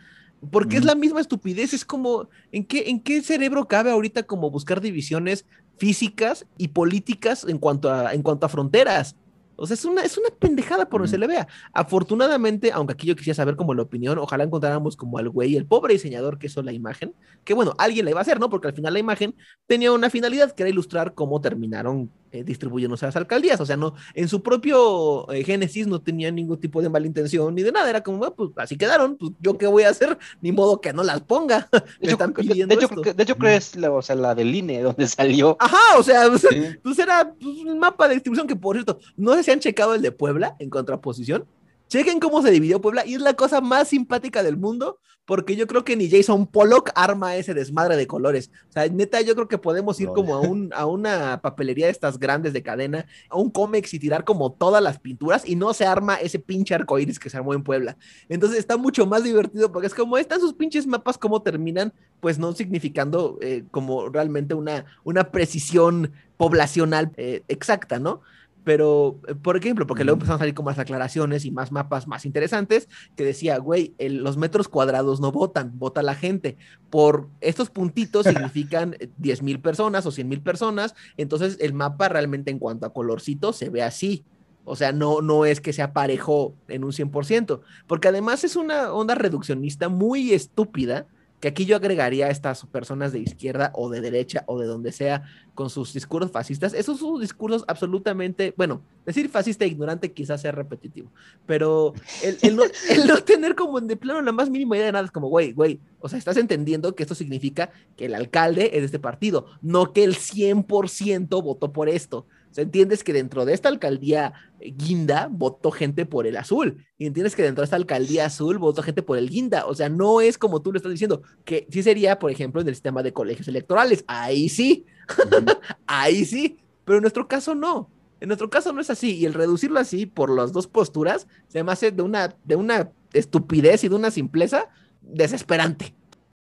porque 0.52 0.76
es 0.76 0.84
la 0.84 0.96
misma 0.96 1.22
estupidez, 1.22 1.74
es 1.74 1.86
como, 1.86 2.30
¿en 2.52 2.66
qué, 2.66 2.90
¿en 2.90 3.00
qué 3.02 3.22
cerebro 3.22 3.70
cabe 3.70 3.92
ahorita 3.92 4.24
como 4.24 4.52
buscar 4.52 4.82
divisiones 4.82 5.46
físicas 5.80 6.46
y 6.58 6.70
políticas 6.70 7.46
en 7.48 7.58
cuanto 7.58 7.92
a, 7.92 8.14
en 8.14 8.22
cuanto 8.22 8.46
a 8.46 8.50
fronteras? 8.50 9.16
O 9.60 9.68
sea, 9.68 9.74
es 9.76 9.86
una, 9.86 10.02
es 10.04 10.18
una 10.18 10.30
pendejada 10.40 10.88
por 10.90 11.02
donde 11.02 11.12
se 11.12 11.18
le 11.18 11.28
vea. 11.28 11.48
Afortunadamente, 11.94 12.72
aunque 12.72 12.94
aquí 12.94 13.08
yo 13.08 13.16
quisiera 13.16 13.36
saber 13.36 13.56
como 13.56 13.74
la 13.74 13.82
opinión, 13.82 14.18
ojalá 14.20 14.44
encontráramos 14.44 14.96
como 14.96 15.18
al 15.18 15.28
güey, 15.30 15.56
el 15.56 15.66
pobre 15.66 15.94
diseñador 15.94 16.38
que 16.38 16.48
hizo 16.48 16.62
la 16.62 16.72
imagen, 16.72 17.14
que 17.44 17.54
bueno, 17.54 17.74
alguien 17.78 18.06
la 18.06 18.12
iba 18.12 18.20
a 18.20 18.22
hacer, 18.22 18.40
¿no? 18.40 18.50
Porque 18.50 18.68
al 18.68 18.74
final 18.74 18.94
la 18.94 19.00
imagen 19.00 19.36
tenía 19.68 19.92
una 19.92 20.10
finalidad 20.10 20.52
que 20.54 20.64
era 20.64 20.70
ilustrar 20.70 21.14
cómo 21.14 21.42
terminaron 21.42 22.12
eh, 22.32 22.44
distribuyéndose 22.44 23.06
a 23.06 23.08
las 23.08 23.16
alcaldías. 23.16 23.60
O 23.60 23.66
sea, 23.66 23.76
no, 23.76 23.96
en 24.14 24.28
su 24.28 24.44
propio 24.44 25.30
eh, 25.32 25.44
génesis 25.44 25.88
no 25.88 26.00
tenía 26.00 26.30
ningún 26.32 26.60
tipo 26.60 26.80
de 26.80 26.88
mala 26.88 27.08
intención 27.08 27.56
ni 27.56 27.64
de 27.64 27.72
nada. 27.72 27.90
Era 27.90 28.04
como, 28.04 28.24
"Ah, 28.24 28.36
pues 28.36 28.52
así 28.58 28.78
quedaron, 28.78 29.18
pues 29.18 29.32
yo 29.40 29.58
qué 29.58 29.66
voy 29.66 29.82
a 29.82 29.90
hacer, 29.90 30.16
ni 30.40 30.52
modo 30.52 30.80
que 30.80 30.94
no 30.94 31.02
las 31.04 31.22
ponga. 31.22 31.68
De 31.72 31.80
Me 31.80 31.86
hecho, 32.02 32.12
están 32.12 32.34
pidiendo 32.34 32.68
de 32.68 32.76
hecho, 32.76 32.86
esto. 32.86 33.02
creo 33.02 33.04
que- 33.04 33.18
de 33.18 33.24
hecho, 33.24 33.36
creo 33.36 33.52
que 33.52 33.58
es 33.58 33.76
la, 33.76 33.92
o 33.92 34.02
sea, 34.04 34.16
la 34.16 34.36
del 34.36 34.54
INE 34.54 34.82
donde 34.84 35.08
salió. 35.08 35.58
Ajá, 35.60 35.98
o 35.98 36.04
sea, 36.04 36.26
Sí. 36.38 36.48
pues 36.84 37.00
era 37.00 37.34
pues, 37.34 37.58
un 37.66 37.80
mapa 37.80 38.08
de 38.08 38.14
distribución 38.14 38.46
que, 38.48 38.56
por 38.56 38.76
cierto, 38.76 39.00
no 39.18 39.34
sé 39.34 39.42
si 39.44 39.49
han 39.52 39.60
checado 39.60 39.96
el 39.96 40.02
de 40.02 40.12
Puebla 40.12 40.56
en 40.60 40.70
contraposición. 40.70 41.46
Chequen 41.88 42.20
cómo 42.20 42.42
se 42.42 42.52
dividió 42.52 42.82
Puebla 42.82 43.06
y 43.06 43.16
es 43.16 43.22
la 43.22 43.34
cosa 43.34 43.62
más 43.62 43.88
simpática 43.88 44.44
del 44.44 44.58
mundo 44.58 45.00
porque 45.30 45.56
yo 45.56 45.68
creo 45.68 45.84
que 45.84 45.96
ni 45.96 46.10
Jason 46.10 46.48
Pollock 46.48 46.90
arma 46.96 47.36
ese 47.36 47.54
desmadre 47.54 47.96
de 47.96 48.08
colores. 48.08 48.50
O 48.70 48.72
sea, 48.72 48.88
neta, 48.88 49.22
yo 49.22 49.36
creo 49.36 49.48
que 49.48 49.60
podemos 49.60 50.02
ir 50.02 50.08
como 50.08 50.34
a, 50.34 50.40
un, 50.40 50.72
a 50.74 50.88
una 50.88 51.40
papelería 51.44 51.86
de 51.86 51.92
estas 51.92 52.18
grandes 52.18 52.52
de 52.52 52.64
cadena, 52.64 53.06
a 53.30 53.38
un 53.38 53.52
cómics 53.52 53.94
y 53.94 54.00
tirar 54.00 54.24
como 54.24 54.52
todas 54.52 54.82
las 54.82 54.98
pinturas 54.98 55.48
y 55.48 55.56
no 55.56 55.72
se 55.76 55.86
arma 55.86 56.16
ese 56.16 56.40
pinche 56.40 56.74
arcoíris 56.74 57.20
que 57.20 57.30
se 57.30 57.38
armó 57.38 57.54
en 57.54 57.62
Puebla. 57.62 57.96
Entonces 58.28 58.58
está 58.58 58.76
mucho 58.76 59.06
más 59.06 59.24
divertido 59.24 59.72
porque 59.72 59.86
es 59.86 59.94
como 59.94 60.18
están 60.18 60.40
sus 60.40 60.56
pinches 60.56 60.88
mapas, 60.88 61.20
cómo 61.20 61.44
terminan, 61.44 61.94
pues 62.22 62.40
no 62.40 62.52
significando 62.54 63.38
eh, 63.40 63.66
como 63.70 64.10
realmente 64.10 64.56
una, 64.56 64.86
una 65.04 65.32
precisión 65.32 66.12
poblacional 66.38 67.12
eh, 67.18 67.44
exacta, 67.48 68.00
¿no? 68.00 68.22
Pero, 68.64 69.20
eh, 69.28 69.36
por 69.36 69.58
ejemplo, 69.58 69.88
porque 69.88 70.04
luego 70.04 70.16
empezaron 70.18 70.36
a 70.38 70.40
salir 70.40 70.54
con 70.54 70.66
más 70.66 70.78
aclaraciones 70.80 71.46
y 71.46 71.52
más 71.52 71.72
mapas 71.72 72.08
más 72.08 72.26
interesantes, 72.26 72.88
que 73.16 73.24
decía, 73.24 73.58
güey, 73.58 73.94
el- 73.98 74.18
los 74.24 74.38
metros 74.38 74.68
cuadrados 74.68 75.20
no 75.22 75.32
votan, 75.32 75.72
vota 75.80 76.02
la 76.04 76.16
gente. 76.16 76.58
Por 76.90 77.30
estos 77.42 77.70
puntitos 77.70 78.26
significan 78.54 78.96
10 79.18 79.42
mil 79.42 79.60
personas 79.60 80.06
o 80.06 80.12
100 80.12 80.28
mil 80.28 80.42
personas, 80.42 80.94
entonces 81.18 81.58
el 81.60 81.74
mapa 81.74 82.10
realmente 82.10 82.52
en 82.52 82.60
cuanto 82.60 82.86
a 82.86 82.94
colorcito 82.94 83.54
se 83.54 83.70
ve 83.70 83.82
así. 83.82 84.24
O 84.66 84.76
sea, 84.76 84.92
no, 84.92 85.22
no 85.22 85.46
es 85.46 85.62
que 85.62 85.74
se 85.74 85.82
aparejó 85.82 86.54
en 86.68 86.84
un 86.84 86.92
100%, 86.92 87.62
porque 87.88 88.08
además 88.10 88.44
es 88.44 88.56
una 88.56 88.94
onda 88.94 89.16
reduccionista 89.16 89.90
muy 89.90 90.32
estúpida, 90.34 91.08
que 91.40 91.48
aquí 91.48 91.66
yo 91.66 91.76
agregaría 91.76 92.28
a 92.28 92.30
estas 92.30 92.66
personas 92.66 93.14
de 93.14 93.20
izquierda 93.20 93.72
o 93.74 93.90
de 93.90 94.02
derecha 94.02 94.44
o 94.48 94.60
de 94.60 94.68
donde 94.68 94.92
sea 94.92 95.24
con 95.56 95.70
sus 95.70 95.94
discursos 95.94 96.32
fascistas. 96.32 96.74
Esos 96.74 97.00
son 97.00 97.20
discursos 97.20 97.64
absolutamente, 97.68 98.54
bueno, 98.58 98.82
decir 99.06 99.30
fascista 99.30 99.66
e 99.66 99.70
ignorante 99.70 100.12
quizás 100.12 100.42
sea 100.42 100.52
repetitivo, 100.52 101.12
pero 101.46 101.94
el, 102.24 102.38
el 102.42 102.56
no, 102.56 102.64
el 102.90 103.08
no 103.08 103.18
tener 103.24 103.56
como 103.56 103.80
de 103.80 103.96
plano 103.96 104.22
la 104.22 104.32
más 104.32 104.50
mínima 104.50 104.76
idea 104.76 104.88
de 104.88 104.92
nada 104.92 105.06
es 105.06 105.12
como, 105.12 105.30
güey, 105.30 105.54
güey, 105.54 105.80
o 106.00 106.10
sea, 106.10 106.20
estás 106.20 106.38
entendiendo 106.38 106.96
que 106.96 107.04
esto 107.04 107.16
significa 107.16 107.72
que 107.96 108.06
el 108.06 108.16
alcalde 108.16 108.72
es 108.74 108.82
de 108.82 108.86
este 108.86 109.00
partido, 109.00 109.48
no 109.62 109.94
que 109.94 110.04
el 110.04 110.16
100% 110.16 111.44
votó 111.44 111.72
por 111.72 111.90
esto. 111.90 112.26
Sea, 112.60 112.64
entiendes 112.64 113.04
que 113.04 113.14
dentro 113.14 113.46
de 113.46 113.54
esta 113.54 113.70
alcaldía 113.70 114.34
guinda 114.60 115.30
votó 115.32 115.72
gente 115.72 116.06
por 116.06 116.28
el 116.28 116.38
azul. 116.38 116.86
Y 116.98 117.06
entiendes 117.06 117.36
que 117.36 117.44
dentro 117.44 117.62
de 117.62 117.66
esta 117.66 117.76
alcaldía 117.76 118.26
azul 118.26 118.58
votó 118.58 118.84
gente 118.84 119.02
por 119.02 119.18
el 119.18 119.30
guinda. 119.30 119.66
O 119.66 119.76
sea, 119.76 119.90
no 119.90 120.22
es 120.22 120.38
como 120.38 120.62
tú 120.62 120.72
lo 120.72 120.78
estás 120.78 120.92
diciendo, 120.92 121.22
que 121.46 121.68
sí 121.70 121.84
sería, 121.84 122.20
por 122.20 122.32
ejemplo, 122.32 122.62
en 122.62 122.68
el 122.68 122.76
sistema 122.76 123.02
de 123.04 123.14
colegios 123.14 123.48
electorales. 123.48 124.04
Ahí 124.08 124.50
sí. 124.50 124.86
Ahí 125.88 126.26
sí. 126.26 126.60
Pero 126.84 126.98
en 126.98 127.04
nuestro 127.04 127.28
caso 127.28 127.56
no. 127.56 127.90
En 128.20 128.28
nuestro 128.28 128.50
caso 128.50 128.74
no 128.74 128.82
es 128.82 128.90
así. 128.90 129.16
Y 129.16 129.26
el 129.26 129.34
reducirlo 129.34 129.80
así 129.80 130.06
por 130.06 130.30
las 130.30 130.52
dos 130.52 130.68
posturas 130.68 131.28
se 131.48 131.64
me 131.64 131.72
hace 131.72 131.92
de 131.92 132.02
una, 132.02 132.36
de 132.44 132.56
una 132.56 132.92
estupidez 133.14 133.84
y 133.84 133.90
de 133.90 133.96
una 133.96 134.12
simpleza 134.12 134.68
desesperante. 135.02 135.96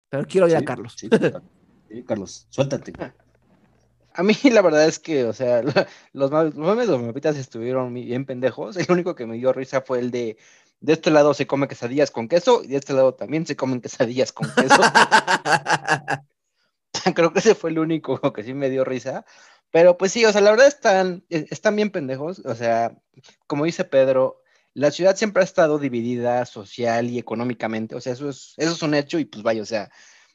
Pero 0.10 0.28
quiero 0.28 0.46
oír 0.46 0.56
a 0.56 0.64
Carlos. 0.64 0.96
sí, 1.00 2.04
Carlos, 2.06 2.46
suéltate. 2.50 2.94
A 4.18 4.24
mí 4.24 4.34
la 4.44 4.62
verdad 4.62 4.88
es 4.88 5.00
que, 5.00 5.26
o 5.26 5.34
sea, 5.34 5.62
los, 6.14 6.32
memes 6.32 6.88
de 6.88 6.94
los 6.94 7.02
mapitas 7.02 7.36
estuvieron 7.36 7.94
bien 7.94 8.26
pendejos. 8.26 8.78
El 8.78 8.86
único 8.90 9.14
que 9.14 9.26
me 9.26 9.36
dio 9.36 9.52
risa 9.52 9.82
fue 9.82 10.00
el 10.00 10.10
de, 10.10 10.38
de 10.80 10.94
este 10.94 11.12
lado 11.12 11.34
se 11.34 11.48
come 11.48 11.68
quesadillas 11.68 12.12
con 12.12 12.30
queso 12.30 12.64
y 12.64 12.68
de 12.68 12.78
este 12.78 12.94
lado 12.94 13.14
también 13.14 13.46
se 13.46 13.58
comen 13.58 13.82
quesadillas 13.82 14.32
con 14.32 14.50
queso. 14.56 14.82
Creo 17.16 17.34
que 17.34 17.40
ese 17.40 17.56
fue 17.56 17.72
el 17.72 17.80
único 17.80 18.18
que 18.34 18.44
sí 18.44 18.54
me 18.54 18.70
dio 18.70 18.86
risa. 18.86 19.26
Pero 19.72 19.98
pues 19.98 20.14
sí, 20.14 20.24
o 20.24 20.32
sea, 20.32 20.40
la 20.40 20.52
verdad 20.52 20.68
están, 20.68 21.26
e- 21.30 21.48
están 21.50 21.76
bien 21.76 21.92
pendejos. 21.92 22.40
O 22.46 22.56
sea, 22.56 22.98
como 23.48 23.66
dice 23.66 23.84
Pedro, 23.84 24.42
la 24.74 24.92
ciudad 24.92 25.18
siempre 25.18 25.42
ha 25.42 25.44
estado 25.44 25.80
dividida 25.80 26.46
social 26.46 27.10
y 27.10 27.20
económicamente. 27.20 27.96
O 27.96 28.02
sea, 28.02 28.14
eso 28.14 28.30
es, 28.30 28.54
eso 28.56 28.72
es 28.72 28.82
un 28.82 28.94
hecho 28.94 29.20
y 29.20 29.26
pues 29.26 29.44
vaya, 29.44 29.62
o 29.62 29.66
sea, 29.66 29.92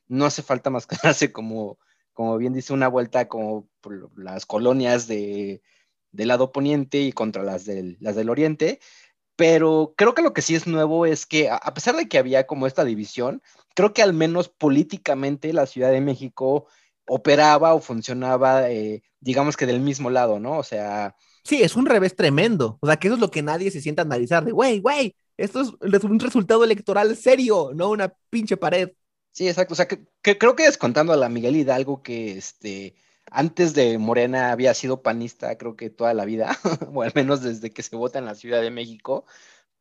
no 0.09 0.27
hace 0.27 0.43
falta 0.43 0.69
más 0.69 0.87
que 0.87 0.97
darse 1.03 1.33
como, 1.33 1.79
como 2.21 2.37
bien 2.37 2.53
dice, 2.53 2.75
una 2.75 2.87
vuelta 2.89 3.29
como 3.29 3.67
las 4.15 4.45
colonias 4.45 5.07
de, 5.07 5.63
del 6.13 6.29
lado 6.29 6.53
poniente 6.53 7.01
y 7.01 7.13
contra 7.13 7.43
las 7.43 7.65
del, 7.65 7.97
las 7.99 8.15
del 8.15 8.29
oriente. 8.29 8.79
Pero 9.37 9.95
creo 9.97 10.15
que 10.15 10.21
lo 10.21 10.35
que 10.35 10.43
sí 10.43 10.55
es 10.55 10.67
nuevo 10.67 11.07
es 11.07 11.25
que, 11.25 11.49
a 11.49 11.73
pesar 11.73 11.97
de 11.97 12.11
que 12.11 12.19
había 12.19 12.47
como 12.47 12.67
esta 12.67 12.85
división, 12.85 13.43
creo 13.75 13.95
que 13.95 14.03
al 14.03 14.13
menos 14.13 14.51
políticamente 14.51 15.55
la 15.55 15.65
Ciudad 15.65 15.93
de 15.93 16.03
México 16.03 16.67
operaba 17.07 17.73
o 17.73 17.81
funcionaba, 17.81 18.71
eh, 18.71 19.03
digamos 19.21 19.57
que 19.57 19.65
del 19.65 19.81
mismo 19.81 20.11
lado, 20.11 20.39
¿no? 20.41 20.59
O 20.59 20.63
sea, 20.63 21.17
Sí, 21.43 21.63
es 21.63 21.75
un 21.75 21.87
revés 21.87 22.15
tremendo. 22.17 22.79
O 22.83 22.87
sea, 22.87 22.99
que 22.99 23.09
eso 23.09 23.15
es 23.15 23.21
lo 23.21 23.31
que 23.31 23.43
nadie 23.43 23.71
se 23.71 23.81
sienta 23.81 24.03
a 24.03 24.05
analizar. 24.05 24.45
De, 24.45 24.53
güey, 24.53 24.81
güey, 24.81 25.17
esto 25.39 25.63
es 25.63 26.05
un 26.05 26.21
resultado 26.21 26.65
electoral 26.65 27.17
serio, 27.17 27.71
no 27.75 27.89
una 27.89 28.13
pinche 28.29 28.59
pared. 28.59 28.91
Sí, 29.33 29.49
exacto. 29.49 29.75
O 29.75 29.77
sea, 29.77 29.89
que, 29.89 30.07
que 30.23 30.39
creo 30.39 30.57
que 30.57 30.65
descontando 30.65 31.13
a 31.13 31.17
la 31.17 31.29
Miguel 31.29 31.57
Hidalgo, 31.57 32.03
que 32.03 32.39
este, 32.39 32.95
antes 33.31 33.75
de 33.75 33.99
Morena 33.99 34.53
había 34.53 34.75
sido 34.75 35.03
panista, 35.03 35.57
creo 35.57 35.77
que 35.77 35.91
toda 35.91 36.15
la 36.15 36.25
vida, 36.25 36.59
o 36.93 37.03
al 37.03 37.13
menos 37.15 37.43
desde 37.43 37.71
que 37.71 37.83
se 37.83 37.97
vota 37.97 38.19
en 38.19 38.27
la 38.27 38.35
Ciudad 38.35 38.61
de 38.61 38.71
México. 38.71 39.25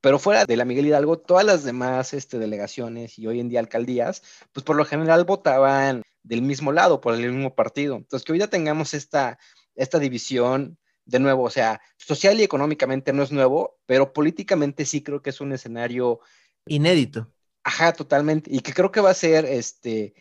Pero 0.02 0.18
fuera 0.18 0.46
de 0.46 0.56
la 0.56 0.64
Miguel 0.64 0.88
Hidalgo, 0.88 1.20
todas 1.20 1.46
las 1.46 1.66
demás 1.66 2.14
este, 2.14 2.40
delegaciones 2.40 3.20
y 3.20 3.28
hoy 3.28 3.42
en 3.42 3.50
día 3.50 3.60
alcaldías, 3.60 4.24
pues 4.54 4.64
por 4.64 4.78
lo 4.78 4.86
general 4.86 5.26
votaban 5.26 6.04
del 6.24 6.42
mismo 6.42 6.72
lado, 6.72 7.02
por 7.02 7.16
el 7.16 7.32
mismo 7.34 7.54
partido. 7.54 7.98
Entonces, 7.98 8.26
que 8.26 8.32
hoy 8.32 8.40
ya 8.40 8.48
tengamos 8.48 8.94
esta, 8.94 9.38
esta 9.76 10.00
división, 10.00 10.78
de 11.04 11.20
nuevo, 11.20 11.44
o 11.44 11.50
sea, 11.50 11.82
social 11.98 12.40
y 12.40 12.44
económicamente 12.44 13.12
no 13.12 13.24
es 13.24 13.32
nuevo, 13.32 13.78
pero 13.86 14.14
políticamente 14.14 14.86
sí 14.86 15.02
creo 15.04 15.22
que 15.22 15.32
es 15.32 15.42
un 15.42 15.52
escenario 15.52 16.22
Inédito. 16.66 17.32
Ajá, 17.70 17.94
totalmente. 17.94 18.50
Y 18.52 18.62
que 18.62 18.74
creo 18.74 18.92
que 18.92 19.00
va 19.00 19.12
a 19.12 19.14
ser, 19.14 19.46
este, 19.46 20.16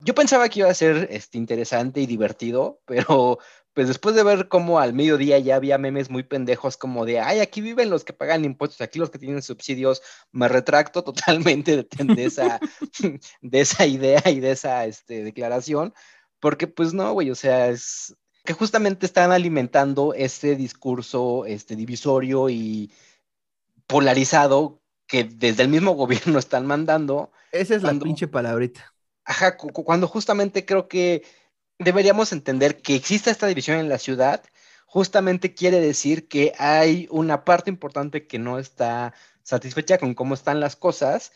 yo 0.00 0.12
pensaba 0.12 0.48
que 0.48 0.60
iba 0.60 0.70
a 0.70 0.74
ser, 0.74 1.06
este, 1.12 1.38
interesante 1.38 2.00
y 2.00 2.06
divertido, 2.06 2.80
pero 2.86 3.38
pues 3.72 3.86
después 3.86 4.16
de 4.16 4.24
ver 4.24 4.48
cómo 4.48 4.80
al 4.80 4.92
mediodía 4.92 5.38
ya 5.38 5.54
había 5.54 5.78
memes 5.78 6.10
muy 6.10 6.24
pendejos 6.24 6.76
como 6.76 7.04
de, 7.06 7.20
ay, 7.20 7.38
aquí 7.38 7.60
viven 7.60 7.90
los 7.90 8.02
que 8.04 8.12
pagan 8.12 8.44
impuestos, 8.44 8.80
aquí 8.80 8.98
los 8.98 9.10
que 9.10 9.20
tienen 9.20 9.40
subsidios, 9.40 10.02
me 10.32 10.48
retracto 10.48 11.04
totalmente 11.04 11.76
de, 11.76 12.24
esa, 12.24 12.58
de 13.40 13.60
esa 13.60 13.86
idea 13.86 14.22
y 14.26 14.40
de 14.40 14.50
esa, 14.50 14.84
este, 14.86 15.22
declaración, 15.22 15.94
porque 16.40 16.66
pues 16.66 16.92
no, 16.92 17.12
güey, 17.12 17.30
o 17.30 17.36
sea, 17.36 17.68
es 17.68 18.16
que 18.44 18.52
justamente 18.52 19.06
están 19.06 19.30
alimentando 19.30 20.12
este 20.14 20.56
discurso, 20.56 21.44
este, 21.46 21.76
divisorio 21.76 22.50
y 22.50 22.92
polarizado 23.86 24.79
que 25.10 25.24
desde 25.24 25.62
el 25.62 25.68
mismo 25.68 25.92
gobierno 26.02 26.38
están 26.38 26.66
mandando. 26.66 27.32
Esa 27.52 27.74
es 27.74 27.82
la 27.82 27.92
pinche 27.92 28.28
palabrita. 28.28 28.94
Ajá, 29.24 29.56
cu- 29.56 29.68
cu- 29.72 29.84
cuando 29.84 30.06
justamente 30.08 30.64
creo 30.64 30.88
que 30.88 31.24
deberíamos 31.78 32.32
entender 32.32 32.80
que 32.82 32.94
exista 32.94 33.30
esta 33.30 33.46
división 33.46 33.78
en 33.78 33.88
la 33.88 33.98
ciudad, 33.98 34.42
justamente 34.86 35.54
quiere 35.54 35.80
decir 35.80 36.28
que 36.28 36.52
hay 36.58 37.06
una 37.10 37.44
parte 37.44 37.70
importante 37.70 38.26
que 38.26 38.38
no 38.38 38.58
está 38.58 39.14
satisfecha 39.42 39.98
con 39.98 40.14
cómo 40.14 40.34
están 40.34 40.60
las 40.60 40.76
cosas 40.76 41.32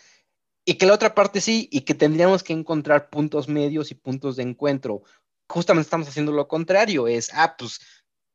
y 0.64 0.74
que 0.74 0.86
la 0.86 0.94
otra 0.94 1.14
parte 1.14 1.40
sí, 1.40 1.68
y 1.70 1.82
que 1.82 1.94
tendríamos 1.94 2.42
que 2.42 2.52
encontrar 2.52 3.10
puntos 3.10 3.48
medios 3.48 3.90
y 3.90 3.94
puntos 3.94 4.36
de 4.36 4.44
encuentro. 4.44 5.02
Justamente 5.48 5.86
estamos 5.86 6.08
haciendo 6.08 6.32
lo 6.32 6.48
contrario, 6.48 7.06
es, 7.06 7.30
ah, 7.34 7.54
pues 7.58 7.80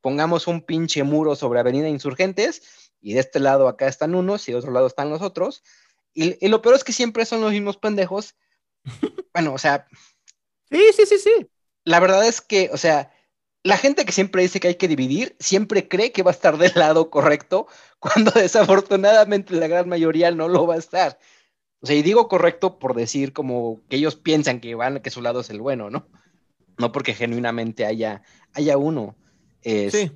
pongamos 0.02 0.48
un 0.48 0.62
pinche 0.62 1.04
muro 1.04 1.36
sobre 1.36 1.60
Avenida 1.60 1.90
Insurgentes 1.90 2.89
y 3.02 3.14
de 3.14 3.20
este 3.22 3.40
lado 3.40 3.68
acá 3.68 3.88
están 3.88 4.16
unos 4.16 4.48
y 4.48 4.52
de 4.52 4.58
otro 4.58 4.72
lado 4.72 4.88
están 4.88 5.10
los 5.10 5.22
otros. 5.22 5.64
Y, 6.14 6.44
y 6.46 6.50
lo 6.50 6.62
peor 6.62 6.76
es 6.76 6.84
que 6.84 6.94
siempre 6.94 7.26
son 7.26 7.42
los 7.42 7.52
mismos 7.52 7.78
pendejos. 7.78 8.36
Bueno, 9.32 9.54
o 9.54 9.58
sea, 9.60 9.88
Sí, 10.72 10.80
sí, 10.96 11.06
sí, 11.06 11.18
sí. 11.18 11.50
la 11.84 12.00
verdad 12.00 12.28
es 12.28 12.42
que, 12.42 12.70
o 12.72 12.78
sea, 12.78 13.12
la 13.64 13.78
gente 13.78 14.06
que 14.06 14.12
siempre 14.12 14.42
dice 14.44 14.60
que 14.60 14.70
hay 14.70 14.76
que 14.76 14.88
dividir, 14.88 15.36
siempre 15.40 15.88
cree 15.88 16.12
que 16.12 16.24
va 16.24 16.32
a 16.32 16.34
estar 16.34 16.58
del 16.58 16.74
lado 16.76 17.10
correcto, 17.10 17.68
cuando 18.00 18.32
desafortunadamente 18.32 19.56
la 19.56 19.68
gran 19.68 19.90
mayoría 19.90 20.32
no 20.32 20.48
lo 20.48 20.68
va 20.68 20.76
a 20.76 20.80
estar. 20.80 21.20
O 21.82 21.88
sea, 21.88 21.96
y 21.96 22.02
digo 22.02 22.28
correcto 22.28 22.78
por 22.78 22.94
decir 22.96 23.34
como 23.34 23.82
que 23.90 23.96
ellos 23.98 24.16
piensan 24.16 24.60
que 24.60 24.76
van, 24.76 25.00
que 25.00 25.10
su 25.10 25.22
lado 25.22 25.40
es 25.40 25.50
el 25.50 25.62
bueno, 25.62 25.90
¿no? 25.90 26.08
No 26.78 26.92
porque 26.92 27.14
genuinamente 27.14 27.86
haya, 27.86 28.22
haya 28.54 28.78
uno. 28.78 29.16
Este, 29.62 30.12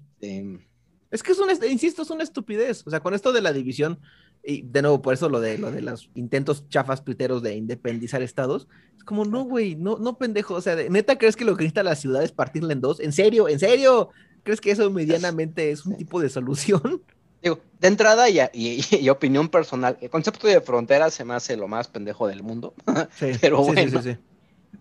Es 1.13 1.21
que 1.23 1.31
es 1.31 1.39
una, 1.39 1.53
insisto, 1.67 2.01
es 2.01 2.09
una 2.09 2.23
estupidez. 2.23 2.83
O 2.85 2.89
sea, 2.89 2.99
con 2.99 3.13
esto 3.13 3.31
de 3.31 3.41
la 3.41 3.53
división, 3.53 3.99
y 4.43 4.63
de 4.63 4.81
nuevo, 4.81 5.01
por 5.01 5.13
eso 5.13 5.29
lo 5.29 5.39
de, 5.39 5.57
lo 5.57 5.71
de 5.71 5.81
los 5.81 6.09
intentos 6.15 6.67
chafas 6.69 7.05
tuiteros 7.05 7.41
de 7.43 7.55
independizar 7.55 8.21
estados, 8.21 8.67
es 8.97 9.03
como, 9.03 9.23
no, 9.23 9.43
güey, 9.43 9.75
no, 9.75 9.97
no 9.99 10.17
pendejo. 10.17 10.55
O 10.55 10.61
sea, 10.61 10.75
¿neta 10.75 11.17
crees 11.17 11.35
que 11.35 11.45
lo 11.45 11.55
que 11.55 11.63
necesita 11.63 11.83
la 11.83 11.95
ciudad 11.95 12.23
es 12.23 12.31
partirla 12.31 12.73
en 12.73 12.81
dos? 12.81 12.99
¿En 12.99 13.13
serio? 13.13 13.47
¿En 13.47 13.59
serio? 13.59 14.09
¿Crees 14.43 14.59
que 14.59 14.71
eso 14.71 14.89
medianamente 14.91 15.71
es 15.71 15.85
un 15.85 15.95
tipo 15.97 16.19
de 16.19 16.29
solución? 16.29 17.03
Digo, 17.43 17.59
de 17.79 17.87
entrada 17.89 18.29
y, 18.29 18.39
y- 18.53 18.81
y 18.91 19.09
opinión 19.09 19.49
personal, 19.49 19.97
el 20.01 20.09
concepto 20.09 20.47
de 20.47 20.61
frontera 20.61 21.09
se 21.11 21.25
me 21.25 21.33
hace 21.35 21.55
lo 21.57 21.67
más 21.67 21.87
pendejo 21.89 22.27
del 22.27 22.41
mundo. 22.41 22.73
Sí, 23.19 23.27
Pero 23.39 23.57
sí, 23.63 23.69
sí, 23.69 23.73
bueno. 23.75 24.01
sí, 24.01 24.11
sí. 24.13 24.17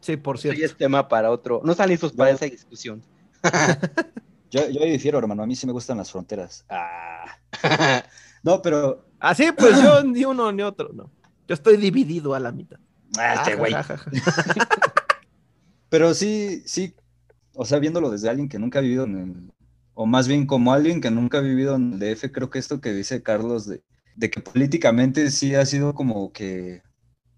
Sí, 0.00 0.16
por 0.16 0.36
Eso 0.36 0.48
ya 0.48 0.54
cierto. 0.54 0.72
es 0.72 0.78
tema 0.78 1.06
para 1.08 1.30
otro. 1.30 1.60
No 1.62 1.72
están 1.72 1.88
listos 1.90 2.12
para 2.12 2.30
esa 2.30 2.46
discusión. 2.46 3.02
Yo, 4.52 4.68
yo 4.68 4.82
ahí 4.82 4.90
difiero, 4.90 5.18
hermano. 5.18 5.42
A 5.42 5.46
mí 5.46 5.56
sí 5.56 5.66
me 5.66 5.72
gustan 5.72 5.96
las 5.96 6.12
fronteras. 6.12 6.64
Ah. 6.68 7.24
No, 8.44 8.60
pero. 8.60 9.06
Así, 9.20 9.52
pues 9.56 9.80
yo 9.80 10.02
ni 10.02 10.24
uno 10.24 10.50
ni 10.50 10.62
otro, 10.62 10.90
no. 10.92 11.12
Yo 11.46 11.54
estoy 11.54 11.76
dividido 11.76 12.34
a 12.34 12.40
la 12.40 12.50
mitad. 12.50 12.80
Ah, 13.16 13.34
este 13.34 13.54
güey. 13.54 13.72
Pero 15.88 16.12
sí, 16.12 16.64
sí. 16.66 16.96
O 17.54 17.64
sea, 17.64 17.78
viéndolo 17.78 18.10
desde 18.10 18.28
alguien 18.28 18.48
que 18.48 18.58
nunca 18.58 18.80
ha 18.80 18.82
vivido 18.82 19.04
en 19.04 19.16
el. 19.16 19.52
O 19.94 20.06
más 20.06 20.26
bien 20.26 20.46
como 20.46 20.72
alguien 20.72 21.00
que 21.00 21.12
nunca 21.12 21.38
ha 21.38 21.42
vivido 21.42 21.76
en 21.76 21.92
el 21.92 21.98
DF, 22.00 22.32
creo 22.32 22.50
que 22.50 22.58
esto 22.58 22.80
que 22.80 22.92
dice 22.92 23.22
Carlos 23.22 23.66
de, 23.66 23.82
de 24.16 24.30
que 24.30 24.40
políticamente 24.40 25.30
sí 25.30 25.54
ha 25.54 25.66
sido 25.66 25.94
como 25.94 26.32
que 26.32 26.82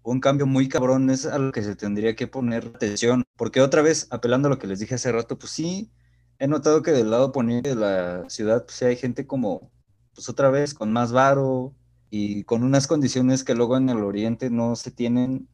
un 0.01 0.21
cambio 0.21 0.47
muy 0.47 0.69
cabrón 0.69 1.09
es 1.09 1.25
a 1.25 1.37
lo 1.37 1.51
que 1.51 1.61
se 1.61 1.75
tendría 1.75 2.15
que 2.15 2.27
poner 2.27 2.71
atención. 2.73 3.25
Porque 3.35 3.61
otra 3.61 3.81
vez, 3.81 4.07
apelando 4.09 4.47
a 4.47 4.51
lo 4.51 4.57
que 4.57 4.67
les 4.67 4.79
dije 4.79 4.95
hace 4.95 5.11
rato, 5.11 5.37
pues 5.37 5.51
sí, 5.51 5.91
he 6.39 6.47
notado 6.47 6.81
que 6.81 6.91
del 6.91 7.11
lado 7.11 7.31
poniente 7.31 7.69
de 7.69 7.75
la 7.75 8.29
ciudad, 8.29 8.65
pues 8.65 8.81
hay 8.83 8.95
gente 8.95 9.27
como, 9.27 9.71
pues 10.13 10.29
otra 10.29 10.49
vez, 10.49 10.73
con 10.73 10.91
más 10.91 11.11
varo 11.11 11.73
y 12.09 12.43
con 12.43 12.63
unas 12.63 12.87
condiciones 12.87 13.43
que 13.43 13.55
luego 13.55 13.77
en 13.77 13.89
el 13.89 14.03
oriente 14.03 14.49
no 14.49 14.75
se 14.75 14.91
tienen. 14.91 15.47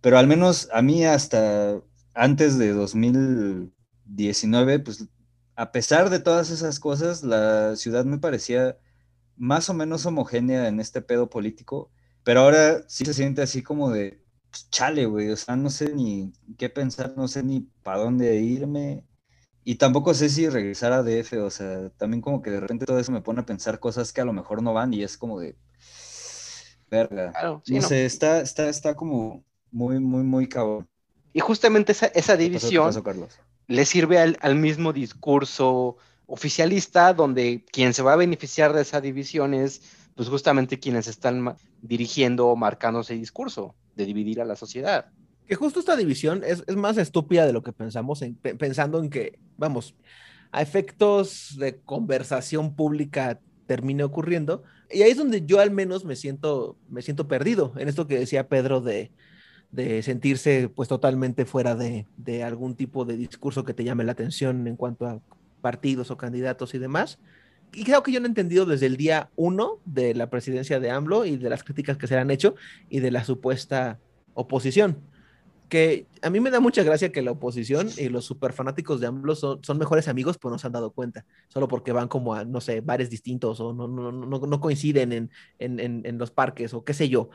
Pero 0.00 0.18
al 0.18 0.26
menos 0.26 0.68
a 0.72 0.82
mí 0.82 1.04
hasta 1.04 1.80
antes 2.14 2.58
de 2.58 2.72
2019, 2.72 4.80
pues 4.80 5.08
a 5.56 5.72
pesar 5.72 6.10
de 6.10 6.20
todas 6.20 6.50
esas 6.50 6.80
cosas, 6.80 7.22
la 7.22 7.76
ciudad 7.76 8.04
me 8.04 8.18
parecía 8.18 8.78
más 9.36 9.68
o 9.70 9.74
menos 9.74 10.06
homogénea 10.06 10.68
en 10.68 10.80
este 10.80 11.02
pedo 11.02 11.30
político, 11.30 11.90
pero 12.24 12.40
ahora 12.40 12.84
sí 12.88 13.04
se 13.04 13.14
siente 13.14 13.42
así 13.42 13.62
como 13.62 13.90
de, 13.90 14.22
pues 14.50 14.68
chale, 14.70 15.06
güey, 15.06 15.30
o 15.30 15.36
sea, 15.36 15.56
no 15.56 15.70
sé 15.70 15.94
ni 15.94 16.32
qué 16.58 16.68
pensar, 16.70 17.14
no 17.16 17.28
sé 17.28 17.42
ni 17.42 17.60
para 17.82 18.00
dónde 18.00 18.40
irme, 18.40 19.04
y 19.64 19.76
tampoco 19.76 20.14
sé 20.14 20.28
si 20.28 20.48
regresar 20.48 20.92
a 20.92 21.02
DF, 21.02 21.34
o 21.44 21.50
sea, 21.50 21.90
también 21.90 22.20
como 22.22 22.42
que 22.42 22.50
de 22.50 22.60
repente 22.60 22.86
todo 22.86 22.98
eso 22.98 23.12
me 23.12 23.20
pone 23.22 23.40
a 23.40 23.46
pensar 23.46 23.78
cosas 23.78 24.12
que 24.12 24.20
a 24.20 24.24
lo 24.24 24.32
mejor 24.32 24.62
no 24.62 24.72
van 24.72 24.92
y 24.94 25.02
es 25.02 25.18
como 25.18 25.38
de, 25.40 25.56
verga, 26.90 27.32
Claro, 27.32 27.62
sí, 27.64 27.74
no 27.76 27.80
no. 27.80 27.88
sé, 27.88 28.04
está, 28.04 28.40
está, 28.40 28.68
está 28.68 28.94
como 28.94 29.44
muy, 29.70 30.00
muy, 30.00 30.22
muy 30.22 30.48
cabrón. 30.48 30.88
Y 31.32 31.40
justamente 31.40 31.92
esa, 31.92 32.06
esa 32.06 32.36
¿Qué 32.36 32.50
pasó? 32.50 32.72
¿Qué 32.72 32.78
división 32.78 32.84
pasó, 32.86 33.02
le 33.66 33.84
sirve 33.86 34.18
al, 34.18 34.36
al 34.40 34.56
mismo 34.56 34.92
discurso 34.92 35.96
oficialista 36.26 37.12
donde 37.14 37.64
quien 37.70 37.94
se 37.94 38.02
va 38.02 38.14
a 38.14 38.16
beneficiar 38.16 38.72
de 38.72 38.82
esa 38.82 39.00
división 39.00 39.54
es 39.54 39.82
pues 40.14 40.28
justamente 40.28 40.78
quienes 40.78 41.06
están 41.06 41.56
dirigiendo 41.80 42.48
o 42.48 42.56
marcando 42.56 43.00
ese 43.00 43.14
discurso 43.14 43.74
de 43.94 44.06
dividir 44.06 44.40
a 44.40 44.44
la 44.44 44.56
sociedad. 44.56 45.10
Que 45.50 45.56
justo 45.56 45.80
esta 45.80 45.96
división 45.96 46.42
es, 46.46 46.62
es 46.68 46.76
más 46.76 46.96
estúpida 46.96 47.44
de 47.44 47.52
lo 47.52 47.64
que 47.64 47.72
pensamos, 47.72 48.22
en- 48.22 48.36
pe- 48.36 48.54
pensando 48.54 49.00
en 49.00 49.10
que, 49.10 49.36
vamos, 49.58 49.96
a 50.52 50.62
efectos 50.62 51.56
de 51.58 51.80
conversación 51.80 52.76
pública 52.76 53.40
termine 53.66 54.04
ocurriendo. 54.04 54.62
Y 54.92 55.02
ahí 55.02 55.10
es 55.10 55.16
donde 55.16 55.44
yo 55.44 55.58
al 55.58 55.72
menos 55.72 56.04
me 56.04 56.14
siento, 56.14 56.76
me 56.88 57.02
siento 57.02 57.26
perdido 57.26 57.72
en 57.78 57.88
esto 57.88 58.06
que 58.06 58.16
decía 58.16 58.46
Pedro 58.46 58.80
de, 58.80 59.10
de 59.72 60.04
sentirse 60.04 60.68
pues 60.68 60.88
totalmente 60.88 61.44
fuera 61.46 61.74
de, 61.74 62.06
de 62.16 62.44
algún 62.44 62.76
tipo 62.76 63.04
de 63.04 63.16
discurso 63.16 63.64
que 63.64 63.74
te 63.74 63.82
llame 63.82 64.04
la 64.04 64.12
atención 64.12 64.68
en 64.68 64.76
cuanto 64.76 65.04
a 65.08 65.20
partidos 65.62 66.12
o 66.12 66.16
candidatos 66.16 66.74
y 66.74 66.78
demás. 66.78 67.18
Y 67.72 67.82
creo 67.82 68.04
que 68.04 68.12
yo 68.12 68.20
no 68.20 68.26
he 68.26 68.28
entendido 68.28 68.66
desde 68.66 68.86
el 68.86 68.96
día 68.96 69.30
uno 69.34 69.80
de 69.84 70.14
la 70.14 70.30
presidencia 70.30 70.78
de 70.78 70.92
AMLO 70.92 71.24
y 71.24 71.38
de 71.38 71.50
las 71.50 71.64
críticas 71.64 71.96
que 71.96 72.06
se 72.06 72.14
le 72.14 72.20
han 72.20 72.30
hecho 72.30 72.54
y 72.88 73.00
de 73.00 73.10
la 73.10 73.24
supuesta 73.24 73.98
oposición. 74.34 75.09
Que 75.70 76.06
a 76.20 76.28
mí 76.30 76.40
me 76.40 76.50
da 76.50 76.60
mucha 76.60 76.82
gracia 76.82 77.12
que 77.12 77.22
la 77.22 77.30
oposición 77.30 77.88
y 77.96 78.08
los 78.08 78.24
super 78.26 78.52
fanáticos 78.52 79.00
de 79.00 79.06
AMLO 79.06 79.36
son, 79.36 79.64
son 79.64 79.78
mejores 79.78 80.08
amigos, 80.08 80.36
pero 80.36 80.50
no 80.50 80.58
se 80.58 80.66
han 80.66 80.72
dado 80.72 80.90
cuenta, 80.90 81.24
solo 81.48 81.68
porque 81.68 81.92
van 81.92 82.08
como 82.08 82.34
a, 82.34 82.44
no 82.44 82.60
sé, 82.60 82.80
bares 82.80 83.08
distintos 83.08 83.60
o 83.60 83.72
no, 83.72 83.86
no, 83.86 84.10
no, 84.10 84.38
no 84.40 84.60
coinciden 84.60 85.12
en, 85.12 85.30
en, 85.60 85.80
en, 85.80 86.02
en 86.04 86.18
los 86.18 86.32
parques 86.32 86.74
o 86.74 86.84
qué 86.84 86.92
sé 86.92 87.08
yo. 87.08 87.30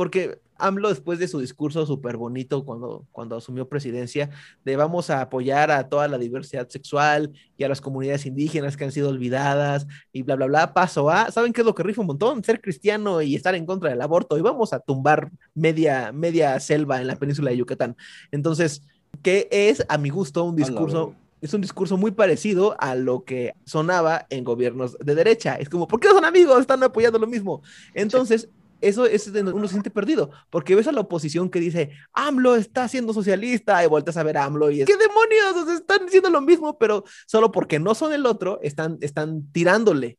Porque 0.00 0.40
AMLO, 0.56 0.88
después 0.88 1.18
de 1.18 1.28
su 1.28 1.40
discurso 1.40 1.84
súper 1.84 2.16
bonito 2.16 2.64
cuando, 2.64 3.04
cuando 3.12 3.36
asumió 3.36 3.68
presidencia, 3.68 4.30
de 4.64 4.74
vamos 4.74 5.10
a 5.10 5.20
apoyar 5.20 5.70
a 5.70 5.90
toda 5.90 6.08
la 6.08 6.16
diversidad 6.16 6.66
sexual 6.70 7.34
y 7.58 7.64
a 7.64 7.68
las 7.68 7.82
comunidades 7.82 8.24
indígenas 8.24 8.78
que 8.78 8.84
han 8.84 8.92
sido 8.92 9.10
olvidadas 9.10 9.86
y 10.10 10.22
bla, 10.22 10.36
bla, 10.36 10.46
bla, 10.46 10.72
paso 10.72 11.10
a, 11.10 11.30
¿saben 11.30 11.52
qué 11.52 11.60
es 11.60 11.66
lo 11.66 11.74
que 11.74 11.82
rifa 11.82 12.00
un 12.00 12.06
montón? 12.06 12.42
Ser 12.42 12.62
cristiano 12.62 13.20
y 13.20 13.34
estar 13.34 13.54
en 13.54 13.66
contra 13.66 13.90
del 13.90 14.00
aborto 14.00 14.38
y 14.38 14.40
vamos 14.40 14.72
a 14.72 14.80
tumbar 14.80 15.30
media, 15.54 16.12
media 16.12 16.58
selva 16.60 17.02
en 17.02 17.06
la 17.06 17.16
península 17.16 17.50
de 17.50 17.58
Yucatán. 17.58 17.94
Entonces, 18.30 18.80
¿qué 19.20 19.48
es 19.50 19.84
a 19.86 19.98
mi 19.98 20.08
gusto 20.08 20.44
un 20.44 20.56
discurso? 20.56 21.14
Es 21.42 21.52
un 21.52 21.60
discurso 21.60 21.98
muy 21.98 22.12
parecido 22.12 22.74
a 22.80 22.94
lo 22.94 23.24
que 23.24 23.52
sonaba 23.66 24.26
en 24.30 24.44
gobiernos 24.44 24.96
de 24.98 25.14
derecha. 25.14 25.56
Es 25.56 25.68
como, 25.68 25.86
¿por 25.86 26.00
qué 26.00 26.08
no 26.08 26.14
son 26.14 26.24
amigos? 26.24 26.58
Están 26.58 26.82
apoyando 26.82 27.18
lo 27.18 27.26
mismo. 27.26 27.60
Entonces, 27.92 28.48
eso 28.80 29.06
es 29.06 29.32
donde 29.32 29.52
uno 29.52 29.66
se 29.66 29.72
siente 29.72 29.90
perdido, 29.90 30.30
porque 30.50 30.74
ves 30.74 30.86
a 30.86 30.92
la 30.92 31.00
oposición 31.00 31.50
que 31.50 31.60
dice, 31.60 31.90
AMLO 32.12 32.56
está 32.56 32.88
siendo 32.88 33.12
socialista, 33.12 33.82
y 33.84 33.86
vueltas 33.86 34.16
a 34.16 34.22
ver 34.22 34.38
a 34.38 34.44
AMLO 34.44 34.70
y 34.70 34.82
es, 34.82 34.86
¿qué 34.86 34.96
demonios? 34.96 35.56
O 35.56 35.66
sea, 35.66 35.74
están 35.74 36.06
diciendo 36.06 36.30
lo 36.30 36.40
mismo, 36.40 36.78
pero 36.78 37.04
solo 37.26 37.52
porque 37.52 37.78
no 37.78 37.94
son 37.94 38.12
el 38.12 38.26
otro, 38.26 38.60
están, 38.62 38.98
están 39.00 39.50
tirándole. 39.52 40.18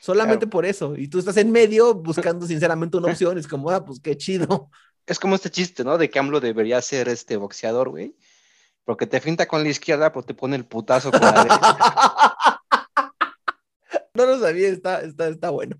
Solamente 0.00 0.46
Claro. 0.46 0.50
por 0.50 0.66
eso. 0.66 0.94
Y 0.96 1.08
tú 1.08 1.18
estás 1.18 1.36
en 1.38 1.50
medio 1.50 1.94
buscando 1.94 2.46
sinceramente 2.46 2.96
una 2.96 3.10
opción. 3.10 3.36
Es 3.36 3.48
como, 3.48 3.70
ah, 3.70 3.84
pues 3.84 3.98
qué 4.00 4.16
chido. 4.16 4.70
Es 5.06 5.18
como 5.18 5.34
este 5.34 5.50
chiste, 5.50 5.84
¿no? 5.84 5.98
De 5.98 6.08
que 6.08 6.18
AMLO 6.18 6.38
debería 6.38 6.80
ser 6.82 7.08
este 7.08 7.36
boxeador, 7.36 7.88
güey. 7.88 8.14
Porque 8.84 9.06
te 9.06 9.20
finta 9.20 9.46
con 9.46 9.62
la 9.62 9.70
izquierda, 9.70 10.12
pero 10.12 10.24
te 10.24 10.34
pone 10.34 10.56
el 10.56 10.64
putazo 10.64 11.10
con 11.10 11.20
la 11.20 11.32
derecha. 11.32 11.78
no 14.14 14.26
lo 14.26 14.38
sabía, 14.38 14.68
está, 14.68 15.00
está, 15.00 15.28
está 15.28 15.50
bueno. 15.50 15.76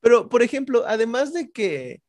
Pero, 0.00 0.28
por 0.28 0.42
ejemplo, 0.42 0.84
además 0.86 1.32
de 1.32 1.50
que, 1.50 2.02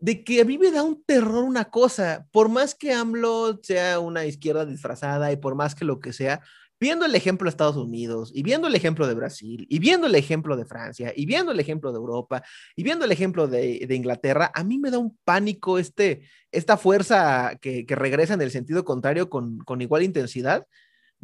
de 0.00 0.24
que 0.24 0.40
a 0.40 0.44
mí 0.44 0.58
me 0.58 0.70
da 0.70 0.82
un 0.82 1.02
terror 1.04 1.44
una 1.44 1.70
cosa, 1.70 2.26
por 2.30 2.48
más 2.48 2.74
que 2.74 2.92
AMLO 2.92 3.60
sea 3.62 3.98
una 4.00 4.26
izquierda 4.26 4.66
disfrazada 4.66 5.32
y 5.32 5.36
por 5.36 5.54
más 5.54 5.74
que 5.74 5.84
lo 5.84 6.00
que 6.00 6.12
sea, 6.12 6.42
viendo 6.80 7.06
el 7.06 7.14
ejemplo 7.14 7.46
de 7.46 7.50
Estados 7.50 7.76
Unidos 7.76 8.30
y 8.34 8.42
viendo 8.42 8.68
el 8.68 8.74
ejemplo 8.74 9.06
de 9.06 9.14
Brasil 9.14 9.66
y 9.70 9.78
viendo 9.78 10.06
el 10.06 10.14
ejemplo 10.14 10.56
de 10.56 10.66
Francia 10.66 11.12
y 11.16 11.24
viendo 11.24 11.52
el 11.52 11.60
ejemplo 11.60 11.92
de 11.92 11.96
Europa 11.96 12.42
y 12.76 12.82
viendo 12.82 13.04
el 13.04 13.12
ejemplo 13.12 13.48
de, 13.48 13.86
de 13.88 13.94
Inglaterra, 13.94 14.50
a 14.54 14.64
mí 14.64 14.78
me 14.78 14.90
da 14.90 14.98
un 14.98 15.16
pánico 15.24 15.78
este, 15.78 16.28
esta 16.50 16.76
fuerza 16.76 17.56
que, 17.60 17.86
que 17.86 17.94
regresa 17.94 18.34
en 18.34 18.42
el 18.42 18.50
sentido 18.50 18.84
contrario 18.84 19.30
con, 19.30 19.58
con 19.58 19.80
igual 19.80 20.02
intensidad 20.02 20.66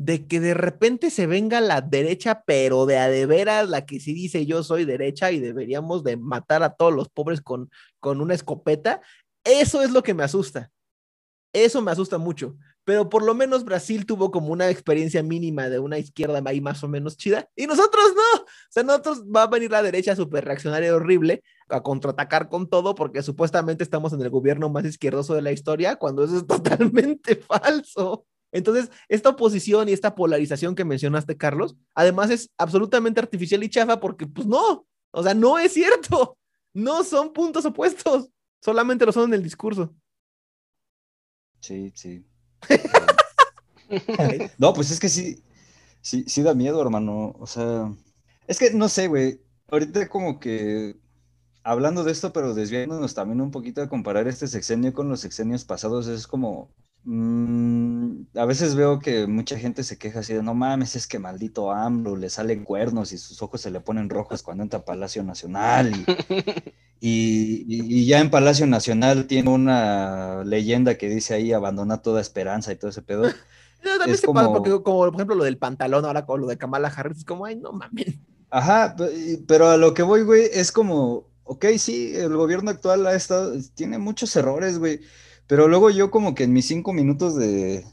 de 0.00 0.26
que 0.26 0.40
de 0.40 0.54
repente 0.54 1.10
se 1.10 1.26
venga 1.26 1.60
la 1.60 1.82
derecha, 1.82 2.42
pero 2.46 2.86
de 2.86 2.96
a 2.96 3.10
de 3.10 3.26
veras, 3.26 3.68
la 3.68 3.84
que 3.84 4.00
sí 4.00 4.14
dice 4.14 4.46
yo 4.46 4.62
soy 4.62 4.86
derecha 4.86 5.30
y 5.30 5.40
deberíamos 5.40 6.02
de 6.04 6.16
matar 6.16 6.62
a 6.62 6.72
todos 6.72 6.94
los 6.94 7.10
pobres 7.10 7.42
con, 7.42 7.70
con 7.98 8.22
una 8.22 8.32
escopeta, 8.32 9.02
eso 9.44 9.82
es 9.82 9.90
lo 9.90 10.02
que 10.02 10.14
me 10.14 10.22
asusta. 10.22 10.70
Eso 11.52 11.82
me 11.82 11.90
asusta 11.90 12.16
mucho. 12.16 12.56
Pero 12.84 13.10
por 13.10 13.22
lo 13.22 13.34
menos 13.34 13.62
Brasil 13.62 14.06
tuvo 14.06 14.30
como 14.30 14.54
una 14.54 14.70
experiencia 14.70 15.22
mínima 15.22 15.68
de 15.68 15.80
una 15.80 15.98
izquierda 15.98 16.42
ahí 16.46 16.62
más 16.62 16.82
o 16.82 16.88
menos 16.88 17.18
chida. 17.18 17.50
Y 17.54 17.66
nosotros 17.66 18.14
no. 18.16 18.42
O 18.42 18.46
sea, 18.70 18.82
nosotros 18.82 19.24
va 19.24 19.42
a 19.42 19.48
venir 19.48 19.70
la 19.70 19.82
derecha 19.82 20.16
súper 20.16 20.46
reaccionaria 20.46 20.94
horrible 20.94 21.42
a 21.68 21.82
contraatacar 21.82 22.48
con 22.48 22.70
todo 22.70 22.94
porque 22.94 23.22
supuestamente 23.22 23.84
estamos 23.84 24.14
en 24.14 24.22
el 24.22 24.30
gobierno 24.30 24.70
más 24.70 24.86
izquierdoso 24.86 25.34
de 25.34 25.42
la 25.42 25.52
historia, 25.52 25.96
cuando 25.96 26.24
eso 26.24 26.38
es 26.38 26.46
totalmente 26.46 27.36
falso. 27.36 28.24
Entonces, 28.52 28.90
esta 29.08 29.30
oposición 29.30 29.88
y 29.88 29.92
esta 29.92 30.14
polarización 30.14 30.74
que 30.74 30.84
mencionaste, 30.84 31.36
Carlos, 31.36 31.76
además 31.94 32.30
es 32.30 32.50
absolutamente 32.58 33.20
artificial 33.20 33.62
y 33.62 33.70
chafa 33.70 34.00
porque, 34.00 34.26
pues 34.26 34.46
no, 34.46 34.86
o 35.12 35.22
sea, 35.22 35.34
no 35.34 35.58
es 35.58 35.72
cierto. 35.72 36.36
No 36.72 37.02
son 37.02 37.32
puntos 37.32 37.64
opuestos, 37.64 38.30
solamente 38.62 39.04
lo 39.04 39.10
son 39.10 39.30
en 39.30 39.34
el 39.34 39.42
discurso. 39.42 39.92
Sí, 41.58 41.92
sí. 41.96 42.24
no, 44.58 44.72
pues 44.72 44.92
es 44.92 45.00
que 45.00 45.08
sí, 45.08 45.42
sí, 46.00 46.24
sí 46.28 46.42
da 46.44 46.54
miedo, 46.54 46.80
hermano. 46.80 47.34
O 47.40 47.46
sea, 47.48 47.92
es 48.46 48.60
que 48.60 48.70
no 48.72 48.88
sé, 48.88 49.08
güey. 49.08 49.40
Ahorita 49.66 50.08
como 50.08 50.38
que 50.38 50.96
hablando 51.62 52.04
de 52.04 52.12
esto, 52.12 52.32
pero 52.32 52.54
desviándonos 52.54 53.14
también 53.14 53.40
un 53.40 53.50
poquito 53.50 53.82
a 53.82 53.88
comparar 53.88 54.26
este 54.28 54.46
sexenio 54.46 54.92
con 54.92 55.08
los 55.08 55.20
sexenios 55.20 55.64
pasados, 55.64 56.08
es 56.08 56.26
como, 56.26 56.70
mm, 57.04 57.69
a 58.34 58.44
veces 58.44 58.74
veo 58.74 58.98
que 58.98 59.26
mucha 59.26 59.58
gente 59.58 59.82
se 59.84 59.98
queja 59.98 60.20
así 60.20 60.34
de, 60.34 60.42
no 60.42 60.54
mames, 60.54 60.96
es 60.96 61.06
que 61.06 61.18
maldito 61.18 61.70
AMLO, 61.72 62.16
le 62.16 62.30
salen 62.30 62.64
cuernos 62.64 63.12
y 63.12 63.18
sus 63.18 63.42
ojos 63.42 63.60
se 63.60 63.70
le 63.70 63.80
ponen 63.80 64.08
rojos 64.10 64.42
cuando 64.42 64.62
entra 64.62 64.80
a 64.80 64.84
Palacio 64.84 65.22
Nacional. 65.22 65.92
Y, 65.94 66.04
y, 67.68 68.00
y 68.00 68.06
ya 68.06 68.20
en 68.20 68.30
Palacio 68.30 68.66
Nacional 68.66 69.26
tiene 69.26 69.50
una 69.50 70.44
leyenda 70.44 70.96
que 70.96 71.08
dice 71.08 71.34
ahí, 71.34 71.52
abandona 71.52 72.02
toda 72.02 72.20
esperanza 72.20 72.72
y 72.72 72.76
todo 72.76 72.90
ese 72.90 73.02
pedo. 73.02 73.24
No, 73.82 73.92
también 73.92 74.14
Es 74.14 74.20
se 74.20 74.26
pasa 74.26 74.44
como- 74.44 74.52
porque, 74.62 74.70
como 74.82 74.98
por 74.98 75.14
ejemplo 75.14 75.36
lo 75.36 75.44
del 75.44 75.56
pantalón 75.56 76.04
ahora 76.04 76.26
con 76.26 76.42
lo 76.42 76.46
de 76.48 76.58
Kamala 76.58 76.88
Harris, 76.94 77.16
es 77.20 77.24
como, 77.24 77.46
ay, 77.46 77.56
no 77.56 77.72
mames. 77.72 78.16
Ajá, 78.50 78.94
pe- 78.94 79.42
pero 79.48 79.70
a 79.70 79.78
lo 79.78 79.94
que 79.94 80.02
voy, 80.02 80.20
güey, 80.22 80.50
es 80.52 80.70
como, 80.70 81.28
ok, 81.44 81.64
sí, 81.78 82.12
el 82.14 82.36
gobierno 82.36 82.70
actual 82.70 83.06
ha 83.06 83.14
estado, 83.14 83.54
tiene 83.72 83.96
muchos 83.96 84.36
errores, 84.36 84.78
güey, 84.78 85.00
pero 85.46 85.66
luego 85.66 85.88
yo 85.88 86.10
como 86.10 86.34
que 86.34 86.44
en 86.44 86.52
mis 86.52 86.66
cinco 86.66 86.92
minutos 86.92 87.36
de, 87.36 87.86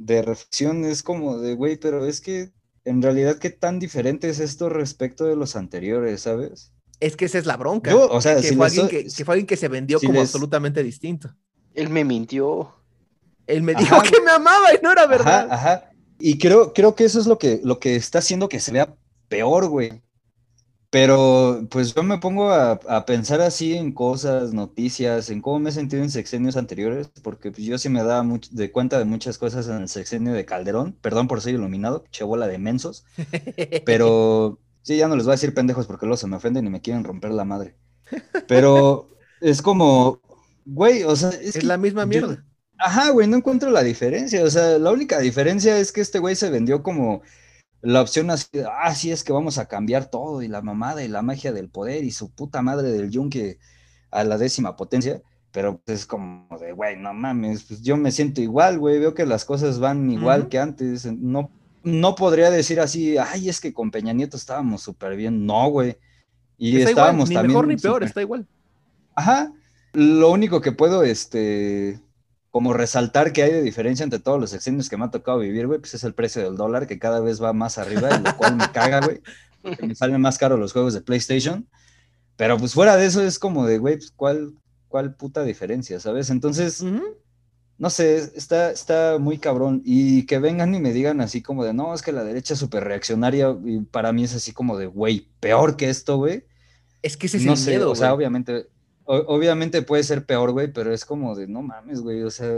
de 0.00 0.22
reflexión 0.22 0.84
es 0.84 1.02
como 1.02 1.38
de, 1.38 1.54
güey, 1.54 1.76
pero 1.76 2.06
es 2.06 2.20
que 2.22 2.52
en 2.84 3.02
realidad 3.02 3.36
qué 3.38 3.50
tan 3.50 3.78
diferente 3.78 4.30
es 4.30 4.40
esto 4.40 4.70
respecto 4.70 5.26
de 5.26 5.36
los 5.36 5.56
anteriores, 5.56 6.22
¿sabes? 6.22 6.72
Es 7.00 7.16
que 7.16 7.26
esa 7.26 7.38
es 7.38 7.44
la 7.46 7.56
bronca. 7.58 7.90
Yo, 7.90 8.08
o 8.10 8.20
sea, 8.20 8.36
que, 8.36 8.42
si 8.48 8.56
fue 8.56 8.66
alguien 8.66 8.88
que, 8.88 9.04
que 9.04 9.24
fue 9.24 9.34
alguien 9.34 9.46
que 9.46 9.56
se 9.56 9.68
vendió 9.68 9.98
si 9.98 10.06
como 10.06 10.18
les- 10.20 10.28
absolutamente 10.30 10.82
distinto. 10.82 11.34
Él 11.74 11.90
me 11.90 12.04
mintió. 12.04 12.74
Él 13.46 13.62
me 13.62 13.72
Ajá, 13.72 13.80
dijo 13.80 14.02
que 14.02 14.20
me 14.22 14.30
amaba 14.30 14.72
y 14.74 14.78
no 14.82 14.90
era 14.90 15.06
verdad. 15.06 15.46
Ajá, 15.50 15.54
ajá. 15.54 15.90
Y 16.18 16.38
creo, 16.38 16.72
creo 16.72 16.94
que 16.94 17.04
eso 17.04 17.20
es 17.20 17.26
lo 17.26 17.38
que, 17.38 17.60
lo 17.62 17.78
que 17.78 17.96
está 17.96 18.18
haciendo 18.20 18.48
que 18.48 18.60
se 18.60 18.72
vea 18.72 18.94
peor, 19.28 19.68
güey. 19.68 20.02
Pero 20.90 21.68
pues 21.70 21.94
yo 21.94 22.02
me 22.02 22.18
pongo 22.18 22.50
a, 22.50 22.72
a 22.72 23.06
pensar 23.06 23.40
así 23.40 23.74
en 23.76 23.92
cosas, 23.92 24.52
noticias, 24.52 25.30
en 25.30 25.40
cómo 25.40 25.60
me 25.60 25.70
he 25.70 25.72
sentido 25.72 26.02
en 26.02 26.10
sexenios 26.10 26.56
anteriores, 26.56 27.08
porque 27.22 27.52
pues, 27.52 27.64
yo 27.64 27.78
sí 27.78 27.88
me 27.88 28.02
daba 28.02 28.24
much- 28.24 28.50
de 28.50 28.72
cuenta 28.72 28.98
de 28.98 29.04
muchas 29.04 29.38
cosas 29.38 29.68
en 29.68 29.76
el 29.82 29.88
sexenio 29.88 30.32
de 30.32 30.44
Calderón, 30.44 30.96
perdón 31.00 31.28
por 31.28 31.40
ser 31.42 31.54
iluminado, 31.54 32.04
che 32.10 32.24
bola 32.24 32.48
de 32.48 32.58
mensos, 32.58 33.04
pero 33.84 34.58
sí, 34.82 34.96
ya 34.96 35.06
no 35.06 35.14
les 35.14 35.24
voy 35.26 35.32
a 35.32 35.36
decir 35.36 35.54
pendejos 35.54 35.86
porque 35.86 36.06
luego 36.06 36.16
se 36.16 36.26
me 36.26 36.36
ofenden 36.36 36.66
y 36.66 36.70
me 36.70 36.80
quieren 36.80 37.04
romper 37.04 37.30
la 37.32 37.44
madre. 37.44 37.76
Pero 38.48 39.10
es 39.40 39.62
como, 39.62 40.20
güey, 40.64 41.04
o 41.04 41.14
sea, 41.14 41.30
es, 41.30 41.54
Es 41.56 41.58
que 41.58 41.66
la 41.66 41.76
misma 41.76 42.02
yo- 42.02 42.08
mierda. 42.08 42.44
Ajá, 42.82 43.10
güey, 43.10 43.28
no 43.28 43.36
encuentro 43.36 43.70
la 43.70 43.82
diferencia. 43.82 44.42
O 44.42 44.48
sea, 44.50 44.78
la 44.78 44.90
única 44.90 45.18
diferencia 45.20 45.78
es 45.78 45.92
que 45.92 46.00
este 46.00 46.18
güey 46.18 46.34
se 46.34 46.48
vendió 46.50 46.82
como 46.82 47.20
la 47.82 48.02
opción 48.02 48.30
así, 48.30 48.48
ah, 48.82 48.94
sí, 48.94 49.10
es 49.10 49.24
que 49.24 49.32
vamos 49.32 49.58
a 49.58 49.66
cambiar 49.66 50.06
todo 50.06 50.42
y 50.42 50.48
la 50.48 50.60
mamada 50.60 51.02
y 51.02 51.08
la 51.08 51.22
magia 51.22 51.52
del 51.52 51.70
poder 51.70 52.04
y 52.04 52.10
su 52.10 52.30
puta 52.30 52.62
madre 52.62 52.90
del 52.92 53.10
yunque 53.10 53.58
a 54.10 54.24
la 54.24 54.38
décima 54.38 54.76
potencia. 54.76 55.22
Pero 55.52 55.80
pues, 55.80 56.00
es 56.00 56.06
como 56.06 56.46
de, 56.58 56.72
güey, 56.72 56.96
no 56.96 57.12
mames, 57.12 57.64
pues 57.64 57.82
yo 57.82 57.96
me 57.96 58.12
siento 58.12 58.40
igual, 58.40 58.78
güey, 58.78 58.98
veo 58.98 59.14
que 59.14 59.26
las 59.26 59.44
cosas 59.44 59.80
van 59.80 60.10
igual 60.10 60.48
que 60.48 60.58
antes. 60.58 61.06
No, 61.06 61.50
no 61.82 62.14
podría 62.14 62.50
decir 62.50 62.80
así, 62.80 63.16
ay, 63.18 63.48
es 63.48 63.60
que 63.60 63.72
con 63.72 63.90
Peña 63.90 64.12
Nieto 64.12 64.36
estábamos 64.36 64.82
súper 64.82 65.16
bien. 65.16 65.46
No, 65.46 65.68
güey. 65.70 65.96
Y 66.56 66.76
está 66.76 66.90
igual, 66.90 66.90
estábamos 66.90 67.28
ni 67.30 67.34
también 67.34 67.52
mejor 67.52 67.66
ni 67.66 67.76
peor, 67.76 68.04
está 68.04 68.20
igual. 68.20 68.46
Ajá. 69.14 69.52
Lo 69.92 70.30
único 70.30 70.60
que 70.60 70.70
puedo, 70.70 71.02
este, 71.02 71.98
como 72.50 72.72
resaltar 72.72 73.32
que 73.32 73.42
hay 73.42 73.52
de 73.52 73.62
diferencia 73.62 74.04
entre 74.04 74.18
todos 74.18 74.40
los 74.40 74.52
exenios 74.52 74.88
que 74.88 74.96
me 74.96 75.04
ha 75.04 75.10
tocado 75.10 75.38
vivir, 75.38 75.66
güey, 75.66 75.78
pues 75.78 75.94
es 75.94 76.04
el 76.04 76.14
precio 76.14 76.42
del 76.42 76.56
dólar 76.56 76.86
que 76.86 76.98
cada 76.98 77.20
vez 77.20 77.42
va 77.42 77.52
más 77.52 77.78
arriba, 77.78 78.18
lo 78.18 78.36
cual 78.36 78.56
me 78.56 78.70
caga, 78.72 79.00
güey. 79.00 79.20
porque 79.62 79.86
Me 79.86 79.94
salen 79.94 80.20
más 80.20 80.38
caros 80.38 80.58
los 80.58 80.72
juegos 80.72 80.94
de 80.94 81.00
PlayStation. 81.00 81.68
Pero 82.36 82.58
pues 82.58 82.74
fuera 82.74 82.96
de 82.96 83.06
eso 83.06 83.22
es 83.22 83.38
como 83.38 83.66
de, 83.66 83.78
güey, 83.78 83.96
pues 83.96 84.12
cuál, 84.16 84.54
cuál 84.88 85.14
puta 85.14 85.44
diferencia, 85.44 86.00
¿sabes? 86.00 86.30
Entonces, 86.30 86.82
no 87.76 87.90
sé, 87.90 88.16
está, 88.16 88.70
está 88.70 89.18
muy 89.20 89.38
cabrón. 89.38 89.82
Y 89.84 90.26
que 90.26 90.38
vengan 90.38 90.74
y 90.74 90.80
me 90.80 90.92
digan 90.92 91.20
así 91.20 91.42
como 91.42 91.64
de, 91.64 91.72
no, 91.74 91.94
es 91.94 92.02
que 92.02 92.12
la 92.12 92.24
derecha 92.24 92.54
es 92.54 92.60
súper 92.60 92.84
reaccionaria. 92.84 93.54
Y 93.64 93.80
para 93.80 94.12
mí 94.12 94.24
es 94.24 94.34
así 94.34 94.52
como 94.52 94.76
de, 94.76 94.86
güey, 94.86 95.28
peor 95.38 95.76
que 95.76 95.90
esto, 95.90 96.16
güey. 96.16 96.44
Es 97.02 97.16
que 97.16 97.26
ese 97.26 97.36
es 97.36 97.44
No 97.44 97.52
el 97.52 97.58
sé, 97.58 97.70
miedo, 97.70 97.90
o 97.90 97.94
sea, 97.94 98.12
obviamente, 98.12 98.68
obviamente 99.18 99.82
puede 99.82 100.02
ser 100.02 100.24
peor, 100.26 100.52
güey, 100.52 100.72
pero 100.72 100.92
es 100.92 101.04
como 101.04 101.34
de, 101.34 101.46
no 101.46 101.62
mames, 101.62 102.00
güey, 102.00 102.22
o 102.22 102.30
sea, 102.30 102.50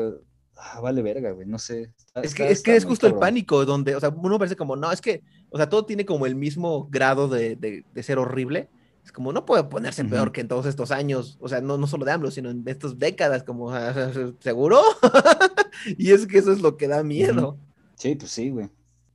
ah, 0.57 0.81
vale 0.81 1.03
verga, 1.03 1.31
güey, 1.33 1.47
no 1.47 1.59
sé. 1.59 1.93
Está- 1.99 2.21
Es 2.23 2.35
que, 2.35 2.43
está- 2.43 2.53
es 2.53 2.63
que 2.63 2.77
es 2.77 2.85
justo 2.85 3.07
el 3.07 3.15
pánico, 3.15 3.65
donde, 3.65 3.95
o 3.97 4.01
sea, 4.01 4.11
uno 4.11 4.39
parece 4.39 4.57
como, 4.57 4.77
no, 4.77 4.91
es 4.93 5.01
que, 5.01 5.23
o 5.51 5.57
sea, 5.57 5.69
todo 5.69 5.85
tiene 5.87 6.05
como 6.05 6.27
el 6.27 6.35
mismo 6.35 6.89
grado 6.91 7.29
de, 7.29 7.57
de- 7.57 7.85
de 7.93 8.03
ser 8.03 8.19
horrible. 8.19 8.69
Es 9.05 9.11
como, 9.11 9.33
no 9.33 9.45
puede 9.45 9.65
ponerse 9.65 10.05
peor 10.05 10.31
que 10.31 10.41
en 10.43 10.47
todos 10.49 10.65
estos 10.65 10.93
años, 10.93 11.37
o 11.41 11.49
sea, 11.49 11.61
no, 11.61 11.77
no 11.77 11.89
solo 11.89 12.05
de 12.05 12.13
AMLO, 12.13 12.31
sino 12.31 12.51
en 12.51 12.63
estas 12.67 13.01
décadas, 13.01 13.43
como, 13.43 13.73
ah, 13.73 13.93
¿seguro? 14.39 14.81
y 15.99 16.13
es 16.13 16.27
que 16.29 16.39
eso 16.39 16.53
es 16.53 16.61
lo 16.61 16.77
que 16.77 16.87
da 16.87 17.03
miedo. 17.03 17.59
Sí, 17.97 18.15
pues 18.15 18.31
sí, 18.31 18.51
güey. 18.51 18.69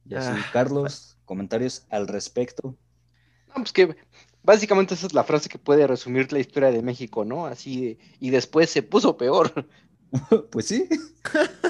Ya 0.03 0.21
sí. 0.21 0.29
Ah, 0.33 0.45
Carlos, 0.51 1.17
comentarios 1.23 1.85
al 1.89 2.07
respecto. 2.07 2.75
No, 3.47 3.53
pues 3.55 3.71
que 3.71 3.95
básicamente 4.47 4.95
esa 4.95 5.05
es 5.05 5.13
la 5.13 5.23
frase 5.25 5.49
que 5.49 5.59
puede 5.59 5.85
resumir 5.85 6.31
la 6.33 6.39
historia 6.39 6.71
de 6.71 6.81
México, 6.81 7.23
¿no? 7.25 7.45
Así, 7.45 7.81
de- 7.81 7.97
y 8.19 8.29
después 8.31 8.69
se 8.71 8.81
puso 8.81 9.15
peor. 9.17 9.51
Pues 10.51 10.65
sí. 10.67 10.87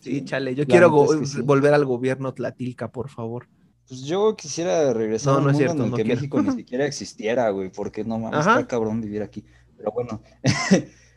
Sí, 0.00 0.24
chale, 0.24 0.54
yo 0.54 0.62
la 0.62 0.66
quiero 0.68 0.86
neta 0.86 0.96
go- 0.96 1.14
es 1.14 1.20
que 1.20 1.26
sí. 1.26 1.42
volver 1.42 1.74
al 1.74 1.84
gobierno 1.84 2.32
Tlatilca, 2.32 2.92
por 2.92 3.08
favor. 3.10 3.48
Pues 3.88 4.02
yo 4.02 4.36
quisiera 4.36 4.92
regresar 4.92 5.32
No, 5.32 5.38
a 5.38 5.38
un 5.40 5.44
no 5.46 5.50
es 5.50 5.56
cierto, 5.56 5.74
en 5.78 5.82
el 5.82 5.90
no 5.90 5.96
que 5.96 6.02
quiero. 6.04 6.16
México 6.20 6.40
ni 6.42 6.52
siquiera 6.56 6.86
existiera, 6.86 7.50
güey, 7.50 7.70
porque 7.70 8.04
no 8.04 8.16
mames, 8.18 8.38
Ajá. 8.38 8.52
está 8.60 8.68
cabrón 8.68 9.00
vivir 9.00 9.22
aquí. 9.22 9.44
Pero 9.76 9.90
bueno, 9.90 10.22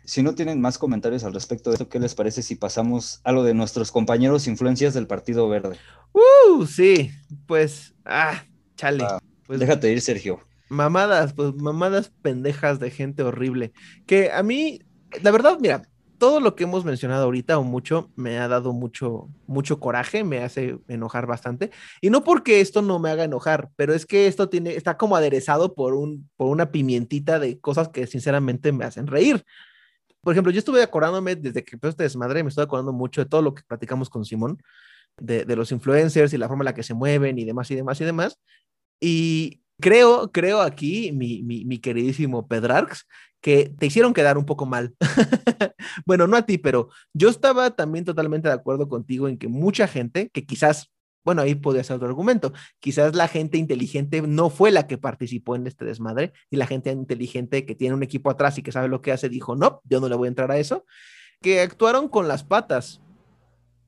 si 0.04 0.24
no 0.24 0.34
tienen 0.34 0.60
más 0.60 0.80
comentarios 0.80 1.24
al 1.24 1.34
respecto 1.34 1.70
de 1.70 1.76
esto, 1.76 1.90
¿qué 1.90 2.00
les 2.00 2.16
parece 2.16 2.42
si 2.42 2.56
pasamos 2.56 3.22
a 3.24 3.32
lo 3.32 3.44
de 3.44 3.54
nuestros 3.54 3.92
compañeros 3.92 4.48
influencias 4.48 4.96
del 4.96 5.06
Partido 5.06 5.48
Verde? 5.48 5.78
Uh, 6.14 6.66
sí, 6.66 7.12
pues, 7.46 7.94
ah, 8.04 8.44
chale. 8.76 9.04
Ah, 9.08 9.20
Pues, 9.46 9.60
Déjate 9.60 9.92
ir, 9.92 10.02
Sergio. 10.02 10.40
Mamadas, 10.72 11.34
pues 11.34 11.54
mamadas 11.56 12.14
pendejas 12.22 12.80
de 12.80 12.92
gente 12.92 13.24
horrible. 13.24 13.74
Que 14.06 14.32
a 14.32 14.42
mí, 14.42 14.80
la 15.22 15.32
verdad, 15.32 15.58
mira, 15.60 15.82
todo 16.18 16.40
lo 16.40 16.56
que 16.56 16.64
hemos 16.64 16.86
mencionado 16.86 17.26
ahorita 17.26 17.58
o 17.58 17.64
mucho 17.64 18.10
me 18.16 18.38
ha 18.38 18.48
dado 18.48 18.72
mucho, 18.72 19.28
mucho 19.48 19.82
coraje, 19.82 20.24
me 20.24 20.38
hace 20.38 20.78
enojar 20.88 21.28
bastante. 21.28 21.72
Y 22.00 22.10
no 22.10 22.24
porque 22.24 22.62
esto 22.62 22.82
no 22.82 23.00
me 23.00 23.10
haga 23.10 23.26
enojar, 23.26 23.70
pero 23.76 23.94
es 23.94 24.06
que 24.06 24.28
esto 24.28 24.48
tiene, 24.48 24.76
está 24.76 24.98
como 24.98 25.18
aderezado 25.18 25.76
por 25.76 25.94
un, 25.94 26.30
por 26.38 26.48
una 26.48 26.72
pimientita 26.72 27.38
de 27.38 27.60
cosas 27.60 27.90
que 27.90 28.08
sinceramente 28.08 28.72
me 28.72 28.86
hacen 28.86 29.08
reír. 29.08 29.44
Por 30.22 30.34
ejemplo, 30.34 30.54
yo 30.54 30.60
estuve 30.60 30.82
acordándome 30.82 31.36
desde 31.36 31.66
que 31.66 31.76
empezó 31.76 31.90
este 31.90 32.04
desmadre, 32.04 32.44
me 32.44 32.50
estoy 32.50 32.64
acordando 32.64 32.94
mucho 32.94 33.22
de 33.22 33.30
todo 33.30 33.42
lo 33.42 33.54
que 33.54 33.64
platicamos 33.64 34.10
con 34.10 34.24
Simón, 34.24 34.64
de, 35.20 35.44
de 35.44 35.56
los 35.58 35.74
influencers 35.74 36.32
y 36.32 36.38
la 36.38 36.48
forma 36.48 36.62
en 36.62 36.68
la 36.68 36.74
que 36.74 36.84
se 36.84 36.94
mueven 36.94 37.40
y 37.40 37.44
demás 37.44 37.70
y 37.72 37.76
demás 37.76 38.00
y 38.00 38.06
demás. 38.06 38.40
Y 39.02 39.62
creo, 39.82 40.32
creo 40.32 40.62
aquí, 40.62 41.12
mi, 41.12 41.44
mi, 41.44 41.80
queridísimo 41.80 42.48
Pedrarx, 42.48 43.06
que 43.42 43.74
te 43.78 43.88
hicieron 43.88 44.14
quedar 44.14 44.38
un 44.38 44.46
poco 44.46 44.66
mal. 44.66 44.96
bueno, 46.06 46.28
no 46.28 46.38
a 46.38 46.46
ti, 46.46 46.58
pero 46.58 46.90
yo 47.14 47.28
estaba 47.28 47.72
también 47.72 48.06
totalmente 48.06 48.48
de 48.48 48.54
acuerdo 48.54 48.88
contigo 48.88 49.28
en 49.28 49.38
que 49.38 49.50
mucha 49.50 49.88
gente, 49.88 50.30
que 50.30 50.46
quizás, 50.46 50.92
bueno, 51.26 51.42
ahí 51.42 51.56
podría 51.56 51.84
ser 51.84 51.98
otro 51.98 52.08
argumento, 52.08 52.54
quizás 52.80 53.16
la 53.16 53.28
gente 53.28 53.58
inteligente 53.58 54.22
no 54.22 54.50
fue 54.50 54.72
la 54.72 54.88
que 54.88 54.98
participó 54.98 55.56
en 55.56 55.68
este 55.68 55.84
desmadre 55.84 56.32
y 56.50 56.56
la 56.56 56.68
gente 56.68 56.92
inteligente 56.92 57.66
que 57.66 57.76
tiene 57.76 57.96
un 57.96 58.04
equipo 58.04 58.30
atrás 58.30 58.58
y 58.58 58.64
que 58.64 58.72
sabe 58.72 58.88
lo 58.88 59.02
que 59.02 59.12
hace 59.12 59.28
dijo, 59.28 59.56
no, 59.56 59.82
yo 59.84 60.00
no 60.00 60.08
le 60.08 60.16
voy 60.16 60.28
a 60.28 60.30
entrar 60.30 60.52
a 60.52 60.58
eso, 60.58 60.86
que 61.42 61.62
actuaron 61.62 62.08
con 62.08 62.28
las 62.28 62.44
patas. 62.44 63.02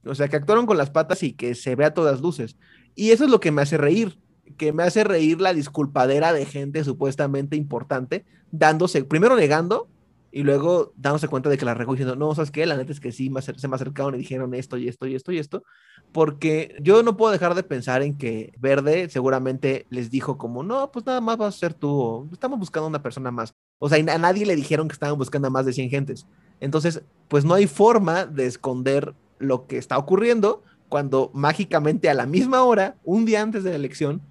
O 0.05 0.15
sea, 0.15 0.27
que 0.27 0.35
actuaron 0.35 0.65
con 0.65 0.77
las 0.77 0.89
patas 0.89 1.23
y 1.23 1.31
que 1.31 1.55
se 1.55 1.75
ve 1.75 1.85
a 1.85 1.93
todas 1.93 2.19
luces. 2.19 2.57
Y 2.95 3.11
eso 3.11 3.23
es 3.23 3.29
lo 3.29 3.39
que 3.39 3.51
me 3.51 3.61
hace 3.61 3.77
reír, 3.77 4.19
que 4.57 4.73
me 4.73 4.83
hace 4.83 5.03
reír 5.03 5.41
la 5.41 5.53
disculpadera 5.53 6.33
de 6.33 6.45
gente 6.45 6.83
supuestamente 6.83 7.55
importante, 7.55 8.25
dándose, 8.51 9.03
primero 9.03 9.35
negando 9.35 9.87
y 10.31 10.43
luego 10.43 10.93
dándose 10.97 11.27
cuenta 11.27 11.49
de 11.49 11.57
que 11.57 11.65
la 11.65 11.75
regó 11.75 11.93
diciendo, 11.93 12.15
no, 12.15 12.33
¿sabes 12.33 12.49
qué? 12.49 12.65
La 12.65 12.75
neta 12.75 12.91
es 12.91 12.99
que 12.99 13.11
sí, 13.11 13.29
me 13.29 13.41
se 13.41 13.67
me 13.67 13.75
acercaron 13.75 14.15
y 14.15 14.17
dijeron 14.17 14.53
esto 14.55 14.77
y 14.77 14.87
esto 14.87 15.05
y 15.05 15.13
esto 15.13 15.31
y 15.31 15.37
esto, 15.37 15.63
porque 16.11 16.75
yo 16.81 17.03
no 17.03 17.17
puedo 17.17 17.31
dejar 17.31 17.53
de 17.53 17.61
pensar 17.61 18.01
en 18.01 18.17
que 18.17 18.51
Verde 18.59 19.09
seguramente 19.09 19.85
les 19.89 20.09
dijo 20.09 20.37
como, 20.37 20.63
no, 20.63 20.91
pues 20.91 21.05
nada 21.05 21.21
más 21.21 21.37
vas 21.37 21.55
a 21.55 21.59
ser 21.59 21.73
tú, 21.75 22.27
estamos 22.31 22.57
buscando 22.57 22.87
una 22.87 23.03
persona 23.03 23.29
más. 23.29 23.53
O 23.77 23.89
sea, 23.89 23.99
a 23.99 24.17
nadie 24.17 24.45
le 24.45 24.55
dijeron 24.55 24.87
que 24.87 24.93
estaban 24.93 25.17
buscando 25.17 25.49
a 25.49 25.51
más 25.51 25.65
de 25.65 25.73
100 25.73 25.89
gentes. 25.89 26.25
Entonces, 26.59 27.03
pues 27.27 27.45
no 27.45 27.53
hay 27.53 27.67
forma 27.67 28.25
de 28.25 28.47
esconder 28.47 29.13
lo 29.37 29.67
que 29.67 29.77
está 29.77 29.97
ocurriendo 29.97 30.63
cuando 30.89 31.29
mágicamente 31.33 32.09
a 32.09 32.13
la 32.13 32.25
misma 32.25 32.63
hora, 32.63 32.95
un 33.03 33.25
día 33.25 33.41
antes 33.41 33.63
de 33.63 33.71
la 33.71 33.75
elección, 33.75 34.21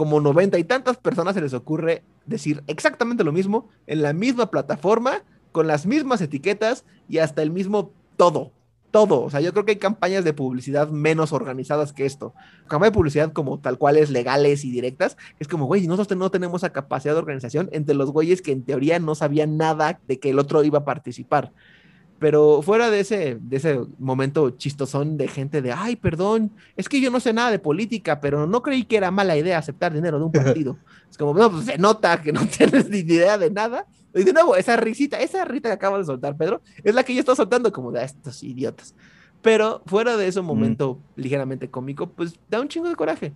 como 0.00 0.18
noventa 0.18 0.58
y 0.58 0.64
tantas 0.64 0.96
personas 0.96 1.34
se 1.34 1.42
les 1.42 1.52
ocurre 1.52 2.04
decir 2.24 2.64
exactamente 2.68 3.22
lo 3.22 3.32
mismo 3.32 3.68
en 3.86 4.00
la 4.00 4.14
misma 4.14 4.50
plataforma, 4.50 5.24
con 5.52 5.66
las 5.66 5.84
mismas 5.84 6.22
etiquetas 6.22 6.86
y 7.06 7.18
hasta 7.18 7.42
el 7.42 7.50
mismo 7.50 7.92
todo. 8.16 8.50
Todo. 8.92 9.20
O 9.22 9.28
sea, 9.28 9.42
yo 9.42 9.52
creo 9.52 9.66
que 9.66 9.72
hay 9.72 9.78
campañas 9.78 10.24
de 10.24 10.32
publicidad 10.32 10.88
menos 10.88 11.34
organizadas 11.34 11.92
que 11.92 12.06
esto. 12.06 12.32
Campañas 12.66 12.92
de 12.92 12.96
publicidad 12.96 13.32
como 13.34 13.60
tal 13.60 13.76
cual 13.76 13.98
es 13.98 14.08
legales 14.08 14.64
y 14.64 14.70
directas. 14.70 15.18
Es 15.38 15.48
como, 15.48 15.66
güey, 15.66 15.86
nosotros 15.86 16.18
no 16.18 16.30
tenemos 16.30 16.62
esa 16.62 16.72
capacidad 16.72 17.12
de 17.12 17.18
organización 17.18 17.68
entre 17.70 17.94
los 17.94 18.10
güeyes 18.10 18.40
que 18.40 18.52
en 18.52 18.64
teoría 18.64 18.98
no 19.00 19.14
sabían 19.14 19.58
nada 19.58 20.00
de 20.08 20.18
que 20.18 20.30
el 20.30 20.38
otro 20.38 20.64
iba 20.64 20.78
a 20.78 20.84
participar. 20.86 21.52
Pero 22.20 22.60
fuera 22.60 22.90
de 22.90 23.00
ese, 23.00 23.38
de 23.40 23.56
ese 23.56 23.80
momento 23.98 24.50
chistosón 24.50 25.16
de 25.16 25.26
gente 25.26 25.62
de, 25.62 25.72
ay, 25.72 25.96
perdón, 25.96 26.52
es 26.76 26.86
que 26.88 27.00
yo 27.00 27.10
no 27.10 27.18
sé 27.18 27.32
nada 27.32 27.50
de 27.50 27.58
política, 27.58 28.20
pero 28.20 28.46
no 28.46 28.62
creí 28.62 28.84
que 28.84 28.98
era 28.98 29.10
mala 29.10 29.36
idea 29.38 29.56
aceptar 29.58 29.92
dinero 29.92 30.18
de 30.18 30.24
un 30.26 30.30
partido. 30.32 30.76
es 31.10 31.16
como, 31.16 31.32
no, 31.32 31.50
pues 31.50 31.64
se 31.64 31.78
nota 31.78 32.20
que 32.20 32.30
no 32.32 32.46
tienes 32.58 32.88
ni 32.90 32.98
idea 32.98 33.38
de 33.38 33.50
nada. 33.50 33.86
Y 34.14 34.22
de 34.22 34.32
nuevo, 34.34 34.54
esa 34.54 34.76
risita, 34.76 35.18
esa 35.18 35.44
rita 35.46 35.70
que 35.70 35.74
acabas 35.74 36.00
de 36.00 36.04
soltar, 36.04 36.36
Pedro, 36.36 36.60
es 36.84 36.94
la 36.94 37.02
que 37.04 37.14
yo 37.14 37.20
estoy 37.20 37.36
soltando 37.36 37.72
como 37.72 37.90
de 37.90 38.00
"Ah, 38.00 38.04
estos 38.04 38.42
idiotas. 38.42 38.94
Pero 39.40 39.82
fuera 39.86 40.18
de 40.18 40.26
ese 40.28 40.42
momento 40.42 40.98
ligeramente 41.16 41.70
cómico, 41.70 42.10
pues 42.10 42.38
da 42.50 42.60
un 42.60 42.68
chingo 42.68 42.88
de 42.90 42.96
coraje. 42.96 43.32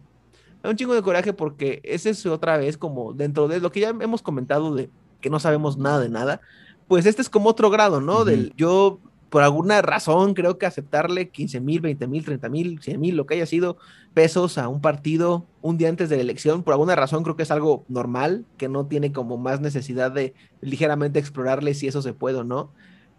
Da 0.63 0.69
un 0.69 0.77
chingo 0.77 0.93
de 0.95 1.01
coraje 1.01 1.33
porque 1.33 1.81
ese 1.85 2.11
es 2.11 2.27
otra 2.27 2.59
vez 2.59 2.77
como 2.77 3.15
dentro 3.15 3.49
de 3.49 3.61
lo 3.61 3.73
que 3.73 3.81
ya 3.81 3.89
hemos 3.89 4.21
comentado 4.21 4.75
de 4.75 4.91
que 5.23 5.31
no 5.31 5.41
sabemos 5.41 5.79
nada 5.79 6.01
de 6.01 6.11
nada, 6.11 6.43
pues 6.89 7.07
este 7.07 7.23
es 7.23 7.29
como 7.29 7.51
otro 7.51 7.71
grado, 7.71 8.01
¿no? 8.01 8.25
Del 8.25 8.53
yo 8.57 9.01
por 9.35 9.43
alguna 9.43 9.83
razón 9.83 10.33
creo 10.35 10.59
que 10.59 10.67
aceptarle 10.67 11.29
15 11.29 11.61
mil, 11.61 11.81
20 11.81 12.07
mil, 12.07 12.25
30 12.25 12.49
mil, 12.49 12.81
100 12.81 13.01
mil, 13.01 13.17
lo 13.17 13.27
que 13.27 13.35
haya 13.35 13.47
sido 13.47 13.79
pesos 14.15 14.59
a 14.59 14.69
un 14.69 14.81
partido 14.81 15.45
un 15.61 15.77
día 15.77 15.89
antes 15.89 16.09
de 16.09 16.15
la 16.15 16.23
elección, 16.23 16.63
por 16.63 16.73
alguna 16.73 16.95
razón 16.95 17.25
creo 17.25 17.35
que 17.35 17.43
es 17.43 17.51
algo 17.51 17.85
normal, 17.89 18.45
que 18.59 18.69
no 18.69 18.87
tiene 18.87 19.11
como 19.11 19.37
más 19.37 19.61
necesidad 19.61 20.13
de 20.13 20.35
ligeramente 20.61 21.19
explorarle 21.19 21.75
si 21.75 21.89
eso 21.89 22.01
se 22.01 22.13
puede 22.13 22.39
o 22.39 22.45
no. 22.45 22.71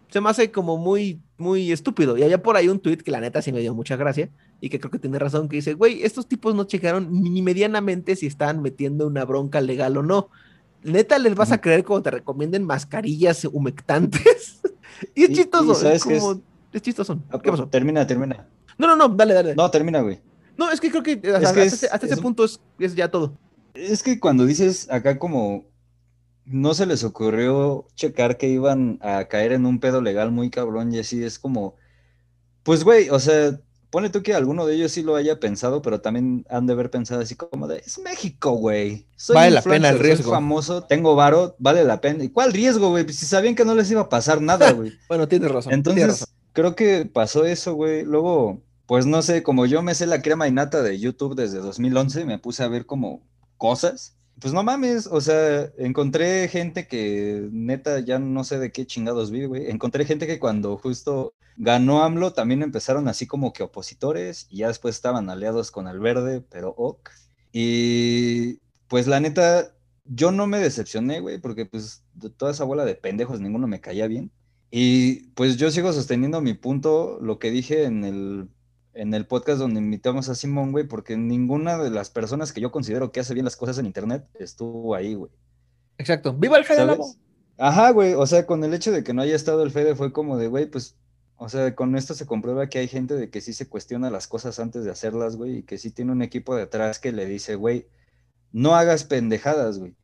Se 0.08 0.22
me 0.22 0.30
hace 0.30 0.50
como 0.50 0.78
muy, 0.78 1.20
muy 1.36 1.70
estúpido. 1.70 2.16
Y 2.16 2.22
había 2.22 2.42
por 2.42 2.56
ahí 2.56 2.68
un 2.68 2.78
tweet 2.78 2.98
que 2.98 3.10
la 3.10 3.20
neta 3.20 3.42
sí 3.42 3.52
me 3.52 3.60
dio 3.60 3.74
mucha 3.74 3.96
gracia 3.96 4.30
y 4.60 4.70
que 4.70 4.80
creo 4.80 4.90
que 4.90 4.98
tiene 4.98 5.18
razón, 5.18 5.50
que 5.50 5.56
dice, 5.56 5.74
güey, 5.74 6.02
estos 6.02 6.26
tipos 6.26 6.54
no 6.54 6.64
checaron 6.64 7.08
ni 7.10 7.42
medianamente 7.42 8.16
si 8.16 8.26
están 8.26 8.62
metiendo 8.62 9.06
una 9.06 9.26
bronca 9.26 9.60
legal 9.60 9.98
o 9.98 10.02
no. 10.02 10.30
Neta, 10.86 11.18
les 11.18 11.34
vas 11.34 11.52
a 11.52 11.60
creer 11.60 11.84
cuando 11.84 12.04
te 12.04 12.10
recomienden 12.12 12.64
mascarillas 12.64 13.44
humectantes. 13.44 14.60
y 15.14 15.24
es 15.24 15.30
Y- 15.30 15.34
chistoso, 15.34 15.72
es 15.72 15.78
¿sabes 15.78 16.04
qué 16.04 16.16
es? 16.16 16.22
como, 16.22 16.40
es 16.72 16.82
chistoso. 16.82 17.18
Ah, 17.30 17.38
¿Qué 17.42 17.50
pasó? 17.50 17.68
Termina, 17.68 18.06
termina. 18.06 18.48
No, 18.78 18.86
no, 18.86 18.96
no, 18.96 19.08
dale, 19.08 19.34
dale. 19.34 19.54
No, 19.54 19.64
No, 19.64 19.70
termina, 19.70 20.00
güey. 20.00 20.20
es 20.72 20.80
que 20.80 20.90
creo 20.90 21.02
que, 21.02 21.12
hasta, 21.34 21.48
hasta 21.50 21.62
ese 21.62 22.14
es- 22.14 22.20
punto 22.20 22.44
es, 22.44 22.60
es 22.78 22.94
ya 22.94 23.10
todo. 23.10 23.36
Es 23.74 24.02
que 24.02 24.18
cuando 24.20 24.46
dices 24.46 24.88
acá 24.90 25.18
como 25.18 25.66
no 26.46 26.72
se 26.74 26.86
les 26.86 27.02
ocurrió 27.04 27.86
checar 27.94 28.38
que 28.38 28.48
iban 28.48 28.98
a 29.02 29.24
caer 29.24 29.52
en 29.52 29.66
un 29.66 29.80
pedo 29.80 30.00
legal 30.00 30.30
muy 30.30 30.48
cabrón 30.48 30.94
y 30.94 31.00
así 31.00 31.22
es 31.24 31.38
como, 31.40 31.74
pues 32.62 32.84
güey, 32.84 33.10
o 33.10 33.18
sea, 33.18 33.60
ponle 33.90 34.10
tú 34.10 34.22
que 34.22 34.34
alguno 34.34 34.66
de 34.66 34.74
ellos 34.74 34.92
sí 34.92 35.02
lo 35.02 35.16
haya 35.16 35.40
pensado, 35.40 35.82
pero 35.82 36.00
también 36.00 36.44
han 36.50 36.66
de 36.66 36.72
haber 36.74 36.90
pensado 36.90 37.20
así 37.20 37.34
como 37.36 37.66
de, 37.68 37.78
es 37.78 37.98
México, 37.98 38.52
güey. 38.52 39.06
Vale 39.32 39.50
la 39.52 39.62
pena 39.62 39.88
el 39.90 39.96
influencer, 39.96 40.24
soy 40.24 40.26
riesgo". 40.26 40.30
famoso, 40.30 40.84
tengo 40.84 41.14
varo, 41.14 41.56
vale 41.58 41.84
la 41.84 42.00
pena. 42.00 42.24
¿Y 42.24 42.30
cuál 42.30 42.52
riesgo, 42.52 42.90
güey? 42.90 43.04
Pues 43.04 43.16
si 43.16 43.26
sabían 43.26 43.54
que 43.54 43.64
no 43.64 43.74
les 43.74 43.90
iba 43.90 44.02
a 44.02 44.08
pasar 44.08 44.40
nada, 44.42 44.72
güey. 44.72 44.92
Bueno, 45.08 45.28
tienes 45.28 45.50
razón. 45.50 45.70
tienes 45.82 46.06
Entonces, 46.06 46.06
razón. 46.20 46.34
creo 46.52 46.74
que 46.76 47.06
pasó 47.06 47.44
eso, 47.46 47.74
güey. 47.74 48.04
Luego, 48.04 48.62
pues 48.86 49.06
no 49.06 49.22
sé, 49.22 49.42
como 49.42 49.66
yo 49.66 49.82
me 49.82 49.94
sé 49.94 50.06
la 50.06 50.22
crema 50.22 50.48
y 50.48 50.52
nata 50.52 50.82
de 50.82 50.98
YouTube 50.98 51.34
desde 51.36 51.58
2011, 51.58 52.24
me 52.24 52.38
puse 52.38 52.62
a 52.64 52.68
ver 52.68 52.86
como 52.86 53.26
cosas. 53.56 54.16
Pues 54.40 54.52
no 54.52 54.62
mames, 54.62 55.06
o 55.06 55.20
sea, 55.22 55.70
encontré 55.78 56.46
gente 56.48 56.86
que 56.86 57.48
neta 57.52 58.00
ya 58.00 58.18
no 58.18 58.44
sé 58.44 58.58
de 58.58 58.70
qué 58.70 58.86
chingados 58.86 59.30
vive, 59.30 59.46
güey. 59.46 59.70
Encontré 59.70 60.04
gente 60.04 60.26
que 60.26 60.38
cuando 60.38 60.76
justo 60.76 61.34
ganó 61.56 62.02
AMLO, 62.02 62.32
también 62.32 62.62
empezaron 62.62 63.08
así 63.08 63.26
como 63.26 63.52
que 63.52 63.62
opositores 63.62 64.46
y 64.50 64.58
ya 64.58 64.68
después 64.68 64.94
estaban 64.94 65.30
aliados 65.30 65.70
con 65.70 65.88
el 65.88 65.98
verde, 65.98 66.40
pero 66.40 66.74
ok. 66.76 67.10
Y 67.52 68.58
pues 68.88 69.06
la 69.06 69.20
neta, 69.20 69.74
yo 70.04 70.32
no 70.32 70.46
me 70.46 70.58
decepcioné, 70.58 71.20
güey, 71.20 71.38
porque 71.38 71.66
pues 71.66 72.04
de 72.14 72.30
toda 72.30 72.52
esa 72.52 72.64
bola 72.64 72.84
de 72.84 72.94
pendejos 72.94 73.40
ninguno 73.40 73.66
me 73.66 73.80
caía 73.80 74.06
bien. 74.06 74.30
Y 74.70 75.28
pues 75.30 75.56
yo 75.56 75.70
sigo 75.70 75.92
sosteniendo 75.92 76.40
mi 76.40 76.54
punto, 76.54 77.18
lo 77.20 77.38
que 77.38 77.50
dije 77.50 77.84
en 77.84 78.04
el, 78.04 78.48
en 78.94 79.14
el 79.14 79.26
podcast 79.26 79.58
donde 79.58 79.80
invitamos 79.80 80.28
a 80.28 80.34
Simón, 80.34 80.72
güey, 80.72 80.86
porque 80.86 81.16
ninguna 81.16 81.78
de 81.78 81.90
las 81.90 82.10
personas 82.10 82.52
que 82.52 82.60
yo 82.60 82.70
considero 82.70 83.12
que 83.12 83.20
hace 83.20 83.34
bien 83.34 83.44
las 83.44 83.56
cosas 83.56 83.78
en 83.78 83.86
Internet 83.86 84.26
estuvo 84.34 84.94
ahí, 84.94 85.14
güey. 85.14 85.30
Exacto. 85.98 86.34
¡Viva 86.34 86.58
el 86.58 86.64
Fede. 86.64 86.98
Ajá, 87.58 87.90
güey, 87.90 88.12
o 88.14 88.26
sea, 88.26 88.44
con 88.44 88.62
el 88.64 88.74
hecho 88.74 88.92
de 88.92 89.02
que 89.02 89.14
no 89.14 89.22
haya 89.22 89.34
estado 89.34 89.62
el 89.62 89.70
Fede 89.70 89.94
fue 89.94 90.12
como 90.12 90.36
de, 90.36 90.48
güey, 90.48 90.66
pues, 90.66 90.96
o 91.36 91.48
sea, 91.48 91.74
con 91.74 91.96
esto 91.96 92.14
se 92.14 92.26
comprueba 92.26 92.68
que 92.68 92.78
hay 92.78 92.88
gente 92.88 93.14
de 93.14 93.30
que 93.30 93.40
sí 93.40 93.52
se 93.52 93.68
cuestiona 93.68 94.10
las 94.10 94.26
cosas 94.26 94.58
antes 94.58 94.84
de 94.84 94.90
hacerlas, 94.90 95.36
güey, 95.36 95.58
y 95.58 95.62
que 95.62 95.78
sí 95.78 95.90
tiene 95.90 96.12
un 96.12 96.22
equipo 96.22 96.56
detrás 96.56 96.98
que 96.98 97.12
le 97.12 97.26
dice, 97.26 97.56
güey, 97.56 97.86
no 98.52 98.74
hagas 98.74 99.04
pendejadas, 99.04 99.78
güey. 99.78 99.94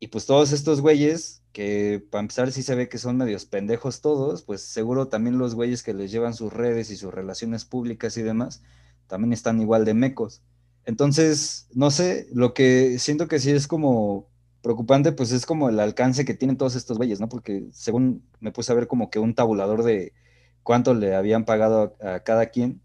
Y 0.00 0.08
pues 0.08 0.26
todos 0.26 0.52
estos 0.52 0.80
güeyes, 0.80 1.42
que 1.52 2.02
para 2.10 2.22
empezar 2.22 2.50
sí 2.52 2.62
se 2.62 2.74
ve 2.74 2.88
que 2.88 2.98
son 2.98 3.18
medios 3.18 3.44
pendejos 3.44 4.00
todos, 4.00 4.42
pues 4.42 4.62
seguro 4.62 5.08
también 5.08 5.38
los 5.38 5.54
güeyes 5.54 5.82
que 5.82 5.94
les 5.94 6.10
llevan 6.10 6.34
sus 6.34 6.52
redes 6.52 6.90
y 6.90 6.96
sus 6.96 7.12
relaciones 7.12 7.64
públicas 7.64 8.16
y 8.16 8.22
demás, 8.22 8.62
también 9.06 9.32
están 9.32 9.60
igual 9.60 9.84
de 9.84 9.94
mecos. 9.94 10.42
Entonces, 10.86 11.68
no 11.74 11.90
sé, 11.90 12.26
lo 12.32 12.54
que 12.54 12.98
siento 12.98 13.28
que 13.28 13.38
sí 13.38 13.50
es 13.50 13.68
como 13.68 14.28
preocupante, 14.62 15.12
pues 15.12 15.32
es 15.32 15.44
como 15.46 15.68
el 15.68 15.78
alcance 15.80 16.24
que 16.24 16.34
tienen 16.34 16.56
todos 16.56 16.76
estos 16.76 16.96
güeyes, 16.96 17.20
¿no? 17.20 17.28
Porque 17.28 17.68
según 17.72 18.24
me 18.40 18.52
puse 18.52 18.72
a 18.72 18.74
ver 18.74 18.86
como 18.86 19.10
que 19.10 19.18
un 19.18 19.34
tabulador 19.34 19.82
de 19.82 20.14
cuánto 20.62 20.94
le 20.94 21.14
habían 21.14 21.44
pagado 21.44 21.96
a, 22.00 22.20
cada 22.20 22.46
quien, 22.46 22.80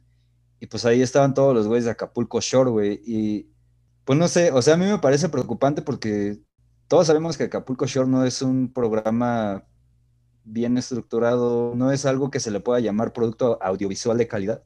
y 0.59 0.67
pues 0.67 0.85
ahí 0.85 1.01
estaban 1.01 1.33
todos 1.33 1.53
los 1.53 1.67
güeyes 1.67 1.85
de 1.85 1.91
Acapulco 1.91 2.41
Shore, 2.41 2.71
güey, 2.71 3.01
y 3.05 3.49
pues 4.05 4.17
no 4.17 4.27
sé, 4.27 4.51
o 4.51 4.61
sea, 4.61 4.75
a 4.75 4.77
mí 4.77 4.85
me 4.85 4.99
parece 4.99 5.29
preocupante 5.29 5.81
porque 5.81 6.39
todos 6.87 7.07
sabemos 7.07 7.37
que 7.37 7.45
Acapulco 7.45 7.85
Shore 7.85 8.09
no 8.09 8.25
es 8.25 8.41
un 8.41 8.71
programa 8.73 9.65
bien 10.43 10.77
estructurado, 10.77 11.73
no 11.75 11.91
es 11.91 12.05
algo 12.05 12.31
que 12.31 12.39
se 12.39 12.51
le 12.51 12.61
pueda 12.61 12.79
llamar 12.79 13.13
producto 13.13 13.59
audiovisual 13.61 14.17
de 14.17 14.27
calidad, 14.27 14.63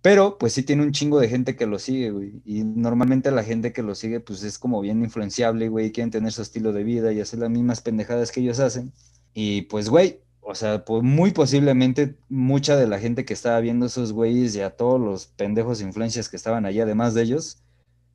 pero 0.00 0.38
pues 0.38 0.52
sí 0.52 0.62
tiene 0.62 0.84
un 0.84 0.92
chingo 0.92 1.18
de 1.20 1.28
gente 1.28 1.56
que 1.56 1.66
lo 1.66 1.78
sigue, 1.78 2.10
güey, 2.10 2.40
y 2.44 2.64
normalmente 2.64 3.30
la 3.30 3.44
gente 3.44 3.72
que 3.72 3.82
lo 3.82 3.94
sigue 3.94 4.20
pues 4.20 4.42
es 4.44 4.58
como 4.58 4.80
bien 4.80 5.02
influenciable, 5.02 5.68
güey, 5.68 5.92
quieren 5.92 6.10
tener 6.10 6.32
su 6.32 6.42
estilo 6.42 6.72
de 6.72 6.84
vida 6.84 7.12
y 7.12 7.20
hacer 7.20 7.40
las 7.40 7.50
mismas 7.50 7.80
pendejadas 7.82 8.32
que 8.32 8.40
ellos 8.40 8.60
hacen, 8.60 8.92
y 9.34 9.62
pues, 9.62 9.88
güey, 9.88 10.22
o 10.50 10.54
sea, 10.54 10.82
pues 10.86 11.02
muy 11.02 11.32
posiblemente 11.32 12.16
mucha 12.30 12.74
de 12.74 12.86
la 12.86 12.98
gente 12.98 13.26
que 13.26 13.34
estaba 13.34 13.60
viendo 13.60 13.84
esos 13.84 14.14
güeyes 14.14 14.56
y 14.56 14.62
a 14.62 14.70
todos 14.70 14.98
los 14.98 15.26
pendejos 15.26 15.82
influencias 15.82 16.30
que 16.30 16.36
estaban 16.36 16.64
allá, 16.64 16.84
además 16.84 17.12
de 17.12 17.20
ellos, 17.20 17.62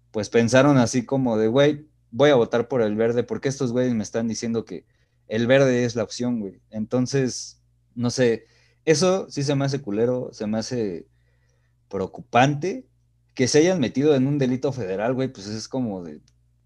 pues 0.10 0.30
pensaron 0.30 0.80
así 0.80 1.06
como 1.06 1.38
de, 1.38 1.48
güey, 1.48 1.86
voy 2.10 2.32
a 2.32 2.36
votar 2.36 2.68
por 2.68 2.82
el 2.82 2.96
verde 2.96 3.24
porque 3.24 3.50
estos 3.50 3.72
güeyes 3.72 3.94
me 3.94 4.02
están 4.02 4.28
diciendo 4.28 4.66
que 4.66 4.84
el 5.28 5.46
verde 5.46 5.86
es 5.86 5.96
la 5.96 6.02
opción, 6.02 6.40
güey. 6.40 6.60
Entonces, 6.72 7.62
no 7.94 8.10
sé, 8.10 8.48
eso 8.84 9.30
sí 9.30 9.44
se 9.44 9.54
me 9.54 9.66
hace 9.66 9.84
culero, 9.84 10.30
se 10.34 10.48
me 10.48 10.58
hace 10.58 11.06
preocupante 11.88 12.88
que 13.36 13.48
se 13.48 13.60
hayan 13.60 13.80
metido 13.80 14.16
en 14.16 14.26
un 14.26 14.40
delito 14.40 14.74
federal, 14.74 15.14
güey, 15.14 15.28
pues 15.28 15.46
es 15.46 15.68
como 15.68 16.02
de, 16.02 16.20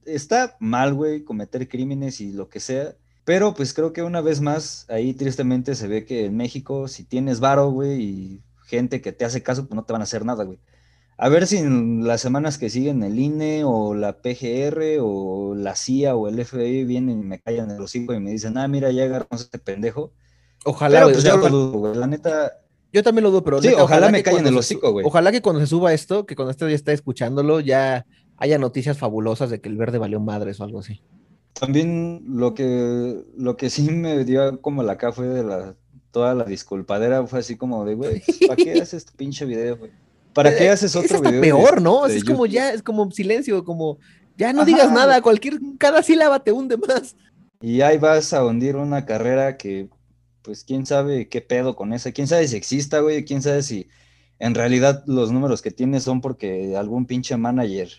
está 0.05 0.55
mal, 0.61 0.93
güey, 0.93 1.25
cometer 1.25 1.67
crímenes 1.67 2.21
y 2.21 2.31
lo 2.31 2.47
que 2.47 2.61
sea, 2.61 2.95
pero 3.27 3.53
pues 3.53 3.73
creo 3.73 3.91
que 3.91 4.03
una 4.03 4.21
vez 4.21 4.39
más, 4.39 4.85
ahí 4.87 5.13
tristemente 5.13 5.75
se 5.75 5.89
ve 5.89 6.05
que 6.05 6.23
en 6.27 6.37
México, 6.37 6.87
si 6.87 7.03
tienes 7.03 7.41
varo, 7.41 7.69
güey, 7.69 8.01
y 8.01 8.41
gente 8.67 9.01
que 9.01 9.11
te 9.11 9.25
hace 9.25 9.43
caso, 9.43 9.67
pues 9.67 9.75
no 9.75 9.83
te 9.83 9.91
van 9.91 10.01
a 10.01 10.03
hacer 10.03 10.23
nada, 10.23 10.45
güey. 10.45 10.59
A 11.17 11.27
ver 11.27 11.45
si 11.45 11.57
en 11.57 12.07
las 12.07 12.21
semanas 12.21 12.57
que 12.57 12.69
siguen 12.69 13.03
el 13.03 13.19
INE 13.19 13.65
o 13.65 13.93
la 13.95 14.21
PGR 14.21 14.99
o 15.01 15.55
la 15.55 15.75
CIA 15.75 16.15
o 16.15 16.29
el 16.29 16.45
FBI 16.45 16.85
vienen 16.85 17.19
y 17.19 17.23
me 17.25 17.41
callan 17.41 17.69
el 17.69 17.81
hocico 17.81 18.13
y 18.13 18.21
me 18.21 18.31
dicen, 18.31 18.57
ah, 18.57 18.65
mira, 18.69 18.91
ya 18.91 19.03
agarramos 19.03 19.41
a 19.41 19.43
este 19.43 19.59
pendejo. 19.59 20.13
Ojalá, 20.63 20.99
Pero 20.99 21.07
güey, 21.07 21.15
pues 21.15 21.25
yo 21.25 21.35
lo 21.35 21.49
dudo, 21.49 21.79
güey. 21.79 21.95
La 21.95 22.07
neta, 22.07 22.53
yo 22.93 23.03
también 23.03 23.23
lo 23.23 23.31
dudo, 23.31 23.43
pero 23.43 23.61
Sí, 23.61 23.67
neta, 23.67 23.83
ojalá 23.83 24.09
me 24.09 24.23
callen 24.23 24.47
el 24.47 24.57
hocico, 24.57 24.93
güey. 24.93 25.05
Ojalá 25.05 25.33
que 25.33 25.41
cuando 25.41 25.59
se 25.59 25.67
suba 25.67 25.91
esto, 25.91 26.25
que 26.25 26.37
cuando 26.37 26.51
este 26.51 26.69
ya 26.69 26.75
está 26.75 26.93
escuchándolo, 26.93 27.59
ya 27.59 28.05
haya 28.37 28.57
noticias 28.57 28.97
fabulosas 28.97 29.49
de 29.49 29.59
que 29.59 29.67
el 29.67 29.75
verde 29.75 29.97
valió 29.97 30.21
madres 30.21 30.61
o 30.61 30.63
algo 30.63 30.79
así. 30.79 31.01
También 31.59 32.23
lo 32.27 32.53
que, 32.53 33.23
lo 33.35 33.57
que 33.57 33.69
sí 33.69 33.83
me 33.91 34.23
dio 34.25 34.61
como 34.61 34.83
la 34.83 34.93
acá 34.93 35.11
fue 35.11 35.27
de 35.27 35.43
la, 35.43 35.75
toda 36.11 36.35
la 36.35 36.45
disculpadera, 36.45 37.25
fue 37.27 37.39
así 37.39 37.57
como 37.57 37.83
de, 37.85 37.95
güey, 37.95 38.23
¿para 38.45 38.57
qué 38.57 38.79
haces 38.79 39.05
tu 39.05 39.13
pinche 39.15 39.45
video, 39.45 39.77
güey? 39.77 39.91
¿Para 40.33 40.55
qué 40.55 40.69
haces 40.69 40.95
Es 40.95 40.95
otro 40.95 41.17
hasta 41.17 41.31
video? 41.31 41.41
peor, 41.41 41.81
¿no? 41.81 42.07
De 42.07 42.17
es 42.17 42.23
como 42.23 42.45
YouTube? 42.45 42.47
ya, 42.47 42.71
es 42.73 42.83
como 42.83 43.09
silencio, 43.11 43.63
como 43.63 43.99
ya 44.35 44.53
no 44.53 44.63
Ajá. 44.63 44.65
digas 44.65 44.91
nada, 44.91 45.21
cualquier, 45.21 45.59
cada 45.79 46.03
sílaba 46.03 46.43
te 46.43 46.51
hunde 46.51 46.77
más. 46.77 47.15
Y 47.59 47.81
ahí 47.81 47.97
vas 47.97 48.33
a 48.33 48.45
hundir 48.45 48.75
una 48.75 49.05
carrera 49.05 49.57
que, 49.57 49.89
pues, 50.43 50.63
quién 50.63 50.85
sabe 50.85 51.27
qué 51.29 51.41
pedo 51.41 51.75
con 51.75 51.93
esa, 51.93 52.11
quién 52.11 52.27
sabe 52.27 52.47
si 52.47 52.55
exista, 52.55 52.99
güey, 52.99 53.25
quién 53.25 53.41
sabe 53.41 53.63
si 53.63 53.89
en 54.39 54.53
realidad 54.55 55.03
los 55.07 55.31
números 55.31 55.61
que 55.61 55.71
tienes 55.71 56.03
son 56.03 56.21
porque 56.21 56.75
algún 56.77 57.05
pinche 57.07 57.35
manager 57.37 57.89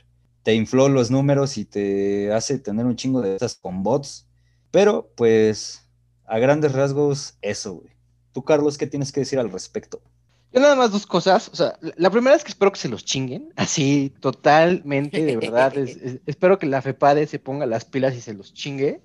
te 0.49 0.55
infló 0.55 0.89
los 0.89 1.11
números 1.11 1.59
y 1.59 1.67
te 1.67 2.33
hace 2.33 2.59
tener 2.59 2.87
un 2.87 2.97
chingo 2.97 3.21
de 3.21 3.35
estas 3.35 3.55
con 3.57 3.83
bots. 3.83 4.27
Pero, 4.71 5.13
pues, 5.15 5.87
a 6.25 6.39
grandes 6.39 6.73
rasgos, 6.73 7.37
eso, 7.43 7.75
güey. 7.75 7.91
Tú, 8.33 8.43
Carlos, 8.43 8.79
¿qué 8.79 8.87
tienes 8.87 9.13
que 9.13 9.21
decir 9.21 9.39
al 9.39 9.53
respecto? 9.53 10.01
Yo 10.51 10.61
nada 10.63 10.75
más 10.75 10.91
dos 10.91 11.07
cosas. 11.07 11.51
O 11.51 11.55
sea, 11.55 11.79
la- 11.97 12.09
primera 12.09 12.35
es 12.35 12.45
que 12.45 12.49
espero 12.53 12.73
que 12.73 12.81
se 12.81 12.89
los 12.89 13.05
chinguen. 13.05 13.53
Así, 13.57 14.15
totalmente, 14.21 15.23
de 15.23 15.37
verdad. 15.37 15.77
es- 15.77 15.97
es- 15.99 16.21
espero 16.25 16.59
que 16.59 16.65
la 16.65 16.81
FEPADE 16.81 17.27
se 17.27 17.39
ponga 17.39 17.67
las 17.67 17.85
pilas 17.85 18.15
y 18.15 18.23
se 18.23 18.33
los 18.33 18.55
chingue. 18.55 19.03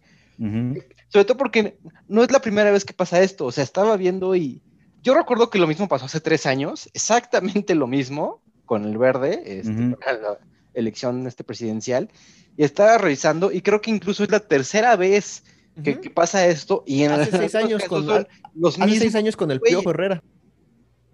Sobre 1.09 1.25
todo 1.25 1.35
porque 1.37 1.77
no 2.07 2.23
es 2.23 2.31
la 2.31 2.39
primera 2.39 2.71
vez 2.71 2.85
que 2.85 2.93
pasa 2.93 3.21
esto. 3.21 3.45
O 3.47 3.51
sea, 3.51 3.65
estaba 3.65 3.97
viendo 3.97 4.33
y. 4.33 4.61
Yo 5.01 5.13
recuerdo 5.13 5.49
que 5.49 5.59
lo 5.59 5.67
mismo 5.67 5.89
pasó 5.89 6.05
hace 6.05 6.21
tres 6.21 6.45
años. 6.45 6.89
Exactamente 6.93 7.75
lo 7.75 7.87
mismo 7.87 8.41
con 8.65 8.85
el 8.85 8.97
verde. 8.97 9.43
Este, 9.59 9.97
elección 10.73 11.27
este, 11.27 11.43
presidencial. 11.43 12.09
Y 12.57 12.63
estaba 12.63 12.97
revisando, 12.97 13.51
y 13.51 13.61
creo 13.61 13.81
que 13.81 13.91
incluso 13.91 14.23
es 14.23 14.31
la 14.31 14.39
tercera 14.39 14.95
vez 14.95 15.43
que, 15.83 15.95
pasa 16.09 16.45
esto. 16.45 16.83
Y 16.85 17.03
en 17.03 17.11
Hace 17.11 17.37
seis 17.37 17.55
años 17.55 17.83
con- 17.85 18.05
los 18.05 18.75
Hace 18.75 18.85
mismos 18.85 18.99
seis 18.99 19.15
años 19.15 19.35
con 19.35 19.51
el. 19.51 19.59
Piojo 19.59 19.89
Herrera. 19.89 20.21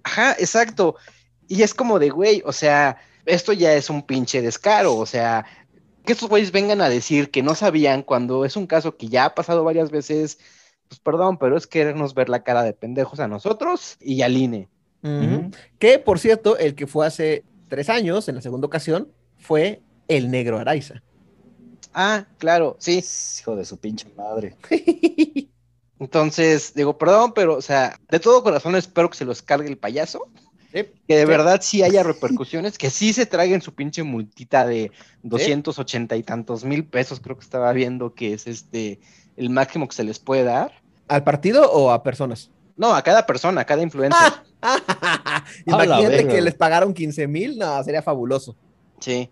Ajá, 0.03 0.33
exacto. 0.33 0.95
Y 1.47 1.63
es 1.63 1.73
como 1.73 1.99
de, 1.99 2.09
güey, 2.09 2.41
o 2.45 2.51
sea, 2.51 2.97
esto 3.25 3.53
ya 3.53 3.73
es 3.73 3.89
un 3.89 4.03
pinche 4.03 4.41
descaro, 4.41 4.95
o 4.95 5.05
sea, 5.05 5.45
que 6.05 6.13
estos 6.13 6.29
güeyes 6.29 6.51
vengan 6.51 6.81
a 6.81 6.89
decir 6.89 7.31
que 7.31 7.43
no 7.43 7.55
sabían 7.55 8.03
cuando 8.03 8.45
es 8.45 8.55
un 8.55 8.67
caso 8.67 8.97
que 8.97 9.07
ya 9.07 9.25
ha 9.25 9.35
pasado 9.35 9.63
varias 9.63 9.91
veces, 9.91 10.39
pues 10.87 10.99
perdón, 10.99 11.37
pero 11.37 11.57
es 11.57 11.67
querernos 11.67 12.13
ver 12.13 12.29
la 12.29 12.43
cara 12.43 12.63
de 12.63 12.73
pendejos 12.73 13.19
a 13.19 13.27
nosotros 13.27 13.97
y 13.99 14.21
al 14.21 14.37
INE. 14.37 14.69
Que, 15.79 15.97
por 15.99 16.19
cierto, 16.19 16.57
el 16.57 16.75
que 16.75 16.87
fue 16.87 17.07
hace 17.07 17.43
tres 17.67 17.89
años, 17.89 18.27
en 18.27 18.35
la 18.35 18.41
segunda 18.41 18.67
ocasión, 18.67 19.11
fue 19.39 19.81
el 20.07 20.29
negro 20.29 20.59
Araiza. 20.59 21.01
Ah, 21.93 22.25
claro, 22.37 22.77
sí. 22.79 23.03
Hijo 23.39 23.55
de 23.55 23.65
su 23.65 23.77
pinche 23.77 24.07
madre. 24.15 24.55
Entonces, 25.99 26.73
digo, 26.73 26.97
perdón, 26.97 27.33
pero, 27.33 27.55
o 27.55 27.61
sea, 27.61 27.99
de 28.09 28.19
todo 28.19 28.43
corazón 28.43 28.75
espero 28.75 29.09
que 29.09 29.17
se 29.17 29.25
los 29.25 29.41
cargue 29.41 29.67
el 29.67 29.77
payaso. 29.77 30.27
Sí, 30.71 30.85
Que 31.07 31.15
de 31.15 31.23
sí. 31.23 31.27
verdad 31.27 31.59
sí 31.61 31.83
haya 31.83 32.03
repercusiones, 32.03 32.77
que 32.77 32.89
sí 32.89 33.11
se 33.11 33.25
traguen 33.25 33.61
su 33.61 33.73
pinche 33.73 34.03
multita 34.03 34.65
de 34.65 34.91
280 35.23 36.15
y 36.15 36.23
tantos 36.23 36.63
mil 36.63 36.85
pesos, 36.85 37.19
creo 37.19 37.37
que 37.37 37.43
estaba 37.43 37.73
viendo 37.73 38.13
que 38.13 38.33
es 38.33 38.47
este 38.47 38.99
el 39.35 39.49
máximo 39.49 39.87
que 39.87 39.95
se 39.95 40.03
les 40.03 40.19
puede 40.19 40.43
dar. 40.43 40.71
¿Al 41.07 41.23
partido 41.23 41.71
o 41.71 41.91
a 41.91 42.03
personas? 42.03 42.51
No, 42.77 42.93
a 42.93 43.01
cada 43.01 43.25
persona, 43.25 43.61
a 43.61 43.65
cada 43.65 43.81
influencer. 43.81 44.33
Imagínate 45.65 46.27
que 46.27 46.41
les 46.41 46.53
pagaron 46.53 46.93
15 46.93 47.27
mil, 47.27 47.57
no, 47.57 47.83
sería 47.83 48.01
fabuloso. 48.01 48.55
Sí. 48.99 49.29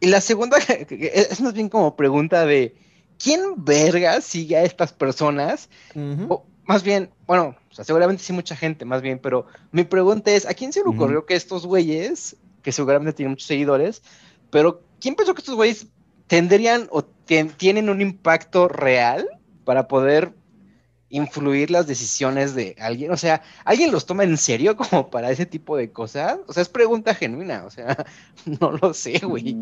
Y 0.00 0.06
la 0.08 0.20
segunda 0.20 0.58
es 0.90 1.40
más 1.40 1.52
bien 1.54 1.68
como 1.68 1.96
pregunta 1.96 2.44
de 2.46 2.74
¿quién 3.22 3.64
verga 3.64 4.20
sigue 4.20 4.56
a 4.56 4.64
estas 4.64 4.92
personas? 4.92 5.68
O, 6.30 6.44
más 6.66 6.82
bien, 6.82 7.10
bueno, 7.26 7.56
o 7.70 7.74
sea, 7.74 7.84
seguramente 7.84 8.22
sí 8.22 8.32
mucha 8.32 8.56
gente, 8.56 8.84
más 8.84 9.02
bien, 9.02 9.18
pero 9.18 9.46
mi 9.72 9.84
pregunta 9.84 10.30
es, 10.30 10.46
¿a 10.46 10.54
quién 10.54 10.72
se 10.72 10.80
le 10.80 10.88
ocurrió 10.88 11.26
que 11.26 11.34
estos 11.34 11.66
güeyes, 11.66 12.36
que 12.62 12.72
seguramente 12.72 13.12
tienen 13.12 13.32
muchos 13.32 13.46
seguidores, 13.46 14.02
pero 14.50 14.82
quién 15.00 15.14
pensó 15.14 15.34
que 15.34 15.40
estos 15.40 15.54
güeyes 15.56 15.86
tendrían 16.26 16.88
o 16.90 17.02
tien- 17.26 17.54
tienen 17.56 17.90
un 17.90 18.00
impacto 18.00 18.66
real 18.68 19.28
para 19.64 19.88
poder 19.88 20.32
influir 21.16 21.70
las 21.70 21.86
decisiones 21.86 22.54
de 22.54 22.76
alguien? 22.78 23.10
O 23.12 23.16
sea, 23.16 23.42
¿alguien 23.64 23.92
los 23.92 24.06
toma 24.06 24.24
en 24.24 24.36
serio 24.36 24.76
como 24.76 25.10
para 25.10 25.30
ese 25.30 25.46
tipo 25.46 25.76
de 25.76 25.92
cosas? 25.92 26.38
O 26.46 26.52
sea, 26.52 26.62
es 26.62 26.68
pregunta 26.68 27.14
genuina, 27.14 27.64
o 27.64 27.70
sea, 27.70 27.96
no 28.60 28.72
lo 28.72 28.94
sé, 28.94 29.18
güey. 29.20 29.56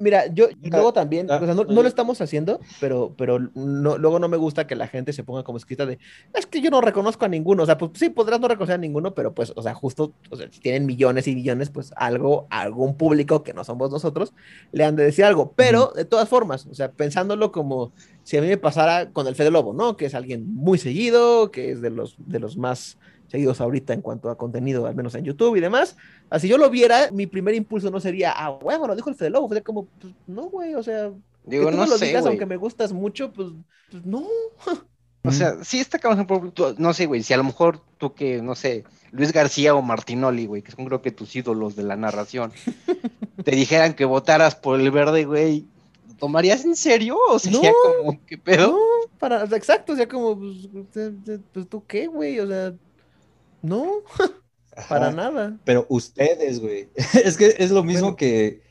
Mira, 0.00 0.26
yo 0.26 0.48
y 0.60 0.70
luego 0.70 0.92
también, 0.92 1.30
o 1.30 1.38
sea, 1.38 1.54
no, 1.54 1.64
lo 1.64 1.86
estamos 1.86 2.20
haciendo, 2.20 2.58
pero, 2.80 3.14
pero 3.16 3.38
no, 3.54 3.96
luego 3.96 4.18
no 4.18 4.28
me 4.28 4.36
gusta 4.36 4.66
que 4.66 4.74
la 4.74 4.88
gente 4.88 5.12
se 5.12 5.22
ponga 5.22 5.44
como 5.44 5.56
escrita 5.56 5.86
de, 5.86 5.98
es 6.34 6.46
que 6.46 6.60
yo 6.60 6.70
no 6.70 6.80
reconozco 6.80 7.24
a 7.24 7.28
ninguno, 7.28 7.62
o 7.62 7.66
sea, 7.66 7.78
pues 7.78 7.92
sí, 7.94 8.10
podrás 8.10 8.40
no 8.40 8.48
reconocer 8.48 8.74
a 8.74 8.78
ninguno, 8.78 9.14
pero 9.14 9.34
pues, 9.34 9.52
o 9.54 9.62
sea, 9.62 9.72
justo, 9.72 10.12
o 10.30 10.36
sea, 10.36 10.48
si 10.50 10.58
tienen 10.58 10.84
millones 10.84 11.28
y 11.28 11.34
millones, 11.36 11.70
pues 11.70 11.92
algo, 11.96 12.48
algún 12.50 12.96
público 12.96 13.44
que 13.44 13.54
no 13.54 13.62
somos 13.62 13.92
nosotros, 13.92 14.34
le 14.72 14.84
han 14.84 14.96
de 14.96 15.04
decir 15.04 15.24
algo, 15.24 15.52
pero 15.54 15.92
de 15.94 16.04
todas 16.04 16.28
formas, 16.28 16.66
o 16.66 16.74
sea, 16.74 16.90
pensándolo 16.90 17.52
como 17.52 17.92
si 18.24 18.36
a 18.36 18.42
mí 18.42 18.48
me 18.48 18.56
pasara 18.56 19.10
con 19.10 19.28
el 19.28 19.36
Fede 19.36 19.52
Lobo, 19.52 19.74
¿no? 19.74 19.96
Que 19.96 20.06
es 20.06 20.14
alguien 20.14 20.52
muy 20.54 20.78
seguido, 20.78 21.52
que 21.52 21.70
es 21.70 21.80
de 21.80 21.90
los, 21.90 22.16
de 22.18 22.40
los 22.40 22.56
más 22.56 22.98
seguidos 23.34 23.60
ahorita 23.60 23.92
en 23.92 24.00
cuanto 24.00 24.30
a 24.30 24.38
contenido, 24.38 24.86
al 24.86 24.94
menos 24.94 25.12
en 25.16 25.24
YouTube 25.24 25.56
y 25.56 25.60
demás. 25.60 25.96
Así 26.30 26.46
yo 26.46 26.56
lo 26.56 26.70
viera, 26.70 27.10
mi 27.10 27.26
primer 27.26 27.56
impulso 27.56 27.90
no 27.90 27.98
sería, 27.98 28.30
ah, 28.30 28.50
bueno, 28.50 28.86
lo 28.86 28.94
dijo 28.94 29.10
el 29.10 29.16
Fede 29.16 29.30
Lobo, 29.30 29.48
fue 29.48 29.60
como, 29.60 29.86
pues, 29.86 30.14
no, 30.28 30.44
güey, 30.44 30.76
o 30.76 30.84
sea, 30.84 31.10
Digo, 31.44 31.64
que 31.64 31.72
tú 31.72 31.76
no 31.76 31.86
lo 31.86 31.98
sé, 31.98 32.06
digas 32.06 32.26
aunque 32.26 32.46
me 32.46 32.56
gustas 32.56 32.92
mucho, 32.92 33.32
pues, 33.32 33.48
pues 33.90 34.06
no. 34.06 34.24
O 35.24 35.32
sea, 35.32 35.64
sí 35.64 35.80
está 35.80 35.98
cabrón, 35.98 36.28
no 36.78 36.94
sé, 36.94 37.06
güey, 37.06 37.24
si 37.24 37.32
a 37.32 37.36
lo 37.36 37.42
mejor 37.42 37.80
tú 37.98 38.14
que, 38.14 38.40
no 38.40 38.54
sé, 38.54 38.84
Luis 39.10 39.32
García 39.32 39.74
o 39.74 39.82
Martinoli, 39.82 40.46
güey, 40.46 40.62
que 40.62 40.70
son 40.70 40.84
creo 40.84 41.02
que 41.02 41.10
tus 41.10 41.34
ídolos 41.34 41.74
de 41.74 41.82
la 41.82 41.96
narración, 41.96 42.52
te 43.44 43.50
dijeran 43.50 43.94
que 43.94 44.04
votaras 44.04 44.54
por 44.54 44.78
el 44.78 44.92
verde, 44.92 45.24
güey, 45.24 45.66
¿lo 46.06 46.14
tomarías 46.14 46.64
en 46.64 46.76
serio? 46.76 47.16
O 47.30 47.40
sería 47.40 47.72
No, 47.72 47.96
como, 47.96 48.24
¿qué 48.26 48.38
pedo? 48.38 48.68
No, 48.68 48.78
para, 49.18 49.44
sea, 49.48 49.58
exacto, 49.58 49.94
o 49.94 49.96
sea, 49.96 50.06
como, 50.08 50.38
pues, 50.38 50.66
eh, 50.94 51.12
eh, 51.26 51.38
pues, 51.52 51.68
tú 51.68 51.84
qué, 51.84 52.06
güey, 52.06 52.38
o 52.38 52.46
sea, 52.46 52.74
no, 53.64 54.02
para 54.88 55.08
Ajá. 55.08 55.16
nada. 55.16 55.58
Pero 55.64 55.86
ustedes, 55.88 56.60
güey. 56.60 56.90
Es 57.24 57.36
que 57.36 57.54
es 57.58 57.70
lo 57.70 57.82
mismo 57.84 58.12
Bueno. 58.12 58.16
que, 58.16 58.62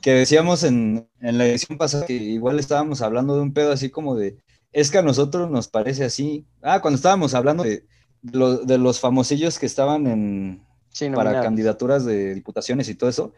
que 0.00 0.12
decíamos 0.14 0.64
en, 0.64 1.08
en 1.20 1.38
la 1.38 1.46
edición 1.46 1.78
pasada, 1.78 2.06
que 2.06 2.14
igual 2.14 2.58
estábamos 2.58 3.02
hablando 3.02 3.34
de 3.36 3.42
un 3.42 3.52
pedo 3.54 3.72
así 3.72 3.90
como 3.90 4.16
de, 4.16 4.38
es 4.72 4.90
que 4.90 4.98
a 4.98 5.02
nosotros 5.02 5.50
nos 5.50 5.68
parece 5.68 6.04
así. 6.04 6.46
Ah, 6.62 6.80
cuando 6.82 6.96
estábamos 6.96 7.34
hablando 7.34 7.62
de, 7.64 7.86
lo- 8.22 8.58
de 8.58 8.78
los 8.78 9.00
famosillos 9.00 9.58
que 9.58 9.66
estaban 9.66 10.06
en, 10.06 10.64
Sí, 10.90 11.08
para 11.10 11.40
candidaturas 11.42 12.04
de 12.04 12.34
diputaciones 12.34 12.88
y 12.88 12.94
todo 12.94 13.08
eso, 13.10 13.32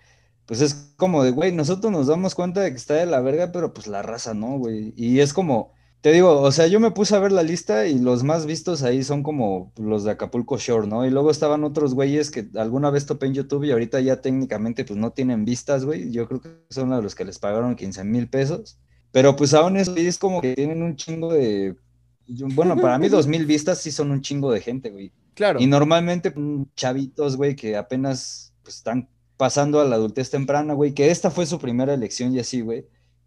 pues 0.47 0.61
es 0.61 0.95
como 0.97 1.23
de, 1.25 1.31
güey, 1.31 1.53
nosotros 1.53 1.93
nos 1.93 2.09
damos 2.09 2.35
cuenta 2.35 2.61
de 2.63 2.71
que 2.73 2.77
está 2.77 2.95
de 2.95 3.07
la 3.07 3.21
verga, 3.21 3.53
pero 3.53 3.73
pues 3.73 3.87
la 3.87 4.03
raza 4.03 4.35
no, 4.35 4.59
güey. 4.59 4.93
Y 4.97 5.21
es 5.21 5.33
como, 5.33 5.73
te 6.05 6.13
digo, 6.13 6.43
o 6.43 6.53
sea, 6.53 6.67
yo 6.67 6.81
me 6.81 6.91
puse 6.91 7.17
a 7.17 7.19
ver 7.19 7.33
la 7.33 7.43
lista 7.43 7.87
y 7.87 7.99
los 7.99 8.25
más 8.25 8.45
vistos 8.45 8.83
ahí 8.83 9.03
son 9.03 9.23
como 9.23 9.73
los 9.79 10.05
de 10.05 10.11
Acapulco 10.11 10.59
Shore, 10.59 10.87
¿no? 10.87 11.07
Y 11.07 11.11
luego 11.11 11.31
estaban 11.31 11.65
otros 11.65 11.95
güeyes 11.95 12.31
que 12.31 12.47
alguna 12.57 12.91
vez 12.91 13.07
topé 13.07 13.25
en 13.25 13.33
YouTube 13.33 13.65
y 13.65 13.71
ahorita 13.71 14.01
ya 14.01 14.21
técnicamente 14.21 14.85
pues 14.85 14.99
no 14.99 15.13
tienen 15.13 15.47
vistas, 15.47 15.87
güey. 15.87 16.11
Yo 16.11 16.29
creo 16.29 16.43
que 16.43 16.51
son 16.69 16.91
los 16.91 17.15
que 17.15 17.25
les 17.25 17.39
pagaron 17.39 17.75
15 17.75 18.05
mil 18.05 18.29
pesos. 18.29 18.77
Pero 19.13 19.35
pues 19.35 19.55
aún 19.55 19.79
eso 19.79 19.97
es 19.97 20.19
como 20.19 20.43
que 20.43 20.55
tienen 20.55 20.83
un 20.83 20.95
chingo 20.97 21.33
de... 21.33 21.75
Bueno, 22.27 22.77
para 22.77 22.99
mí 22.99 23.09
dos 23.09 23.27
mil 23.27 23.47
vistas 23.47 23.79
sí 23.79 23.91
son 23.91 24.11
un 24.11 24.21
chingo 24.21 24.53
de 24.53 24.61
gente, 24.61 24.91
güey. 24.91 25.11
Claro. 25.33 25.59
Y 25.59 25.67
normalmente 25.67 26.31
mm, 26.37 26.67
chavitos, 26.77 27.39
güey, 27.39 27.57
que 27.57 27.79
apenas 27.79 28.53
pues, 28.63 28.77
están 28.77 29.09
pasando 29.39 29.81
a 29.81 29.87
la 29.87 29.97
adultez 29.97 30.29
temprana, 30.29 30.75
güey, 30.75 30.93
que 30.93 31.11
esta 31.11 31.31
fue 31.31 31.47
su 31.47 31.59
primera 31.59 31.95
elección 31.95 32.35
y 32.35 32.41
así, 32.41 32.61
güey. 32.61 32.85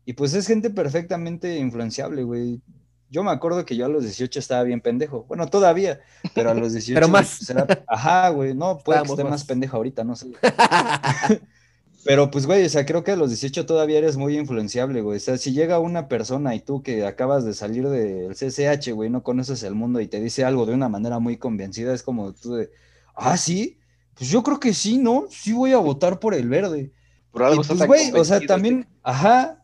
Y 0.07 0.13
pues 0.13 0.33
es 0.33 0.47
gente 0.47 0.69
perfectamente 0.69 1.57
influenciable, 1.57 2.23
güey. 2.23 2.61
Yo 3.09 3.23
me 3.23 3.31
acuerdo 3.31 3.65
que 3.65 3.75
yo 3.75 3.85
a 3.85 3.89
los 3.89 4.03
18 4.03 4.39
estaba 4.39 4.63
bien 4.63 4.79
pendejo. 4.79 5.25
Bueno, 5.27 5.47
todavía, 5.47 5.99
pero 6.33 6.49
a 6.49 6.53
los 6.53 6.71
18. 6.73 6.95
Pero 6.95 7.09
más. 7.09 7.49
era- 7.49 7.67
Ajá, 7.87 8.29
güey, 8.29 8.55
no, 8.55 8.77
puede 8.77 8.99
que 8.99 9.03
Estábamos 9.03 9.11
esté 9.11 9.23
más 9.23 9.31
más. 9.31 9.43
pendejo 9.43 9.75
ahorita, 9.75 10.05
no 10.05 10.15
sé. 10.15 10.27
Pero 12.05 12.31
pues, 12.31 12.45
güey, 12.45 12.63
o 12.65 12.69
sea, 12.69 12.85
creo 12.85 13.03
que 13.03 13.11
a 13.11 13.15
los 13.17 13.29
18 13.31 13.65
todavía 13.65 13.97
eres 13.97 14.15
muy 14.15 14.37
influenciable, 14.37 15.01
güey. 15.01 15.17
O 15.17 15.19
sea, 15.19 15.37
si 15.37 15.51
llega 15.51 15.79
una 15.79 16.07
persona 16.07 16.55
y 16.55 16.61
tú 16.61 16.81
que 16.81 17.05
acabas 17.05 17.43
de 17.43 17.53
salir 17.53 17.89
del 17.89 18.33
CCH, 18.33 18.91
güey, 18.93 19.09
no 19.09 19.23
conoces 19.23 19.61
el 19.63 19.75
mundo 19.75 19.99
y 19.99 20.07
te 20.07 20.21
dice 20.21 20.45
algo 20.45 20.65
de 20.65 20.73
una 20.73 20.87
manera 20.87 21.19
muy 21.19 21.35
convencida, 21.35 21.93
es 21.93 22.03
como 22.03 22.31
tú 22.33 22.55
de, 22.55 22.69
ah, 23.13 23.35
sí, 23.35 23.77
pues 24.13 24.29
yo 24.29 24.41
creo 24.41 24.57
que 24.59 24.73
sí, 24.73 24.97
¿no? 24.99 25.25
Sí 25.29 25.51
voy 25.51 25.73
a 25.73 25.77
votar 25.79 26.19
por 26.19 26.33
el 26.33 26.47
verde. 26.47 26.93
Por 27.31 27.43
algo 27.43 27.61
Y, 27.61 27.65
pues, 27.67 27.85
güey, 27.85 28.01
o 28.13 28.23
sea, 28.23 28.37
convencido 28.37 28.47
también, 28.47 28.79
este- 28.79 28.93
ajá, 29.03 29.56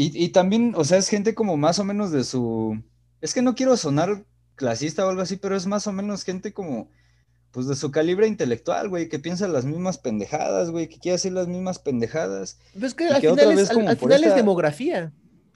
y, 0.00 0.24
y 0.24 0.28
también, 0.28 0.74
o 0.76 0.84
sea, 0.84 0.98
es 0.98 1.08
gente 1.08 1.34
como 1.34 1.56
más 1.56 1.78
o 1.78 1.84
menos 1.84 2.12
de 2.12 2.22
su, 2.22 2.80
es 3.20 3.34
que 3.34 3.42
no 3.42 3.54
quiero 3.54 3.76
sonar 3.76 4.24
clasista 4.54 5.04
o 5.04 5.10
algo 5.10 5.22
así, 5.22 5.36
pero 5.36 5.56
es 5.56 5.66
más 5.66 5.86
o 5.86 5.92
menos 5.92 6.22
gente 6.24 6.52
como, 6.52 6.88
pues 7.50 7.66
de 7.66 7.74
su 7.74 7.90
calibre 7.90 8.28
intelectual, 8.28 8.88
güey, 8.88 9.08
que 9.08 9.18
piensa 9.18 9.48
las 9.48 9.64
mismas 9.64 9.98
pendejadas, 9.98 10.70
güey, 10.70 10.88
que 10.88 10.98
quiere 10.98 11.16
hacer 11.16 11.32
las 11.32 11.48
mismas 11.48 11.78
pendejadas. 11.78 12.58
Pues 12.78 12.94
que 12.94 13.08
al 13.08 13.20
que 13.20 13.28
otra 13.28 13.44
final, 13.44 13.58
es, 13.58 13.68
vez 13.68 13.74
como 13.76 13.88
al 13.88 13.96
final 13.96 14.20
es 14.20 14.26
esta- 14.26 14.36
demografía. 14.36 15.12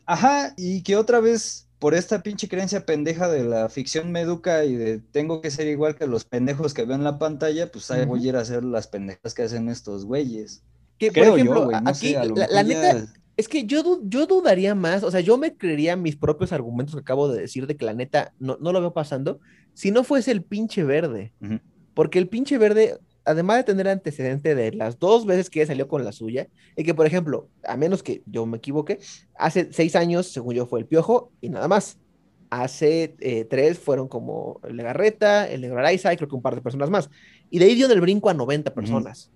Ajá, 0.07 0.55
y 0.57 0.83
que 0.83 0.97
otra 0.97 1.21
vez, 1.21 1.69
por 1.79 1.95
esta 1.95 2.23
pinche 2.25 2.49
creencia 2.49 2.85
pendeja 2.85 3.29
de 3.29 3.45
la 3.45 3.69
ficción 3.69 4.11
me 4.11 4.21
educa 4.23 4.65
y 4.65 4.75
de 4.75 4.99
tengo 4.99 5.41
que 5.41 5.51
ser 5.53 5.69
igual 5.69 5.95
que 5.95 6.07
los 6.09 6.25
pendejos 6.25 6.75
que 6.75 6.85
veo 6.85 6.97
en 6.97 7.05
la 7.05 7.19
pantalla, 7.19 7.71
pues 7.71 7.91
ahí 7.93 8.05
voy 8.05 8.25
a 8.27 8.29
ir 8.31 8.37
a 8.37 8.41
hacer 8.41 8.65
las 8.65 8.89
pendejas 8.89 9.35
que 9.35 9.43
hacen 9.43 9.69
estos 9.69 10.05
güeyes. 10.05 10.63
Que, 10.99 11.11
Creo 11.13 11.31
por 11.31 11.39
ejemplo, 11.39 11.61
yo, 11.61 11.65
güey, 11.67 11.81
no 11.81 11.91
aquí, 11.91 12.15
sé, 12.15 12.49
la, 12.51 12.63
neta, 12.63 13.07
es 13.43 13.49
que 13.49 13.65
yo, 13.65 14.01
yo 14.05 14.27
dudaría 14.27 14.75
más, 14.75 15.03
o 15.03 15.11
sea, 15.11 15.21
yo 15.21 15.37
me 15.37 15.57
creería 15.57 15.97
mis 15.97 16.17
propios 16.17 16.53
argumentos 16.53 16.95
que 16.95 17.01
acabo 17.01 17.29
de 17.29 17.41
decir 17.41 17.67
de 17.67 17.77
que 17.77 17.85
la 17.85 17.93
neta 17.93 18.33
no, 18.39 18.57
no 18.61 18.73
lo 18.73 18.81
veo 18.81 18.93
pasando, 18.93 19.41
si 19.75 19.91
no 19.91 20.05
fuese 20.05 20.31
el 20.31 20.43
pinche 20.43 20.85
verde. 20.85 21.33
Ujú. 21.41 21.59
Porque 21.93 22.21
el 22.21 22.29
pinche 22.29 22.57
verde, 22.57 22.99
además 23.25 23.59
de 23.59 23.65
tener 23.65 23.89
antecedente 23.89 24.55
de 24.55 24.73
las 24.73 25.01
dos 25.01 25.27
veces 25.27 25.51
que 25.51 25.67
salió 25.67 25.89
con 25.89 26.05
la 26.05 26.13
suya, 26.13 26.49
y 26.77 26.85
que, 26.85 26.95
por 26.95 27.07
ejemplo, 27.07 27.49
a 27.65 27.77
menos 27.77 28.05
que 28.05 28.23
yo 28.27 28.47
me 28.47 28.59
equivoque, 28.59 29.01
hace 29.35 29.73
seis 29.73 29.97
años, 29.97 30.29
según 30.29 30.55
yo, 30.55 30.67
fue 30.67 30.79
el 30.79 30.87
Piojo 30.87 31.33
y 31.41 31.49
nada 31.49 31.67
más. 31.67 31.99
Hace 32.49 33.17
eh, 33.21 33.47
tres 33.47 33.79
fueron 33.79 34.09
como 34.09 34.61
el 34.69 34.77
Legarreta, 34.77 35.51
el 35.51 35.63
Negro 35.63 35.79
Araiza 35.79 36.13
y 36.13 36.17
creo 36.17 36.29
que 36.29 36.37
un 36.37 36.43
par 36.43 36.55
de 36.55 36.61
personas 36.61 36.91
más. 36.91 37.11
Y 37.51 37.59
de 37.59 37.65
ahí 37.65 37.75
dio 37.75 37.91
el 37.91 38.01
brinco 38.01 38.29
a 38.29 38.35
90 38.35 38.73
personas. 38.75 39.33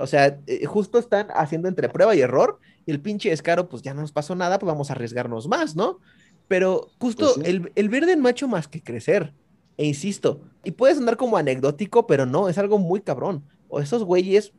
O 0.00 0.06
sea, 0.06 0.40
eh, 0.46 0.64
justo 0.66 0.98
están 0.98 1.28
haciendo 1.34 1.68
entre 1.68 1.88
prueba 1.88 2.14
y 2.14 2.20
error, 2.20 2.58
y 2.86 2.90
el 2.90 3.00
pinche 3.00 3.30
descaro, 3.30 3.68
pues 3.68 3.82
ya 3.82 3.94
no 3.94 4.00
nos 4.00 4.12
pasó 4.12 4.34
nada, 4.34 4.58
pues 4.58 4.68
vamos 4.68 4.90
a 4.90 4.94
arriesgarnos 4.94 5.48
más, 5.48 5.76
¿no? 5.76 6.00
Pero 6.48 6.88
justo 6.98 7.32
Pues 7.34 7.46
sí. 7.46 7.50
el, 7.50 7.72
el 7.74 7.88
verde 7.88 8.16
no 8.16 8.26
ha 8.28 8.32
hecho 8.32 8.48
más 8.48 8.68
que 8.68 8.82
crecer. 8.82 9.34
E 9.76 9.86
insisto, 9.86 10.42
y 10.62 10.72
puede 10.72 10.94
sonar 10.94 11.16
como 11.16 11.36
anecdótico, 11.38 12.06
pero 12.06 12.26
no, 12.26 12.48
es 12.50 12.58
algo 12.58 12.78
muy 12.78 13.00
cabrón. 13.00 13.44
O 13.68 13.80
esos 13.80 14.04
güeyes 14.04 14.52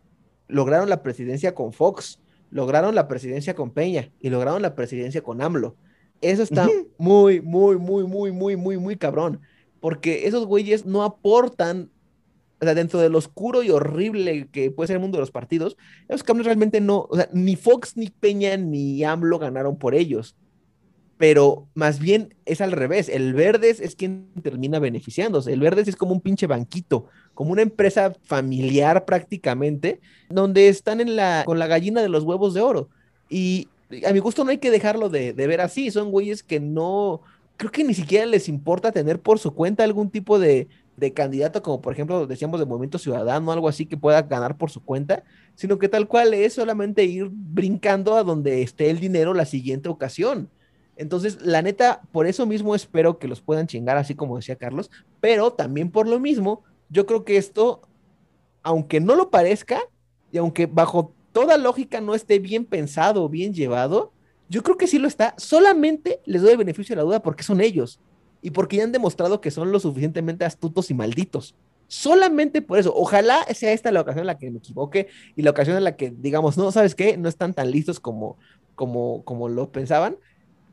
lograron 0.47 0.89
la 0.89 1.03
presidencia 1.03 1.53
con 1.53 1.73
Fox, 1.73 2.19
lograron 2.49 2.95
la 2.95 3.07
presidencia 3.07 3.53
con 3.55 3.71
Peña 3.71 4.11
y 4.19 4.29
lograron 4.29 4.61
la 4.61 4.73
presidencia 4.75 5.21
con 5.21 5.41
AMLO. 5.41 5.75
Eso 6.21 6.43
está 6.43 6.67
muy, 6.97 7.41
muy, 7.41 7.77
muy, 7.77 8.05
muy, 8.05 8.31
muy, 8.31 8.55
muy, 8.55 8.77
muy 8.77 8.95
cabrón. 8.95 9.41
Porque 9.79 10.27
esos 10.27 10.45
güeyes 10.45 10.85
no 10.85 11.03
aportan, 11.03 11.89
o 12.61 12.63
sea, 12.63 12.75
dentro 12.75 12.99
del 12.99 13.15
oscuro 13.15 13.63
y 13.63 13.71
horrible 13.71 14.47
que 14.51 14.69
puede 14.69 14.87
ser 14.87 14.97
el 14.97 15.01
mundo 15.01 15.17
de 15.17 15.21
los 15.21 15.31
partidos, 15.31 15.77
esos 16.07 16.21
cabrones 16.21 16.45
realmente 16.45 16.79
no, 16.79 17.07
o 17.09 17.15
sea, 17.15 17.27
ni 17.33 17.55
Fox, 17.55 17.97
ni 17.97 18.09
Peña, 18.09 18.55
ni 18.55 19.03
AMLO 19.03 19.39
ganaron 19.39 19.77
por 19.77 19.95
ellos. 19.95 20.35
Pero 21.17 21.67
más 21.73 21.99
bien 21.99 22.35
es 22.45 22.61
al 22.61 22.71
revés. 22.71 23.09
El 23.09 23.33
Verdes 23.33 23.79
es 23.79 23.95
quien 23.95 24.27
termina 24.43 24.77
beneficiándose. 24.79 25.53
El 25.53 25.59
Verdes 25.59 25.87
es 25.87 25.95
como 25.95 26.13
un 26.13 26.21
pinche 26.21 26.45
banquito, 26.45 27.07
como 27.33 27.51
una 27.51 27.63
empresa 27.63 28.13
familiar 28.23 29.05
prácticamente, 29.05 29.99
donde 30.29 30.67
están 30.67 31.01
en 31.01 31.15
la, 31.15 31.43
con 31.45 31.57
la 31.57 31.67
gallina 31.67 32.01
de 32.01 32.09
los 32.09 32.23
huevos 32.23 32.53
de 32.53 32.61
oro. 32.61 32.89
Y 33.27 33.69
a 34.05 34.13
mi 34.13 34.19
gusto 34.19 34.43
no 34.43 34.51
hay 34.51 34.59
que 34.59 34.71
dejarlo 34.71 35.09
de, 35.09 35.33
de 35.33 35.47
ver 35.47 35.61
así. 35.61 35.89
Son 35.89 36.11
güeyes 36.11 36.43
que 36.43 36.59
no, 36.59 37.21
creo 37.57 37.71
que 37.71 37.83
ni 37.83 37.93
siquiera 37.93 38.25
les 38.25 38.49
importa 38.49 38.91
tener 38.91 39.19
por 39.19 39.37
su 39.37 39.53
cuenta 39.53 39.83
algún 39.83 40.09
tipo 40.09 40.39
de, 40.39 40.67
de 40.97 41.13
candidato, 41.13 41.61
como 41.63 41.81
por 41.81 41.93
ejemplo 41.93 42.27
decíamos 42.27 42.59
de 42.59 42.65
Movimiento 42.65 42.99
Ciudadano, 42.99 43.51
algo 43.51 43.67
así 43.67 43.85
que 43.85 43.97
pueda 43.97 44.21
ganar 44.23 44.57
por 44.57 44.69
su 44.69 44.83
cuenta, 44.83 45.23
sino 45.55 45.79
que 45.79 45.89
tal 45.89 46.07
cual 46.07 46.33
es 46.33 46.53
solamente 46.53 47.03
ir 47.05 47.29
brincando 47.31 48.15
a 48.15 48.23
donde 48.23 48.61
esté 48.61 48.89
el 48.89 48.99
dinero 48.99 49.33
la 49.33 49.45
siguiente 49.45 49.89
ocasión. 49.89 50.49
Entonces, 50.97 51.41
la 51.41 51.61
neta, 51.61 52.01
por 52.11 52.27
eso 52.27 52.45
mismo 52.45 52.75
espero 52.75 53.17
que 53.17 53.27
los 53.27 53.41
puedan 53.41 53.67
chingar, 53.67 53.97
así 53.97 54.13
como 54.13 54.35
decía 54.35 54.57
Carlos, 54.57 54.91
pero 55.19 55.51
también 55.51 55.89
por 55.89 56.07
lo 56.07 56.19
mismo, 56.19 56.63
yo 56.89 57.05
creo 57.05 57.23
que 57.23 57.37
esto, 57.37 57.81
aunque 58.61 58.99
no 58.99 59.15
lo 59.15 59.31
parezca, 59.31 59.79
y 60.31 60.37
aunque 60.37 60.65
bajo 60.65 61.13
toda 61.31 61.57
lógica 61.57 62.01
no 62.01 62.15
esté 62.15 62.39
bien 62.39 62.65
pensado 62.65 63.23
o 63.23 63.29
bien 63.29 63.53
llevado, 63.53 64.11
yo 64.49 64.63
creo 64.63 64.77
que 64.77 64.87
sí 64.87 64.99
lo 64.99 65.07
está. 65.07 65.33
Solamente 65.37 66.21
les 66.25 66.41
doy 66.41 66.51
el 66.51 66.57
beneficio 66.57 66.93
de 66.93 66.97
la 66.97 67.05
duda 67.05 67.21
porque 67.21 67.43
son 67.43 67.61
ellos 67.61 67.99
y 68.41 68.51
porque 68.51 68.77
ya 68.77 68.83
han 68.83 68.91
demostrado 68.91 69.41
que 69.41 69.51
son 69.51 69.71
lo 69.71 69.79
suficientemente 69.79 70.45
astutos 70.45 70.89
y 70.89 70.93
malditos. 70.93 71.55
Solamente 71.87 72.61
por 72.61 72.79
eso. 72.79 72.93
Ojalá 72.95 73.43
sea 73.53 73.73
esta 73.73 73.91
la 73.91 74.01
ocasión 74.01 74.21
en 74.21 74.27
la 74.27 74.37
que 74.37 74.49
me 74.49 74.59
equivoque 74.59 75.07
y 75.35 75.41
la 75.41 75.51
ocasión 75.51 75.77
en 75.77 75.83
la 75.83 75.95
que 75.95 76.09
digamos, 76.09 76.57
no, 76.57 76.71
¿sabes 76.71 76.95
qué? 76.95 77.17
No 77.17 77.27
están 77.27 77.53
tan 77.53 77.69
listos 77.69 77.99
como, 77.99 78.37
como, 78.75 79.23
como 79.25 79.49
lo 79.49 79.71
pensaban. 79.71 80.17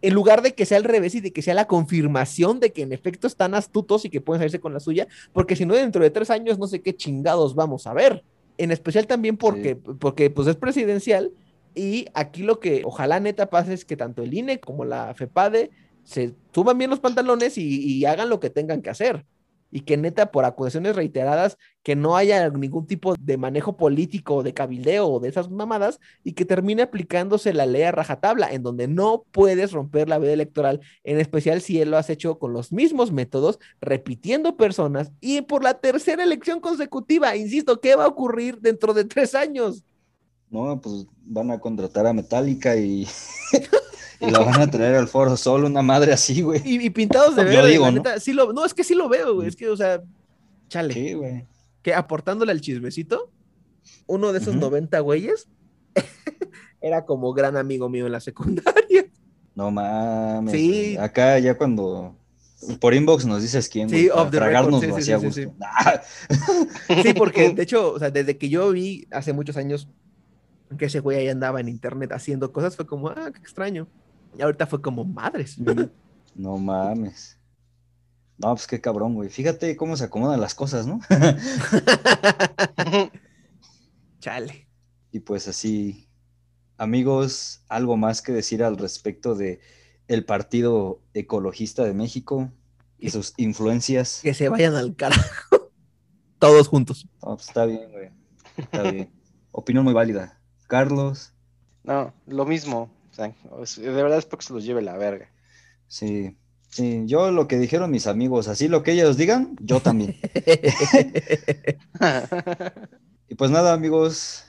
En 0.01 0.15
lugar 0.15 0.43
de 0.43 0.55
que 0.55 0.65
sea 0.65 0.78
al 0.78 0.85
revés 0.85 1.16
y 1.16 1.20
de 1.20 1.32
que 1.32 1.43
sea 1.43 1.55
la 1.55 1.66
confirmación 1.66 2.61
de 2.61 2.73
que 2.73 2.82
en 2.82 2.93
efecto 2.93 3.27
están 3.27 3.55
astutos 3.55 4.05
y 4.05 4.11
que 4.11 4.20
pueden 4.20 4.39
salirse 4.39 4.61
con 4.61 4.73
la 4.73 4.78
suya, 4.78 5.09
porque 5.32 5.57
si 5.57 5.66
no, 5.66 5.74
dentro 5.74 6.05
de 6.05 6.11
tres 6.11 6.31
años 6.31 6.57
no 6.57 6.69
sé 6.69 6.82
qué 6.82 6.95
chingados 6.95 7.57
vamos 7.57 7.89
a 7.89 7.95
ver. 7.95 8.23
En 8.57 8.70
especial 8.70 9.09
también 9.09 9.36
porque, 9.36 9.74
porque 9.74 10.31
pues 10.31 10.49
es 10.49 10.57
presidencial 10.57 11.32
Y 11.74 12.07
aquí 12.15 12.43
lo 12.43 12.61
que 12.61 12.82
ojalá 12.85 13.19
neta 13.20 13.51
pase 13.51 13.74
es 13.74 13.85
que 13.85 13.97
tanto 13.97 14.23
el 14.23 14.35
INE 14.35 14.61
como 14.61 14.85
la 14.85 15.12
FEPADE 15.15 15.70
se 16.09 16.35
suban 16.55 16.78
bien 16.78 16.89
los 16.89 17.01
pantalones 17.01 17.59
y, 17.59 17.85
y 17.85 18.06
hagan 18.06 18.30
lo 18.30 18.40
que 18.40 18.48
tengan 18.48 18.80
que 18.80 18.89
hacer 18.89 19.26
y 19.70 19.80
que 19.80 19.98
neta 19.98 20.30
por 20.30 20.47
acusaciones 20.47 20.97
reiteradas 20.97 21.59
que 21.82 21.94
no 21.94 22.16
haya 22.16 22.48
ningún 22.48 22.86
tipo 22.86 23.14
de 23.18 23.36
manejo 23.36 23.76
político 23.76 24.43
de 24.43 24.55
cabildeo 24.55 25.06
o 25.06 25.20
de 25.20 25.28
esas 25.28 25.51
mamadas 25.51 26.01
y 26.24 26.32
que 26.32 26.47
termine 26.47 26.82
aplicándose 26.82 27.52
la 27.52 27.66
ley 27.66 27.82
a 27.82 27.93
rajatabla 27.93 28.51
en 28.51 28.62
donde 28.62 28.89
no 28.89 29.24
puedes 29.30 29.72
romper 29.72 30.09
la 30.09 30.18
veda 30.18 30.32
electoral, 30.32 30.80
en 31.05 31.20
especial 31.20 31.60
si 31.60 31.80
él 31.82 31.90
lo 31.90 31.98
has 31.98 32.09
hecho 32.09 32.39
con 32.39 32.55
los 32.55 32.72
mismos 32.72 33.12
métodos, 33.12 33.59
repitiendo 33.80 34.56
personas 34.56 35.12
y 35.20 35.43
por 35.43 35.62
la 35.62 35.74
tercera 35.74 36.24
elección 36.24 36.60
consecutiva, 36.60 37.36
insisto, 37.36 37.80
¿qué 37.80 37.94
va 37.94 38.05
a 38.05 38.09
ocurrir 38.09 38.59
dentro 38.60 38.94
de 38.94 39.05
tres 39.05 39.35
años? 39.35 39.85
No, 40.51 40.80
pues 40.80 41.06
van 41.26 41.51
a 41.51 41.59
contratar 41.59 42.06
a 42.06 42.14
Metallica 42.14 42.74
y, 42.74 43.06
y 44.20 44.31
la 44.31 44.40
van 44.40 44.61
a 44.61 44.66
traer 44.70 44.97
al 44.97 45.09
foro 45.09 45.36
solo, 45.36 45.66
una 45.66 45.82
madre 45.82 46.12
así, 46.12 46.43
güey. 46.43 46.61
Y, 46.65 46.85
y 46.85 46.90
pintados 46.90 47.36
de 47.36 47.43
Yo 47.45 47.49
verde, 47.49 47.70
digo, 47.70 47.85
la 47.85 47.90
¿no? 47.90 47.97
neta, 47.99 48.20
sí 48.20 48.32
lo, 48.32 48.53
no, 48.53 48.65
es 48.65 48.74
que 48.74 48.85
sí 48.85 48.95
lo 48.95 49.09
veo, 49.09 49.35
güey, 49.36 49.49
es 49.49 49.57
que, 49.57 49.69
o 49.69 49.77
sea, 49.77 50.03
chale. 50.69 50.95
Sí, 50.95 51.12
güey. 51.15 51.47
que 51.82 51.95
aportándole 51.95 52.53
al 52.53 52.61
chismecito, 52.61 53.31
uno 54.07 54.32
de 54.32 54.39
esos 54.39 54.55
Ujú. 54.57 54.66
90 54.66 55.01
güeyes 55.01 55.49
era 56.81 57.05
como 57.05 57.32
gran 57.32 57.57
amigo 57.57 57.89
mío 57.89 58.07
en 58.07 58.12
la 58.12 58.20
secundaria. 58.20 59.07
No 59.55 59.70
mames. 59.70 60.53
Sí. 60.53 60.95
güey. 60.95 60.97
Acá 60.99 61.39
ya 61.39 61.57
cuando 61.57 62.15
por 62.81 62.93
inbox 62.95 63.24
nos 63.24 63.40
dices 63.43 63.69
quién, 63.69 63.89
Sí, 63.89 64.09
off 64.12 64.31
the 64.31 64.40
record, 64.40 64.81
sí, 65.32 65.47
Sí, 67.03 67.15
porque 67.15 67.51
de 67.51 67.62
hecho, 67.62 67.93
o 67.93 67.99
sea, 67.99 68.11
desde 68.11 68.36
que 68.36 68.49
yo 68.49 68.70
vi 68.73 69.07
hace 69.11 69.32
muchos 69.32 69.57
años 69.57 69.89
que 70.77 70.86
ese 70.86 71.01
güey 71.01 71.19
ahí 71.19 71.28
andaba 71.28 71.61
en 71.61 71.69
internet 71.69 72.12
haciendo 72.12 72.53
cosas, 72.53 72.77
fue 72.77 72.86
como, 72.86 73.09
ah, 73.09 73.31
qué 73.32 73.39
extraño. 73.40 73.86
Y 74.37 74.43
ahorita 74.43 74.67
fue 74.67 74.83
como, 74.83 75.05
madres. 75.05 75.57
No 76.35 76.59
mames. 76.59 77.39
No, 78.39 78.55
pues 78.55 78.67
qué 78.67 78.81
cabrón, 78.81 79.15
güey. 79.15 79.29
Fíjate 79.29 79.77
cómo 79.77 79.97
se 79.97 80.05
acomodan 80.05 80.41
las 80.41 80.55
cosas, 80.55 80.87
¿no? 80.87 81.01
Chale. 84.21 84.69
Y 85.11 85.21
pues 85.21 85.49
así, 85.49 86.09
amigos, 86.77 87.63
algo 87.69 87.97
más 87.97 88.23
que 88.23 88.33
decir 88.33 88.63
al 88.63 88.77
respecto 88.77 89.35
de 89.35 89.61
el 90.07 90.25
Partido 90.25 91.03
Ecologista 91.15 91.85
de 91.85 91.95
México 91.95 92.51
y 92.99 93.11
sus 93.11 93.35
influencias. 93.37 94.21
Que 94.23 94.35
se 94.35 94.49
vayan 94.49 94.75
al 94.75 94.95
carajo. 94.95 95.73
Todos 96.39 96.69
juntos. 96.69 97.09
No, 97.23 97.35
pues 97.35 97.49
está 97.49 97.67
bien, 97.67 97.91
güey. 97.91 98.11
Está 98.57 98.83
bien. 98.83 99.11
Opinión 99.51 99.85
muy 99.85 99.95
válida. 99.95 100.41
Carlos, 100.69 101.33
No, 101.83 102.13
lo 102.27 102.45
mismo. 102.45 102.91
Sea, 103.19 103.35
de 103.82 104.03
verdad 104.03 104.19
espero 104.19 104.39
que 104.39 104.47
se 104.47 104.53
los 104.53 104.65
lleve 104.65 104.82
la 104.82 104.97
verga. 104.97 105.28
sí. 105.89 106.36
Sí, 106.70 107.05
yo 107.07 107.31
lo 107.31 107.49
que 107.49 107.57
dijeron 107.59 107.90
mis 107.90 108.07
amigos, 108.07 108.47
así 108.47 108.69
lo 108.69 108.82
que 108.82 108.93
ellos 108.93 109.16
digan, 109.16 109.57
yo 109.59 109.81
también. 109.81 110.19
Y 113.28 113.35
pues 113.35 113.51
nada, 113.51 113.73
amigos, 113.73 114.45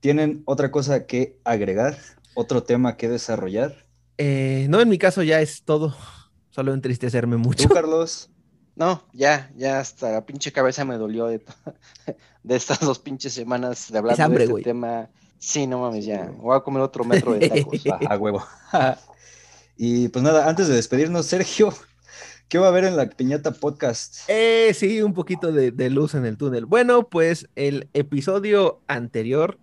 ¿tienen 0.00 0.42
otra 0.46 0.70
cosa 0.70 1.06
que 1.06 1.38
agregar? 1.44 1.98
¿Otro 2.34 2.62
tema 2.62 2.96
que 2.96 3.08
desarrollar? 3.08 3.86
Eh, 4.18 4.66
no, 4.68 4.80
en 4.80 4.88
mi 4.88 4.98
caso 4.98 5.22
ya 5.22 5.40
es 5.40 5.62
todo. 5.64 5.96
Solo 6.50 6.74
entristecerme 6.74 7.36
mucho. 7.36 7.68
¿Tú, 7.68 7.74
Carlos? 7.74 8.30
No, 8.76 9.04
ya, 9.12 9.50
ya 9.56 9.80
hasta 9.80 10.10
la 10.12 10.26
pinche 10.26 10.52
cabeza 10.52 10.84
me 10.84 10.96
dolió 10.96 11.26
de, 11.26 11.42
de 12.42 12.56
estas 12.56 12.80
dos 12.80 12.98
pinches 12.98 13.32
semanas 13.32 13.90
de 13.90 13.98
hablar 13.98 14.20
Es 14.20 14.28
de 14.30 14.44
este 14.44 14.62
tema. 14.62 15.10
Sí, 15.40 15.66
no 15.66 15.80
mames, 15.80 16.04
ya. 16.04 16.30
Voy 16.36 16.56
a 16.56 16.60
comer 16.60 16.82
otro 16.82 17.02
metro 17.02 17.32
de 17.32 17.48
tacos. 17.48 17.86
A, 17.86 17.96
a 18.14 18.18
huevo. 18.18 18.44
y 19.76 20.08
pues 20.08 20.22
nada, 20.22 20.48
antes 20.48 20.68
de 20.68 20.74
despedirnos, 20.74 21.26
Sergio, 21.26 21.74
¿qué 22.48 22.58
va 22.58 22.66
a 22.66 22.68
haber 22.68 22.84
en 22.84 22.96
la 22.96 23.08
Piñata 23.08 23.50
Podcast? 23.50 24.28
Eh, 24.28 24.72
sí, 24.74 25.00
un 25.00 25.14
poquito 25.14 25.50
de, 25.50 25.72
de 25.72 25.88
luz 25.88 26.14
en 26.14 26.26
el 26.26 26.36
túnel. 26.36 26.66
Bueno, 26.66 27.08
pues 27.08 27.48
el 27.56 27.88
episodio 27.94 28.82
anterior 28.86 29.58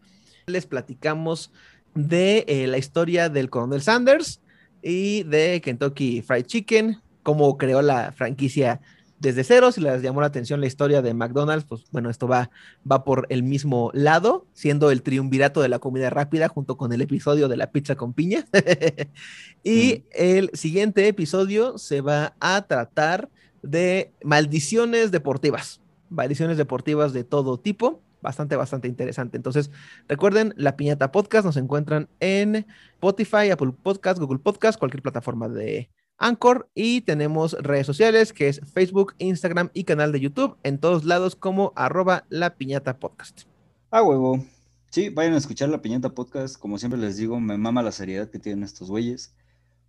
les 0.48 0.66
platicamos 0.66 1.52
de 1.94 2.44
eh, 2.48 2.66
la 2.66 2.80
historia 2.80 3.30
del 3.30 3.50
coronel 3.52 3.82
Sanders 3.82 4.42
y 4.82 5.24
de 5.24 5.62
Kentucky 5.62 6.24
Fried 6.24 6.46
Chicken, 6.46 7.02
cómo 7.22 7.58
creó 7.58 7.84
la 7.84 8.12
franquicia 8.14 8.82
desde 9.20 9.44
cero. 9.44 9.72
Si 9.72 9.82
les 9.82 10.02
llamó 10.02 10.22
la 10.22 10.28
atención 10.28 10.60
la 10.60 10.68
historia 10.68 11.02
de 11.02 11.14
McDonald's, 11.14 11.66
pues 11.66 11.84
bueno, 11.92 12.10
esto 12.10 12.28
va, 12.28 12.50
va 12.90 13.04
por 13.04 13.26
el 13.30 13.44
mismo 13.44 13.92
lado, 13.94 14.46
siendo 14.54 14.92
el 14.92 15.02
triunvirato 15.02 15.62
de 15.62 15.70
la 15.70 15.80
comida 15.80 16.10
rápida 16.10 16.48
junto 16.48 16.78
con 16.78 16.94
el 16.94 17.02
episodio 17.02 17.48
de 17.48 17.58
la 17.58 17.72
pizza 17.72 17.96
con 17.96 18.14
piña. 18.14 18.46
y 19.64 20.04
el 20.12 20.50
siguiente 20.54 21.08
episodio 21.08 21.78
se 21.78 22.02
va 22.02 22.36
a 22.40 22.62
tratar 22.68 23.30
de 23.62 24.14
maldiciones 24.24 25.12
deportivas, 25.12 25.82
maldiciones 26.10 26.58
deportivas 26.58 27.14
de 27.14 27.24
todo 27.24 27.60
tipo. 27.60 28.02
Bastante, 28.20 28.56
bastante 28.56 28.88
interesante. 28.88 29.38
Entonces, 29.38 29.70
recuerden, 30.08 30.54
La 30.58 30.76
Piñata 30.76 31.12
Podcast 31.12 31.46
nos 31.46 31.56
encuentran 31.56 32.10
en 32.20 32.66
Spotify, 32.94 33.52
Apple 33.52 33.74
Podcast, 33.84 34.20
Google 34.20 34.40
Podcast, 34.40 34.80
cualquier 34.80 35.04
plataforma 35.04 35.48
de 35.48 35.92
Anchor. 36.18 36.70
Y 36.74 37.02
tenemos 37.02 37.54
redes 37.54 37.86
sociales 37.86 38.34
que 38.34 38.50
es 38.50 38.62
Facebook, 38.74 39.14
Instagram 39.18 39.70
y 39.74 39.84
canal 39.84 40.12
de 40.12 40.20
YouTube, 40.20 40.58
en 40.64 40.80
todos 40.80 41.06
lados 41.06 41.36
como 41.36 41.74
arroba 41.76 42.26
La 42.30 42.56
Piñata 42.56 43.00
Podcast. 43.00 43.44
A 43.92 44.04
huevo. 44.04 44.44
Sí, 44.90 45.10
vayan 45.10 45.34
a 45.34 45.38
escuchar 45.38 45.70
la 45.70 45.82
Piñata 45.82 46.10
Podcast. 46.10 46.58
Como 46.58 46.78
siempre 46.78 47.00
les 47.00 47.18
digo, 47.18 47.40
me 47.40 47.58
mama 47.58 47.84
la 47.84 47.92
seriedad 47.92 48.30
que 48.30 48.40
tienen 48.40 48.64
estos 48.64 48.90
güeyes. 48.90 49.34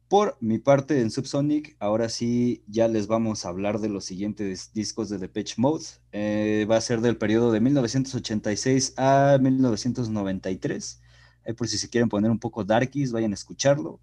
Por 0.09 0.39
mi 0.41 0.59
parte, 0.59 1.03
en 1.03 1.11
Subsonic, 1.11 1.77
ahora 1.81 2.09
sí 2.09 2.63
ya 2.67 2.89
les 2.89 3.09
vamos 3.09 3.45
a 3.45 3.51
hablar 3.51 3.79
de 3.79 3.91
los 3.91 4.07
siguientes 4.07 4.73
discos 4.73 5.11
de 5.11 5.19
Depeche 5.19 5.57
Mode. 5.59 5.85
Eh, 6.13 6.67
va 6.71 6.77
a 6.77 6.81
ser 6.81 7.03
del 7.03 7.19
periodo 7.19 7.53
de 7.53 7.61
1986 7.61 8.95
a 8.97 9.39
1993. 9.39 11.01
Ahí 11.47 11.53
por 11.53 11.69
si 11.69 11.77
se 11.77 11.91
quieren 11.91 12.09
poner 12.09 12.31
un 12.31 12.39
poco 12.39 12.65
darkies, 12.65 13.13
vayan 13.13 13.33
a 13.33 13.35
escucharlo. 13.35 14.01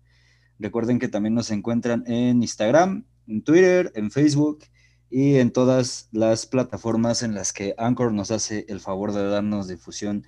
Recuerden 0.60 1.00
que 1.00 1.08
también 1.08 1.34
nos 1.34 1.52
encuentran 1.52 2.04
en 2.08 2.42
Instagram, 2.42 3.06
en 3.28 3.44
Twitter, 3.44 3.92
en 3.96 4.12
Facebook 4.12 4.66
y 5.10 5.36
en 5.36 5.52
todas 5.52 6.10
las 6.12 6.46
plataformas 6.46 7.24
en 7.24 7.34
las 7.34 7.54
que 7.54 7.76
Anchor 7.78 8.14
nos 8.14 8.32
hace 8.32 8.66
el 8.70 8.80
favor 8.80 9.14
de 9.14 9.28
darnos 9.28 9.68
difusión 9.68 10.26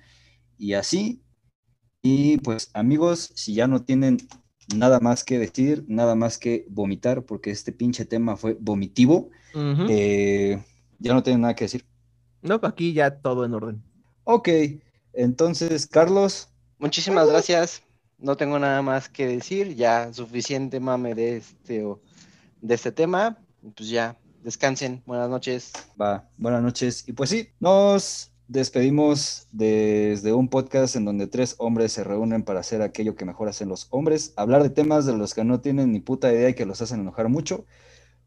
y 0.58 0.74
así. 0.74 1.22
Y 2.02 2.38
pues 2.38 2.70
amigos, 2.74 3.32
si 3.34 3.54
ya 3.54 3.66
no 3.66 3.82
tienen 3.84 4.18
nada 4.74 5.00
más 5.00 5.24
que 5.24 5.38
decir, 5.38 5.84
nada 5.88 6.14
más 6.14 6.38
que 6.38 6.66
vomitar, 6.68 7.24
porque 7.24 7.50
este 7.50 7.72
pinche 7.72 8.04
tema 8.04 8.36
fue 8.36 8.56
vomitivo, 8.60 9.30
eh, 9.54 10.62
ya 10.98 11.14
no 11.14 11.22
tienen 11.22 11.42
nada 11.42 11.54
que 11.54 11.64
decir. 11.64 11.86
No, 12.42 12.60
aquí 12.62 12.92
ya 12.92 13.18
todo 13.18 13.44
en 13.44 13.54
orden. 13.54 13.82
Ok, 14.24 14.48
entonces 15.12 15.86
Carlos, 15.86 16.52
Muchísimas 16.78 17.28
gracias. 17.28 17.82
No 18.18 18.36
tengo 18.36 18.58
nada 18.58 18.82
más 18.82 19.08
que 19.08 19.26
decir. 19.26 19.76
Ya 19.76 20.12
suficiente 20.12 20.80
mame 20.80 21.14
de 21.14 21.36
este, 21.36 21.84
de 22.60 22.74
este 22.74 22.90
tema. 22.90 23.38
Pues 23.76 23.88
ya, 23.88 24.16
descansen. 24.42 25.02
Buenas 25.06 25.30
noches. 25.30 25.72
va, 26.00 26.28
buenas 26.36 26.62
noches. 26.62 27.08
Y 27.08 27.12
pues 27.12 27.30
sí, 27.30 27.48
nos 27.60 28.32
despedimos 28.48 29.46
desde 29.52 30.32
un 30.32 30.48
podcast 30.48 30.96
en 30.96 31.04
donde 31.04 31.26
tres 31.26 31.54
hombres 31.58 31.92
se 31.92 32.02
reúnen 32.02 32.42
para 32.42 32.60
hacer 32.60 32.82
aquello 32.82 33.14
que 33.14 33.24
mejor 33.24 33.48
hacen 33.48 33.68
los 33.68 33.86
hombres, 33.90 34.32
hablar 34.36 34.62
de 34.62 34.70
temas 34.70 35.04
de 35.06 35.16
los 35.16 35.34
que 35.34 35.44
no 35.44 35.60
tienen 35.60 35.92
ni 35.92 36.00
puta 36.00 36.32
idea 36.32 36.48
y 36.48 36.54
que 36.54 36.66
los 36.66 36.82
hacen 36.82 37.00
enojar 37.00 37.28
mucho. 37.28 37.66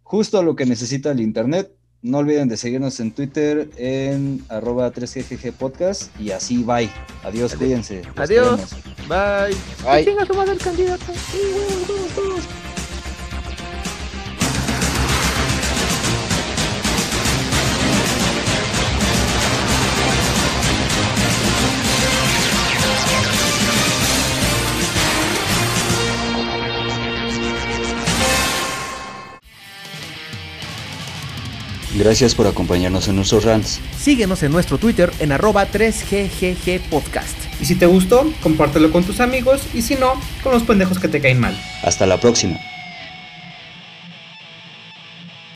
Justo 0.03 0.41
lo 0.43 0.55
que 0.55 0.65
necesita 0.65 1.11
el 1.11 1.19
internet. 1.19 1.75
No 2.03 2.17
olviden 2.17 2.49
de 2.49 2.57
seguirnos 2.57 2.99
en 2.99 3.11
Twitter 3.11 3.69
en 3.77 4.43
arroba 4.49 4.91
3GGG 4.91 5.53
podcast 5.53 6.19
y 6.19 6.31
así 6.31 6.63
bye. 6.63 6.89
Adiós, 7.23 7.55
cuídense. 7.55 8.01
Adiós. 8.15 8.59
Bye. 9.07 9.55
Bye. 9.83 10.15
Madre 10.35 10.53
el 10.53 10.57
candidato. 10.57 11.13
Gracias 32.01 32.33
por 32.33 32.47
acompañarnos 32.47 33.07
en 33.09 33.15
nuestros 33.15 33.45
rants. 33.45 33.79
Síguenos 33.95 34.41
en 34.41 34.51
nuestro 34.51 34.79
Twitter 34.79 35.11
en 35.19 35.31
arroba 35.31 35.67
3GGG 35.67 36.81
Podcast. 36.89 37.37
Y 37.61 37.65
si 37.65 37.75
te 37.75 37.85
gustó, 37.85 38.27
compártelo 38.41 38.91
con 38.91 39.03
tus 39.03 39.19
amigos 39.19 39.61
y 39.71 39.83
si 39.83 39.93
no, 39.93 40.13
con 40.41 40.51
los 40.51 40.63
pendejos 40.63 40.97
que 40.97 41.07
te 41.07 41.21
caen 41.21 41.39
mal. 41.39 41.55
Hasta 41.83 42.07
la 42.07 42.19
próxima. 42.19 42.59